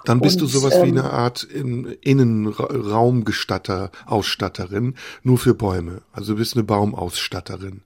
Dann 0.04 0.20
bist 0.20 0.40
Und, 0.40 0.42
du 0.42 0.46
sowas 0.58 0.76
ähm, 0.76 0.84
wie 0.84 0.98
eine 0.98 1.10
Art 1.10 1.42
Innenraumgestatter, 1.44 3.90
Ausstatterin, 4.06 4.94
nur 5.22 5.38
für 5.38 5.54
Bäume. 5.54 6.02
Also 6.12 6.34
du 6.34 6.38
bist 6.38 6.56
eine 6.56 6.64
Baumausstatterin. 6.64 7.82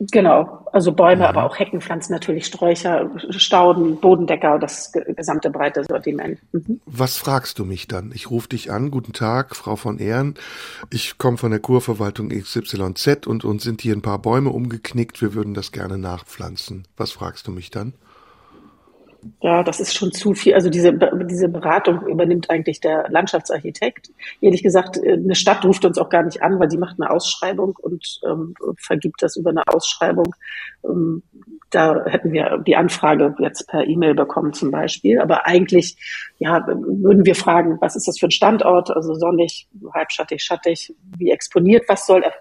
Genau, 0.00 0.66
also 0.72 0.92
Bäume, 0.92 1.24
ja. 1.24 1.28
aber 1.28 1.44
auch 1.44 1.58
Heckenpflanzen 1.58 2.14
natürlich, 2.14 2.46
Sträucher, 2.46 3.10
Stauden, 3.28 4.00
Bodendecker, 4.00 4.58
das 4.58 4.92
gesamte 4.92 5.50
breite 5.50 5.84
Sortiment. 5.84 6.38
Mhm. 6.52 6.80
Was 6.86 7.18
fragst 7.18 7.58
du 7.58 7.66
mich 7.66 7.86
dann? 7.86 8.10
Ich 8.14 8.30
rufe 8.30 8.48
dich 8.48 8.70
an, 8.70 8.90
guten 8.90 9.12
Tag, 9.12 9.54
Frau 9.54 9.76
von 9.76 9.98
Ehren. 9.98 10.36
Ich 10.88 11.18
komme 11.18 11.36
von 11.36 11.50
der 11.50 11.60
Kurverwaltung 11.60 12.30
XYZ 12.30 13.26
und 13.26 13.44
uns 13.44 13.62
sind 13.62 13.82
hier 13.82 13.94
ein 13.94 14.00
paar 14.00 14.20
Bäume 14.20 14.48
umgeknickt, 14.48 15.20
wir 15.20 15.34
würden 15.34 15.52
das 15.52 15.70
gerne 15.70 15.98
nachpflanzen. 15.98 16.88
Was 16.96 17.12
fragst 17.12 17.46
du 17.46 17.50
mich 17.50 17.70
dann? 17.70 17.92
Ja, 19.42 19.62
das 19.62 19.80
ist 19.80 19.94
schon 19.94 20.12
zu 20.12 20.34
viel. 20.34 20.54
Also 20.54 20.70
diese, 20.70 20.92
diese 21.26 21.48
Beratung 21.48 22.06
übernimmt 22.06 22.48
eigentlich 22.48 22.80
der 22.80 23.06
Landschaftsarchitekt. 23.10 24.10
Ehrlich 24.40 24.62
gesagt, 24.62 24.98
eine 25.02 25.34
Stadt 25.34 25.64
ruft 25.64 25.84
uns 25.84 25.98
auch 25.98 26.08
gar 26.08 26.22
nicht 26.22 26.42
an, 26.42 26.58
weil 26.58 26.68
die 26.68 26.78
macht 26.78 26.96
eine 26.98 27.10
Ausschreibung 27.10 27.76
und 27.80 28.20
ähm, 28.26 28.54
vergibt 28.78 29.22
das 29.22 29.36
über 29.36 29.50
eine 29.50 29.66
Ausschreibung. 29.66 30.34
Ähm, 30.84 31.22
da 31.70 32.04
hätten 32.04 32.32
wir 32.32 32.58
die 32.66 32.76
Anfrage 32.76 33.34
jetzt 33.38 33.68
per 33.68 33.86
E-Mail 33.86 34.14
bekommen 34.14 34.52
zum 34.52 34.70
Beispiel. 34.70 35.20
Aber 35.20 35.46
eigentlich, 35.46 35.96
ja, 36.38 36.66
würden 36.66 37.24
wir 37.24 37.34
fragen, 37.34 37.78
was 37.80 37.96
ist 37.96 38.08
das 38.08 38.18
für 38.18 38.26
ein 38.26 38.32
Standort? 38.32 38.90
Also 38.90 39.14
sonnig, 39.14 39.68
halbschattig, 39.94 40.42
schattig, 40.42 40.94
wie 41.18 41.30
exponiert, 41.30 41.84
was 41.88 42.06
soll 42.06 42.22
er 42.22 42.32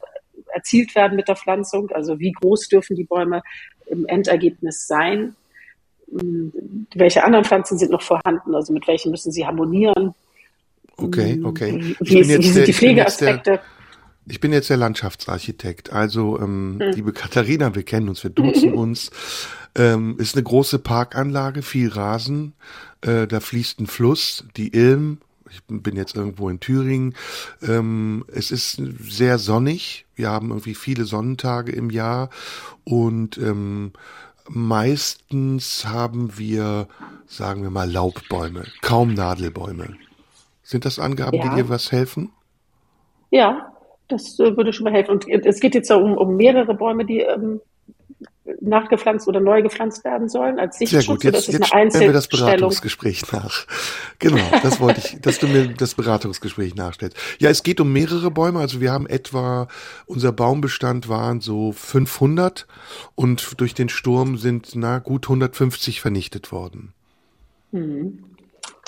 erzielt 0.53 0.95
werden 0.95 1.15
mit 1.15 1.27
der 1.27 1.35
Pflanzung? 1.35 1.89
Also 1.91 2.19
wie 2.19 2.31
groß 2.31 2.69
dürfen 2.69 2.95
die 2.95 3.03
Bäume 3.03 3.43
im 3.85 4.05
Endergebnis 4.07 4.87
sein? 4.87 5.35
Welche 6.95 7.23
anderen 7.23 7.45
Pflanzen 7.45 7.77
sind 7.77 7.91
noch 7.91 8.01
vorhanden, 8.01 8.55
also 8.55 8.73
mit 8.73 8.87
welchen 8.87 9.11
müssen 9.11 9.31
sie 9.31 9.45
harmonieren. 9.45 10.13
Okay, 10.97 11.37
mm, 11.37 11.45
okay. 11.45 11.95
Wie, 11.99 12.19
ist, 12.19 12.29
wie 12.29 12.49
sind 12.49 12.67
die 12.67 12.73
Pflegeaspekte? 12.73 13.59
Ich 14.27 14.39
bin 14.39 14.53
jetzt 14.53 14.69
der 14.69 14.77
Landschaftsarchitekt. 14.77 15.91
Also, 15.91 16.39
ähm, 16.39 16.77
hm. 16.79 16.91
liebe 16.91 17.13
Katharina, 17.13 17.73
wir 17.73 17.83
kennen 17.83 18.09
uns, 18.09 18.23
wir 18.23 18.29
duzen 18.29 18.73
uns. 18.75 19.11
Ähm, 19.75 20.17
ist 20.19 20.35
eine 20.35 20.43
große 20.43 20.79
Parkanlage, 20.79 21.61
viel 21.61 21.89
Rasen. 21.89 22.53
Äh, 23.01 23.27
da 23.27 23.39
fließt 23.39 23.79
ein 23.79 23.87
Fluss, 23.87 24.45
die 24.57 24.73
Ilm. 24.73 25.19
Ich 25.51 25.61
bin 25.63 25.95
jetzt 25.95 26.15
irgendwo 26.15 26.49
in 26.49 26.59
Thüringen. 26.59 27.15
Ähm, 27.67 28.23
es 28.27 28.51
ist 28.51 28.81
sehr 28.99 29.39
sonnig. 29.39 30.05
Wir 30.15 30.29
haben 30.29 30.49
irgendwie 30.49 30.75
viele 30.75 31.05
Sonnentage 31.05 31.71
im 31.71 31.89
Jahr 31.89 32.29
und 32.83 33.37
ähm, 33.39 33.93
meistens 34.49 35.85
haben 35.85 36.37
wir, 36.37 36.87
sagen 37.25 37.63
wir 37.63 37.69
mal, 37.69 37.89
Laubbäume, 37.89 38.65
kaum 38.81 39.13
Nadelbäume. 39.13 39.95
Sind 40.63 40.85
das 40.85 40.99
Angaben, 40.99 41.37
ja. 41.37 41.49
die 41.49 41.55
dir 41.55 41.69
was 41.69 41.91
helfen? 41.91 42.31
Ja, 43.31 43.73
das 44.07 44.39
äh, 44.39 44.55
würde 44.57 44.73
schon 44.73 44.83
mal 44.83 44.93
helfen. 44.93 45.11
Und 45.11 45.27
es 45.27 45.59
geht 45.59 45.75
jetzt 45.75 45.91
um, 45.91 46.17
um 46.17 46.35
mehrere 46.35 46.73
Bäume, 46.73 47.05
die 47.05 47.19
ähm, 47.19 47.61
nachgepflanzt 48.61 49.27
oder 49.27 49.39
neu 49.39 49.61
gepflanzt 49.61 50.03
werden 50.03 50.29
sollen 50.29 50.59
als 50.59 50.77
Sichtschutz? 50.77 51.05
Sehr 51.05 51.15
gut, 51.15 51.23
jetzt, 51.23 51.47
jetzt 51.47 51.67
stellen 51.67 51.93
wir 51.93 52.13
das 52.13 52.27
Beratungsgespräch 52.27 53.31
nach. 53.31 53.65
Genau, 54.19 54.43
das 54.63 54.79
wollte 54.79 54.99
ich, 54.99 55.21
dass 55.21 55.39
du 55.39 55.47
mir 55.47 55.67
das 55.69 55.95
Beratungsgespräch 55.95 56.75
nachstellst. 56.75 57.17
Ja, 57.39 57.49
es 57.49 57.63
geht 57.63 57.79
um 57.79 57.91
mehrere 57.91 58.31
Bäume, 58.31 58.59
also 58.59 58.81
wir 58.81 58.91
haben 58.91 59.07
etwa, 59.07 59.67
unser 60.05 60.31
Baumbestand 60.31 61.09
waren 61.09 61.41
so 61.41 61.71
500 61.71 62.67
und 63.15 63.59
durch 63.59 63.73
den 63.73 63.89
Sturm 63.89 64.37
sind 64.37 64.71
na 64.75 64.99
gut 64.99 65.25
150 65.25 66.01
vernichtet 66.01 66.51
worden. 66.51 66.93
Mhm. 67.71 68.23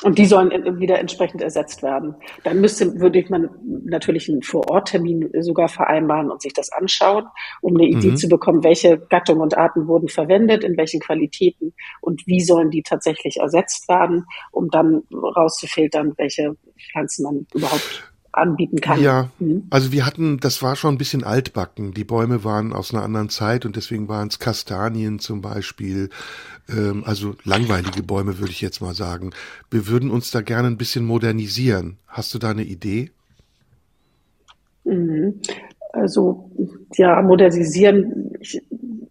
Und 0.04 0.18
die 0.18 0.26
sollen 0.26 0.80
wieder 0.80 1.00
entsprechend 1.00 1.42
ersetzt 1.42 1.84
werden. 1.84 2.16
Dann 2.44 2.60
müsste, 2.60 3.00
würde 3.00 3.24
man 3.30 3.50
natürlich 3.86 4.30
einen 4.30 4.42
Vororttermin 4.42 5.30
sogar 5.42 5.68
vereinbaren 5.68 6.32
und 6.32 6.42
sich 6.42 6.54
das 6.54 6.72
anschauen, 6.72 7.26
um 7.62 7.76
eine 7.76 7.88
Idee 7.88 8.12
mhm. 8.12 8.18
zu 8.18 8.28
bekommen, 8.28 8.64
welche 8.64 8.98
Gattungen 8.98 9.44
und 9.44 9.58
Arten 9.58 9.88
wurden 9.88 10.10
verwendet, 10.10 10.64
in 10.64 10.76
welchen 10.76 11.00
Qualitäten 11.00 11.74
und 12.02 12.26
wie 12.26 12.42
sollen 12.42 12.72
die 12.72 12.82
tatsächlich 12.82 13.38
ersetzt 13.38 13.88
werden, 13.90 14.26
um 14.52 14.70
dann 14.70 15.04
rauszufiltern, 15.12 16.14
welche 16.18 16.56
Pflanzen 16.92 17.24
man 17.24 17.48
überhaupt 17.54 18.11
anbieten 18.34 18.80
kann. 18.80 19.02
Ja, 19.02 19.30
mhm. 19.40 19.64
also 19.70 19.92
wir 19.92 20.06
hatten, 20.06 20.40
das 20.40 20.62
war 20.62 20.76
schon 20.76 20.96
ein 20.96 20.98
bisschen 20.98 21.24
altbacken. 21.24 21.94
Die 21.94 22.04
Bäume 22.04 22.44
waren 22.44 22.74
aus 22.74 22.94
einer 22.94 23.04
anderen 23.04 23.30
Zeit 23.30 23.66
und 23.66 23.76
deswegen 23.76 24.08
waren 24.08 24.30
es 24.30 24.40
Kastanien 24.40 25.20
zum 25.20 25.42
Beispiel, 25.42 26.10
ähm, 26.70 27.04
also 27.06 27.36
langweilige 27.44 28.04
Bäume 28.04 28.40
würde 28.40 28.52
ich 28.52 28.62
jetzt 28.62 28.82
mal 28.82 28.94
sagen. 28.94 29.32
Wir 29.70 29.88
würden 29.88 30.10
uns 30.10 30.32
da 30.32 30.42
gerne 30.42 30.68
ein 30.68 30.78
bisschen 30.78 31.06
modernisieren. 31.06 31.98
Hast 32.08 32.34
du 32.34 32.40
da 32.40 32.52
eine 32.52 32.64
Idee? 32.64 33.12
Mhm. 34.84 35.42
Also 35.94 36.50
ja, 36.96 37.22
modernisieren. 37.22 38.32
Ich 38.40 38.62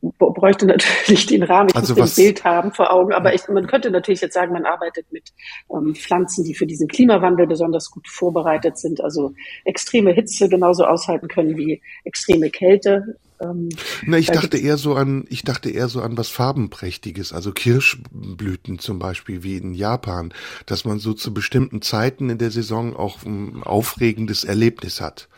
bräuchte 0.03 0.66
natürlich 0.66 1.26
den 1.26 1.42
Rahmen, 1.42 1.68
ich 1.70 1.76
also 1.76 1.94
muss 1.94 2.14
den 2.14 2.24
Bild 2.26 2.44
haben 2.44 2.72
vor 2.72 2.92
Augen, 2.92 3.12
aber 3.12 3.34
ich, 3.34 3.46
man 3.48 3.66
könnte 3.66 3.90
natürlich 3.90 4.20
jetzt 4.20 4.34
sagen, 4.34 4.53
man 4.53 4.64
arbeitet 4.64 5.07
mit 5.12 5.32
ähm, 5.70 5.94
Pflanzen, 5.94 6.44
die 6.44 6.55
für 6.55 6.66
diesen 6.66 6.88
Klimawandel 6.88 7.46
besonders 7.46 7.90
gut 7.90 8.09
vorbereitet 8.09 8.78
sind, 8.78 9.01
also 9.03 9.34
extreme 9.64 10.12
Hitze 10.12 10.48
genauso 10.48 10.84
aushalten 10.84 11.28
können 11.28 11.57
wie 11.57 11.82
extreme 12.05 12.51
Kälte. 12.51 13.18
Ähm, 13.40 13.68
Na, 14.07 14.18
ich 14.18 14.28
dachte 14.28 14.59
eher 14.59 14.76
so 14.76 14.94
an, 14.94 15.24
ich 15.28 15.42
dachte 15.42 15.70
eher 15.70 15.88
so 15.88 16.01
an 16.01 16.16
was 16.16 16.28
farbenprächtiges, 16.28 17.32
also 17.32 17.53
Kirschblüten 17.53 18.78
zum 18.78 18.98
Beispiel 18.98 19.42
wie 19.42 19.57
in 19.57 19.74
Japan, 19.74 20.32
dass 20.66 20.84
man 20.84 20.98
so 20.98 21.12
zu 21.12 21.34
bestimmten 21.34 21.82
Zeiten 21.82 22.30
in 22.30 22.38
der 22.38 22.51
Saison 22.51 22.96
auch 22.96 23.22
ein 23.24 23.62
aufregendes 23.62 24.44
Erlebnis 24.44 25.01
hat. 25.01 25.28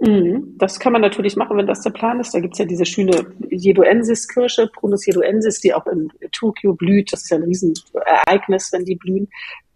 Mhm. 0.00 0.54
Das 0.58 0.78
kann 0.78 0.92
man 0.92 1.02
natürlich 1.02 1.36
machen, 1.36 1.56
wenn 1.56 1.66
das 1.66 1.80
der 1.80 1.90
Plan 1.90 2.20
ist. 2.20 2.32
Da 2.32 2.40
gibt 2.40 2.54
es 2.54 2.58
ja 2.58 2.64
diese 2.64 2.86
schöne 2.86 3.26
Jeduensis-Kirsche, 3.50 4.70
Prunus 4.72 5.04
jeduensis, 5.06 5.60
die 5.60 5.74
auch 5.74 5.86
in 5.86 6.12
Tokio 6.32 6.74
blüht. 6.74 7.12
Das 7.12 7.22
ist 7.22 7.30
ja 7.30 7.36
ein 7.36 7.42
Riesenereignis, 7.42 8.72
wenn 8.72 8.84
die 8.84 8.94
blühen. 8.94 9.28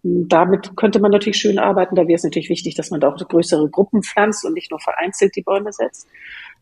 Damit 0.03 0.75
könnte 0.75 0.99
man 0.99 1.11
natürlich 1.11 1.37
schön 1.37 1.59
arbeiten. 1.59 1.95
Da 1.95 2.03
wäre 2.03 2.15
es 2.15 2.23
natürlich 2.23 2.49
wichtig, 2.49 2.75
dass 2.75 2.91
man 2.91 2.99
da 2.99 3.09
auch 3.09 3.17
größere 3.17 3.69
Gruppen 3.69 4.03
pflanzt 4.03 4.45
und 4.45 4.53
nicht 4.53 4.71
nur 4.71 4.79
vereinzelt 4.79 5.35
die 5.35 5.41
Bäume 5.41 5.71
setzt. 5.71 6.07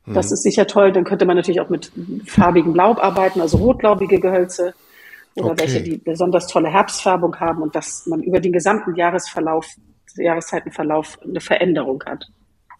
Das 0.08 0.30
mhm. 0.30 0.34
ist 0.34 0.44
sicher 0.44 0.66
toll. 0.66 0.92
Dann 0.92 1.04
könnte 1.04 1.26
man 1.26 1.38
natürlich 1.38 1.62
auch 1.62 1.70
mit 1.70 1.92
farbigem 2.26 2.74
Laub 2.74 3.04
arbeiten, 3.04 3.42
also 3.42 3.58
rotlaubige 3.58 4.20
Gehölze 4.20 4.74
oder 5.36 5.52
okay. 5.52 5.62
welche, 5.62 5.84
die 5.84 5.98
besonders 5.98 6.48
tolle 6.48 6.70
Herbstfärbung 6.70 7.40
haben 7.40 7.62
und 7.62 7.76
dass 7.76 8.06
man 8.08 8.22
über 8.22 8.40
den 8.40 8.52
gesamten 8.52 8.96
Jahresverlauf, 8.96 9.68
Jahreszeitenverlauf 10.16 11.20
eine 11.24 11.40
Veränderung 11.42 12.04
hat. 12.06 12.28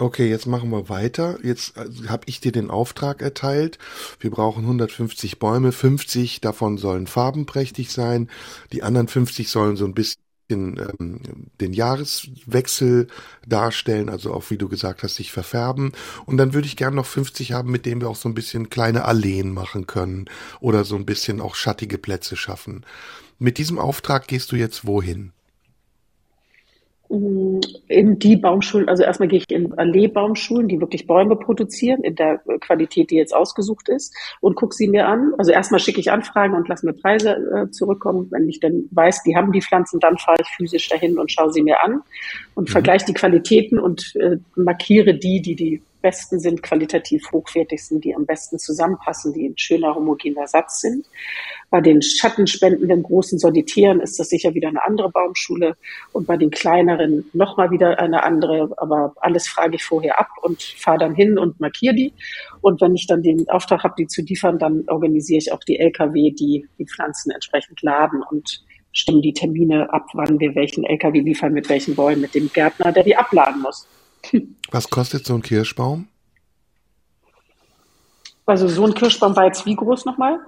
Okay, 0.02 0.28
jetzt 0.28 0.48
machen 0.48 0.72
wir 0.72 0.90
weiter. 0.90 1.38
Jetzt 1.44 1.78
also, 1.78 2.10
habe 2.10 2.24
ich 2.26 2.40
dir 2.40 2.52
den 2.52 2.72
Auftrag 2.72 3.22
erteilt. 3.22 3.78
Wir 4.20 4.32
brauchen 4.32 4.64
150 4.64 5.38
Bäume. 5.38 5.72
50 5.72 6.42
davon 6.42 6.80
sollen 6.80 7.06
farbenprächtig 7.06 7.92
sein. 7.92 8.28
Die 8.72 8.82
anderen 8.82 9.08
50 9.08 9.50
sollen 9.50 9.78
so 9.78 9.86
ein 9.86 9.94
bisschen 9.94 10.18
ähm, 10.50 11.22
den 11.60 11.74
Jahreswechsel 11.74 13.10
darstellen, 13.46 14.10
also 14.10 14.34
auch 14.34 14.50
wie 14.50 14.58
du 14.58 14.70
gesagt 14.70 15.04
hast, 15.04 15.14
sich 15.14 15.32
verfärben. 15.32 15.92
Und 16.26 16.38
dann 16.38 16.56
würde 16.56 16.66
ich 16.66 16.78
gerne 16.78 16.96
noch 16.96 17.06
50 17.06 17.52
haben, 17.52 17.70
mit 17.70 17.86
denen 17.86 18.02
wir 18.02 18.10
auch 18.10 18.16
so 18.16 18.28
ein 18.28 18.34
bisschen 18.34 18.72
kleine 18.72 19.06
Alleen 19.06 19.54
machen 19.54 19.86
können 19.86 20.26
oder 20.62 20.84
so 20.84 20.96
ein 20.96 21.06
bisschen 21.06 21.40
auch 21.40 21.54
schattige 21.54 22.00
Plätze 22.00 22.36
schaffen. 22.36 22.88
Mit 23.38 23.60
diesem 23.60 23.78
Auftrag 23.78 24.28
gehst 24.28 24.52
du 24.52 24.56
jetzt 24.56 24.88
wohin? 24.88 25.32
In 27.88 28.20
die 28.20 28.38
Baumschulen, 28.38 28.88
also 28.88 29.04
erstmal 29.04 29.28
gehe 29.28 29.40
ich 29.40 29.46
in 29.50 29.78
Allee-Baumschulen, 29.78 30.70
die 30.70 30.80
wirklich 30.80 31.08
Bäume 31.08 31.36
produzieren, 31.36 32.04
in 32.04 32.16
der 32.16 32.40
Qualität, 32.62 33.12
die 33.12 33.16
jetzt 33.16 33.36
ausgesucht 33.36 33.90
ist, 33.90 34.16
und 34.40 34.56
gucke 34.56 34.74
sie 34.74 34.88
mir 34.88 35.08
an. 35.08 35.34
Also 35.38 35.52
erstmal 35.52 35.80
schicke 35.80 36.00
ich 36.00 36.12
Anfragen 36.12 36.54
und 36.54 36.70
lasse 36.70 36.86
mir 36.86 36.94
Preise 36.94 37.32
äh, 37.32 37.72
zurückkommen. 37.72 38.28
Wenn 38.32 38.48
ich 38.48 38.60
dann 38.62 38.86
weiß, 38.92 39.24
die 39.24 39.36
haben 39.36 39.52
die 39.52 39.62
Pflanzen, 39.62 40.00
dann 40.00 40.18
fahre 40.18 40.42
ich 40.42 40.48
physisch 40.56 40.88
dahin 40.88 41.20
und 41.20 41.32
schaue 41.32 41.52
sie 41.52 41.64
mir 41.64 41.84
an 41.84 42.02
und 42.56 42.70
mhm. 42.70 42.72
vergleiche 42.72 43.06
die 43.08 43.14
Qualitäten 43.14 43.78
und 43.78 44.16
äh, 44.16 44.38
markiere 44.56 45.14
die, 45.14 45.42
die 45.42 45.56
die 45.56 45.82
besten 46.02 46.40
sind, 46.40 46.64
qualitativ 46.64 47.24
hochwertigsten, 47.32 48.02
die 48.02 48.16
am 48.16 48.26
besten 48.26 48.60
zusammenpassen, 48.60 49.34
die 49.34 49.48
ein 49.48 49.58
schöner 49.58 49.96
homogener 49.96 50.48
Satz 50.48 50.82
sind. 50.82 51.06
Bei 51.70 51.80
den 51.80 52.02
schattenspendenden 52.02 53.04
großen 53.04 53.40
Solitären 53.40 54.02
ist 54.02 54.20
das 54.20 54.30
sicher 54.30 54.54
wieder 54.54 54.68
eine 54.68 54.84
andere 54.86 55.10
Baumschule 55.10 55.78
und 56.12 56.28
bei 56.28 56.36
den 56.38 56.50
kleineren 56.50 57.30
nochmal 57.34 57.72
wieder 57.72 58.00
eine 58.00 58.24
andere. 58.24 58.74
Aber 58.78 59.14
alles 59.22 59.48
frage 59.48 59.76
ich 59.76 59.84
vorher 59.84 60.20
ab 60.20 60.30
und 60.42 60.62
fahre 60.62 60.98
dann 60.98 61.16
hin 61.16 61.38
und 61.38 61.60
markiere 61.60 61.96
die. 61.96 62.14
Und 62.62 62.82
wenn 62.82 62.96
ich 62.96 63.08
dann 63.08 63.24
den 63.24 63.48
Auftrag 63.50 63.84
habe, 63.84 63.96
die 63.98 64.08
zu 64.08 64.22
liefern, 64.22 64.60
dann 64.60 64.84
organisiere 64.88 65.40
ich 65.40 65.54
auch 65.54 65.64
die 65.64 65.80
LKW, 65.80 66.32
die 66.32 66.68
die 66.78 66.86
Pflanzen 66.86 67.32
entsprechend 67.32 67.82
laden 67.82 68.22
und 68.30 68.64
stimmen 68.94 69.22
die 69.22 69.34
Termine 69.34 69.92
ab, 69.94 70.08
wann 70.14 70.40
wir 70.40 70.54
welchen 70.56 70.84
LKW 70.84 71.22
liefern, 71.22 71.54
mit 71.54 71.70
welchen 71.70 71.96
Bäumen, 71.96 72.22
mit 72.22 72.36
dem 72.36 72.52
Gärtner, 72.52 72.92
der 72.92 73.04
die 73.04 73.16
abladen 73.16 73.62
muss. 73.62 73.88
Was 74.72 74.90
kostet 74.90 75.26
so 75.26 75.36
ein 75.36 75.42
Kirschbaum? 75.42 76.08
Also 78.46 78.68
so 78.68 78.86
ein 78.86 78.94
Kirschbaum 78.94 79.36
war 79.36 79.46
jetzt 79.46 79.66
wie 79.66 79.76
groß 79.76 80.06
nochmal? 80.06 80.40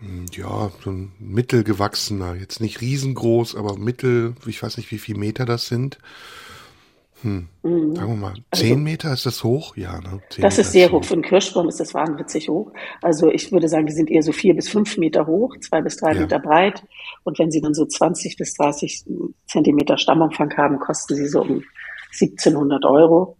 Hm, 0.00 0.26
ja, 0.32 0.70
so 0.82 0.90
ein 0.90 1.12
mittelgewachsener, 1.18 2.34
jetzt 2.34 2.60
nicht 2.60 2.80
riesengroß, 2.80 3.56
aber 3.56 3.78
mittel, 3.78 4.34
ich 4.46 4.62
weiß 4.62 4.76
nicht, 4.76 4.90
wie 4.90 4.98
viele 4.98 5.18
Meter 5.18 5.46
das 5.46 5.68
sind. 5.68 5.98
Hm. 7.22 7.48
Mhm. 7.62 7.96
Sagen 7.96 8.08
wir 8.08 8.16
mal, 8.16 8.34
also 8.50 8.62
zehn 8.62 8.72
also, 8.72 8.82
Meter 8.82 9.12
ist 9.12 9.24
das 9.24 9.42
hoch? 9.42 9.76
Ja, 9.76 10.00
ne? 10.00 10.20
das 10.28 10.38
Meter 10.38 10.60
ist 10.60 10.72
sehr 10.72 10.92
hoch. 10.92 11.02
Für 11.02 11.14
einen 11.14 11.22
Kirschbaum 11.22 11.68
ist 11.68 11.80
das 11.80 11.94
wahnwitzig 11.94 12.48
hoch. 12.50 12.72
Also 13.00 13.30
ich 13.30 13.50
würde 13.52 13.68
sagen, 13.68 13.86
die 13.86 13.94
sind 13.94 14.10
eher 14.10 14.22
so 14.22 14.32
vier 14.32 14.54
bis 14.54 14.68
fünf 14.68 14.98
Meter 14.98 15.26
hoch, 15.26 15.56
zwei 15.60 15.80
bis 15.80 15.96
drei 15.96 16.12
ja. 16.12 16.20
Meter 16.20 16.38
breit. 16.38 16.84
Und 17.24 17.38
wenn 17.38 17.50
sie 17.50 17.62
dann 17.62 17.72
so 17.72 17.86
20 17.86 18.36
bis 18.36 18.54
30 18.54 19.04
Zentimeter 19.46 19.96
Stammumfang 19.96 20.54
haben, 20.58 20.78
kosten 20.78 21.16
sie 21.16 21.26
so 21.26 21.40
um 21.40 21.64
1700 22.20 22.84
Euro. 22.84 23.36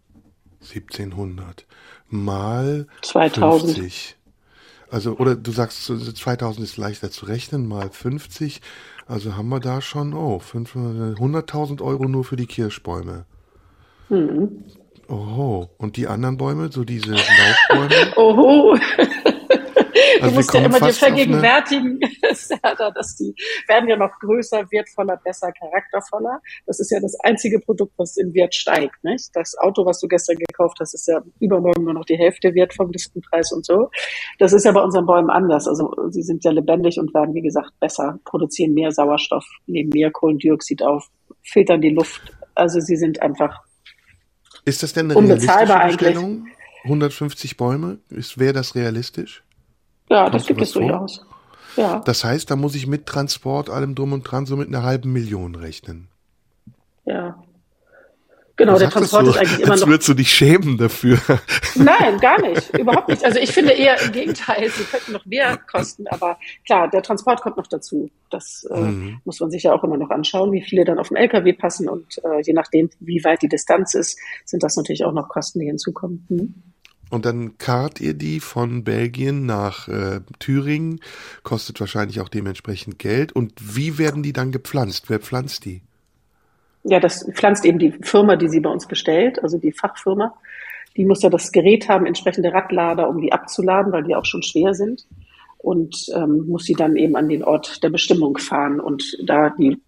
1700 0.61 1.67
mal 2.09 2.87
2000. 3.03 3.73
50. 3.73 4.17
Also, 4.91 5.17
oder 5.17 5.35
du 5.35 5.51
sagst, 5.51 5.85
2000 5.85 6.65
ist 6.65 6.77
leichter 6.77 7.11
zu 7.11 7.27
rechnen, 7.27 7.67
mal 7.67 7.91
50. 7.91 8.61
Also 9.07 9.37
haben 9.37 9.49
wir 9.49 9.61
da 9.61 9.81
schon, 9.81 10.15
oh, 10.15 10.41
100.000 10.41 11.83
Euro 11.83 12.05
nur 12.05 12.25
für 12.25 12.37
die 12.37 12.47
Kirschbäume. 12.47 13.25
Mhm. 14.09 14.65
Oh, 15.09 15.67
und 15.79 15.97
die 15.97 16.09
anderen 16.09 16.37
Bäume, 16.37 16.71
so 16.71 16.85
diese 16.85 17.13
Laubbäume? 17.13 18.13
Oho. 18.17 18.79
Also 20.21 20.29
du 20.29 20.35
musst 20.35 20.55
ja 20.55 20.65
immer 20.65 20.81
dir 20.81 20.93
vergegenwärtigen, 20.93 22.01
dass 22.23 23.17
die 23.17 23.35
werden 23.69 23.89
ja 23.89 23.97
noch 23.97 24.19
größer, 24.21 24.65
wertvoller, 24.71 25.17
besser, 25.23 25.53
charaktervoller. 25.53 26.41
Das 26.67 26.81
ist 26.81 26.91
ja 26.91 27.01
das 27.01 27.19
einzige 27.21 27.61
Produkt, 27.61 27.93
was 27.97 28.17
im 28.17 28.35
Wert 28.35 28.55
steigt. 28.55 29.03
Nicht? 29.05 29.31
Das 29.35 29.57
Auto, 29.59 29.85
was 29.85 30.01
du 30.01 30.09
gestern 30.09 30.37
gekauft 30.37 30.79
hast, 30.81 30.95
ist 30.95 31.07
ja 31.09 31.23
übermorgen 31.41 31.85
nur 31.85 31.95
noch 31.95 32.05
die 32.05 32.17
Hälfte 32.17 32.55
wert 32.55 32.75
vom 32.75 32.91
Listenpreis 32.91 33.53
und 33.53 33.65
so. 33.65 33.91
Das 34.39 34.53
ist 34.53 34.65
ja 34.65 34.73
bei 34.73 34.83
unseren 34.83 35.07
Bäumen 35.07 35.31
anders. 35.31 35.69
Also 35.69 35.95
sie 36.11 36.23
sind 36.23 36.45
ja 36.45 36.51
lebendig 36.51 36.99
und 36.99 37.15
werden, 37.15 37.35
wie 37.35 37.43
gesagt, 37.43 37.73
besser, 37.81 38.19
produzieren 38.25 38.75
mehr 38.75 38.93
Sauerstoff, 38.93 39.47
nehmen 39.67 39.91
mehr 39.91 40.11
Kohlendioxid 40.11 40.83
auf, 40.83 41.09
filtern 41.43 41.81
die 41.81 41.91
Luft. 41.91 42.33
Also 42.55 42.81
sie 42.81 42.97
sind 42.97 43.23
einfach 43.23 43.63
ist 44.67 44.83
das 44.83 44.93
denn 44.93 45.07
eine 45.07 45.19
unbezahlbar 45.19 45.81
eigentlich. 45.81 46.19
150 46.85 47.57
Bäume, 47.57 47.99
wäre 48.09 48.53
das 48.53 48.75
realistisch? 48.75 49.43
Ja, 50.09 50.31
das 50.31 50.47
gibt 50.47 50.63
es 50.63 50.73
durchaus. 50.73 51.25
Ja. 51.77 52.01
Das 52.05 52.25
heißt, 52.25 52.51
da 52.51 52.57
muss 52.57 52.75
ich 52.75 52.87
mit 52.87 53.07
Transport, 53.07 53.71
allem 53.71 53.95
drum 53.95 54.13
und 54.13 54.23
dran, 54.23 54.47
so 54.47 54.57
mit 54.57 54.69
einer 54.69 54.83
halben 54.83 55.13
Million 55.13 55.55
rechnen. 55.55 56.09
Ja. 57.05 57.37
Genau, 58.59 58.79
der 58.79 58.89
Transport 58.89 59.27
so, 59.27 59.33
ist 59.33 59.37
eigentlich 59.37 59.61
immer 59.63 59.73
als 59.73 59.83
noch. 59.83 59.89
würdest 59.89 60.09
du 60.09 60.15
dich 60.15 60.31
schämen 60.31 60.79
dafür? 60.79 61.19
Nein, 61.75 62.19
gar 62.21 62.41
nicht. 62.41 62.77
Überhaupt 62.79 63.09
nicht. 63.09 63.23
Also 63.23 63.39
ich 63.39 63.53
finde 63.53 63.73
eher 63.73 64.01
im 64.01 64.13
Gegenteil, 64.13 64.71
sie 64.71 64.85
könnten 64.85 65.13
noch 65.13 65.27
mehr 65.27 65.59
kosten, 65.71 66.07
aber 66.09 66.39
klar, 66.65 66.89
der 66.89 67.03
Transport 67.03 67.43
kommt 67.43 67.59
noch 67.59 67.67
dazu. 67.67 68.11
Das 68.31 68.67
äh, 68.71 68.81
mhm. 68.81 69.21
muss 69.27 69.41
man 69.41 69.51
sich 69.51 69.65
ja 69.65 69.75
auch 69.75 69.85
immer 69.85 69.99
noch 69.99 70.09
anschauen, 70.09 70.53
wie 70.53 70.63
viele 70.63 70.87
dann 70.87 70.99
auf 70.99 71.09
den 71.09 71.19
LKW 71.19 71.53
passen 71.53 71.89
und 71.89 72.19
äh, 72.25 72.41
je 72.43 72.55
nachdem, 72.55 72.89
wie 72.99 73.23
weit 73.25 73.43
die 73.43 73.49
Distanz 73.49 73.93
ist, 73.93 74.19
sind 74.47 74.63
das 74.63 74.77
natürlich 74.77 75.05
auch 75.05 75.13
noch 75.13 75.29
Kosten, 75.29 75.61
die 75.61 75.67
hinzukommen. 75.67 76.25
Hm? 76.29 76.55
Und 77.11 77.25
dann 77.25 77.57
karrt 77.59 78.01
ihr 78.01 78.15
die 78.15 78.41
von 78.41 78.83
Belgien 78.83 79.47
nach 79.47 79.89
äh, 79.89 80.21
Thüringen, 80.39 81.01
kostet 81.45 81.79
wahrscheinlich 81.79 82.21
auch 82.21 82.29
dementsprechend 82.29 82.99
Geld. 82.99 83.33
Und 83.33 83.53
wie 83.59 83.99
werden 83.99 84.23
die 84.23 84.33
dann 84.33 84.51
gepflanzt? 84.51 85.09
Wer 85.09 85.21
pflanzt 85.21 85.65
die? 85.65 85.83
Ja, 86.83 87.01
das 87.01 87.29
pflanzt 87.33 87.65
eben 87.65 87.79
die 87.79 87.93
Firma, 88.03 88.37
die 88.37 88.49
sie 88.49 88.61
bei 88.61 88.71
uns 88.71 88.87
bestellt, 88.87 89.43
also 89.43 89.59
die 89.59 89.73
Fachfirma. 89.73 90.35
Die 90.97 91.05
muss 91.05 91.23
ja 91.23 91.31
das 91.31 91.53
Gerät 91.53 91.89
haben, 91.89 92.07
entsprechende 92.07 92.53
Radlader, 92.53 93.09
um 93.09 93.21
die 93.21 93.33
abzuladen, 93.33 93.93
weil 93.93 94.05
die 94.05 94.15
auch 94.15 94.25
schon 94.25 94.43
schwer 94.43 94.75
sind. 94.75 95.07
Und 95.59 96.07
ähm, 96.15 96.47
muss 96.49 96.65
sie 96.65 96.75
dann 96.75 96.97
eben 96.97 97.17
an 97.17 97.29
den 97.29 97.43
Ort 97.45 97.83
der 97.83 97.91
Bestimmung 97.91 98.39
fahren. 98.39 98.81
Und 98.81 99.17
da 99.25 99.51
die 99.51 99.81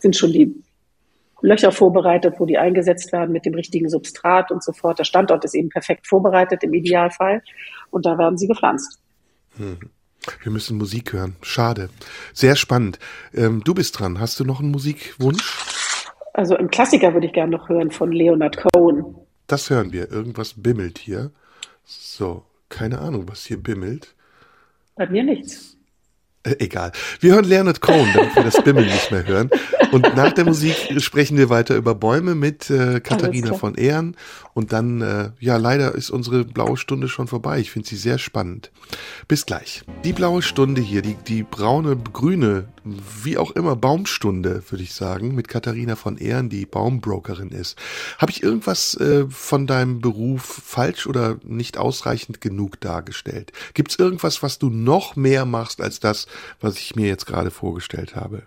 sind 0.00 0.16
schon 0.16 0.32
die 0.32 0.54
Löcher 1.42 1.70
vorbereitet, 1.70 2.34
wo 2.38 2.46
die 2.46 2.58
eingesetzt 2.58 3.12
werden 3.12 3.32
mit 3.32 3.44
dem 3.44 3.54
richtigen 3.54 3.88
Substrat 3.88 4.50
und 4.50 4.64
so 4.64 4.72
fort. 4.72 4.98
Der 4.98 5.04
Standort 5.04 5.44
ist 5.44 5.54
eben 5.54 5.68
perfekt 5.68 6.06
vorbereitet 6.06 6.62
im 6.64 6.72
Idealfall 6.72 7.42
und 7.90 8.06
da 8.06 8.18
werden 8.18 8.38
sie 8.38 8.46
gepflanzt. 8.46 9.00
Hm. 9.56 9.78
Wir 10.42 10.50
müssen 10.50 10.76
Musik 10.76 11.12
hören. 11.12 11.36
Schade. 11.42 11.88
Sehr 12.32 12.56
spannend. 12.56 12.98
Ähm, 13.32 13.62
du 13.64 13.74
bist 13.74 13.98
dran. 13.98 14.18
Hast 14.18 14.40
du 14.40 14.44
noch 14.44 14.60
einen 14.60 14.70
Musikwunsch? 14.70 15.66
Also 16.32 16.56
einen 16.56 16.68
Klassiker 16.68 17.14
würde 17.14 17.26
ich 17.26 17.32
gerne 17.32 17.52
noch 17.52 17.68
hören 17.68 17.90
von 17.90 18.12
Leonard 18.12 18.56
Cohen. 18.56 19.14
Das 19.46 19.70
hören 19.70 19.92
wir. 19.92 20.10
Irgendwas 20.10 20.54
bimmelt 20.56 20.98
hier. 20.98 21.30
So, 21.84 22.42
keine 22.68 22.98
Ahnung, 22.98 23.28
was 23.28 23.44
hier 23.44 23.62
bimmelt. 23.62 24.14
Bei 24.96 25.06
mir 25.06 25.22
nichts. 25.22 25.75
Egal. 26.58 26.92
Wir 27.20 27.34
hören 27.34 27.44
Leonard 27.44 27.80
Cohen, 27.80 28.08
damit 28.14 28.36
wir 28.36 28.44
das 28.44 28.62
Bimmeln 28.62 28.86
nicht 28.86 29.10
mehr 29.10 29.26
hören. 29.26 29.50
Und 29.92 30.14
nach 30.16 30.32
der 30.32 30.44
Musik 30.44 30.76
sprechen 30.98 31.36
wir 31.38 31.50
weiter 31.50 31.76
über 31.76 31.94
Bäume 31.94 32.34
mit 32.34 32.70
äh, 32.70 33.00
Katharina 33.00 33.54
von 33.54 33.74
Ehren. 33.74 34.16
Und 34.54 34.72
dann, 34.72 35.00
äh, 35.00 35.30
ja, 35.40 35.56
leider 35.56 35.94
ist 35.94 36.10
unsere 36.10 36.44
blaue 36.44 36.76
Stunde 36.76 37.08
schon 37.08 37.26
vorbei. 37.26 37.58
Ich 37.58 37.70
finde 37.70 37.88
sie 37.88 37.96
sehr 37.96 38.18
spannend. 38.18 38.70
Bis 39.28 39.46
gleich. 39.46 39.82
Die 40.04 40.12
blaue 40.12 40.42
Stunde 40.42 40.80
hier, 40.80 41.02
die, 41.02 41.16
die 41.26 41.42
braune, 41.42 41.96
grüne, 41.96 42.68
wie 43.22 43.38
auch 43.38 43.50
immer, 43.52 43.76
Baumstunde, 43.76 44.62
würde 44.70 44.84
ich 44.84 44.94
sagen, 44.94 45.34
mit 45.34 45.48
Katharina 45.48 45.96
von 45.96 46.16
Ehren, 46.16 46.48
die 46.48 46.66
Baumbrokerin 46.66 47.50
ist. 47.50 47.78
Habe 48.18 48.32
ich 48.32 48.42
irgendwas 48.42 48.94
äh, 48.94 49.26
von 49.28 49.66
deinem 49.66 50.00
Beruf 50.00 50.42
falsch 50.64 51.06
oder 51.06 51.38
nicht 51.44 51.78
ausreichend 51.78 52.40
genug 52.40 52.80
dargestellt? 52.80 53.52
Gibt 53.74 53.90
es 53.90 53.98
irgendwas, 53.98 54.42
was 54.42 54.58
du 54.58 54.70
noch 54.70 55.16
mehr 55.16 55.44
machst 55.44 55.80
als 55.80 56.00
das, 56.00 56.26
was 56.60 56.76
ich 56.76 56.96
mir 56.96 57.08
jetzt 57.08 57.26
gerade 57.26 57.50
vorgestellt 57.50 58.16
habe? 58.16 58.42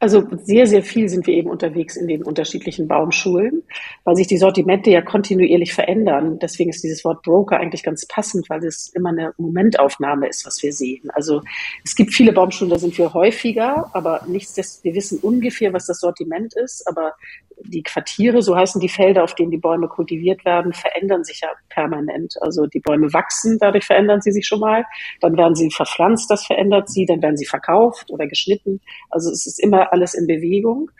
Also 0.00 0.26
sehr, 0.42 0.66
sehr 0.66 0.82
viel 0.82 1.08
sind 1.08 1.26
wir 1.26 1.34
eben 1.34 1.50
unterwegs 1.50 1.96
in 1.96 2.08
den 2.08 2.22
unterschiedlichen 2.22 2.88
Baumschulen, 2.88 3.62
weil 4.04 4.16
sich 4.16 4.26
die 4.26 4.36
Sortimente 4.36 4.90
ja 4.90 5.02
kontinuierlich 5.02 5.72
verändern. 5.72 6.38
Deswegen 6.38 6.70
ist 6.70 6.82
dieses 6.82 7.04
Wort 7.04 7.22
Broker 7.22 7.58
eigentlich 7.58 7.82
ganz 7.82 8.06
passend, 8.06 8.50
weil 8.50 8.64
es 8.64 8.88
immer 8.94 9.10
eine 9.10 9.32
Momentaufnahme 9.38 10.28
ist, 10.28 10.46
was 10.46 10.62
wir 10.62 10.72
sehen. 10.72 11.10
Also 11.12 11.42
es 11.84 11.94
gibt 11.94 12.12
viele 12.12 12.32
Baumschulen, 12.32 12.70
da 12.70 12.78
sind 12.78 12.96
wir 12.98 13.14
häufiger, 13.14 13.90
aber 13.92 14.22
nichtsdestotrotz, 14.26 14.84
wir 14.84 14.94
wissen 14.94 15.18
ungefähr, 15.20 15.72
was 15.72 15.86
das 15.86 16.00
Sortiment 16.00 16.54
ist, 16.54 16.86
aber 16.86 17.14
die 17.62 17.82
Quartiere, 17.82 18.42
so 18.42 18.56
heißen 18.56 18.80
die 18.80 18.88
Felder, 18.88 19.24
auf 19.24 19.34
denen 19.34 19.50
die 19.50 19.58
Bäume 19.58 19.88
kultiviert 19.88 20.44
werden, 20.44 20.72
verändern 20.72 21.24
sich 21.24 21.40
ja 21.40 21.48
permanent. 21.68 22.34
Also 22.40 22.66
die 22.66 22.80
Bäume 22.80 23.12
wachsen, 23.12 23.58
dadurch 23.58 23.84
verändern 23.84 24.20
sie 24.20 24.32
sich 24.32 24.46
schon 24.46 24.60
mal. 24.60 24.84
Dann 25.20 25.36
werden 25.36 25.54
sie 25.54 25.70
verpflanzt, 25.70 26.30
das 26.30 26.46
verändert 26.46 26.90
sie. 26.90 27.06
Dann 27.06 27.22
werden 27.22 27.36
sie 27.36 27.46
verkauft 27.46 28.10
oder 28.10 28.26
geschnitten. 28.26 28.80
Also 29.10 29.30
es 29.30 29.46
ist 29.46 29.60
immer 29.60 29.92
alles 29.92 30.14
in 30.14 30.26
Bewegung. 30.26 30.90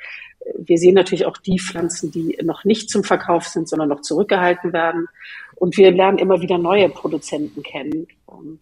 Wir 0.59 0.78
sehen 0.78 0.94
natürlich 0.94 1.24
auch 1.26 1.38
die 1.38 1.59
Pflanzen, 1.59 2.11
die 2.11 2.38
noch 2.42 2.64
nicht 2.64 2.90
zum 2.90 3.02
Verkauf 3.02 3.46
sind, 3.46 3.68
sondern 3.68 3.88
noch 3.88 4.02
zurückgehalten 4.02 4.72
werden. 4.72 5.09
Und 5.57 5.76
wir 5.76 5.90
lernen 5.90 6.18
immer 6.18 6.40
wieder 6.42 6.59
neue 6.59 6.88
Produzenten 6.88 7.62
kennen, 7.62 8.07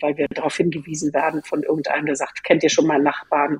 weil 0.00 0.16
wir 0.16 0.28
darauf 0.28 0.56
hingewiesen 0.56 1.12
werden 1.12 1.42
von 1.42 1.62
irgendeinem, 1.62 2.06
der 2.06 2.16
sagt, 2.16 2.44
kennt 2.44 2.62
ihr 2.62 2.70
schon 2.70 2.86
meinen 2.86 3.04
Nachbarn? 3.04 3.58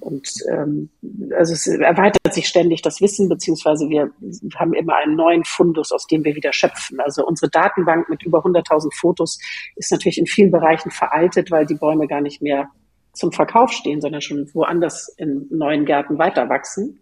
Und 0.00 0.28
ähm, 0.50 0.90
also 1.36 1.52
es 1.52 1.66
erweitert 1.66 2.32
sich 2.32 2.48
ständig 2.48 2.82
das 2.82 3.00
Wissen, 3.00 3.28
beziehungsweise 3.28 3.88
wir 3.88 4.10
haben 4.56 4.74
immer 4.74 4.96
einen 4.96 5.16
neuen 5.16 5.44
Fundus, 5.44 5.92
aus 5.92 6.06
dem 6.06 6.24
wir 6.24 6.34
wieder 6.36 6.52
schöpfen. 6.52 7.00
Also 7.00 7.26
unsere 7.26 7.50
Datenbank 7.50 8.08
mit 8.08 8.22
über 8.22 8.38
100.000 8.44 8.94
Fotos 8.94 9.38
ist 9.76 9.90
natürlich 9.90 10.18
in 10.18 10.26
vielen 10.26 10.50
Bereichen 10.50 10.90
veraltet, 10.90 11.50
weil 11.50 11.66
die 11.66 11.74
Bäume 11.74 12.06
gar 12.06 12.20
nicht 12.20 12.40
mehr 12.42 12.70
zum 13.12 13.32
Verkauf 13.32 13.72
stehen, 13.72 14.00
sondern 14.00 14.20
schon 14.20 14.48
woanders 14.54 15.08
in 15.16 15.46
neuen 15.50 15.84
Gärten 15.84 16.18
weiter 16.18 16.48
wachsen. 16.48 17.00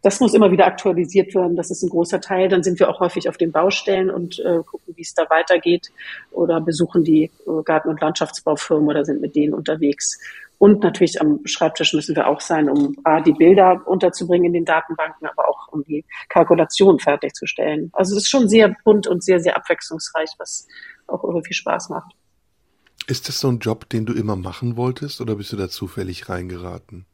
Das 0.00 0.20
muss 0.20 0.32
immer 0.32 0.50
wieder 0.52 0.66
aktualisiert 0.66 1.34
werden. 1.34 1.56
Das 1.56 1.70
ist 1.70 1.82
ein 1.82 1.90
großer 1.90 2.20
Teil. 2.20 2.48
Dann 2.48 2.62
sind 2.62 2.78
wir 2.78 2.88
auch 2.88 3.00
häufig 3.00 3.28
auf 3.28 3.36
den 3.36 3.50
Baustellen 3.50 4.10
und 4.10 4.38
äh, 4.38 4.62
gucken, 4.64 4.94
wie 4.96 5.02
es 5.02 5.12
da 5.12 5.28
weitergeht 5.28 5.88
oder 6.30 6.60
besuchen 6.60 7.02
die 7.02 7.24
äh, 7.24 7.62
Garten- 7.64 7.88
und 7.88 8.00
Landschaftsbaufirmen 8.00 8.88
oder 8.88 9.04
sind 9.04 9.20
mit 9.20 9.34
denen 9.34 9.54
unterwegs. 9.54 10.18
Und 10.58 10.82
natürlich 10.82 11.20
am 11.20 11.40
Schreibtisch 11.44 11.94
müssen 11.94 12.16
wir 12.16 12.26
auch 12.26 12.40
sein, 12.40 12.68
um 12.68 12.96
A, 13.04 13.20
die 13.20 13.32
Bilder 13.32 13.80
unterzubringen 13.86 14.46
in 14.46 14.52
den 14.52 14.64
Datenbanken, 14.64 15.26
aber 15.26 15.48
auch 15.48 15.68
um 15.68 15.84
die 15.84 16.04
Kalkulation 16.28 16.98
fertigzustellen. 16.98 17.90
Also 17.92 18.16
es 18.16 18.24
ist 18.24 18.28
schon 18.28 18.48
sehr 18.48 18.74
bunt 18.84 19.06
und 19.06 19.22
sehr, 19.22 19.40
sehr 19.40 19.56
abwechslungsreich, 19.56 20.30
was 20.38 20.66
auch 21.06 21.22
irgendwie 21.22 21.54
Spaß 21.54 21.90
macht. 21.90 22.12
Ist 23.06 23.28
das 23.28 23.38
so 23.40 23.48
ein 23.48 23.60
Job, 23.60 23.88
den 23.88 24.04
du 24.04 24.12
immer 24.12 24.36
machen 24.36 24.76
wolltest 24.76 25.20
oder 25.20 25.36
bist 25.36 25.52
du 25.52 25.56
da 25.56 25.68
zufällig 25.68 26.28
reingeraten? 26.28 27.06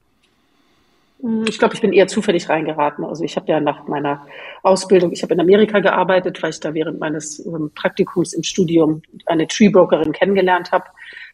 Hm, 1.20 1.44
ich 1.46 1.58
glaube, 1.58 1.74
ich 1.74 1.80
bin 1.80 1.92
eher 1.92 2.08
zufällig 2.08 2.48
reingeraten. 2.48 3.04
Also 3.04 3.24
ich 3.24 3.36
habe 3.36 3.46
ja 3.48 3.60
nach 3.60 3.86
meiner 3.86 4.26
Ausbildung, 4.62 5.12
ich 5.12 5.22
habe 5.22 5.34
in 5.34 5.40
Amerika 5.40 5.80
gearbeitet, 5.80 6.42
weil 6.42 6.50
ich 6.50 6.60
da 6.60 6.74
während 6.74 6.98
meines 6.98 7.44
ähm, 7.46 7.70
Praktikums 7.74 8.32
im 8.32 8.42
Studium 8.42 9.02
eine 9.26 9.46
Tree 9.46 9.68
Brokerin 9.68 10.12
kennengelernt 10.12 10.72
habe, 10.72 10.86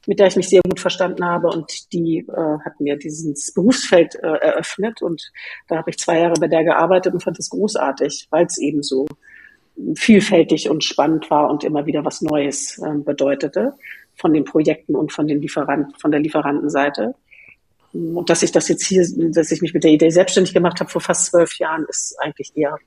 mit 0.07 0.19
der 0.19 0.29
ich 0.29 0.37
mich 0.37 0.49
sehr 0.49 0.63
gut 0.67 0.81
verstanden 0.81 1.25
habe 1.25 1.49
und 1.49 1.93
die 1.93 2.27
äh, 2.27 2.59
hat 2.65 2.81
mir 2.81 2.97
dieses 2.97 3.53
Berufsfeld 3.53 4.15
äh, 4.15 4.27
eröffnet 4.27 5.03
und 5.03 5.31
da 5.69 5.77
habe 5.77 5.91
ich 5.91 5.99
zwei 5.99 6.21
Jahre 6.21 6.35
bei 6.41 6.49
der 6.49 6.65
gearbeitet 6.65 7.13
und 7.13 7.23
fand 7.23 7.39
es 7.39 7.51
großartig, 7.51 8.29
weil 8.31 8.47
es 8.47 8.59
eben 8.59 8.83
so 8.83 9.07
vielfältig 9.95 10.69
und 10.69 10.85
spannend 10.85 11.31
war 11.31 11.51
und 11.51 11.65
immer 11.65 11.87
wieder 11.87 12.05
was 12.05 12.23
Neues 12.23 12.79
äh, 12.79 12.95
bedeutete 12.99 13.75
von 14.15 14.33
den 14.33 14.45
Projekten 14.45 14.95
und 14.95 15.13
von 15.13 15.27
den 15.27 15.41
Lieferanten, 15.41 15.95
von 15.99 16.11
der 16.11 16.21
Lieferantenseite. 16.21 17.15
Und 17.93 18.31
dass 18.31 18.43
ich 18.43 18.53
das 18.53 18.69
jetzt 18.69 18.85
hier, 18.85 19.05
dass 19.33 19.51
ich 19.51 19.63
mich 19.63 19.75
mit 19.75 19.83
der 19.83 19.91
Idee 19.91 20.11
selbstständig 20.11 20.55
gemacht 20.55 20.81
habe 20.81 20.91
vor 20.91 21.01
fast 21.01 21.27
zwölf 21.27 21.59
Jahren, 21.59 21.87
ist 21.89 22.17
eigentlich 22.21 22.53
eher 22.55 22.79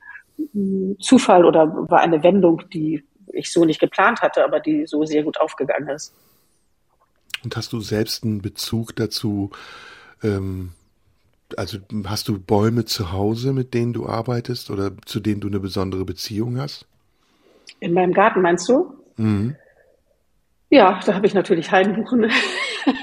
Zufall 1.00 1.46
oder 1.46 1.68
war 1.90 2.00
eine 2.00 2.24
Wendung, 2.24 2.64
die 2.72 3.04
ich 3.34 3.52
so 3.52 3.66
nicht 3.66 3.80
geplant 3.80 4.22
hatte, 4.22 4.44
aber 4.44 4.60
die 4.60 4.86
so 4.86 5.04
sehr 5.04 5.24
gut 5.24 5.40
aufgegangen 5.40 5.90
ist. 5.90 6.14
Und 7.44 7.56
hast 7.56 7.74
du 7.74 7.82
selbst 7.82 8.24
einen 8.24 8.42
Bezug 8.42 8.96
dazu? 8.96 9.52
Ähm, 10.24 10.72
also 11.58 11.78
hast 12.06 12.28
du 12.28 12.40
Bäume 12.40 12.86
zu 12.86 13.12
Hause, 13.12 13.54
mit 13.54 13.74
denen 13.74 13.94
du 13.94 14.08
arbeitest 14.08 14.72
oder 14.72 14.92
zu 15.06 15.20
denen 15.20 15.42
du 15.42 15.48
eine 15.48 15.60
besondere 15.60 16.06
Beziehung 16.06 16.60
hast? 16.60 16.88
In 17.80 17.94
meinem 17.94 18.14
Garten 18.14 18.42
meinst 18.42 18.68
du? 18.70 18.94
Mhm. 19.18 19.56
Ja, 20.70 21.00
da 21.06 21.14
habe 21.14 21.28
ich 21.28 21.34
natürlich 21.34 21.72
Hainbuchen 21.72 22.32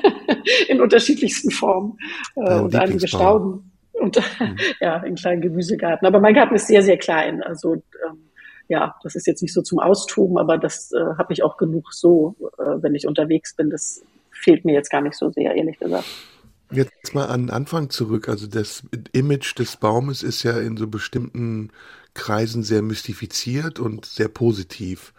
in 0.69 0.81
unterschiedlichsten 0.81 1.51
Formen 1.51 1.99
äh, 2.35 2.59
und 2.59 2.75
einige 2.75 3.07
Stauden 3.07 3.71
und 3.93 4.17
mhm. 4.17 4.57
ja, 4.81 4.97
in 5.03 5.15
kleinen 5.15 5.43
Gemüsegarten. 5.43 6.07
Aber 6.07 6.19
mein 6.19 6.35
Garten 6.35 6.55
ist 6.55 6.67
sehr, 6.67 6.83
sehr 6.83 6.97
klein. 6.97 7.43
Also 7.43 7.75
ähm, 7.75 8.31
ja, 8.69 8.97
das 9.03 9.15
ist 9.15 9.27
jetzt 9.27 9.43
nicht 9.43 9.53
so 9.53 9.63
zum 9.63 9.79
Austoben, 9.79 10.39
aber 10.39 10.59
das 10.59 10.93
äh, 10.93 11.17
habe 11.19 11.33
ich 11.33 11.43
auch 11.43 11.57
genug 11.57 11.93
so, 11.93 12.35
äh, 12.59 12.83
wenn 12.83 12.95
ich 12.95 13.07
unterwegs 13.07 13.55
bin. 13.55 13.71
Das 13.71 14.03
fehlt 14.41 14.65
mir 14.65 14.75
jetzt 14.75 14.91
gar 14.91 15.01
nicht 15.01 15.17
so 15.17 15.31
sehr, 15.31 15.55
ehrlich 15.55 15.79
gesagt. 15.79 16.07
Jetzt 16.73 17.15
mal 17.15 17.27
an 17.27 17.43
den 17.43 17.51
Anfang 17.51 17.91
zurück. 17.91 18.29
Also 18.29 18.47
das 18.47 18.85
Image 19.13 19.59
des 19.59 19.77
Baumes 19.77 20.23
ist 20.23 20.45
ja 20.45 20.59
in 20.59 20.77
so 20.77 20.87
bestimmten 20.87 21.71
Kreisen 22.15 22.63
sehr 22.63 22.83
mystifiziert 22.83 23.81
und 23.81 24.07
sehr 24.07 24.29
positiv. 24.29 25.13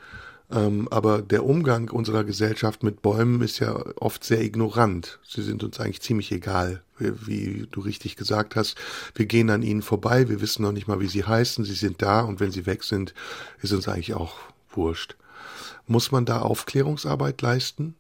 Ähm, 0.52 0.88
aber 0.92 1.22
der 1.22 1.46
Umgang 1.46 1.90
unserer 1.90 2.24
Gesellschaft 2.24 2.84
mit 2.84 3.02
Bäumen 3.02 3.42
ist 3.42 3.60
ja 3.60 3.74
oft 3.98 4.24
sehr 4.24 4.42
ignorant. 4.42 5.20
Sie 5.28 5.42
sind 5.42 5.64
uns 5.64 5.80
eigentlich 5.80 6.02
ziemlich 6.02 6.32
egal, 6.32 6.82
wie, 6.98 7.28
wie, 7.28 7.68
du 7.72 7.80
richtig 7.80 8.18
gesagt 8.18 8.56
hast. 8.56 8.78
Wir 9.16 9.26
gehen 9.26 9.50
an 9.50 9.64
ihnen 9.64 9.82
vorbei, 9.82 10.28
wir 10.28 10.42
wissen 10.42 10.64
noch 10.64 10.74
nicht 10.74 10.88
mal, 10.88 11.00
wie 11.00 11.08
sie 11.08 11.24
heißen. 11.24 11.64
Sie 11.64 11.74
sind 11.74 12.02
da 12.02 12.22
und 12.22 12.40
wenn 12.40 12.52
sie 12.52 12.66
weg 12.66 12.84
sind, 12.84 13.14
ist 13.62 13.72
uns 13.72 13.88
eigentlich 13.88 14.14
auch 14.14 14.36
wurscht. 14.70 15.16
Muss 15.88 16.12
man 16.12 16.26
da 16.26 16.42
Aufklärungsarbeit 16.42 17.42
leisten? 17.42 17.96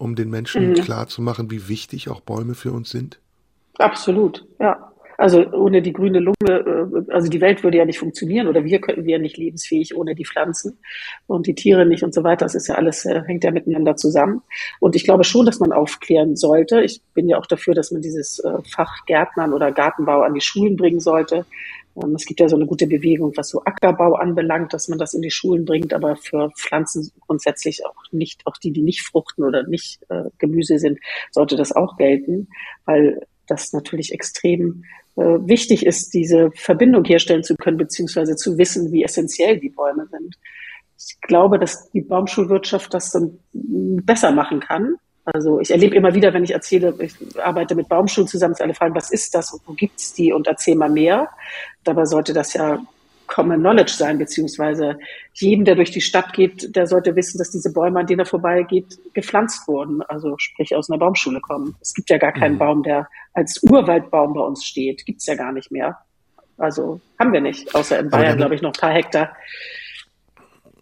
Um 0.00 0.16
den 0.16 0.30
Menschen 0.30 0.70
mhm. 0.70 0.74
klar 0.74 1.06
zu 1.08 1.20
machen, 1.20 1.50
wie 1.50 1.68
wichtig 1.68 2.08
auch 2.08 2.20
Bäume 2.20 2.54
für 2.54 2.72
uns 2.72 2.90
sind? 2.90 3.20
Absolut, 3.78 4.46
ja. 4.58 4.90
Also 5.18 5.46
ohne 5.52 5.82
die 5.82 5.92
grüne 5.92 6.18
Lunge, 6.18 6.34
äh, 6.48 7.12
also 7.12 7.28
die 7.28 7.42
Welt 7.42 7.62
würde 7.62 7.76
ja 7.76 7.84
nicht 7.84 7.98
funktionieren 7.98 8.48
oder 8.48 8.64
wir 8.64 8.80
könnten 8.80 9.04
wir 9.04 9.18
nicht 9.18 9.36
lebensfähig 9.36 9.94
ohne 9.94 10.14
die 10.14 10.24
Pflanzen 10.24 10.78
und 11.26 11.46
die 11.46 11.54
Tiere 11.54 11.84
nicht 11.84 12.02
und 12.02 12.14
so 12.14 12.24
weiter. 12.24 12.46
Das 12.46 12.54
ist 12.54 12.68
ja 12.68 12.76
alles, 12.76 13.04
äh, 13.04 13.20
hängt 13.26 13.44
ja 13.44 13.50
miteinander 13.50 13.96
zusammen. 13.96 14.40
Und 14.78 14.96
ich 14.96 15.04
glaube 15.04 15.24
schon, 15.24 15.44
dass 15.44 15.60
man 15.60 15.72
aufklären 15.72 16.36
sollte. 16.36 16.80
Ich 16.80 17.02
bin 17.12 17.28
ja 17.28 17.36
auch 17.36 17.44
dafür, 17.44 17.74
dass 17.74 17.90
man 17.90 18.00
dieses 18.00 18.38
äh, 18.38 18.62
Fach 18.64 19.04
Gärtnern 19.04 19.52
oder 19.52 19.72
Gartenbau 19.72 20.22
an 20.22 20.32
die 20.32 20.40
Schulen 20.40 20.76
bringen 20.76 21.00
sollte. 21.00 21.44
Ähm, 21.96 22.14
es 22.14 22.26
gibt 22.26 22.40
ja 22.40 22.48
so 22.48 22.56
eine 22.56 22.66
gute 22.66 22.86
Bewegung, 22.86 23.32
was 23.36 23.48
so 23.48 23.62
Ackerbau 23.64 24.14
anbelangt, 24.14 24.72
dass 24.72 24.88
man 24.88 24.98
das 24.98 25.14
in 25.14 25.22
die 25.22 25.30
Schulen 25.30 25.64
bringt, 25.64 25.92
aber 25.92 26.16
für 26.16 26.50
Pflanzen 26.56 27.10
grundsätzlich 27.26 27.84
auch 27.84 27.94
nicht, 28.10 28.46
auch 28.46 28.56
die, 28.56 28.72
die 28.72 28.82
nicht 28.82 29.02
fruchten 29.02 29.44
oder 29.44 29.66
nicht 29.66 30.00
äh, 30.08 30.24
Gemüse 30.38 30.78
sind, 30.78 30.98
sollte 31.30 31.56
das 31.56 31.72
auch 31.72 31.96
gelten, 31.96 32.48
weil 32.84 33.26
das 33.46 33.72
natürlich 33.72 34.12
extrem 34.12 34.84
äh, 35.16 35.22
wichtig 35.22 35.84
ist, 35.84 36.14
diese 36.14 36.50
Verbindung 36.54 37.04
herstellen 37.04 37.42
zu 37.42 37.56
können, 37.56 37.76
beziehungsweise 37.76 38.36
zu 38.36 38.58
wissen, 38.58 38.92
wie 38.92 39.02
essentiell 39.02 39.58
die 39.58 39.70
Bäume 39.70 40.06
sind. 40.10 40.36
Ich 40.96 41.20
glaube, 41.22 41.58
dass 41.58 41.90
die 41.90 42.02
Baumschulwirtschaft 42.02 42.92
das 42.92 43.10
dann 43.10 43.38
besser 43.52 44.32
machen 44.32 44.60
kann, 44.60 44.96
also 45.32 45.60
ich 45.60 45.70
erlebe 45.70 45.96
immer 45.96 46.14
wieder, 46.14 46.32
wenn 46.32 46.44
ich 46.44 46.52
erzähle, 46.52 46.94
ich 46.98 47.14
arbeite 47.38 47.74
mit 47.74 47.88
Baumschulen 47.88 48.28
zusammen, 48.28 48.54
dass 48.54 48.60
alle 48.60 48.74
fragen, 48.74 48.94
was 48.94 49.10
ist 49.10 49.34
das 49.34 49.52
und 49.52 49.62
wo 49.66 49.72
gibt's 49.72 50.12
die 50.14 50.32
und 50.32 50.46
erzähl 50.46 50.76
mal 50.76 50.90
mehr. 50.90 51.28
Dabei 51.84 52.04
sollte 52.04 52.32
das 52.32 52.52
ja 52.54 52.80
Common 53.26 53.60
Knowledge 53.60 53.92
sein, 53.92 54.18
beziehungsweise 54.18 54.98
jedem, 55.34 55.64
der 55.64 55.76
durch 55.76 55.92
die 55.92 56.00
Stadt 56.00 56.32
geht, 56.32 56.74
der 56.74 56.86
sollte 56.86 57.14
wissen, 57.14 57.38
dass 57.38 57.50
diese 57.50 57.72
Bäume, 57.72 58.00
an 58.00 58.06
denen 58.06 58.20
er 58.20 58.26
vorbeigeht, 58.26 58.98
gepflanzt 59.14 59.68
wurden, 59.68 60.02
also 60.02 60.34
sprich 60.38 60.74
aus 60.74 60.90
einer 60.90 60.98
Baumschule 60.98 61.40
kommen. 61.40 61.76
Es 61.80 61.94
gibt 61.94 62.10
ja 62.10 62.18
gar 62.18 62.32
keinen 62.32 62.54
mhm. 62.54 62.58
Baum, 62.58 62.82
der 62.82 63.08
als 63.32 63.62
Urwaldbaum 63.62 64.34
bei 64.34 64.40
uns 64.40 64.64
steht. 64.64 65.06
Gibt's 65.06 65.26
ja 65.26 65.36
gar 65.36 65.52
nicht 65.52 65.70
mehr. 65.70 65.98
Also 66.58 67.00
haben 67.18 67.32
wir 67.32 67.40
nicht, 67.40 67.74
außer 67.74 68.00
in 68.00 68.10
Bayern, 68.10 68.36
glaube 68.36 68.54
ich, 68.54 68.62
noch 68.62 68.72
ein 68.74 68.80
paar 68.80 68.92
Hektar. 68.92 69.34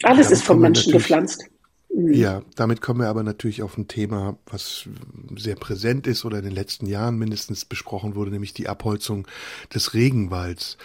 Alles 0.02 0.31
ist 0.31 0.43
vom 0.43 0.60
Menschen 0.60 0.93
gepflanzt. 0.93 1.44
Mhm. 1.90 2.12
Ja, 2.12 2.43
damit 2.55 2.81
kommen 2.81 3.01
wir 3.01 3.09
aber 3.09 3.23
natürlich 3.23 3.62
auf 3.62 3.77
ein 3.77 3.89
Thema, 3.89 4.39
was 4.47 4.89
sehr 5.36 5.56
präsent 5.56 6.06
ist 6.06 6.24
oder 6.24 6.39
in 6.39 6.44
den 6.44 6.55
letzten 6.55 6.86
Jahren 6.86 7.19
mindestens 7.19 7.65
besprochen 7.65 8.15
wurde, 8.15 8.31
nämlich 8.31 8.55
die 8.55 8.69
Abholzung 8.69 9.27
des 9.74 9.94
Regenwalds. 9.94 10.77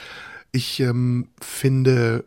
Ich 0.51 0.80
ähm, 0.80 1.30
finde, 1.41 2.25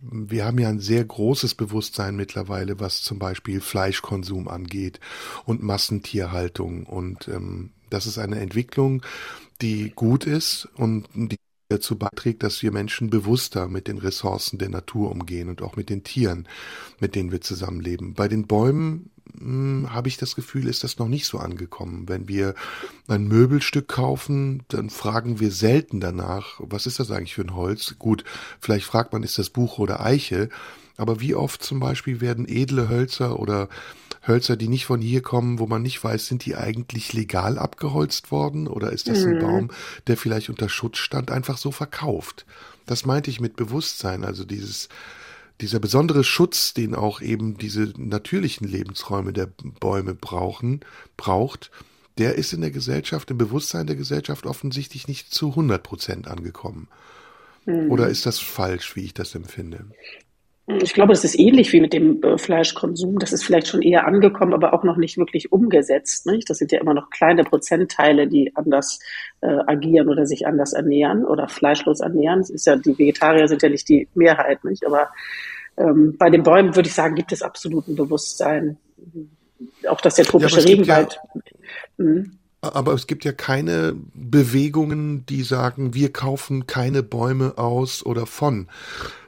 wir 0.00 0.44
haben 0.44 0.58
ja 0.58 0.68
ein 0.68 0.80
sehr 0.80 1.04
großes 1.04 1.54
Bewusstsein 1.54 2.16
mittlerweile, 2.16 2.80
was 2.80 3.02
zum 3.02 3.18
Beispiel 3.18 3.60
Fleischkonsum 3.60 4.48
angeht 4.48 5.00
und 5.44 5.62
Massentierhaltung. 5.62 6.86
Und 6.86 7.28
ähm, 7.28 7.70
das 7.90 8.06
ist 8.06 8.18
eine 8.18 8.40
Entwicklung, 8.40 9.02
die 9.60 9.90
gut 9.90 10.26
ist 10.26 10.68
und 10.76 11.06
die 11.14 11.36
dazu 11.70 11.96
beiträgt, 11.96 12.42
dass 12.42 12.62
wir 12.62 12.72
Menschen 12.72 13.10
bewusster 13.10 13.68
mit 13.68 13.86
den 13.86 13.98
Ressourcen 13.98 14.58
der 14.58 14.68
Natur 14.68 15.10
umgehen 15.10 15.48
und 15.48 15.62
auch 15.62 15.76
mit 15.76 15.88
den 15.88 16.04
Tieren, 16.04 16.48
mit 16.98 17.14
denen 17.14 17.32
wir 17.32 17.40
zusammenleben. 17.40 18.14
Bei 18.14 18.28
den 18.28 18.46
Bäumen 18.46 19.10
hm, 19.38 19.92
habe 19.92 20.08
ich 20.08 20.16
das 20.16 20.34
Gefühl, 20.34 20.68
ist 20.68 20.82
das 20.82 20.98
noch 20.98 21.08
nicht 21.08 21.26
so 21.26 21.38
angekommen. 21.38 22.08
Wenn 22.08 22.28
wir 22.28 22.54
ein 23.06 23.28
Möbelstück 23.28 23.86
kaufen, 23.86 24.64
dann 24.68 24.90
fragen 24.90 25.38
wir 25.38 25.52
selten 25.52 26.00
danach, 26.00 26.56
was 26.58 26.86
ist 26.86 26.98
das 26.98 27.10
eigentlich 27.10 27.34
für 27.34 27.42
ein 27.42 27.54
Holz? 27.54 27.94
Gut, 27.98 28.24
vielleicht 28.58 28.84
fragt 28.84 29.12
man, 29.12 29.22
ist 29.22 29.38
das 29.38 29.50
Buch 29.50 29.78
oder 29.78 30.04
Eiche? 30.04 30.48
Aber 30.96 31.20
wie 31.20 31.34
oft 31.34 31.62
zum 31.62 31.80
Beispiel 31.80 32.20
werden 32.20 32.46
edle 32.48 32.88
Hölzer 32.88 33.38
oder 33.38 33.68
Hölzer, 34.26 34.56
die 34.56 34.68
nicht 34.68 34.84
von 34.84 35.00
hier 35.00 35.22
kommen, 35.22 35.58
wo 35.58 35.66
man 35.66 35.82
nicht 35.82 36.02
weiß, 36.02 36.26
sind 36.26 36.44
die 36.44 36.56
eigentlich 36.56 37.12
legal 37.12 37.58
abgeholzt 37.58 38.30
worden 38.30 38.68
oder 38.68 38.92
ist 38.92 39.08
das 39.08 39.24
ein 39.24 39.36
mhm. 39.36 39.40
Baum, 39.40 39.70
der 40.06 40.16
vielleicht 40.16 40.50
unter 40.50 40.68
Schutz 40.68 40.98
stand, 40.98 41.30
einfach 41.30 41.56
so 41.56 41.70
verkauft? 41.70 42.44
Das 42.86 43.06
meinte 43.06 43.30
ich 43.30 43.40
mit 43.40 43.56
Bewusstsein, 43.56 44.24
also 44.24 44.44
dieses, 44.44 44.88
dieser 45.60 45.78
besondere 45.78 46.24
Schutz, 46.24 46.74
den 46.74 46.94
auch 46.94 47.20
eben 47.22 47.56
diese 47.56 47.92
natürlichen 47.96 48.66
Lebensräume 48.66 49.32
der 49.32 49.48
Bäume 49.80 50.14
brauchen, 50.14 50.80
braucht, 51.16 51.70
der 52.18 52.34
ist 52.34 52.52
in 52.52 52.60
der 52.60 52.70
Gesellschaft, 52.70 53.30
im 53.30 53.38
Bewusstsein 53.38 53.86
der 53.86 53.96
Gesellschaft 53.96 54.44
offensichtlich 54.44 55.08
nicht 55.08 55.32
zu 55.32 55.50
100 55.50 55.82
Prozent 55.82 56.28
angekommen. 56.28 56.88
Mhm. 57.64 57.90
Oder 57.90 58.08
ist 58.08 58.26
das 58.26 58.38
falsch, 58.38 58.96
wie 58.96 59.04
ich 59.04 59.14
das 59.14 59.34
empfinde? 59.34 59.86
Ich 60.82 60.94
glaube, 60.94 61.12
das 61.12 61.24
ist 61.24 61.38
ähnlich 61.38 61.72
wie 61.72 61.80
mit 61.80 61.92
dem 61.92 62.22
äh, 62.22 62.38
Fleischkonsum. 62.38 63.18
Das 63.18 63.32
ist 63.32 63.44
vielleicht 63.44 63.68
schon 63.68 63.82
eher 63.82 64.06
angekommen, 64.06 64.54
aber 64.54 64.72
auch 64.72 64.84
noch 64.84 64.96
nicht 64.96 65.18
wirklich 65.18 65.52
umgesetzt. 65.52 66.26
Nicht? 66.26 66.48
Das 66.50 66.58
sind 66.58 66.72
ja 66.72 66.80
immer 66.80 66.94
noch 66.94 67.10
kleine 67.10 67.44
Prozentteile, 67.44 68.26
die 68.26 68.52
anders 68.54 68.98
äh, 69.40 69.58
agieren 69.66 70.08
oder 70.08 70.26
sich 70.26 70.46
anders 70.46 70.72
ernähren 70.72 71.24
oder 71.24 71.48
fleischlos 71.48 72.00
ernähren. 72.00 72.40
Es 72.40 72.50
ist 72.50 72.66
ja, 72.66 72.76
die 72.76 72.98
Vegetarier 72.98 73.48
sind 73.48 73.62
ja 73.62 73.68
nicht 73.68 73.88
die 73.88 74.08
Mehrheit, 74.14 74.64
nicht? 74.64 74.86
Aber 74.86 75.08
ähm, 75.76 76.16
bei 76.18 76.30
den 76.30 76.42
Bäumen 76.42 76.76
würde 76.76 76.88
ich 76.88 76.94
sagen, 76.94 77.14
gibt 77.14 77.32
es 77.32 77.42
absolut 77.42 77.88
ein 77.88 77.96
Bewusstsein. 77.96 78.76
Auch 79.88 80.00
dass 80.00 80.14
der 80.14 80.24
tropische 80.24 80.60
ja, 80.60 80.66
Regenwald. 80.66 81.20
Ja, 81.34 82.04
hm. 82.04 82.39
Aber 82.62 82.92
es 82.92 83.06
gibt 83.06 83.24
ja 83.24 83.32
keine 83.32 83.94
Bewegungen, 84.12 85.24
die 85.26 85.42
sagen, 85.42 85.94
wir 85.94 86.12
kaufen 86.12 86.66
keine 86.66 87.02
Bäume 87.02 87.56
aus 87.56 88.04
oder 88.04 88.26
von, 88.26 88.68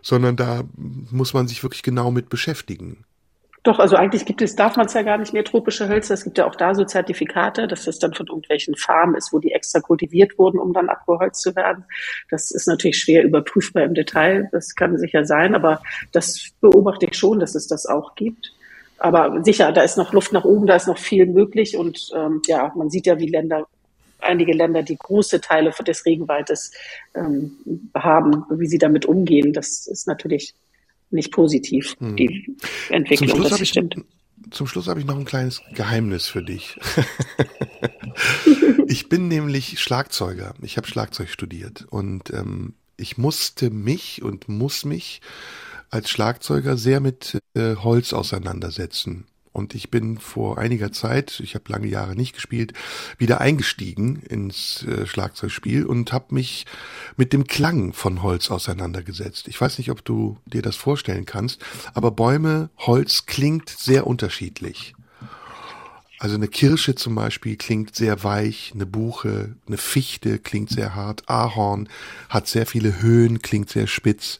sondern 0.02 0.36
da 0.36 0.64
muss 0.74 1.32
man 1.32 1.48
sich 1.48 1.62
wirklich 1.62 1.82
genau 1.82 2.10
mit 2.10 2.28
beschäftigen. 2.28 3.04
Doch, 3.62 3.78
also 3.78 3.94
eigentlich 3.94 4.26
gibt 4.26 4.42
es, 4.42 4.56
darf 4.56 4.76
man 4.76 4.86
es 4.86 4.94
ja 4.94 5.02
gar 5.02 5.18
nicht 5.18 5.32
mehr, 5.32 5.44
tropische 5.44 5.88
Hölzer. 5.88 6.14
Es 6.14 6.24
gibt 6.24 6.36
ja 6.36 6.46
auch 6.46 6.56
da 6.56 6.74
so 6.74 6.84
Zertifikate, 6.84 7.68
dass 7.68 7.84
das 7.84 8.00
dann 8.00 8.12
von 8.12 8.26
irgendwelchen 8.26 8.74
Farmen 8.74 9.14
ist, 9.14 9.32
wo 9.32 9.38
die 9.38 9.52
extra 9.52 9.78
kultiviert 9.78 10.36
wurden, 10.36 10.58
um 10.58 10.72
dann 10.72 10.88
abgeholzt 10.88 11.42
zu 11.42 11.54
werden. 11.54 11.84
Das 12.28 12.50
ist 12.50 12.66
natürlich 12.66 12.98
schwer 12.98 13.22
überprüfbar 13.22 13.84
im 13.84 13.94
Detail. 13.94 14.48
Das 14.50 14.74
kann 14.74 14.98
sicher 14.98 15.24
sein, 15.24 15.54
aber 15.54 15.80
das 16.10 16.50
beobachte 16.60 17.06
ich 17.06 17.16
schon, 17.16 17.38
dass 17.38 17.54
es 17.54 17.68
das 17.68 17.86
auch 17.86 18.16
gibt. 18.16 18.52
Aber 19.02 19.42
sicher, 19.42 19.72
da 19.72 19.82
ist 19.82 19.96
noch 19.96 20.12
Luft 20.12 20.32
nach 20.32 20.44
oben, 20.44 20.68
da 20.68 20.76
ist 20.76 20.86
noch 20.86 20.98
viel 20.98 21.26
möglich. 21.26 21.76
Und 21.76 22.10
ähm, 22.14 22.40
ja, 22.46 22.72
man 22.76 22.88
sieht 22.88 23.06
ja, 23.06 23.18
wie 23.18 23.26
Länder, 23.26 23.66
einige 24.20 24.52
Länder, 24.52 24.84
die 24.84 24.96
große 24.96 25.40
Teile 25.40 25.72
des 25.84 26.06
Regenwaldes 26.06 26.70
ähm, 27.16 27.90
haben, 27.96 28.44
wie 28.50 28.68
sie 28.68 28.78
damit 28.78 29.04
umgehen. 29.04 29.52
Das 29.52 29.88
ist 29.88 30.06
natürlich 30.06 30.54
nicht 31.10 31.32
positiv, 31.32 31.96
hm. 31.98 32.14
die 32.14 32.56
Entwicklung. 32.90 33.30
Zum 33.30 33.38
Schluss, 33.40 33.58
das 33.58 33.68
stimmt. 33.68 33.96
Ich, 33.96 34.52
zum 34.52 34.68
Schluss 34.68 34.86
habe 34.86 35.00
ich 35.00 35.06
noch 35.06 35.18
ein 35.18 35.24
kleines 35.24 35.62
Geheimnis 35.74 36.28
für 36.28 36.44
dich. 36.44 36.78
ich 38.86 39.08
bin 39.08 39.26
nämlich 39.26 39.80
Schlagzeuger. 39.80 40.54
Ich 40.62 40.76
habe 40.76 40.86
Schlagzeug 40.86 41.28
studiert 41.28 41.86
und 41.90 42.30
ähm, 42.30 42.74
ich 42.96 43.18
musste 43.18 43.70
mich 43.70 44.22
und 44.22 44.48
muss 44.48 44.84
mich 44.84 45.22
als 45.92 46.10
Schlagzeuger 46.10 46.76
sehr 46.76 47.00
mit 47.00 47.38
äh, 47.54 47.76
Holz 47.76 48.12
auseinandersetzen. 48.12 49.26
Und 49.52 49.74
ich 49.74 49.90
bin 49.90 50.16
vor 50.16 50.56
einiger 50.56 50.92
Zeit, 50.92 51.38
ich 51.40 51.54
habe 51.54 51.70
lange 51.70 51.86
Jahre 51.86 52.16
nicht 52.16 52.34
gespielt, 52.34 52.72
wieder 53.18 53.42
eingestiegen 53.42 54.22
ins 54.22 54.82
äh, 54.84 55.06
Schlagzeugspiel 55.06 55.84
und 55.84 56.10
habe 56.10 56.34
mich 56.34 56.64
mit 57.18 57.34
dem 57.34 57.46
Klang 57.46 57.92
von 57.92 58.22
Holz 58.22 58.50
auseinandergesetzt. 58.50 59.48
Ich 59.48 59.60
weiß 59.60 59.76
nicht, 59.76 59.90
ob 59.90 60.02
du 60.02 60.38
dir 60.46 60.62
das 60.62 60.76
vorstellen 60.76 61.26
kannst, 61.26 61.62
aber 61.92 62.10
Bäume, 62.10 62.70
Holz 62.78 63.26
klingt 63.26 63.68
sehr 63.68 64.06
unterschiedlich. 64.06 64.94
Also 66.18 66.36
eine 66.36 66.48
Kirsche 66.48 66.94
zum 66.94 67.16
Beispiel 67.16 67.56
klingt 67.56 67.94
sehr 67.94 68.24
weich, 68.24 68.70
eine 68.74 68.86
Buche, 68.86 69.56
eine 69.66 69.76
Fichte 69.76 70.38
klingt 70.38 70.70
sehr 70.70 70.94
hart, 70.94 71.28
Ahorn 71.28 71.90
hat 72.30 72.46
sehr 72.46 72.64
viele 72.64 73.02
Höhen, 73.02 73.42
klingt 73.42 73.68
sehr 73.68 73.86
spitz. 73.86 74.38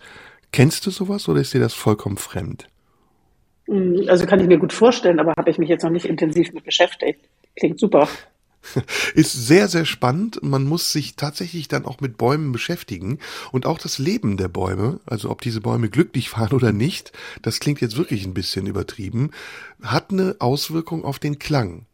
Kennst 0.52 0.86
du 0.86 0.90
sowas 0.90 1.28
oder 1.28 1.40
ist 1.40 1.54
dir 1.54 1.60
das 1.60 1.74
vollkommen 1.74 2.18
fremd? 2.18 2.68
Mm, 3.66 4.08
also 4.08 4.26
kann 4.26 4.40
ich 4.40 4.46
mir 4.46 4.58
gut 4.58 4.72
vorstellen, 4.72 5.18
aber 5.18 5.32
habe 5.36 5.50
ich 5.50 5.58
mich 5.58 5.68
jetzt 5.68 5.82
noch 5.82 5.90
nicht 5.90 6.06
intensiv 6.06 6.52
mit 6.52 6.64
beschäftigt. 6.64 7.20
Klingt 7.56 7.80
super. 7.80 8.08
Ist 9.14 9.32
sehr, 9.32 9.66
sehr 9.66 9.84
spannend. 9.84 10.42
Man 10.42 10.64
muss 10.64 10.92
sich 10.92 11.16
tatsächlich 11.16 11.68
dann 11.68 11.84
auch 11.84 12.00
mit 12.00 12.16
Bäumen 12.16 12.52
beschäftigen 12.52 13.18
und 13.50 13.66
auch 13.66 13.78
das 13.78 13.98
Leben 13.98 14.36
der 14.36 14.48
Bäume, 14.48 15.00
also 15.06 15.30
ob 15.30 15.40
diese 15.40 15.60
Bäume 15.60 15.88
glücklich 15.88 16.32
waren 16.36 16.52
oder 16.52 16.72
nicht, 16.72 17.12
das 17.40 17.58
klingt 17.58 17.80
jetzt 17.80 17.96
wirklich 17.96 18.24
ein 18.24 18.34
bisschen 18.34 18.66
übertrieben, 18.66 19.30
hat 19.82 20.10
eine 20.10 20.36
Auswirkung 20.38 21.04
auf 21.04 21.18
den 21.18 21.38
Klang. 21.38 21.86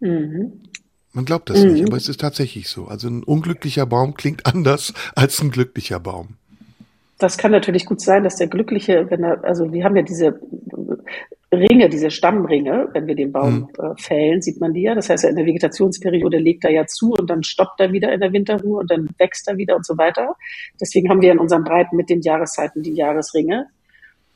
Mhm. 0.00 0.64
Man 1.12 1.24
glaubt 1.24 1.48
das 1.48 1.62
mhm. 1.62 1.72
nicht, 1.72 1.86
aber 1.86 1.96
es 1.96 2.08
ist 2.08 2.20
tatsächlich 2.20 2.68
so. 2.68 2.86
Also 2.86 3.08
ein 3.08 3.22
unglücklicher 3.22 3.86
Baum 3.86 4.14
klingt 4.14 4.46
anders 4.52 4.92
als 5.14 5.40
ein 5.40 5.50
glücklicher 5.50 6.00
Baum 6.00 6.37
das 7.18 7.36
kann 7.36 7.50
natürlich 7.50 7.84
gut 7.84 8.00
sein, 8.00 8.22
dass 8.22 8.36
der 8.36 8.46
Glückliche, 8.46 9.10
wenn 9.10 9.24
er, 9.24 9.44
also 9.44 9.72
wir 9.72 9.84
haben 9.84 9.96
ja 9.96 10.02
diese 10.02 10.40
Ringe, 11.50 11.88
diese 11.88 12.10
Stammringe, 12.10 12.88
wenn 12.92 13.06
wir 13.06 13.14
den 13.14 13.32
Baum 13.32 13.70
mhm. 13.78 13.84
äh, 13.84 13.94
fällen, 13.96 14.42
sieht 14.42 14.60
man 14.60 14.74
die 14.74 14.82
ja. 14.82 14.94
Das 14.94 15.08
heißt, 15.08 15.24
in 15.24 15.36
der 15.36 15.46
Vegetationsperiode 15.46 16.38
legt 16.38 16.64
er 16.64 16.70
ja 16.70 16.86
zu 16.86 17.12
und 17.12 17.28
dann 17.28 17.42
stoppt 17.42 17.80
er 17.80 17.92
wieder 17.92 18.12
in 18.12 18.20
der 18.20 18.32
Winterruhe 18.32 18.80
und 18.80 18.90
dann 18.90 19.08
wächst 19.18 19.48
er 19.48 19.56
wieder 19.56 19.74
und 19.74 19.86
so 19.86 19.96
weiter. 19.96 20.36
Deswegen 20.80 21.08
haben 21.08 21.22
wir 21.22 21.32
in 21.32 21.38
unseren 21.38 21.64
Breiten 21.64 21.96
mit 21.96 22.10
den 22.10 22.20
Jahreszeiten 22.20 22.82
die 22.82 22.94
Jahresringe 22.94 23.66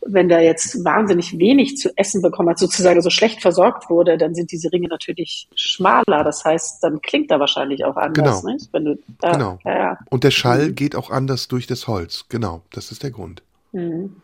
wenn 0.04 0.28
der 0.28 0.42
jetzt 0.42 0.84
wahnsinnig 0.84 1.38
wenig 1.38 1.76
zu 1.76 1.90
essen 1.96 2.22
bekommen 2.22 2.50
hat, 2.50 2.58
sozusagen 2.58 3.00
so 3.02 3.10
schlecht 3.10 3.40
versorgt 3.40 3.88
wurde, 3.88 4.18
dann 4.18 4.34
sind 4.34 4.50
diese 4.50 4.72
Ringe 4.72 4.88
natürlich 4.88 5.48
schmaler. 5.54 6.24
Das 6.24 6.44
heißt, 6.44 6.82
dann 6.82 7.00
klingt 7.00 7.30
er 7.30 7.40
wahrscheinlich 7.40 7.84
auch 7.84 7.96
anders. 7.96 8.42
Genau. 8.42 8.52
Nicht? 8.52 8.68
Wenn 8.72 8.84
du, 8.84 8.92
äh, 9.22 9.32
genau. 9.32 9.58
Ja, 9.64 9.76
ja. 9.76 9.98
Und 10.10 10.24
der 10.24 10.30
Schall 10.30 10.68
mhm. 10.68 10.74
geht 10.74 10.96
auch 10.96 11.10
anders 11.10 11.48
durch 11.48 11.66
das 11.66 11.86
Holz. 11.86 12.26
Genau, 12.28 12.62
das 12.72 12.90
ist 12.90 13.02
der 13.02 13.10
Grund. 13.10 13.42
Mhm. 13.72 14.16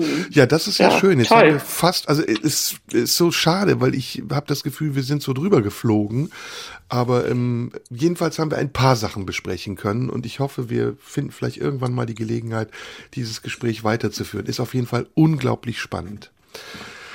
Mhm. 0.00 0.26
Ja, 0.30 0.46
das 0.46 0.68
ist 0.68 0.78
ja, 0.78 0.90
ja 0.90 0.98
schön. 0.98 1.18
Jetzt 1.18 1.28
toll. 1.28 1.38
haben 1.38 1.52
wir 1.54 1.60
fast, 1.60 2.08
also 2.08 2.22
es 2.22 2.76
ist 2.92 3.16
so 3.16 3.30
schade, 3.30 3.80
weil 3.80 3.94
ich 3.94 4.22
habe 4.30 4.46
das 4.46 4.62
Gefühl, 4.62 4.94
wir 4.94 5.02
sind 5.02 5.22
so 5.22 5.32
drüber 5.32 5.62
geflogen. 5.62 6.30
Aber 6.88 7.28
ähm, 7.28 7.72
jedenfalls 7.90 8.38
haben 8.38 8.50
wir 8.50 8.58
ein 8.58 8.72
paar 8.72 8.94
Sachen 8.94 9.26
besprechen 9.26 9.74
können 9.74 10.08
und 10.08 10.24
ich 10.24 10.38
hoffe, 10.38 10.70
wir 10.70 10.96
finden 11.00 11.32
vielleicht 11.32 11.56
irgendwann 11.56 11.92
mal 11.92 12.06
die 12.06 12.14
Gelegenheit, 12.14 12.70
dieses 13.14 13.42
Gespräch 13.42 13.82
weiterzuführen. 13.82 14.46
Ist 14.46 14.60
auf 14.60 14.74
jeden 14.74 14.86
Fall 14.86 15.06
unglaublich 15.14 15.80
spannend. 15.80 16.30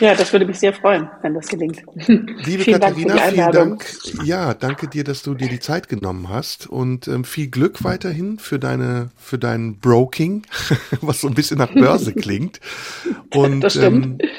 Ja, 0.02 0.15
das 0.15 0.34
würde 0.34 0.48
mich 0.48 0.57
sehr 0.57 0.73
freuen, 0.73 1.07
wenn 1.22 1.36
das 1.36 1.48
gelingt. 1.48 1.84
Liebe 1.95 2.64
vielen 2.64 2.80
Katharina, 2.80 3.15
Dank 3.15 3.34
vielen 3.34 3.52
Dank. 3.52 3.86
Ja, 4.26 4.53
danke 4.56 4.88
dir, 4.88 5.03
dass 5.03 5.22
du 5.22 5.36
dir 5.36 5.48
die 5.48 5.60
Zeit 5.60 5.88
genommen 5.90 6.28
hast 6.28 6.65
und 6.65 7.07
ähm, 7.07 7.23
viel 7.23 7.49
Glück 7.49 7.84
weiterhin 7.84 8.40
für 8.40 8.57
deine 8.57 9.11
für 9.15 9.38
dein 9.38 9.78
Broking, 9.78 10.41
was 11.02 11.22
so 11.22 11.28
ein 11.28 11.36
bisschen 11.36 11.60
nach 11.60 11.72
Börse 11.72 12.14
klingt. 12.15 12.60
Und 13.32 13.61
das 13.61 13.73
stimmt. 13.73 14.23
Ähm, 14.23 14.30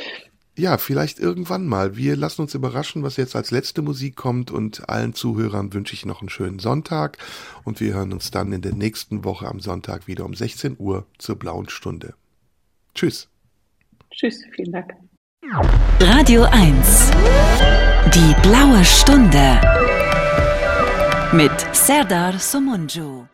ja, 0.59 0.79
vielleicht 0.79 1.21
irgendwann 1.21 1.67
mal. 1.69 1.97
Wir 1.97 2.17
lassen 2.17 2.43
uns 2.43 2.55
überraschen, 2.55 3.05
was 3.05 3.17
jetzt 3.17 3.37
als 3.37 3.53
letzte 3.53 3.83
Musik 3.83 4.17
kommt 4.17 4.51
und 4.51 4.89
allen 4.89 5.15
Zuhörern 5.15 5.73
wünsche 5.73 5.95
ich 5.95 6.05
noch 6.05 6.23
einen 6.23 6.29
schönen 6.29 6.59
Sonntag 6.59 7.19
und 7.63 7.81
wir 7.81 7.95
hören 7.95 8.13
uns 8.13 8.33
dann 8.33 8.53
in 8.53 8.63
der 8.63 8.75
nächsten 8.75 9.25
Woche 9.25 9.47
am 9.47 9.61
Sonntag 9.61 10.09
wieder 10.09 10.25
um 10.25 10.35
16 10.35 10.77
Uhr 10.81 11.07
zur 11.19 11.37
blauen 11.37 11.69
Stunde. 11.69 12.15
Tschüss. 12.97 13.29
Tschüss, 14.11 14.43
vielen 14.57 14.73
Dank. 14.73 14.93
Radio 15.99 16.45
1. 16.45 17.11
Die 18.15 18.35
blaue 18.43 18.85
Stunde. 18.85 19.61
Mit 21.33 21.51
Serdar 21.73 22.39
Somunju. 22.39 23.32